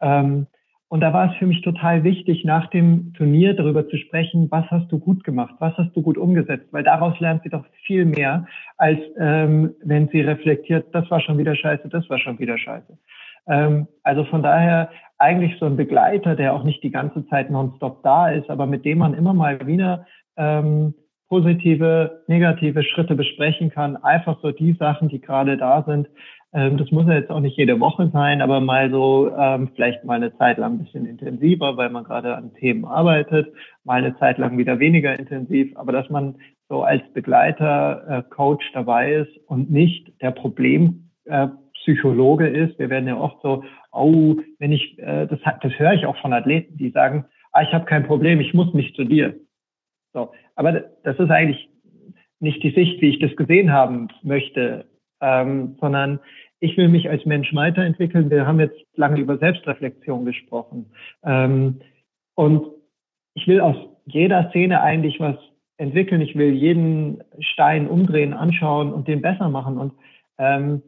Ähm, 0.01 0.47
Und 0.89 1.01
da 1.01 1.11
war 1.11 1.32
es 1.32 1.38
für 1.38 1.47
mich 1.47 1.61
total 1.64 2.03
wichtig, 2.03 2.45
nach 2.45 2.70
dem 2.70 3.14
Turnier 3.14 3.55
darüber 3.55 3.88
zu 3.88 3.97
sprechen, 3.97 4.51
was 4.51 4.66
hast 4.70 4.91
du 4.91 4.99
gut 4.99 5.24
gemacht, 5.24 5.55
was 5.57 5.76
hast 5.78 5.95
du 5.95 6.03
gut 6.03 6.20
umgesetzt, 6.20 6.68
weil 6.72 6.84
daraus 6.84 7.20
lernt 7.20 7.41
sie 7.41 7.49
doch 7.49 7.66
viel 7.88 8.05
mehr, 8.05 8.45
als 8.78 8.99
ähm, 9.18 9.74
wenn 9.84 10.07
sie 10.09 10.22
reflektiert, 10.22 10.93
das 10.93 11.09
war 11.09 11.20
schon 11.20 11.39
wieder 11.39 11.55
scheiße, 11.55 11.89
das 11.89 12.07
war 12.11 12.20
schon 12.20 12.38
wieder 12.38 12.59
scheiße. 12.59 12.95
Ähm, 13.47 13.88
also 14.03 14.24
von 14.26 14.43
daher 14.43 14.89
eigentlich 15.18 15.57
so 15.59 15.66
ein 15.66 15.78
Begleiter, 15.78 16.36
der 16.36 16.53
auch 16.53 16.64
nicht 16.64 16.84
die 16.84 16.91
ganze 16.91 17.26
Zeit 17.28 17.49
nonstop 17.49 18.03
da 18.03 18.30
ist, 18.30 18.49
aber 18.49 18.66
mit 18.66 18.86
dem 18.86 18.97
man 18.97 19.14
immer 19.14 19.34
mal 19.34 19.66
wieder 19.66 20.05
ähm, 20.38 20.93
positive, 21.30 22.24
negative 22.28 22.84
Schritte 22.84 23.16
besprechen 23.16 23.70
kann. 23.70 23.95
Einfach 23.97 24.39
so 24.41 24.51
die 24.51 24.74
Sachen, 24.74 25.09
die 25.09 25.22
gerade 25.22 25.57
da 25.57 25.84
sind. 25.84 26.07
Ähm, 26.53 26.78
das 26.78 26.91
muss 26.91 27.07
ja 27.07 27.14
jetzt 27.14 27.32
auch 27.32 27.39
nicht 27.39 27.57
jede 27.57 27.80
Woche 27.80 28.09
sein, 28.14 28.41
aber 28.41 28.61
mal 28.61 28.91
so 28.91 29.32
ähm, 29.36 29.70
vielleicht 29.74 30.03
mal 30.03 30.16
eine 30.16 30.36
Zeit 30.38 30.57
lang 30.57 30.74
ein 30.74 30.84
bisschen 30.84 31.05
intensiver, 31.05 31.78
weil 31.78 31.89
man 31.89 32.03
gerade 32.03 32.36
an 32.36 32.53
Themen 32.53 32.86
arbeitet, 32.86 33.51
mal 33.84 34.03
eine 34.03 34.16
Zeit 34.20 34.38
lang 34.38 34.57
wieder 34.57 34.78
weniger 34.80 35.18
intensiv, 35.18 35.76
aber 35.76 35.91
dass 35.91 36.09
man 36.09 36.36
so 36.70 36.84
als 36.84 37.01
Begleiter, 37.14 38.03
äh, 38.07 38.24
Coach 38.30 38.66
dabei 38.74 39.14
ist 39.14 39.36
und 39.47 39.72
nicht 39.72 40.11
der 40.22 40.32
Problempsychologe 40.32 41.03
äh, 41.26 41.47
ist. 41.88 42.80
Wir 42.80 42.90
werden 42.90 43.08
ja 43.08 43.18
oft 43.18 43.42
so, 43.42 43.64
oh, 43.92 44.36
wenn 44.60 44.72
ich, 44.72 44.98
äh, 45.00 45.28
das, 45.28 45.40
das 45.62 45.80
höre 45.80 45.94
ich 45.94 46.06
auch 46.06 46.18
von 46.18 46.34
Athleten, 46.34 46.78
die 46.78 46.90
sagen, 46.90 47.26
ah, 47.52 47.62
ich 47.62 47.74
habe 47.74 47.86
kein 47.86 48.06
Problem, 48.06 48.40
ich 48.40 48.54
muss 48.54 48.74
nicht 48.74 48.96
zu 48.96 49.04
dir. 49.04 49.36
So, 50.14 50.32
aber 50.56 50.72
das 51.04 51.18
ist 51.18 51.30
eigentlich 51.30 51.70
nicht 52.40 52.62
die 52.62 52.72
Sicht, 52.72 53.02
wie 53.02 53.10
ich 53.10 53.20
das 53.20 53.36
gesehen 53.36 53.72
haben 53.72 54.10
möchte, 54.22 54.86
ähm, 55.22 55.78
sondern 55.80 56.20
ich 56.60 56.78
will 56.78 56.88
mich 56.88 57.10
als 57.10 57.26
Mensch 57.26 57.54
weiterentwickeln. 57.54 58.30
Wir 58.30 58.46
haben 58.46 58.60
jetzt 58.60 58.80
lange 58.96 59.20
über 59.20 59.38
Selbstreflexion 59.38 60.26
gesprochen. 60.26 60.92
Ähm, 61.24 61.82
und 62.36 62.68
ich 63.34 63.48
will 63.48 63.60
aus 63.60 63.76
jeder 64.06 64.50
Szene 64.50 64.82
eigentlich 64.82 65.20
was 65.20 65.36
entwickeln. 65.78 66.22
Ich 66.22 66.36
will 66.36 66.54
jeden 66.54 67.24
Stein 67.40 67.88
umdrehen, 67.88 68.34
anschauen 68.34 68.94
und 68.94 69.08
den 69.08 69.22
besser 69.22 69.50
machen. 69.50 69.78
Und 69.78 69.94
ähm, 70.38 70.84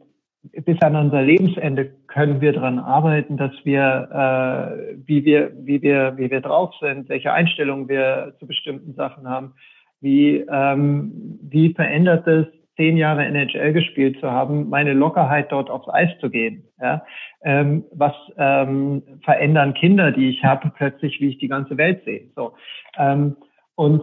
bis 0.52 0.80
an 0.82 0.96
unser 0.96 1.22
Lebensende 1.22 1.90
können 2.06 2.40
wir 2.40 2.52
daran 2.52 2.78
arbeiten, 2.78 3.36
dass 3.36 3.52
wir, 3.64 4.08
äh, 4.12 4.96
wie 5.06 5.24
wir, 5.24 5.52
wie 5.58 5.82
wir, 5.82 6.14
wie 6.16 6.30
wir 6.30 6.40
drauf 6.40 6.74
sind, 6.80 7.08
welche 7.08 7.32
Einstellungen 7.32 7.88
wir 7.88 8.34
zu 8.38 8.46
bestimmten 8.46 8.94
Sachen 8.94 9.28
haben, 9.28 9.54
wie, 10.00 10.44
ähm, 10.50 11.38
wie 11.42 11.74
verändert 11.74 12.26
es, 12.26 12.46
zehn 12.76 12.96
Jahre 12.96 13.24
NHL 13.24 13.72
gespielt 13.72 14.20
zu 14.20 14.30
haben, 14.30 14.68
meine 14.68 14.92
Lockerheit 14.92 15.50
dort 15.50 15.70
aufs 15.70 15.88
Eis 15.88 16.10
zu 16.20 16.30
gehen. 16.30 16.64
Ja? 16.80 17.02
Ähm, 17.42 17.84
was 17.90 18.12
ähm, 18.36 19.02
verändern 19.24 19.74
Kinder, 19.74 20.12
die 20.12 20.28
ich 20.28 20.44
habe, 20.44 20.70
plötzlich, 20.76 21.20
wie 21.20 21.28
ich 21.28 21.38
die 21.38 21.48
ganze 21.48 21.76
Welt 21.78 22.04
sehe. 22.04 22.28
So. 22.36 22.52
Ähm, 22.98 23.36
und 23.74 24.02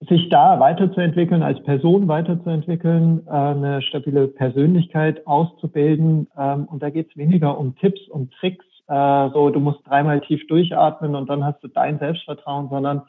sich 0.00 0.28
da 0.28 0.60
weiterzuentwickeln, 0.60 1.42
als 1.42 1.62
Person 1.64 2.06
weiterzuentwickeln, 2.06 3.26
äh, 3.26 3.30
eine 3.30 3.82
stabile 3.82 4.28
Persönlichkeit 4.28 5.26
auszubilden. 5.26 6.28
Ähm, 6.36 6.66
und 6.66 6.82
da 6.82 6.90
geht 6.90 7.10
es 7.10 7.16
weniger 7.16 7.58
um 7.58 7.74
Tipps 7.76 8.00
und 8.08 8.32
Tricks, 8.34 8.64
äh, 8.86 9.30
so 9.30 9.50
du 9.50 9.60
musst 9.60 9.86
dreimal 9.86 10.20
tief 10.20 10.46
durchatmen 10.46 11.14
und 11.14 11.28
dann 11.28 11.44
hast 11.44 11.62
du 11.64 11.68
dein 11.68 11.98
Selbstvertrauen, 11.98 12.68
sondern 12.68 13.02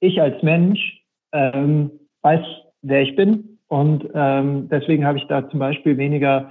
ich 0.00 0.20
als 0.20 0.42
Mensch 0.42 1.02
ähm, 1.32 1.90
weiß, 2.22 2.44
wer 2.82 3.02
ich 3.02 3.16
bin. 3.16 3.58
Und 3.68 4.08
ähm, 4.14 4.68
deswegen 4.68 5.06
habe 5.06 5.18
ich 5.18 5.26
da 5.26 5.48
zum 5.48 5.60
Beispiel 5.60 5.96
weniger 5.96 6.50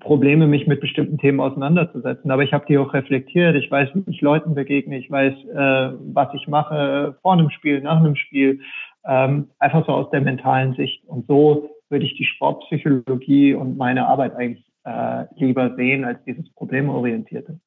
Probleme, 0.00 0.46
mich 0.46 0.66
mit 0.66 0.80
bestimmten 0.80 1.18
Themen 1.18 1.40
auseinanderzusetzen. 1.40 2.30
Aber 2.30 2.42
ich 2.42 2.52
habe 2.52 2.64
die 2.68 2.78
auch 2.78 2.92
reflektiert. 2.94 3.56
Ich 3.56 3.70
weiß, 3.70 3.90
wie 3.94 4.10
ich 4.10 4.20
Leuten 4.20 4.54
begegne. 4.54 4.98
Ich 4.98 5.10
weiß, 5.10 5.32
äh, 5.32 5.96
was 6.12 6.28
ich 6.34 6.48
mache 6.48 7.16
vor 7.22 7.32
einem 7.34 7.50
Spiel, 7.50 7.80
nach 7.80 7.98
einem 7.98 8.16
Spiel. 8.16 8.60
Ähm, 9.04 9.48
einfach 9.58 9.86
so 9.86 9.92
aus 9.92 10.10
der 10.10 10.20
mentalen 10.20 10.74
Sicht. 10.74 11.04
Und 11.06 11.26
so 11.26 11.70
würde 11.88 12.04
ich 12.06 12.16
die 12.16 12.24
Sportpsychologie 12.24 13.54
und 13.54 13.76
meine 13.76 14.06
Arbeit 14.06 14.34
eigentlich 14.36 14.64
äh, 14.84 15.24
lieber 15.36 15.74
sehen 15.76 16.04
als 16.04 16.18
dieses 16.24 16.48
Problemorientierte. 16.54 17.58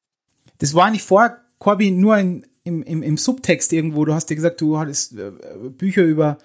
Das 0.58 0.74
war 0.74 0.90
nicht 0.90 1.02
vor, 1.02 1.36
Corby, 1.58 1.90
nur 1.90 2.14
ein, 2.14 2.42
im, 2.64 2.82
im, 2.82 3.02
im 3.02 3.16
Subtext 3.16 3.72
irgendwo. 3.72 4.04
Du 4.04 4.12
hast 4.12 4.28
ja 4.30 4.36
gesagt, 4.36 4.60
du 4.60 4.78
hattest 4.78 5.18
äh, 5.18 5.30
Bücher 5.70 6.02
über 6.02 6.38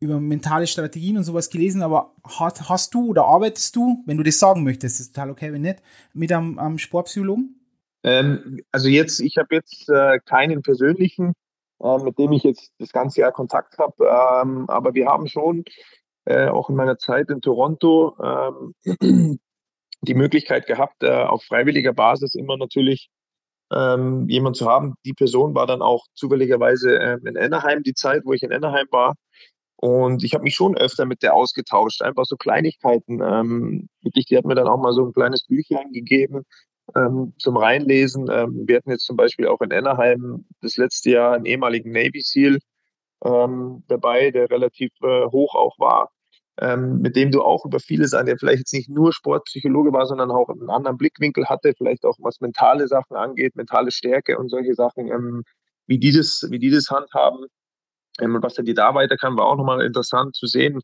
über 0.00 0.20
mentale 0.20 0.66
Strategien 0.66 1.16
und 1.16 1.24
sowas 1.24 1.50
gelesen, 1.50 1.82
aber 1.82 2.14
hast, 2.24 2.68
hast 2.68 2.94
du 2.94 3.08
oder 3.08 3.24
arbeitest 3.24 3.74
du, 3.74 4.02
wenn 4.06 4.16
du 4.16 4.22
das 4.22 4.38
sagen 4.38 4.62
möchtest, 4.62 5.00
ist 5.00 5.14
total 5.14 5.30
okay, 5.30 5.52
wenn 5.52 5.62
nicht, 5.62 5.82
mit 6.12 6.32
einem, 6.32 6.58
einem 6.58 6.78
Sportpsychologen? 6.78 7.58
Ähm, 8.04 8.60
also 8.70 8.88
jetzt, 8.88 9.20
ich 9.20 9.38
habe 9.38 9.54
jetzt 9.56 9.88
äh, 9.88 10.20
keinen 10.24 10.62
persönlichen, 10.62 11.32
äh, 11.80 11.98
mit 11.98 12.18
dem 12.18 12.32
ich 12.32 12.44
jetzt 12.44 12.72
das 12.78 12.92
ganze 12.92 13.22
Jahr 13.22 13.32
Kontakt 13.32 13.78
habe, 13.78 14.04
ähm, 14.04 14.68
aber 14.68 14.94
wir 14.94 15.06
haben 15.06 15.26
schon 15.26 15.64
äh, 16.26 16.46
auch 16.48 16.70
in 16.70 16.76
meiner 16.76 16.98
Zeit 16.98 17.28
in 17.30 17.40
Toronto 17.40 18.16
ähm, 18.22 19.38
die 20.02 20.14
Möglichkeit 20.14 20.66
gehabt, 20.66 21.02
äh, 21.02 21.10
auf 21.10 21.42
freiwilliger 21.42 21.92
Basis 21.92 22.36
immer 22.36 22.56
natürlich 22.56 23.10
ähm, 23.72 24.28
jemand 24.28 24.56
zu 24.56 24.66
haben. 24.66 24.94
Die 25.04 25.12
Person 25.12 25.54
war 25.54 25.66
dann 25.66 25.82
auch 25.82 26.06
zufälligerweise 26.14 26.98
äh, 26.98 27.18
in 27.24 27.36
Anaheim, 27.36 27.82
die 27.82 27.94
Zeit, 27.94 28.22
wo 28.24 28.32
ich 28.32 28.42
in 28.42 28.52
Anaheim 28.52 28.86
war. 28.90 29.14
Und 29.80 30.24
ich 30.24 30.34
habe 30.34 30.42
mich 30.42 30.56
schon 30.56 30.76
öfter 30.76 31.06
mit 31.06 31.22
der 31.22 31.34
ausgetauscht, 31.34 32.02
einfach 32.02 32.24
so 32.24 32.36
Kleinigkeiten. 32.36 33.20
Ähm, 33.22 33.88
die 34.02 34.36
hat 34.36 34.44
mir 34.44 34.56
dann 34.56 34.66
auch 34.66 34.78
mal 34.78 34.92
so 34.92 35.06
ein 35.06 35.12
kleines 35.12 35.44
Büchlein 35.46 35.92
gegeben 35.92 36.42
ähm, 36.96 37.32
zum 37.38 37.56
Reinlesen. 37.56 38.28
Ähm, 38.28 38.64
wir 38.66 38.76
hatten 38.76 38.90
jetzt 38.90 39.06
zum 39.06 39.16
Beispiel 39.16 39.46
auch 39.46 39.60
in 39.60 39.72
Anaheim 39.72 40.46
das 40.62 40.76
letzte 40.78 41.10
Jahr 41.10 41.34
einen 41.34 41.44
ehemaligen 41.44 41.92
Navy 41.92 42.20
SEAL 42.22 42.58
ähm, 43.24 43.84
dabei, 43.86 44.32
der 44.32 44.50
relativ 44.50 44.90
äh, 45.02 45.26
hoch 45.26 45.54
auch 45.54 45.78
war, 45.78 46.10
ähm, 46.60 46.98
mit 47.00 47.14
dem 47.14 47.30
du 47.30 47.42
auch 47.42 47.64
über 47.64 47.78
viele 47.78 48.08
Sachen, 48.08 48.26
der 48.26 48.36
vielleicht 48.36 48.58
jetzt 48.58 48.74
nicht 48.74 48.90
nur 48.90 49.12
Sportpsychologe 49.12 49.92
war, 49.92 50.06
sondern 50.06 50.32
auch 50.32 50.48
einen 50.48 50.70
anderen 50.70 50.96
Blickwinkel 50.96 51.48
hatte, 51.48 51.72
vielleicht 51.78 52.04
auch 52.04 52.16
was 52.18 52.40
mentale 52.40 52.88
Sachen 52.88 53.16
angeht, 53.16 53.54
mentale 53.54 53.92
Stärke 53.92 54.38
und 54.38 54.48
solche 54.48 54.74
Sachen, 54.74 55.06
ähm, 55.06 55.44
wie 55.86 55.98
die 56.00 56.10
das, 56.10 56.48
wie 56.50 56.58
die 56.58 56.70
das 56.70 56.90
handhaben 56.90 57.46
ähm, 58.20 58.38
was 58.40 58.58
er 58.58 58.64
die 58.64 58.74
da 58.74 58.94
weiter 58.94 59.16
kann, 59.16 59.36
war 59.36 59.46
auch 59.46 59.56
nochmal 59.56 59.82
interessant 59.82 60.34
zu 60.36 60.46
sehen. 60.46 60.80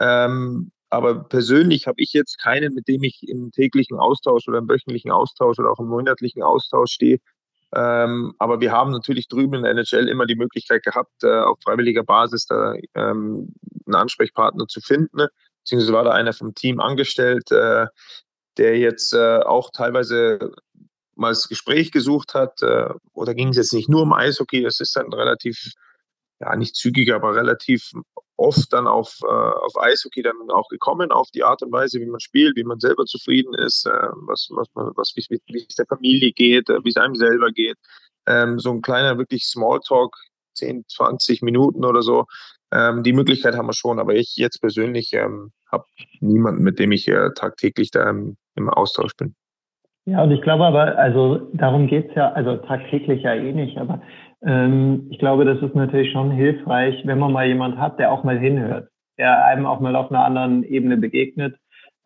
Ähm, 0.00 0.72
aber 0.90 1.22
persönlich 1.24 1.86
habe 1.86 2.00
ich 2.00 2.12
jetzt 2.12 2.38
keinen, 2.38 2.74
mit 2.74 2.88
dem 2.88 3.02
ich 3.04 3.28
im 3.28 3.52
täglichen 3.52 3.98
Austausch 3.98 4.48
oder 4.48 4.58
im 4.58 4.68
wöchentlichen 4.68 5.12
Austausch 5.12 5.58
oder 5.58 5.70
auch 5.70 5.78
im 5.78 5.86
monatlichen 5.86 6.42
Austausch 6.42 6.92
stehe. 6.92 7.18
Ähm, 7.72 8.34
aber 8.38 8.60
wir 8.60 8.72
haben 8.72 8.90
natürlich 8.90 9.28
drüben 9.28 9.54
in 9.54 9.62
der 9.62 9.70
NHL 9.70 10.08
immer 10.08 10.26
die 10.26 10.34
Möglichkeit 10.34 10.82
gehabt, 10.82 11.22
äh, 11.22 11.38
auf 11.40 11.58
freiwilliger 11.62 12.02
Basis 12.02 12.46
da 12.46 12.74
ähm, 12.94 13.54
einen 13.86 13.94
Ansprechpartner 13.94 14.66
zu 14.66 14.80
finden. 14.80 15.28
Beziehungsweise 15.62 15.92
war 15.92 16.04
da 16.04 16.10
einer 16.10 16.32
vom 16.32 16.54
Team 16.54 16.80
angestellt, 16.80 17.52
äh, 17.52 17.86
der 18.56 18.78
jetzt 18.78 19.14
äh, 19.14 19.38
auch 19.38 19.70
teilweise 19.70 20.50
mal 21.14 21.28
das 21.28 21.48
Gespräch 21.48 21.92
gesucht 21.92 22.34
hat. 22.34 22.60
Äh, 22.62 22.88
oder 23.12 23.34
ging 23.34 23.50
es 23.50 23.56
jetzt 23.56 23.72
nicht 23.72 23.88
nur 23.88 24.02
um 24.02 24.12
Eishockey, 24.12 24.62
das 24.62 24.80
ist 24.80 24.96
dann 24.96 25.12
relativ 25.12 25.72
ja 26.40 26.56
nicht 26.56 26.74
zügig, 26.74 27.12
aber 27.12 27.34
relativ 27.34 27.92
oft 28.36 28.72
dann 28.72 28.86
auf, 28.86 29.18
äh, 29.22 29.26
auf 29.26 29.78
Eishockey 29.78 30.22
dann 30.22 30.50
auch 30.50 30.68
gekommen, 30.68 31.12
auf 31.12 31.28
die 31.34 31.44
Art 31.44 31.62
und 31.62 31.72
Weise, 31.72 32.00
wie 32.00 32.06
man 32.06 32.20
spielt, 32.20 32.56
wie 32.56 32.64
man 32.64 32.80
selber 32.80 33.04
zufrieden 33.04 33.54
ist, 33.54 33.86
äh, 33.86 34.08
was, 34.26 34.48
was 34.50 34.66
was, 34.74 35.12
wie, 35.14 35.38
wie 35.46 35.66
es 35.68 35.76
der 35.76 35.86
Familie 35.86 36.32
geht, 36.32 36.70
äh, 36.70 36.82
wie 36.82 36.88
es 36.88 36.96
einem 36.96 37.14
selber 37.14 37.50
geht. 37.52 37.76
Ähm, 38.26 38.58
so 38.58 38.70
ein 38.70 38.80
kleiner 38.80 39.18
wirklich 39.18 39.44
Smalltalk, 39.46 40.16
10, 40.54 40.84
20 40.88 41.42
Minuten 41.42 41.84
oder 41.84 42.02
so. 42.02 42.24
Ähm, 42.72 43.02
die 43.02 43.12
Möglichkeit 43.12 43.56
haben 43.56 43.66
wir 43.66 43.74
schon, 43.74 43.98
aber 43.98 44.14
ich 44.14 44.36
jetzt 44.36 44.60
persönlich 44.60 45.12
ähm, 45.12 45.52
habe 45.70 45.84
niemanden, 46.20 46.62
mit 46.62 46.78
dem 46.78 46.92
ich 46.92 47.08
äh, 47.08 47.30
tagtäglich 47.34 47.90
da 47.90 48.08
im, 48.08 48.36
im 48.54 48.70
Austausch 48.70 49.14
bin. 49.16 49.34
Ja, 50.06 50.22
und 50.22 50.30
ich 50.30 50.40
glaube 50.40 50.64
aber, 50.64 50.96
also 50.96 51.50
darum 51.52 51.86
geht's 51.86 52.14
ja, 52.14 52.32
also 52.32 52.56
tagtäglich 52.56 53.22
ja 53.22 53.34
eh 53.34 53.52
nicht, 53.52 53.76
aber 53.76 54.00
ähm, 54.42 55.08
ich 55.10 55.18
glaube, 55.18 55.44
das 55.44 55.60
ist 55.62 55.74
natürlich 55.74 56.12
schon 56.12 56.30
hilfreich, 56.30 57.02
wenn 57.04 57.18
man 57.18 57.32
mal 57.32 57.46
jemand 57.46 57.78
hat, 57.78 57.98
der 57.98 58.12
auch 58.12 58.24
mal 58.24 58.38
hinhört, 58.38 58.88
der 59.18 59.44
einem 59.44 59.66
auch 59.66 59.80
mal 59.80 59.96
auf 59.96 60.10
einer 60.10 60.24
anderen 60.24 60.64
Ebene 60.64 60.96
begegnet, 60.96 61.56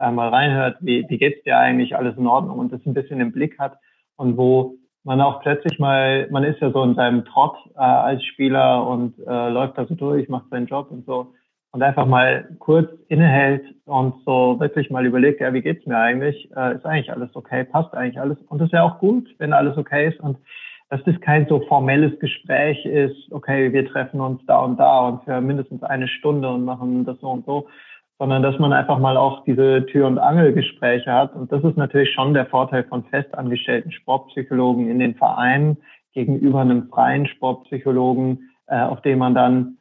äh, 0.00 0.10
mal 0.10 0.28
reinhört, 0.28 0.78
wie, 0.80 1.04
wie 1.08 1.18
geht's 1.18 1.42
dir 1.44 1.58
eigentlich, 1.58 1.96
alles 1.96 2.16
in 2.16 2.26
Ordnung 2.26 2.58
und 2.58 2.72
das 2.72 2.84
ein 2.86 2.94
bisschen 2.94 3.20
im 3.20 3.32
Blick 3.32 3.58
hat 3.58 3.78
und 4.16 4.36
wo 4.36 4.76
man 5.04 5.20
auch 5.20 5.42
plötzlich 5.42 5.78
mal, 5.78 6.28
man 6.30 6.44
ist 6.44 6.60
ja 6.60 6.70
so 6.70 6.82
in 6.82 6.94
seinem 6.94 7.24
Trott 7.26 7.56
äh, 7.76 7.80
als 7.80 8.24
Spieler 8.24 8.86
und 8.86 9.18
äh, 9.26 9.50
läuft 9.50 9.78
da 9.78 9.86
so 9.86 9.94
durch, 9.94 10.28
macht 10.28 10.48
seinen 10.50 10.66
Job 10.66 10.90
und 10.90 11.04
so 11.04 11.34
und 11.72 11.82
einfach 11.82 12.06
mal 12.06 12.48
kurz 12.60 12.88
innehält 13.08 13.64
und 13.84 14.14
so 14.24 14.58
wirklich 14.60 14.90
mal 14.90 15.04
überlegt, 15.04 15.40
ja, 15.40 15.52
wie 15.52 15.60
geht's 15.60 15.84
mir 15.86 15.98
eigentlich? 15.98 16.50
Äh, 16.56 16.76
ist 16.76 16.86
eigentlich 16.86 17.12
alles 17.12 17.34
okay? 17.34 17.64
Passt 17.64 17.92
eigentlich 17.94 18.18
alles? 18.18 18.38
Und 18.48 18.60
das 18.60 18.66
ist 18.66 18.72
ja 18.72 18.82
auch 18.82 18.98
gut, 18.98 19.28
wenn 19.38 19.52
alles 19.52 19.76
okay 19.76 20.08
ist 20.08 20.20
und 20.20 20.38
dass 20.90 21.02
das 21.04 21.18
kein 21.20 21.46
so 21.48 21.60
formelles 21.60 22.18
Gespräch 22.18 22.84
ist, 22.84 23.32
okay, 23.32 23.72
wir 23.72 23.86
treffen 23.86 24.20
uns 24.20 24.44
da 24.46 24.58
und 24.60 24.78
da 24.78 25.08
und 25.08 25.24
für 25.24 25.40
mindestens 25.40 25.82
eine 25.82 26.08
Stunde 26.08 26.48
und 26.48 26.64
machen 26.64 27.04
das 27.04 27.18
so 27.20 27.30
und 27.30 27.46
so, 27.46 27.68
sondern 28.18 28.42
dass 28.42 28.58
man 28.58 28.72
einfach 28.72 28.98
mal 28.98 29.16
auch 29.16 29.44
diese 29.44 29.86
Tür- 29.86 30.06
und 30.06 30.18
Angelgespräche 30.18 31.10
hat. 31.12 31.34
Und 31.34 31.50
das 31.50 31.64
ist 31.64 31.76
natürlich 31.76 32.12
schon 32.12 32.34
der 32.34 32.46
Vorteil 32.46 32.84
von 32.84 33.04
festangestellten 33.04 33.92
Sportpsychologen 33.92 34.88
in 34.88 34.98
den 34.98 35.14
Vereinen 35.14 35.78
gegenüber 36.12 36.60
einem 36.60 36.88
freien 36.88 37.26
Sportpsychologen, 37.26 38.50
äh, 38.66 38.80
auf 38.80 39.00
den 39.02 39.18
man 39.18 39.34
dann 39.34 39.78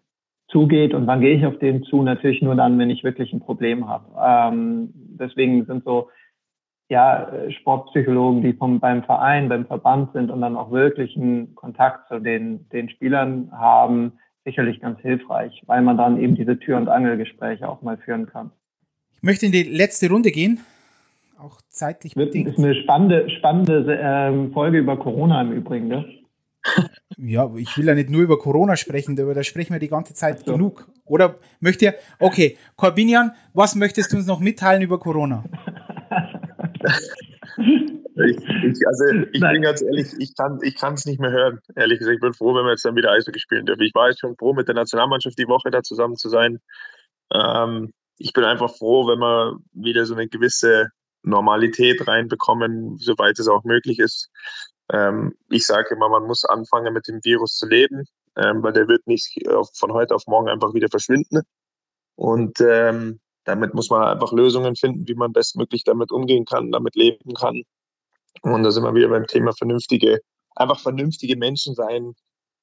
zugeht. 0.48 0.94
Und 0.94 1.06
wann 1.06 1.22
gehe 1.22 1.36
ich 1.36 1.46
auf 1.46 1.60
den 1.60 1.84
zu? 1.84 2.02
Natürlich 2.02 2.42
nur 2.42 2.56
dann, 2.56 2.80
wenn 2.80 2.90
ich 2.90 3.04
wirklich 3.04 3.32
ein 3.34 3.40
Problem 3.40 3.88
habe. 3.88 4.06
Ähm, 4.20 4.90
deswegen 4.96 5.66
sind 5.66 5.84
so 5.84 6.10
ja, 6.94 7.28
Sportpsychologen, 7.60 8.44
die 8.44 8.54
vom, 8.54 8.80
beim 8.80 9.04
Verein, 9.04 9.50
beim 9.50 9.66
Verband 9.66 10.14
sind 10.14 10.30
und 10.30 10.42
dann 10.42 10.56
auch 10.56 10.70
wirklich 10.70 11.18
einen 11.18 11.56
Kontakt 11.56 12.08
zu 12.08 12.20
den, 12.20 12.70
den 12.70 12.88
Spielern 12.88 13.52
haben, 13.52 14.14
sicherlich 14.46 14.80
ganz 14.80 15.00
hilfreich, 15.00 15.64
weil 15.66 15.82
man 15.82 15.98
dann 15.98 16.22
eben 16.22 16.36
diese 16.36 16.60
Tür- 16.60 16.78
und 16.78 16.90
Angelgespräche 16.90 17.68
auch 17.68 17.82
mal 17.82 17.98
führen 17.98 18.28
kann. 18.28 18.52
Ich 19.16 19.24
möchte 19.24 19.48
in 19.48 19.52
die 19.52 19.64
letzte 19.64 20.08
Runde 20.08 20.30
gehen, 20.30 20.60
auch 21.40 21.62
zeitlich 21.68 22.14
bedingt. 22.14 22.48
Das 22.48 22.58
ist 22.58 22.64
eine 22.64 22.76
spannende, 22.76 23.28
spannende 23.32 24.00
ähm, 24.00 24.54
Folge 24.54 24.78
über 24.78 24.96
Corona 24.98 25.42
im 25.42 25.52
Übrigen, 25.52 25.88
ne? 25.88 26.06
Ja, 27.18 27.50
ich 27.56 27.78
will 27.78 27.86
ja 27.86 27.94
nicht 27.94 28.10
nur 28.10 28.22
über 28.22 28.40
Corona 28.40 28.76
sprechen, 28.76 29.20
aber 29.20 29.34
da 29.36 29.44
sprechen 29.44 29.74
wir 29.74 29.80
die 29.80 29.88
ganze 29.88 30.14
Zeit 30.14 30.40
so. 30.40 30.54
genug. 30.54 30.90
Oder 31.06 31.36
möchtet 31.60 31.82
ihr, 31.82 31.94
okay, 32.20 32.58
Corbinian, 32.76 33.34
was 33.54 33.76
möchtest 33.76 34.12
du 34.12 34.18
uns 34.18 34.26
noch 34.26 34.40
mitteilen 34.40 34.82
über 34.82 35.00
Corona? 35.00 35.44
Ich, 38.16 38.38
ich, 38.38 38.88
also 38.88 39.06
ich 39.32 39.42
Nein. 39.42 39.54
bin 39.54 39.62
ganz 39.64 39.82
ehrlich, 39.82 40.08
ich 40.20 40.36
kann 40.36 40.60
ich 40.62 40.76
es 40.82 41.06
nicht 41.06 41.20
mehr 41.20 41.32
hören. 41.32 41.60
Ehrlich 41.76 42.00
gesagt, 42.00 42.16
ich 42.16 42.22
bin 42.22 42.34
froh, 42.34 42.54
wenn 42.54 42.66
wir 42.66 42.72
jetzt 42.72 42.86
dann 42.86 42.96
wieder 42.96 43.12
Eishockey 43.12 43.40
spielen 43.40 43.66
dürfen. 43.66 43.82
Ich 43.82 43.96
war 43.96 44.10
jetzt 44.10 44.20
schon 44.20 44.38
froh, 44.38 44.54
mit 44.54 44.68
der 44.68 44.76
Nationalmannschaft 44.76 45.38
die 45.38 45.48
Woche 45.48 45.72
da 45.72 45.82
zusammen 45.82 46.16
zu 46.16 46.30
sein. 46.30 46.60
Ähm, 47.34 47.92
ich 48.18 48.34
bin 48.34 48.44
einfach 48.44 48.76
froh, 48.76 49.08
wenn 49.08 49.20
wir 49.20 49.58
wieder 49.72 50.06
so 50.06 50.14
eine 50.14 50.28
gewisse 50.28 50.90
Normalität 51.24 52.08
reinbekommen, 52.08 52.98
soweit 52.98 53.40
es 53.40 53.48
auch 53.48 53.64
möglich 53.64 54.00
ist. 54.00 54.30
Ähm, 54.92 55.34
ich 55.50 55.66
sage 55.66 55.96
immer, 55.96 56.10
man 56.10 56.28
muss 56.28 56.46
anfangen, 56.46 56.94
mit 56.94 57.08
dem 57.08 57.24
Virus 57.24 57.56
zu 57.56 57.68
leben, 57.68 58.06
ähm, 58.36 58.62
weil 58.62 58.74
der 58.74 58.88
wird 58.88 59.08
nicht 59.08 59.40
von 59.74 59.92
heute 59.92 60.14
auf 60.14 60.28
morgen 60.28 60.50
einfach 60.50 60.74
wieder 60.74 60.90
verschwinden. 60.90 61.42
Und 62.16 62.62
ähm, 62.62 63.20
damit 63.46 63.74
muss 63.74 63.90
man 63.90 64.04
einfach 64.04 64.32
Lösungen 64.32 64.76
finden, 64.76 65.08
wie 65.08 65.16
man 65.16 65.34
bestmöglich 65.34 65.84
damit 65.84 66.12
umgehen 66.12 66.46
kann, 66.46 66.72
damit 66.72 66.96
leben 66.96 67.34
kann. 67.34 67.64
Und 68.42 68.64
da 68.64 68.72
sind 68.72 68.84
wir 68.84 68.96
wieder 68.96 69.10
beim 69.10 69.28
Thema 69.28 69.54
vernünftige, 69.54 70.20
einfach 70.56 70.80
vernünftige 70.80 71.38
Menschen 71.38 71.76
sein, 71.76 72.14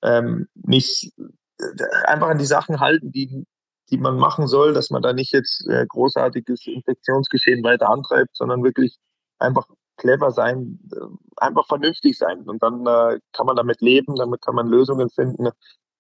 ähm, 0.03 0.49
nicht 0.55 1.13
äh, 1.19 1.65
einfach 2.07 2.29
an 2.29 2.39
die 2.39 2.47
Sachen 2.47 2.81
halten, 2.81 3.13
die, 3.13 3.47
die 3.91 3.99
man 3.99 4.17
machen 4.17 4.47
soll, 4.47 4.73
dass 4.73 4.91
man 4.91 5.03
da 5.03 5.13
nicht 5.13 5.33
jetzt 5.33 5.67
äh, 5.69 5.87
großartiges 5.87 6.67
Infektionsgeschehen 6.67 7.63
weiter 7.63 7.89
antreibt, 7.91 8.37
sondern 8.37 8.65
wirklich 8.65 8.97
einfach 9.39 9.67
clever 9.97 10.33
sein, 10.33 10.81
äh, 10.93 10.97
einfach 11.37 11.67
vernünftig 11.67 12.17
sein. 12.19 12.43
Und 12.49 12.63
dann 12.63 12.87
äh, 12.87 13.21
kann 13.33 13.47
man 13.47 13.57
damit 13.57 13.81
leben, 13.81 14.17
damit 14.17 14.41
kann 14.43 14.55
man 14.55 14.69
Lösungen 14.69 15.11
finden. 15.11 15.49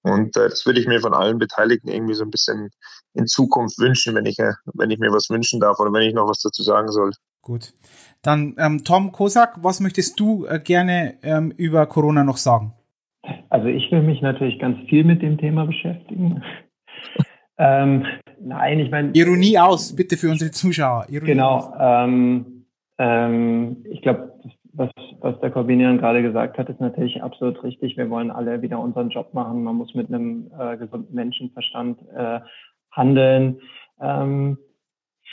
Und 0.02 0.36
äh, 0.36 0.48
das 0.48 0.64
würde 0.64 0.80
ich 0.80 0.86
mir 0.86 1.00
von 1.00 1.14
allen 1.14 1.38
Beteiligten 1.38 1.88
irgendwie 1.88 2.14
so 2.14 2.24
ein 2.24 2.30
bisschen 2.30 2.70
in 3.14 3.26
Zukunft 3.26 3.78
wünschen, 3.78 4.14
wenn 4.14 4.26
ich, 4.26 4.38
äh, 4.38 4.52
wenn 4.74 4.90
ich 4.90 4.98
mir 4.98 5.12
was 5.12 5.28
wünschen 5.30 5.60
darf 5.60 5.78
oder 5.78 5.92
wenn 5.92 6.08
ich 6.08 6.14
noch 6.14 6.28
was 6.28 6.40
dazu 6.40 6.62
sagen 6.62 6.88
soll. 6.88 7.12
Gut. 7.42 7.72
Dann 8.22 8.54
ähm, 8.58 8.84
Tom 8.84 9.12
Kosak, 9.12 9.62
was 9.62 9.80
möchtest 9.80 10.20
du 10.20 10.46
äh, 10.46 10.58
gerne 10.58 11.14
ähm, 11.22 11.52
über 11.56 11.86
Corona 11.86 12.24
noch 12.24 12.36
sagen? 12.36 12.74
Also 13.48 13.66
ich 13.66 13.90
will 13.90 14.02
mich 14.02 14.22
natürlich 14.22 14.58
ganz 14.58 14.78
viel 14.88 15.04
mit 15.04 15.22
dem 15.22 15.38
Thema 15.38 15.66
beschäftigen. 15.66 16.42
ähm, 17.58 18.06
nein, 18.40 18.80
ich 18.80 18.90
meine. 18.90 19.12
Ironie 19.12 19.58
aus, 19.58 19.94
bitte 19.94 20.16
für 20.16 20.30
unsere 20.30 20.50
Zuschauer. 20.50 21.06
Ironie 21.08 21.32
genau. 21.32 21.74
Ähm, 21.78 22.66
ähm, 22.98 23.84
ich 23.90 24.02
glaube, 24.02 24.29
was, 24.80 24.90
was 25.20 25.38
der 25.40 25.50
Corbinian 25.50 25.98
gerade 25.98 26.22
gesagt 26.22 26.58
hat, 26.58 26.68
ist 26.68 26.80
natürlich 26.80 27.22
absolut 27.22 27.62
richtig. 27.62 27.96
Wir 27.96 28.08
wollen 28.08 28.30
alle 28.30 28.62
wieder 28.62 28.80
unseren 28.80 29.10
Job 29.10 29.34
machen. 29.34 29.62
Man 29.62 29.76
muss 29.76 29.94
mit 29.94 30.08
einem 30.08 30.50
äh, 30.58 30.76
gesunden 30.78 31.14
Menschenverstand 31.14 32.00
äh, 32.16 32.40
handeln. 32.90 33.60
Ähm, 34.00 34.56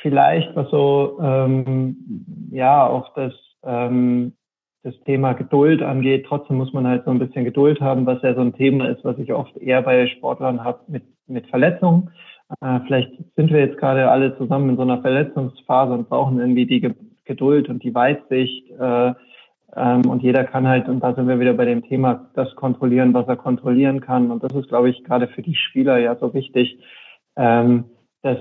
vielleicht, 0.02 0.54
was 0.56 0.70
so 0.70 1.20
ähm, 1.22 2.50
ja 2.52 2.86
auch 2.86 3.14
das 3.16 3.34
ähm, 3.64 4.34
das 4.84 5.00
Thema 5.06 5.34
Geduld 5.34 5.82
angeht, 5.82 6.26
trotzdem 6.28 6.58
muss 6.58 6.72
man 6.72 6.88
halt 6.88 7.04
so 7.04 7.12
ein 7.12 7.20
bisschen 7.20 7.44
Geduld 7.44 7.82
haben, 7.82 8.06
was 8.06 8.22
ja 8.22 8.36
so 8.36 8.42
ein 8.42 8.54
Thema 8.54 8.88
ist, 8.90 9.04
was 9.04 9.18
ich 9.18 9.34
oft 9.34 9.58
eher 9.58 9.82
bei 9.82 10.08
Sportlern 10.08 10.64
habe 10.64 10.80
mit 10.88 11.04
mit 11.28 11.48
Verletzungen. 11.48 12.12
Äh, 12.62 12.80
vielleicht 12.86 13.12
sind 13.36 13.50
wir 13.52 13.60
jetzt 13.60 13.78
gerade 13.78 14.10
alle 14.10 14.38
zusammen 14.38 14.72
in 14.72 14.76
so 14.76 14.82
einer 14.82 15.02
Verletzungsphase 15.02 15.94
und 15.94 16.10
brauchen 16.10 16.40
irgendwie 16.40 16.66
die 16.66 16.94
Geduld 17.24 17.70
und 17.70 17.84
die 17.84 17.96
Weitsicht. 17.96 18.70
Äh, 18.72 19.14
und 19.78 20.24
jeder 20.24 20.44
kann 20.44 20.68
halt, 20.68 20.90
und 20.90 21.02
da 21.02 21.14
sind 21.14 21.28
wir 21.28 21.40
wieder 21.40 21.54
bei 21.54 21.66
dem 21.66 21.84
Thema, 21.84 22.30
das 22.34 22.56
kontrollieren, 22.56 23.14
was 23.14 23.28
er 23.28 23.36
kontrollieren 23.36 24.02
kann. 24.02 24.32
Und 24.32 24.44
das 24.44 24.54
ist, 24.54 24.70
glaube 24.70 24.90
ich, 24.90 25.04
gerade 25.04 25.28
für 25.28 25.42
die 25.42 25.56
Spieler 25.56 25.98
ja 25.98 26.16
so 26.16 26.34
wichtig, 26.34 26.80
ähm, 27.36 27.86
dass 28.22 28.38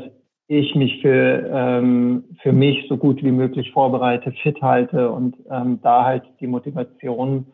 ich 0.49 0.75
mich 0.75 1.01
für, 1.03 1.51
ähm, 1.53 2.25
für 2.43 2.53
mich 2.53 2.87
so 2.89 2.97
gut 2.97 3.23
wie 3.23 3.33
möglich 3.33 3.73
vorbereite, 3.73 4.33
fit 4.43 4.63
halte 4.63 5.11
und 5.11 5.37
ähm, 5.51 5.81
da 5.83 6.05
halt 6.05 6.23
die 6.41 6.47
Motivation 6.47 7.47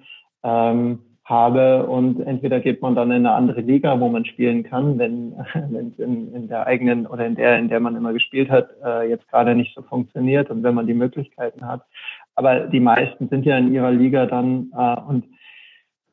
ähm, 0.43 1.01
habe 1.24 1.87
und 1.87 2.20
entweder 2.20 2.61
geht 2.61 2.83
man 2.83 2.95
dann 2.95 3.11
in 3.11 3.24
eine 3.24 3.33
andere 3.33 3.61
Liga, 3.61 3.99
wo 4.01 4.09
man 4.09 4.24
spielen 4.24 4.64
kann, 4.64 4.99
wenn 4.99 5.33
es 5.55 5.99
in, 5.99 6.35
in 6.35 6.49
der 6.49 6.66
eigenen 6.66 7.07
oder 7.07 7.26
in 7.26 7.37
der, 7.37 7.59
in 7.59 7.68
der 7.68 7.80
man 7.80 7.97
immer 7.97 8.12
gespielt 8.12 8.51
hat, 8.51 8.70
äh, 8.85 9.09
jetzt 9.09 9.28
gerade 9.28 9.55
nicht 9.55 9.74
so 9.74 9.83
funktioniert 9.83 10.51
und 10.51 10.62
wenn 10.62 10.74
man 10.74 10.87
die 10.87 10.95
Möglichkeiten 10.95 11.66
hat. 11.66 11.83
Aber 12.35 12.61
die 12.61 12.80
meisten 12.80 13.28
sind 13.28 13.45
ja 13.45 13.59
in 13.59 13.72
ihrer 13.72 13.91
Liga 13.91 14.26
dann 14.26 14.70
äh, 14.76 15.01
und 15.01 15.24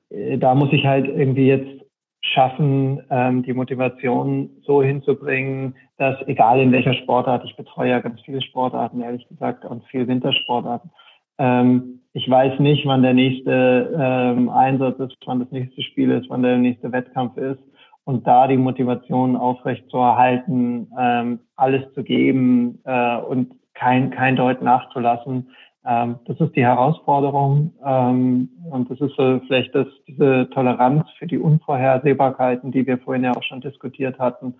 äh, 0.09 0.37
da 0.37 0.55
muss 0.55 0.73
ich 0.73 0.85
halt 0.85 1.07
irgendwie 1.07 1.47
jetzt 1.47 1.79
schaffen, 2.21 3.01
ähm, 3.09 3.43
die 3.43 3.53
Motivation 3.53 4.49
so 4.63 4.83
hinzubringen, 4.83 5.75
dass 5.97 6.15
egal 6.27 6.59
in 6.59 6.71
welcher 6.71 6.93
Sportart, 6.93 7.45
ich 7.45 7.55
betreue 7.55 7.89
ja 7.89 7.99
ganz 7.99 8.19
viele 8.21 8.41
Sportarten, 8.41 9.01
ehrlich 9.01 9.27
gesagt, 9.27 9.65
und 9.65 9.85
viel 9.85 10.07
Wintersportarten. 10.07 10.91
Ähm, 11.37 12.01
ich 12.13 12.29
weiß 12.29 12.59
nicht, 12.59 12.85
wann 12.85 13.03
der 13.03 13.13
nächste 13.13 13.95
ähm, 13.97 14.49
Einsatz 14.49 14.99
ist, 14.99 15.17
wann 15.25 15.39
das 15.39 15.51
nächste 15.51 15.81
Spiel 15.81 16.11
ist, 16.11 16.29
wann 16.29 16.43
der 16.43 16.57
nächste 16.57 16.91
Wettkampf 16.91 17.37
ist. 17.37 17.61
Und 18.03 18.25
da 18.25 18.47
die 18.47 18.57
Motivation 18.57 19.35
aufrecht 19.35 19.87
zu 19.89 19.97
erhalten, 19.97 20.91
ähm, 20.97 21.39
alles 21.55 21.93
zu 21.93 22.03
geben 22.03 22.79
äh, 22.83 23.17
und 23.17 23.53
kein, 23.75 24.09
kein 24.09 24.35
Deut 24.35 24.61
nachzulassen, 24.61 25.51
das 25.83 26.39
ist 26.39 26.55
die 26.55 26.63
Herausforderung 26.63 27.73
ähm, 27.85 28.49
und 28.69 28.91
das 28.91 28.99
ist 28.99 29.15
so 29.15 29.39
vielleicht 29.47 29.73
das, 29.73 29.87
diese 30.07 30.49
Toleranz 30.53 31.07
für 31.17 31.25
die 31.25 31.37
Unvorhersehbarkeiten, 31.37 32.71
die 32.71 32.85
wir 32.85 32.97
vorhin 32.97 33.23
ja 33.23 33.35
auch 33.35 33.43
schon 33.43 33.61
diskutiert 33.61 34.19
hatten 34.19 34.55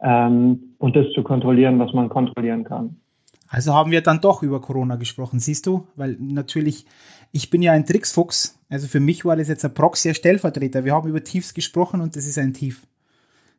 ähm, 0.00 0.74
und 0.78 0.94
das 0.94 1.10
zu 1.14 1.22
kontrollieren, 1.22 1.78
was 1.78 1.92
man 1.92 2.08
kontrollieren 2.08 2.64
kann. 2.64 2.96
Also 3.48 3.74
haben 3.74 3.90
wir 3.90 4.00
dann 4.00 4.20
doch 4.20 4.42
über 4.42 4.60
Corona 4.60 4.96
gesprochen, 4.96 5.38
siehst 5.38 5.66
du? 5.66 5.86
Weil 5.94 6.16
natürlich, 6.18 6.86
ich 7.32 7.50
bin 7.50 7.60
ja 7.60 7.72
ein 7.72 7.84
Tricksfuchs. 7.84 8.58
Also 8.70 8.88
für 8.88 9.00
mich 9.00 9.26
war 9.26 9.36
das 9.36 9.48
jetzt 9.48 9.64
ein 9.64 9.74
Proxy 9.74 10.14
Stellvertreter. 10.14 10.86
Wir 10.86 10.94
haben 10.94 11.08
über 11.08 11.22
Tiefs 11.22 11.52
gesprochen 11.52 12.00
und 12.00 12.16
das 12.16 12.24
ist 12.24 12.38
ein 12.38 12.54
Tief. 12.54 12.86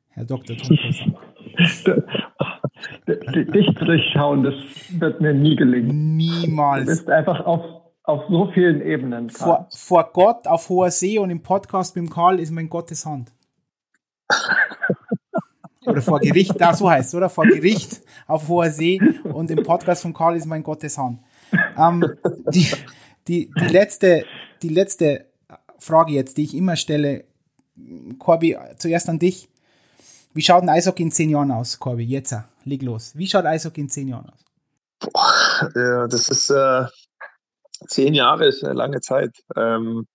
Herr 0.09 0.25
Dr. 0.25 0.57
Tonkoser. 0.57 1.13
dich 3.07 3.77
zu 3.77 3.85
durchschauen, 3.85 4.43
das 4.43 4.53
wird 4.99 5.21
mir 5.21 5.33
nie 5.33 5.55
gelingen. 5.55 6.15
Niemals. 6.15 6.85
Du 6.85 6.91
bist 6.91 7.09
einfach 7.09 7.45
auf, 7.45 7.61
auf 8.03 8.23
so 8.29 8.51
vielen 8.53 8.81
Ebenen. 8.81 9.29
Vor, 9.29 9.67
vor, 9.71 10.09
Gott, 10.13 10.47
auf 10.47 10.69
hoher 10.69 10.91
See 10.91 11.19
und 11.19 11.29
im 11.29 11.41
Podcast 11.41 11.95
mit 11.95 12.05
dem 12.05 12.09
Karl 12.09 12.39
ist 12.39 12.51
mein 12.51 12.69
Gottes 12.69 13.05
Hand. 13.05 13.31
oder 15.85 16.01
vor 16.01 16.19
Gericht, 16.19 16.59
da 16.59 16.73
so 16.73 16.89
heißt 16.89 17.13
oder? 17.15 17.29
Vor 17.29 17.45
Gericht 17.45 18.01
auf 18.27 18.47
hoher 18.47 18.69
See 18.69 19.01
und 19.23 19.51
im 19.51 19.63
Podcast 19.63 20.01
von 20.01 20.13
Karl 20.13 20.35
ist 20.35 20.45
mein 20.45 20.63
Gottes 20.63 20.97
Hand. 20.97 21.19
Ähm, 21.77 22.05
die, 22.53 22.67
die, 23.27 23.51
die, 23.51 23.67
letzte, 23.67 24.25
die 24.61 24.69
letzte 24.69 25.25
Frage 25.79 26.13
jetzt, 26.13 26.37
die 26.37 26.43
ich 26.43 26.55
immer 26.55 26.75
stelle, 26.75 27.25
Corby, 28.19 28.57
zuerst 28.77 29.09
an 29.09 29.19
dich. 29.19 29.49
Wie 30.33 30.41
schaut 30.41 30.63
ein 30.63 30.69
Eishockey 30.69 31.03
in 31.03 31.11
zehn 31.11 31.29
Jahren 31.29 31.51
aus, 31.51 31.79
Corby? 31.79 32.03
Jetzt, 32.03 32.35
leg 32.65 32.81
los. 32.81 33.11
Wie 33.15 33.27
schaut 33.27 33.45
Eishockey 33.45 33.81
in 33.81 33.89
zehn 33.89 34.07
Jahren 34.07 34.29
aus? 34.29 34.39
Boah, 34.99 35.71
ja, 35.75 36.07
das 36.07 36.29
ist 36.29 36.49
äh, 36.49 36.85
zehn 37.87 38.13
Jahre 38.13 38.47
ist 38.47 38.63
eine 38.63 38.73
lange 38.73 39.01
Zeit. 39.01 39.37
Ähm, 39.55 40.07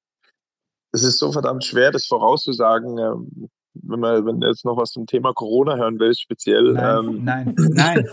es 0.92 1.02
ist 1.02 1.18
so 1.18 1.32
verdammt 1.32 1.64
schwer, 1.64 1.92
das 1.92 2.06
vorauszusagen. 2.06 2.98
Ähm, 2.98 3.48
wenn 3.82 4.00
man 4.00 4.26
wenn 4.26 4.40
jetzt 4.42 4.64
noch 4.64 4.76
was 4.76 4.90
zum 4.90 5.06
Thema 5.06 5.32
Corona 5.32 5.76
hören 5.76 6.00
willst, 6.00 6.22
speziell. 6.22 6.72
Nein, 6.72 7.06
ähm, 7.06 7.24
nein, 7.24 7.54
nein. 7.56 8.08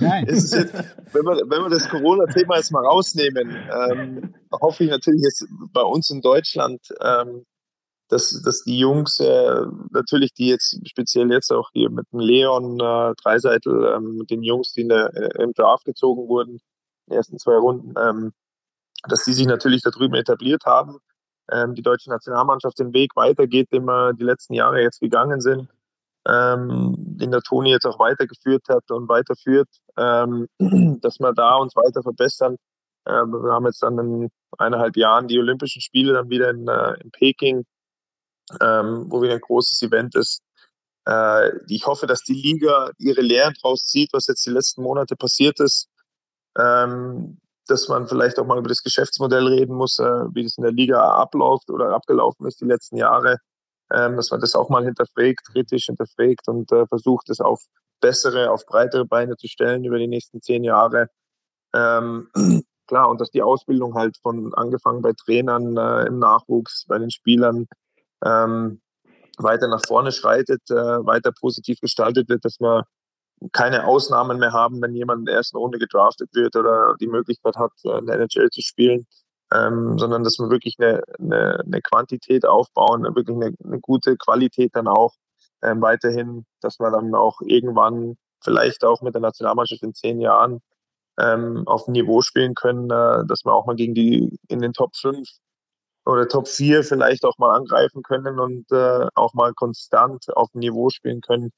nein. 0.00 0.26
Jetzt, 0.26 0.54
wenn, 0.54 1.24
wir, 1.24 1.42
wenn 1.48 1.62
wir 1.62 1.68
das 1.68 1.88
Corona-Thema 1.88 2.56
jetzt 2.56 2.72
mal 2.72 2.84
rausnehmen, 2.86 3.54
ähm, 3.90 4.34
hoffe 4.52 4.84
ich 4.84 4.90
natürlich 4.90 5.22
jetzt 5.22 5.46
bei 5.72 5.82
uns 5.82 6.08
in 6.10 6.20
Deutschland, 6.20 6.80
ähm, 7.02 7.44
dass, 8.08 8.42
dass 8.42 8.62
die 8.64 8.78
Jungs 8.78 9.18
äh, 9.18 9.62
natürlich, 9.90 10.32
die 10.34 10.48
jetzt 10.48 10.78
speziell 10.86 11.30
jetzt 11.32 11.50
auch 11.52 11.70
hier 11.72 11.90
mit 11.90 12.06
dem 12.12 12.20
Leon 12.20 12.78
äh, 12.80 13.14
Dreiseitel, 13.22 13.94
ähm, 13.96 14.16
mit 14.18 14.30
den 14.30 14.42
Jungs, 14.42 14.72
die 14.72 14.82
in 14.82 14.88
der, 14.88 15.14
äh, 15.14 15.42
im 15.42 15.52
Draft 15.54 15.84
gezogen 15.84 16.28
wurden, 16.28 16.52
in 16.52 16.60
den 17.08 17.16
ersten 17.16 17.38
zwei 17.38 17.56
Runden, 17.56 17.94
ähm, 17.98 18.32
dass 19.08 19.24
die 19.24 19.32
sich 19.32 19.46
natürlich 19.46 19.82
da 19.82 19.90
drüben 19.90 20.14
etabliert 20.14 20.64
haben. 20.66 20.98
Ähm, 21.50 21.74
die 21.74 21.82
deutsche 21.82 22.10
Nationalmannschaft 22.10 22.78
den 22.78 22.94
Weg 22.94 23.16
weitergeht, 23.16 23.72
den 23.72 23.84
wir 23.84 24.12
die 24.14 24.24
letzten 24.24 24.54
Jahre 24.54 24.80
jetzt 24.80 25.00
gegangen 25.00 25.40
sind, 25.40 25.68
ähm, 26.26 26.94
den 26.96 27.30
der 27.30 27.40
Toni 27.40 27.70
jetzt 27.70 27.86
auch 27.86 27.98
weitergeführt 27.98 28.64
hat 28.68 28.90
und 28.90 29.08
weiterführt, 29.08 29.68
ähm, 29.98 30.48
dass 31.00 31.18
wir 31.20 31.32
da 31.32 31.56
uns 31.56 31.76
weiter 31.76 32.02
verbessern. 32.02 32.56
Ähm, 33.06 33.32
wir 33.32 33.52
haben 33.52 33.66
jetzt 33.66 33.82
dann 33.82 33.98
in 33.98 34.30
eineinhalb 34.58 34.96
Jahren 34.96 35.28
die 35.28 35.38
Olympischen 35.38 35.82
Spiele 35.82 36.14
dann 36.14 36.30
wieder 36.30 36.50
in, 36.50 36.66
äh, 36.68 36.94
in 37.02 37.10
Peking 37.10 37.64
ähm, 38.60 39.06
wo 39.08 39.22
wieder 39.22 39.34
ein 39.34 39.40
großes 39.40 39.82
Event 39.82 40.14
ist. 40.14 40.42
Äh, 41.06 41.50
ich 41.68 41.86
hoffe, 41.86 42.06
dass 42.06 42.22
die 42.22 42.34
Liga 42.34 42.90
ihre 42.98 43.20
Lehren 43.20 43.54
draus 43.60 43.86
zieht, 43.86 44.12
was 44.12 44.26
jetzt 44.26 44.46
die 44.46 44.50
letzten 44.50 44.82
Monate 44.82 45.16
passiert 45.16 45.60
ist. 45.60 45.88
Ähm, 46.58 47.40
dass 47.66 47.88
man 47.88 48.06
vielleicht 48.06 48.38
auch 48.38 48.46
mal 48.46 48.58
über 48.58 48.68
das 48.68 48.82
Geschäftsmodell 48.82 49.46
reden 49.46 49.74
muss, 49.74 49.98
äh, 49.98 50.04
wie 50.34 50.42
das 50.42 50.58
in 50.58 50.64
der 50.64 50.72
Liga 50.72 51.00
abläuft 51.00 51.70
oder 51.70 51.90
abgelaufen 51.90 52.46
ist 52.46 52.60
die 52.60 52.66
letzten 52.66 52.96
Jahre. 52.96 53.38
Ähm, 53.92 54.16
dass 54.16 54.30
man 54.30 54.40
das 54.40 54.54
auch 54.54 54.68
mal 54.70 54.84
hinterfragt, 54.84 55.46
kritisch 55.52 55.86
hinterfragt 55.86 56.48
und 56.48 56.70
äh, 56.72 56.86
versucht, 56.86 57.28
es 57.30 57.40
auf 57.40 57.60
bessere, 58.00 58.50
auf 58.50 58.66
breitere 58.66 59.04
Beine 59.04 59.36
zu 59.36 59.46
stellen 59.46 59.84
über 59.84 59.98
die 59.98 60.08
nächsten 60.08 60.40
zehn 60.42 60.64
Jahre. 60.64 61.08
Ähm, 61.74 62.28
klar, 62.86 63.08
und 63.08 63.20
dass 63.20 63.30
die 63.30 63.42
Ausbildung 63.42 63.94
halt 63.94 64.16
von 64.22 64.54
angefangen 64.54 65.02
bei 65.02 65.12
Trainern 65.12 65.76
äh, 65.76 66.06
im 66.06 66.18
Nachwuchs, 66.18 66.86
bei 66.88 66.98
den 66.98 67.10
Spielern, 67.10 67.66
ähm, 68.24 68.80
weiter 69.38 69.68
nach 69.68 69.82
vorne 69.86 70.12
schreitet, 70.12 70.62
äh, 70.70 70.74
weiter 70.74 71.32
positiv 71.32 71.80
gestaltet 71.80 72.28
wird, 72.28 72.44
dass 72.44 72.60
wir 72.60 72.84
keine 73.52 73.86
Ausnahmen 73.86 74.38
mehr 74.38 74.52
haben, 74.52 74.80
wenn 74.80 74.94
jemand 74.94 75.20
in 75.20 75.26
der 75.26 75.36
ersten 75.36 75.56
Runde 75.56 75.78
gedraftet 75.78 76.30
wird 76.34 76.56
oder 76.56 76.94
die 77.00 77.08
Möglichkeit 77.08 77.56
hat, 77.56 77.72
äh, 77.84 77.98
in 77.98 78.06
der 78.06 78.16
NHL 78.16 78.48
zu 78.50 78.62
spielen, 78.62 79.06
ähm, 79.52 79.98
sondern 79.98 80.24
dass 80.24 80.38
wir 80.38 80.50
wirklich 80.50 80.76
eine, 80.78 81.02
eine, 81.18 81.60
eine 81.60 81.82
Quantität 81.82 82.46
aufbauen, 82.46 83.02
wirklich 83.14 83.36
eine, 83.36 83.54
eine, 83.64 83.80
gute 83.80 84.16
Qualität 84.16 84.74
dann 84.74 84.88
auch 84.88 85.14
ähm, 85.62 85.82
weiterhin, 85.82 86.46
dass 86.60 86.78
wir 86.78 86.90
dann 86.90 87.14
auch 87.14 87.40
irgendwann 87.42 88.16
vielleicht 88.42 88.84
auch 88.84 89.02
mit 89.02 89.14
der 89.14 89.22
Nationalmannschaft 89.22 89.82
in 89.82 89.94
zehn 89.94 90.20
Jahren 90.20 90.60
ähm, 91.18 91.62
auf 91.66 91.84
dem 91.84 91.92
Niveau 91.92 92.22
spielen 92.22 92.54
können, 92.54 92.90
äh, 92.90 93.26
dass 93.26 93.44
wir 93.44 93.52
auch 93.52 93.66
mal 93.66 93.76
gegen 93.76 93.94
die 93.94 94.38
in 94.48 94.60
den 94.60 94.72
Top 94.72 94.96
5 94.96 95.28
oder 96.06 96.28
Top 96.28 96.48
4 96.48 96.84
vielleicht 96.84 97.24
auch 97.24 97.38
mal 97.38 97.56
angreifen 97.56 98.02
können 98.02 98.38
und 98.38 98.70
äh, 98.72 99.06
auch 99.14 99.34
mal 99.34 99.52
konstant 99.54 100.24
auf 100.36 100.50
dem 100.52 100.60
Niveau 100.60 100.90
spielen 100.90 101.20
können, 101.20 101.50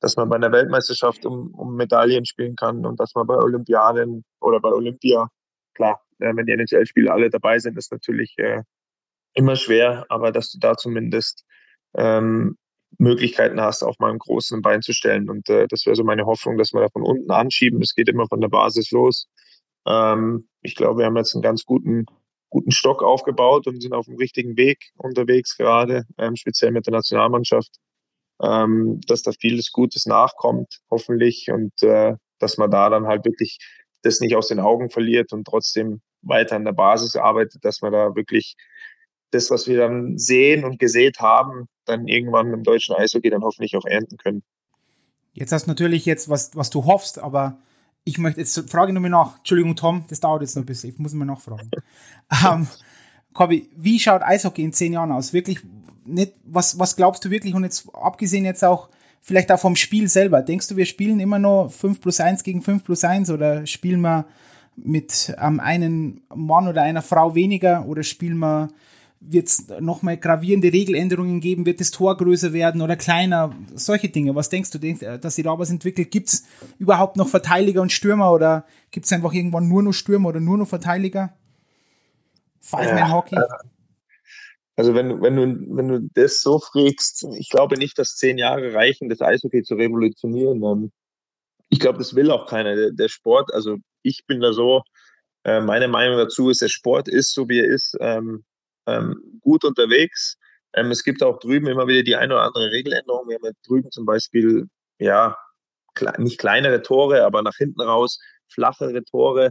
dass 0.00 0.16
man 0.16 0.28
bei 0.28 0.36
einer 0.36 0.52
Weltmeisterschaft 0.52 1.24
um, 1.24 1.54
um 1.54 1.76
Medaillen 1.76 2.26
spielen 2.26 2.56
kann 2.56 2.84
und 2.84 3.00
dass 3.00 3.14
man 3.14 3.26
bei 3.26 3.36
Olympiaden 3.36 4.24
oder 4.40 4.60
bei 4.60 4.70
Olympia, 4.70 5.28
klar, 5.74 6.02
äh, 6.20 6.34
wenn 6.34 6.46
die 6.46 6.52
NHL-Spiele 6.52 7.12
alle 7.12 7.30
dabei 7.30 7.58
sind, 7.58 7.78
ist 7.78 7.92
natürlich 7.92 8.34
äh, 8.38 8.62
immer 9.34 9.56
schwer, 9.56 10.04
aber 10.08 10.32
dass 10.32 10.50
du 10.50 10.58
da 10.58 10.76
zumindest 10.76 11.44
ähm, 11.94 12.56
Möglichkeiten 12.98 13.60
hast, 13.60 13.82
auch 13.82 13.98
mal 13.98 14.10
einen 14.10 14.18
großen 14.18 14.62
Bein 14.62 14.82
zu 14.82 14.92
stellen. 14.92 15.28
Und 15.28 15.48
äh, 15.48 15.66
das 15.68 15.86
wäre 15.86 15.96
so 15.96 16.04
meine 16.04 16.26
Hoffnung, 16.26 16.58
dass 16.58 16.72
wir 16.72 16.80
da 16.80 16.88
von 16.88 17.02
unten 17.02 17.30
anschieben. 17.30 17.82
Es 17.82 17.94
geht 17.94 18.08
immer 18.08 18.28
von 18.28 18.40
der 18.40 18.48
Basis 18.48 18.90
los. 18.90 19.28
Ähm, 19.86 20.48
ich 20.62 20.76
glaube, 20.76 21.00
wir 21.00 21.06
haben 21.06 21.16
jetzt 21.16 21.34
einen 21.34 21.42
ganz 21.42 21.64
guten 21.64 22.06
guten 22.54 22.70
Stock 22.70 23.02
aufgebaut 23.02 23.66
und 23.66 23.82
sind 23.82 23.92
auf 23.92 24.06
dem 24.06 24.14
richtigen 24.14 24.56
Weg 24.56 24.92
unterwegs 24.96 25.56
gerade, 25.56 26.04
ähm, 26.18 26.36
speziell 26.36 26.70
mit 26.70 26.86
der 26.86 26.92
Nationalmannschaft, 26.92 27.72
ähm, 28.40 29.00
dass 29.08 29.22
da 29.22 29.32
vieles 29.32 29.72
Gutes 29.72 30.06
nachkommt, 30.06 30.78
hoffentlich, 30.88 31.50
und 31.50 31.72
äh, 31.82 32.14
dass 32.38 32.56
man 32.56 32.70
da 32.70 32.88
dann 32.90 33.08
halt 33.08 33.24
wirklich 33.24 33.58
das 34.02 34.20
nicht 34.20 34.36
aus 34.36 34.46
den 34.46 34.60
Augen 34.60 34.88
verliert 34.88 35.32
und 35.32 35.44
trotzdem 35.44 36.00
weiter 36.22 36.54
an 36.54 36.64
der 36.64 36.72
Basis 36.72 37.16
arbeitet, 37.16 37.64
dass 37.64 37.82
man 37.82 37.92
da 37.92 38.14
wirklich 38.14 38.54
das, 39.32 39.50
was 39.50 39.66
wir 39.66 39.78
dann 39.78 40.16
sehen 40.16 40.64
und 40.64 40.78
gesät 40.78 41.18
haben, 41.18 41.66
dann 41.86 42.06
irgendwann 42.06 42.52
im 42.52 42.62
deutschen 42.62 42.94
Eishockey 42.94 43.30
dann 43.30 43.42
hoffentlich 43.42 43.76
auch 43.76 43.84
ernten 43.84 44.16
können. 44.16 44.44
Jetzt 45.32 45.50
hast 45.50 45.66
du 45.66 45.70
natürlich 45.70 46.06
jetzt, 46.06 46.28
was, 46.28 46.54
was 46.54 46.70
du 46.70 46.84
hoffst, 46.84 47.18
aber 47.18 47.58
ich 48.04 48.18
möchte 48.18 48.40
jetzt 48.40 48.70
frage 48.70 48.90
ich 48.90 48.94
nochmal 48.94 49.10
nach. 49.10 49.38
Entschuldigung, 49.38 49.76
Tom, 49.76 50.04
das 50.08 50.20
dauert 50.20 50.42
jetzt 50.42 50.56
noch 50.56 50.62
ein 50.62 50.66
bisschen. 50.66 50.90
Ich 50.90 50.98
muss 50.98 51.14
mal 51.14 51.24
nachfragen. 51.24 51.70
ähm, 52.46 52.66
Kobi, 53.32 53.68
wie 53.76 53.98
schaut 53.98 54.22
Eishockey 54.22 54.62
in 54.62 54.72
zehn 54.72 54.92
Jahren 54.92 55.10
aus? 55.10 55.32
Wirklich, 55.32 55.60
nicht, 56.04 56.34
was, 56.44 56.78
was 56.78 56.96
glaubst 56.96 57.24
du 57.24 57.30
wirklich? 57.30 57.54
Und 57.54 57.64
jetzt 57.64 57.88
abgesehen 57.94 58.44
jetzt 58.44 58.62
auch, 58.62 58.90
vielleicht 59.20 59.50
auch 59.50 59.58
vom 59.58 59.74
Spiel 59.74 60.08
selber. 60.08 60.42
Denkst 60.42 60.68
du, 60.68 60.76
wir 60.76 60.84
spielen 60.84 61.18
immer 61.18 61.38
nur 61.38 61.70
5 61.70 62.00
plus 62.00 62.20
1 62.20 62.44
gegen 62.44 62.60
5 62.60 62.84
plus 62.84 63.04
1 63.04 63.30
oder 63.30 63.66
spielen 63.66 64.02
wir 64.02 64.26
mit 64.76 65.34
ähm, 65.40 65.60
einem 65.60 66.22
Mann 66.34 66.68
oder 66.68 66.82
einer 66.82 67.02
Frau 67.02 67.34
weniger 67.34 67.86
oder 67.86 68.02
spielen 68.02 68.38
wir 68.38 68.68
wird 69.20 69.48
es 69.48 69.68
nochmal 69.80 70.16
gravierende 70.16 70.72
Regeländerungen 70.72 71.40
geben? 71.40 71.66
Wird 71.66 71.80
das 71.80 71.90
Tor 71.90 72.16
größer 72.16 72.52
werden 72.52 72.82
oder 72.82 72.96
kleiner? 72.96 73.54
Solche 73.74 74.08
Dinge. 74.08 74.34
Was 74.34 74.48
denkst 74.48 74.70
du, 74.70 74.78
äh, 74.78 75.18
dass 75.18 75.36
sich 75.36 75.44
da 75.44 75.58
was 75.58 75.70
entwickelt? 75.70 76.10
Gibt 76.10 76.28
es 76.28 76.44
überhaupt 76.78 77.16
noch 77.16 77.28
Verteidiger 77.28 77.80
und 77.82 77.92
Stürmer 77.92 78.32
oder 78.32 78.66
gibt 78.90 79.06
es 79.06 79.12
einfach 79.12 79.32
irgendwann 79.32 79.68
nur 79.68 79.82
noch 79.82 79.92
Stürmer 79.92 80.28
oder 80.28 80.40
nur 80.40 80.58
noch 80.58 80.68
Verteidiger? 80.68 81.34
Five-Man-Hockey? 82.60 83.36
Also 84.76 84.94
wenn, 84.94 85.22
wenn, 85.22 85.36
du, 85.36 85.76
wenn 85.76 85.88
du 85.88 86.08
das 86.14 86.40
so 86.40 86.58
fragst, 86.58 87.26
ich 87.38 87.48
glaube 87.48 87.76
nicht, 87.76 87.98
dass 87.98 88.16
zehn 88.16 88.38
Jahre 88.38 88.74
reichen, 88.74 89.08
das 89.08 89.20
Eishockey 89.20 89.62
zu 89.62 89.76
revolutionieren. 89.76 90.62
Ähm, 90.64 90.92
ich 91.68 91.78
glaube, 91.78 91.98
das 91.98 92.14
will 92.14 92.30
auch 92.30 92.46
keiner. 92.46 92.90
Der, 92.90 93.08
Sport, 93.08 93.52
also 93.54 93.76
ich 94.02 94.26
bin 94.26 94.40
da 94.40 94.52
so, 94.52 94.82
äh, 95.44 95.60
meine 95.60 95.88
Meinung 95.88 96.16
dazu 96.18 96.50
ist, 96.50 96.60
der 96.60 96.68
Sport 96.68 97.08
ist 97.08 97.32
so, 97.34 97.48
wie 97.48 97.60
er 97.60 97.66
ist. 97.66 97.96
Ähm, 98.00 98.44
ähm, 98.86 99.40
gut 99.40 99.64
unterwegs. 99.64 100.38
Ähm, 100.74 100.90
es 100.90 101.04
gibt 101.04 101.22
auch 101.22 101.38
drüben 101.38 101.66
immer 101.66 101.86
wieder 101.86 102.02
die 102.02 102.16
eine 102.16 102.34
oder 102.34 102.44
andere 102.44 102.70
Regeländerung. 102.70 103.28
Wir 103.28 103.36
haben 103.36 103.44
ja 103.44 103.52
drüben 103.66 103.90
zum 103.90 104.06
Beispiel, 104.06 104.68
ja, 104.98 105.36
nicht 106.18 106.38
kleinere 106.38 106.82
Tore, 106.82 107.24
aber 107.24 107.42
nach 107.42 107.56
hinten 107.56 107.80
raus 107.80 108.18
flachere 108.48 109.04
Tore, 109.04 109.50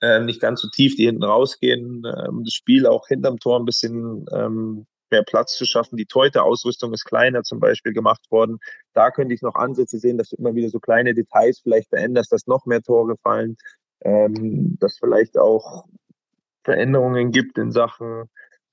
äh, 0.00 0.20
nicht 0.20 0.40
ganz 0.40 0.60
so 0.60 0.68
tief, 0.68 0.96
die 0.96 1.06
hinten 1.06 1.24
rausgehen, 1.24 2.04
äh, 2.04 2.28
um 2.28 2.44
das 2.44 2.54
Spiel 2.54 2.86
auch 2.86 3.06
hinterm 3.08 3.38
Tor 3.38 3.58
ein 3.58 3.64
bisschen 3.64 4.26
ähm, 4.32 4.86
mehr 5.10 5.22
Platz 5.22 5.56
zu 5.56 5.66
schaffen. 5.66 5.96
Die 5.96 6.06
Teute-Ausrüstung 6.06 6.92
ist 6.92 7.04
kleiner 7.04 7.42
zum 7.42 7.60
Beispiel 7.60 7.92
gemacht 7.92 8.30
worden. 8.30 8.58
Da 8.94 9.10
könnte 9.10 9.34
ich 9.34 9.42
noch 9.42 9.54
Ansätze 9.54 9.98
sehen, 9.98 10.18
dass 10.18 10.30
du 10.30 10.36
immer 10.36 10.54
wieder 10.54 10.68
so 10.68 10.80
kleine 10.80 11.14
Details 11.14 11.60
vielleicht 11.60 11.90
veränderst, 11.90 12.32
dass 12.32 12.46
noch 12.46 12.66
mehr 12.66 12.82
Tore 12.82 13.16
fallen, 13.22 13.56
ähm, 14.00 14.76
dass 14.80 14.98
vielleicht 14.98 15.38
auch 15.38 15.84
Veränderungen 16.64 17.30
gibt 17.30 17.58
in 17.58 17.70
Sachen 17.70 18.24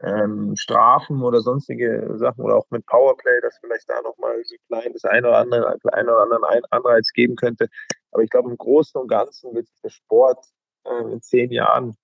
ähm, 0.04 0.56
Strafen 0.56 1.22
oder 1.22 1.42
sonstige 1.42 2.14
Sachen 2.18 2.44
oder 2.44 2.56
auch 2.58 2.66
mit 2.72 2.86
Powerplay, 2.86 3.40
dass 3.42 3.58
vielleicht 3.60 3.90
da 3.90 4.02
nochmal 4.02 4.42
so 4.44 4.56
klein 4.68 4.94
das 4.94 5.06
eine 5.06 5.28
oder 5.28 5.38
andere, 5.38 5.78
ein 5.94 6.08
oder 6.08 6.22
anderen 6.22 6.44
Anreiz 6.72 7.12
geben 7.14 7.36
könnte. 7.36 7.68
Aber 8.12 8.24
ich 8.24 8.30
glaube, 8.30 8.50
im 8.50 8.58
Großen 8.58 9.00
und 9.00 9.08
Ganzen 9.08 9.54
wird 9.54 9.68
der 9.84 9.90
Sport 9.90 10.44
äh, 10.86 11.12
in 11.12 11.22
zehn 11.22 11.52
Jahren 11.52 11.96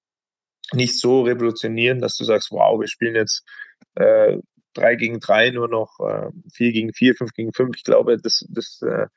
nicht 0.74 1.00
so 1.00 1.22
revolutionieren, 1.24 2.02
dass 2.02 2.18
du 2.18 2.24
sagst, 2.24 2.52
wow, 2.52 2.80
wir 2.80 2.88
spielen 2.88 3.16
jetzt 3.16 3.44
äh, 3.96 4.38
drei 4.74 4.96
gegen 4.96 5.20
drei 5.20 5.50
nur 5.50 5.68
noch, 5.68 6.00
äh, 6.00 6.30
vier 6.54 6.72
gegen 6.72 6.94
vier, 6.94 7.16
fünf 7.16 7.32
gegen 7.34 7.54
fünf. 7.54 7.78
Ich 7.78 7.84
glaube, 7.84 8.18
das, 8.18 8.46
das, 8.50 8.82
äh, 8.82 9.08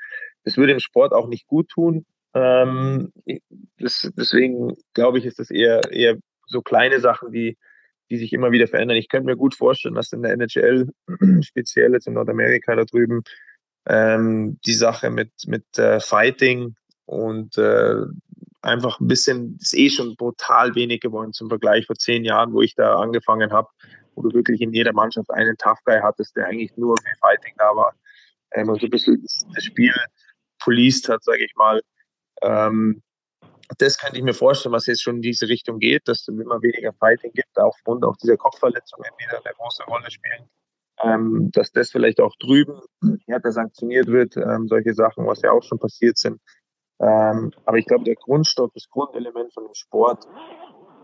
das 0.44 0.56
würde 0.56 0.72
dem 0.72 0.80
Sport 0.80 1.12
auch 1.12 1.28
nicht 1.28 1.46
gut 1.46 1.68
tun. 1.68 2.06
Ähm, 2.34 3.12
das, 3.78 4.10
deswegen 4.16 4.76
glaube 4.94 5.18
ich, 5.18 5.26
ist 5.26 5.38
das 5.38 5.50
eher, 5.50 5.80
eher 5.90 6.16
so 6.46 6.62
kleine 6.62 7.00
Sachen 7.00 7.32
wie 7.32 7.58
die 8.10 8.18
sich 8.18 8.32
immer 8.32 8.50
wieder 8.50 8.66
verändern. 8.66 8.96
Ich 8.96 9.08
könnte 9.08 9.26
mir 9.26 9.36
gut 9.36 9.54
vorstellen, 9.54 9.94
dass 9.94 10.12
in 10.12 10.22
der 10.22 10.32
NHL, 10.32 10.88
speziell 11.42 11.92
jetzt 11.92 12.06
in 12.06 12.14
Nordamerika 12.14 12.74
da 12.74 12.84
drüben, 12.84 13.22
ähm, 13.86 14.58
die 14.66 14.74
Sache 14.74 15.10
mit, 15.10 15.32
mit 15.46 15.78
äh, 15.78 16.00
Fighting 16.00 16.74
und 17.06 17.56
äh, 17.56 18.02
einfach 18.62 19.00
ein 19.00 19.06
bisschen, 19.06 19.56
ist 19.60 19.74
eh 19.74 19.90
schon 19.90 20.16
brutal 20.16 20.74
wenig 20.74 21.00
geworden 21.00 21.32
zum 21.32 21.48
Vergleich 21.48 21.86
vor 21.86 21.96
zehn 21.96 22.24
Jahren, 22.24 22.52
wo 22.52 22.62
ich 22.62 22.74
da 22.74 22.96
angefangen 22.96 23.52
habe, 23.52 23.68
wo 24.14 24.22
du 24.22 24.34
wirklich 24.34 24.60
in 24.60 24.72
jeder 24.72 24.92
Mannschaft 24.92 25.30
einen 25.30 25.56
Tough 25.56 25.78
Guy 25.84 26.00
hattest, 26.00 26.36
der 26.36 26.46
eigentlich 26.46 26.76
nur 26.76 26.96
für 26.98 27.16
Fighting 27.20 27.54
da 27.56 27.74
war 27.74 27.94
ähm, 28.52 28.68
und 28.68 28.80
so 28.80 28.86
ein 28.86 28.90
bisschen 28.90 29.24
das 29.54 29.64
Spiel 29.64 29.94
policed 30.58 31.08
hat, 31.08 31.24
sage 31.24 31.44
ich 31.44 31.54
mal. 31.56 31.80
Ähm, 32.42 33.02
das 33.78 33.98
könnte 33.98 34.18
ich 34.18 34.24
mir 34.24 34.34
vorstellen, 34.34 34.72
was 34.72 34.86
jetzt 34.86 35.02
schon 35.02 35.16
in 35.16 35.22
diese 35.22 35.48
Richtung 35.48 35.78
geht, 35.78 36.08
dass 36.08 36.20
es 36.20 36.28
immer 36.28 36.62
weniger 36.62 36.92
Fighting 36.94 37.32
gibt, 37.32 37.56
aufgrund 37.58 38.04
auch 38.04 38.16
dieser 38.16 38.36
Kopfverletzungen 38.36 39.10
wieder 39.18 39.38
eine 39.44 39.54
große 39.56 39.84
Rolle 39.84 40.10
spielen. 40.10 40.48
Ähm, 41.02 41.50
dass 41.52 41.72
das 41.72 41.90
vielleicht 41.90 42.20
auch 42.20 42.34
drüben 42.36 42.78
härter 43.26 43.52
sanktioniert 43.52 44.08
wird, 44.08 44.36
ähm, 44.36 44.68
solche 44.68 44.92
Sachen, 44.92 45.26
was 45.26 45.40
ja 45.40 45.50
auch 45.50 45.62
schon 45.62 45.78
passiert 45.78 46.18
sind. 46.18 46.40
Ähm, 47.00 47.52
aber 47.64 47.78
ich 47.78 47.86
glaube, 47.86 48.04
der 48.04 48.16
Grundstoff, 48.16 48.70
das 48.74 48.86
Grundelement 48.90 49.54
von 49.54 49.64
dem 49.64 49.74
Sport 49.74 50.26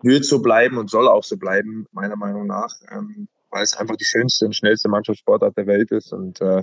wird 0.03 0.27
so 0.27 0.43
bleiben 0.43 0.77
und 0.77 0.91
soll 0.91 1.09
auch 1.09 1.25
so 1.25 1.39
bleiben, 1.39 1.87
meiner 1.93 2.17
Meinung 2.17 2.47
nach. 2.47 2.75
Ähm, 2.91 3.29
weil 3.51 3.63
es 3.63 3.77
einfach 3.77 3.97
die 3.97 4.05
schönste 4.05 4.45
und 4.47 4.55
schnellste 4.55 4.89
Mannschaftssportart 4.89 5.57
der 5.57 5.67
Welt 5.67 5.91
ist. 5.91 6.13
Und 6.13 6.41
äh, 6.41 6.63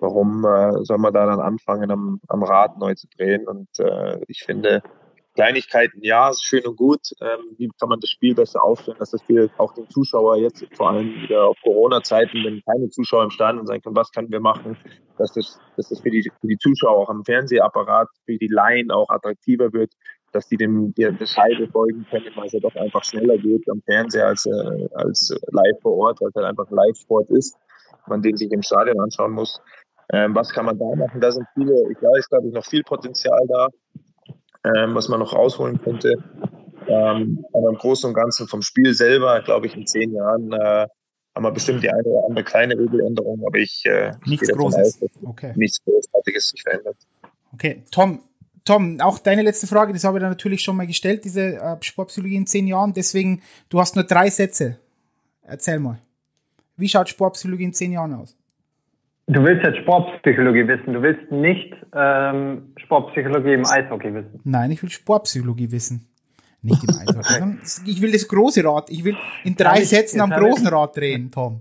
warum 0.00 0.44
äh, 0.44 0.84
soll 0.84 0.98
man 0.98 1.12
da 1.12 1.26
dann 1.26 1.40
anfangen, 1.40 1.90
am, 1.90 2.20
am 2.28 2.42
Rad 2.42 2.78
neu 2.78 2.94
zu 2.94 3.06
drehen? 3.08 3.46
Und 3.46 3.68
äh, 3.78 4.18
ich 4.28 4.42
finde, 4.44 4.82
Kleinigkeiten, 5.34 6.00
ja, 6.02 6.28
ist 6.28 6.44
schön 6.44 6.64
und 6.66 6.76
gut. 6.76 7.00
Ähm, 7.20 7.54
wie 7.56 7.68
kann 7.80 7.88
man 7.88 8.00
das 8.00 8.10
Spiel 8.10 8.34
besser 8.34 8.62
aufstellen, 8.62 8.98
dass 8.98 9.12
das 9.12 9.22
für 9.22 9.48
auch 9.56 9.72
den 9.72 9.88
Zuschauer 9.88 10.36
jetzt 10.36 10.64
vor 10.74 10.90
allem 10.90 11.14
wieder 11.22 11.46
auf 11.46 11.56
Corona-Zeiten, 11.62 12.44
wenn 12.44 12.62
keine 12.62 12.90
Zuschauer 12.90 13.24
im 13.24 13.30
Stadion 13.30 13.66
sein 13.66 13.80
können, 13.80 13.96
was 13.96 14.10
können 14.10 14.30
wir 14.30 14.40
machen, 14.40 14.76
dass 15.16 15.32
das, 15.32 15.58
dass 15.76 15.88
das 15.88 16.00
für, 16.00 16.10
die, 16.10 16.22
für 16.22 16.46
die 16.46 16.58
Zuschauer 16.58 16.98
auch 16.98 17.08
am 17.08 17.24
Fernsehapparat, 17.24 18.08
für 18.26 18.36
die 18.36 18.48
Laien 18.48 18.90
auch 18.90 19.08
attraktiver 19.08 19.72
wird, 19.72 19.92
dass 20.32 20.48
die 20.48 20.56
dem 20.56 20.92
der, 20.94 21.14
Scheibe 21.26 21.66
folgen 21.68 22.06
können, 22.10 22.30
weil 22.34 22.46
es 22.46 22.52
ja 22.52 22.60
doch 22.60 22.74
einfach 22.76 23.04
schneller 23.04 23.38
geht 23.38 23.68
am 23.70 23.80
Fernseher 23.82 24.26
als, 24.28 24.44
äh, 24.46 24.88
als 24.94 25.34
live 25.50 25.80
vor 25.80 25.96
Ort, 25.96 26.20
weil 26.20 26.28
es 26.28 26.34
halt 26.34 26.46
einfach 26.46 26.70
Live-Sport 26.70 27.30
ist, 27.30 27.56
man 28.06 28.20
den 28.20 28.36
sich 28.36 28.50
im 28.52 28.62
Stadion 28.62 29.00
anschauen 29.00 29.32
muss. 29.32 29.60
Ähm, 30.12 30.34
was 30.34 30.50
kann 30.50 30.66
man 30.66 30.78
da 30.78 30.94
machen? 30.94 31.20
Da 31.20 31.32
sind 31.32 31.46
viele, 31.54 31.74
ich 31.90 32.02
weiß, 32.02 32.28
glaube 32.28 32.48
ich, 32.48 32.52
noch 32.52 32.64
viel 32.64 32.82
Potenzial 32.82 33.40
da 33.48 33.68
ähm, 34.64 34.94
was 34.94 35.08
man 35.08 35.20
noch 35.20 35.32
rausholen 35.32 35.80
könnte. 35.80 36.22
Ähm, 36.88 37.44
aber 37.52 37.70
im 37.70 37.76
Großen 37.76 38.08
und 38.08 38.14
Ganzen 38.14 38.48
vom 38.48 38.62
Spiel 38.62 38.92
selber, 38.94 39.40
glaube 39.42 39.66
ich, 39.66 39.76
in 39.76 39.86
zehn 39.86 40.14
Jahren 40.14 40.52
äh, 40.52 40.86
haben 41.34 41.44
wir 41.44 41.50
bestimmt 41.50 41.82
die 41.82 41.90
eine 41.90 42.02
oder 42.02 42.26
andere 42.28 42.44
kleine 42.44 42.78
Regeländerung, 42.78 43.42
aber 43.46 43.58
ich 43.58 43.84
äh, 43.86 44.12
nichts 44.26 44.48
Großes. 44.48 45.02
Aus, 45.02 45.10
okay. 45.24 45.52
nichts 45.56 45.82
Großartiges 45.84 46.48
sich 46.48 46.62
verändert. 46.62 46.96
Okay, 47.52 47.82
Tom, 47.90 48.20
Tom, 48.64 49.00
auch 49.00 49.18
deine 49.18 49.42
letzte 49.42 49.66
Frage, 49.66 49.92
das 49.92 50.04
habe 50.04 50.18
ich 50.18 50.22
dann 50.22 50.30
natürlich 50.30 50.62
schon 50.62 50.76
mal 50.76 50.86
gestellt, 50.86 51.24
diese 51.24 51.56
äh, 51.56 51.76
Sportpsychologie 51.80 52.36
in 52.36 52.46
zehn 52.46 52.66
Jahren. 52.66 52.92
Deswegen, 52.92 53.42
du 53.68 53.80
hast 53.80 53.96
nur 53.96 54.04
drei 54.04 54.30
Sätze. 54.30 54.78
Erzähl 55.42 55.78
mal. 55.78 55.98
Wie 56.76 56.88
schaut 56.88 57.08
Sportpsychologie 57.08 57.64
in 57.64 57.74
zehn 57.74 57.92
Jahren 57.92 58.14
aus? 58.14 58.36
Du 59.28 59.42
willst 59.44 59.64
jetzt 59.64 59.78
Sportpsychologie 59.78 60.66
wissen. 60.66 60.92
Du 60.92 61.02
willst 61.02 61.30
nicht 61.30 61.74
ähm, 61.94 62.72
Sportpsychologie 62.76 63.52
im 63.52 63.66
Eishockey 63.66 64.12
wissen. 64.14 64.40
Nein, 64.44 64.70
ich 64.72 64.82
will 64.82 64.90
Sportpsychologie 64.90 65.70
wissen. 65.70 66.08
Nicht 66.60 66.82
im 66.82 66.90
Eishockey. 67.00 67.58
ich 67.86 68.02
will 68.02 68.12
das 68.12 68.26
große 68.26 68.64
Rad. 68.64 68.90
Ich 68.90 69.04
will 69.04 69.16
in 69.44 69.56
drei 69.56 69.82
ich, 69.82 69.88
Sätzen 69.88 70.20
am 70.20 70.30
großen 70.30 70.66
ich, 70.66 70.72
Rad 70.72 70.96
drehen, 70.96 71.30
Tom. 71.30 71.60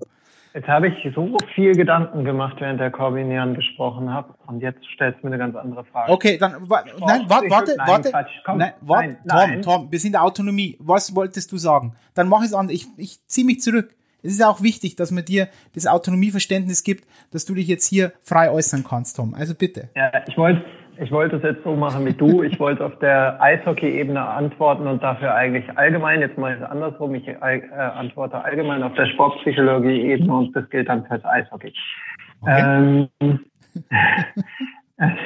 Jetzt 0.54 0.68
habe 0.68 0.90
ich 0.90 1.14
so 1.16 1.38
viel 1.56 1.74
Gedanken 1.76 2.26
gemacht, 2.26 2.58
während 2.60 2.80
der 2.80 2.92
Corbinian 2.92 3.54
gesprochen 3.54 4.14
hat. 4.14 4.28
Und 4.48 4.62
jetzt 4.62 4.84
stellst 4.94 5.22
du 5.22 5.28
mir 5.28 5.36
eine 5.36 5.38
ganz 5.38 5.56
andere 5.56 5.86
Frage. 5.86 6.12
Okay, 6.12 6.38
dann 6.38 6.70
wa 6.70 6.84
nein, 6.84 7.22
warte, 7.28 7.50
warte, 7.50 7.76
nein, 7.78 7.88
warte. 7.88 8.12
Komm, 8.44 8.58
nein, 8.58 8.74
warte, 8.82 9.08
nein, 9.08 9.18
Tom, 9.24 9.38
nein. 9.38 9.62
Tom, 9.62 9.92
wir 9.92 10.00
sind 10.00 10.10
in 10.10 10.14
der 10.14 10.24
Autonomie. 10.24 10.78
Was 10.80 11.16
wolltest 11.16 11.52
du 11.52 11.58
sagen? 11.58 11.94
Dann 12.16 12.28
mach 12.28 12.44
es 12.44 12.54
an. 12.54 12.70
Ich, 12.70 12.88
ich 12.98 13.26
ziehe 13.28 13.46
mich 13.46 13.62
zurück. 13.62 13.96
Es 14.24 14.34
ist 14.34 14.44
auch 14.44 14.62
wichtig, 14.62 14.96
dass 14.96 15.12
man 15.12 15.26
dir 15.26 15.48
das 15.74 15.88
Autonomieverständnis 15.88 16.84
gibt, 16.84 17.06
dass 17.32 17.46
du 17.46 17.56
dich 17.56 17.68
jetzt 17.68 17.88
hier 17.88 18.14
frei 18.22 18.52
äußern 18.52 18.84
kannst, 18.88 19.18
Tom. 19.18 19.34
Also 19.34 19.56
bitte. 19.56 19.90
Ja, 19.96 20.12
ich 20.28 20.38
wollte 20.38 20.64
ich 21.02 21.12
wollte 21.12 21.38
es 21.38 21.44
jetzt 21.44 21.64
so 21.64 21.76
machen 21.76 22.06
wie 22.06 22.14
du. 22.14 22.44
Ich 22.52 22.60
wollte 22.60 22.86
auf 22.86 23.00
der 23.00 23.42
Eishockey-Ebene 23.42 24.22
antworten 24.22 24.86
und 24.88 25.02
dafür 25.02 25.34
eigentlich 25.34 25.66
allgemein, 25.78 26.22
jetzt 26.22 26.38
mal 26.38 26.54
es 26.54 26.62
andersrum, 26.62 27.16
ich 27.16 27.28
äh, 27.28 27.36
antworte 27.74 28.44
allgemein 28.44 28.84
auf 28.84 28.94
der 28.94 29.08
Sportpsychologie-Ebene 29.08 30.34
und 30.34 30.56
das 30.56 30.70
gilt 30.70 30.90
dann 30.90 31.06
fürs 31.06 31.24
Eishockey. 31.26 31.74
Okay. 32.42 33.08
Ähm, 33.20 33.40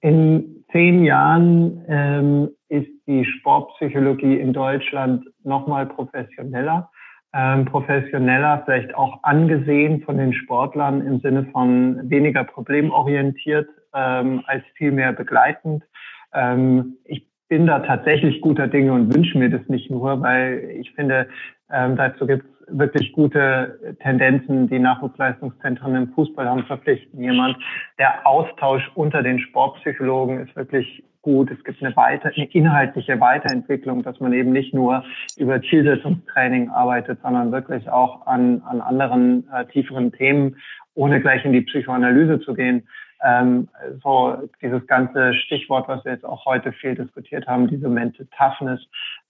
in 0.00 0.64
zehn 0.72 1.04
Jahren 1.04 1.84
ähm, 1.88 2.48
ist 2.68 2.90
die 3.06 3.24
Sportpsychologie 3.24 4.40
in 4.40 4.52
Deutschland 4.52 5.24
nochmal 5.44 5.86
professioneller 5.86 6.90
ähm, 7.34 7.66
professioneller, 7.66 8.62
vielleicht 8.64 8.94
auch 8.94 9.22
angesehen 9.22 10.02
von 10.02 10.16
den 10.16 10.32
Sportlern 10.32 11.06
im 11.06 11.20
Sinne 11.20 11.44
von 11.52 12.08
weniger 12.08 12.44
problemorientiert 12.44 13.68
ähm, 13.94 14.42
als 14.46 14.64
vielmehr 14.76 15.12
begleitend. 15.12 15.84
Ähm, 16.32 16.96
ich 17.04 17.26
bin 17.48 17.66
da 17.66 17.80
tatsächlich 17.80 18.40
guter 18.40 18.68
Dinge 18.68 18.92
und 18.92 19.14
wünsche 19.14 19.38
mir 19.38 19.50
das 19.50 19.66
nicht 19.68 19.90
nur, 19.90 20.20
weil 20.20 20.76
ich 20.78 20.92
finde, 20.92 21.28
ähm, 21.70 21.96
dazu 21.96 22.26
gibt 22.26 22.44
es 22.44 22.78
wirklich 22.78 23.12
gute 23.12 23.96
Tendenzen. 24.02 24.68
Die 24.68 24.78
Nachwuchsleistungszentren 24.78 25.94
im 25.94 26.12
Fußball 26.12 26.48
haben 26.48 26.64
verpflichten 26.64 27.22
jemand. 27.22 27.56
Der 27.98 28.26
Austausch 28.26 28.90
unter 28.94 29.22
den 29.22 29.38
Sportpsychologen 29.38 30.40
ist 30.40 30.54
wirklich 30.56 31.02
gut. 31.22 31.50
Es 31.50 31.62
gibt 31.64 31.82
eine, 31.82 31.94
weiter, 31.96 32.30
eine 32.34 32.46
inhaltliche 32.46 33.20
Weiterentwicklung, 33.20 34.02
dass 34.02 34.20
man 34.20 34.32
eben 34.32 34.52
nicht 34.52 34.74
nur 34.74 35.04
über 35.36 35.60
Zielsetzungstraining 35.62 36.70
arbeitet, 36.70 37.20
sondern 37.22 37.52
wirklich 37.52 37.88
auch 37.88 38.26
an, 38.26 38.62
an 38.62 38.80
anderen 38.80 39.48
äh, 39.52 39.66
tieferen 39.66 40.12
Themen, 40.12 40.56
ohne 40.94 41.20
gleich 41.20 41.44
in 41.44 41.52
die 41.52 41.62
Psychoanalyse 41.62 42.40
zu 42.40 42.54
gehen. 42.54 42.88
Ähm, 43.24 43.68
so 44.02 44.36
dieses 44.62 44.86
ganze 44.86 45.34
Stichwort, 45.34 45.88
was 45.88 46.04
wir 46.04 46.12
jetzt 46.12 46.24
auch 46.24 46.46
heute 46.46 46.72
viel 46.72 46.94
diskutiert 46.94 47.46
haben, 47.46 47.66
diese 47.66 47.88
Mental 47.88 48.26
Toughness, 48.36 48.80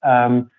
ähm, 0.02 0.50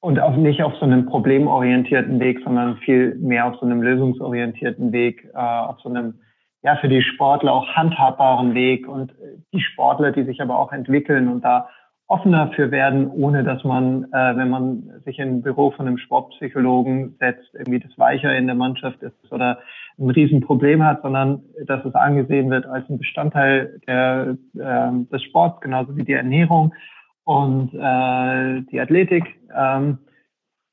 und 0.00 0.20
auch 0.20 0.36
nicht 0.36 0.62
auf 0.62 0.74
so 0.76 0.84
einem 0.84 1.06
problemorientierten 1.06 2.20
Weg, 2.20 2.40
sondern 2.44 2.76
viel 2.76 3.16
mehr 3.16 3.46
auf 3.46 3.56
so 3.58 3.66
einem 3.66 3.82
lösungsorientierten 3.82 4.92
Weg, 4.92 5.28
äh, 5.34 5.38
auf 5.38 5.80
so 5.80 5.88
einem 5.88 6.20
ja, 6.66 6.74
für 6.78 6.88
die 6.88 7.00
Sportler 7.00 7.52
auch 7.52 7.68
handhabbaren 7.68 8.52
Weg 8.54 8.88
und 8.88 9.12
äh, 9.12 9.38
die 9.54 9.60
Sportler, 9.60 10.10
die 10.10 10.24
sich 10.24 10.42
aber 10.42 10.58
auch 10.58 10.72
entwickeln 10.72 11.28
und 11.28 11.44
da 11.44 11.68
offener 12.08 12.50
für 12.56 12.72
werden, 12.72 13.08
ohne 13.08 13.44
dass 13.44 13.62
man, 13.62 14.04
äh, 14.12 14.36
wenn 14.36 14.50
man 14.50 15.00
sich 15.04 15.20
in 15.20 15.28
ein 15.28 15.42
Büro 15.42 15.70
von 15.70 15.86
einem 15.86 15.98
Sportpsychologen 15.98 17.14
setzt, 17.20 17.54
irgendwie 17.54 17.78
das 17.78 17.96
Weicher 17.98 18.36
in 18.36 18.46
der 18.46 18.56
Mannschaft 18.56 19.00
ist 19.02 19.32
oder 19.32 19.60
ein 19.96 20.10
Riesenproblem 20.10 20.84
hat, 20.84 21.02
sondern 21.02 21.44
dass 21.66 21.84
es 21.84 21.94
angesehen 21.94 22.50
wird 22.50 22.66
als 22.66 22.90
ein 22.90 22.98
Bestandteil 22.98 23.80
der, 23.86 24.36
äh, 24.54 25.04
des 25.12 25.22
Sports, 25.22 25.60
genauso 25.60 25.96
wie 25.96 26.04
die 26.04 26.14
Ernährung 26.14 26.74
und 27.22 27.72
äh, 27.74 28.62
die 28.72 28.80
Athletik. 28.80 29.38
Ähm, 29.56 29.98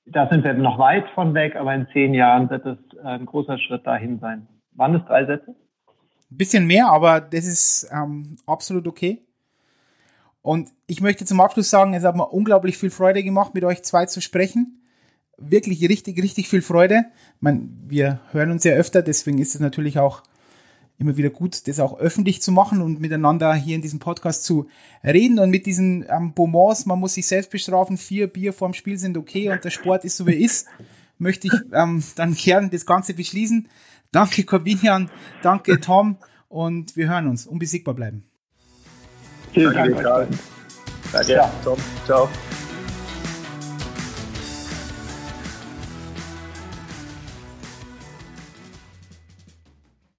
da 0.07 0.27
sind 0.27 0.43
wir 0.43 0.55
noch 0.55 0.79
weit 0.79 1.07
von 1.13 1.35
weg, 1.35 1.55
aber 1.55 1.71
in 1.75 1.87
zehn 1.93 2.15
Jahren 2.15 2.49
wird 2.49 2.65
es 2.65 2.77
ein 3.03 3.27
großer 3.27 3.59
Schritt 3.59 3.85
dahin 3.85 4.17
sein. 4.17 4.47
Waren 4.75 4.93
das 4.93 5.05
drei 5.05 5.25
Sätze? 5.25 5.55
Bisschen 6.38 6.65
mehr, 6.65 6.88
aber 6.88 7.22
das 7.22 7.45
ist 7.45 7.88
ähm, 7.91 8.38
absolut 8.45 8.88
okay. 8.88 9.22
Und 10.41 10.69
ich 10.88 10.99
möchte 10.99 11.26
zum 11.26 11.39
Abschluss 11.39 11.69
sagen, 11.69 11.93
es 11.93 12.03
hat 12.03 12.15
mir 12.15 12.27
unglaublich 12.27 12.77
viel 12.77 12.89
Freude 12.89 13.23
gemacht, 13.23 13.53
mit 13.53 13.64
euch 13.64 13.81
zwei 13.84 14.05
zu 14.05 14.22
sprechen. 14.22 14.81
Wirklich 15.38 15.88
richtig, 15.88 16.22
richtig 16.22 16.49
viel 16.49 16.61
Freude. 16.61 17.05
Ich 17.38 17.41
meine, 17.41 17.69
wir 17.88 18.19
hören 18.31 18.51
uns 18.51 18.64
ja 18.65 18.73
öfter, 18.73 19.01
deswegen 19.01 19.39
ist 19.39 19.55
es 19.55 19.61
natürlich 19.61 19.99
auch 19.99 20.22
immer 20.99 21.18
wieder 21.18 21.30
gut, 21.30 21.68
das 21.68 21.80
auch 21.80 21.97
öffentlich 21.97 22.41
zu 22.41 22.51
machen 22.51 22.81
und 22.81 22.99
miteinander 22.99 23.53
hier 23.55 23.76
in 23.76 23.81
diesem 23.81 23.99
Podcast 23.99 24.43
zu 24.43 24.68
reden 25.03 25.39
und 25.39 25.49
mit 25.49 25.65
diesen 25.65 26.05
ähm, 26.10 26.34
Bonbons, 26.34 26.85
man 26.85 26.99
muss 26.99 27.15
sich 27.15 27.26
selbst 27.26 27.49
bestrafen, 27.49 27.97
vier 27.97 28.27
Bier 28.27 28.53
vorm 28.53 28.73
Spiel 28.73 28.97
sind 28.97 29.18
okay 29.18 29.49
und 29.49 29.64
der 29.64 29.72
Sport 29.72 30.05
ist 30.05 30.18
so 30.18 30.27
wie 30.27 30.34
er 30.34 30.39
ist, 30.39 30.68
möchte 31.18 31.47
ich 31.47 31.53
ähm, 31.73 32.03
dann 32.15 32.35
gern 32.35 32.69
das 32.69 32.85
Ganze 32.85 33.14
beschließen. 33.14 33.68
Danke 34.14 34.44
Corbinian, 34.44 35.10
danke 35.41 35.80
Tom 35.81 36.18
und 36.48 36.95
wir 36.95 37.10
hören 37.10 37.27
uns. 37.27 37.48
Unbesiegbar 37.48 37.95
bleiben. 37.95 38.23
Vielen 39.52 39.73
Dank. 39.73 40.02
Danke, 41.11 41.34
Danke 41.34 41.52
Tom. 41.64 41.77
Ciao. 42.06 42.30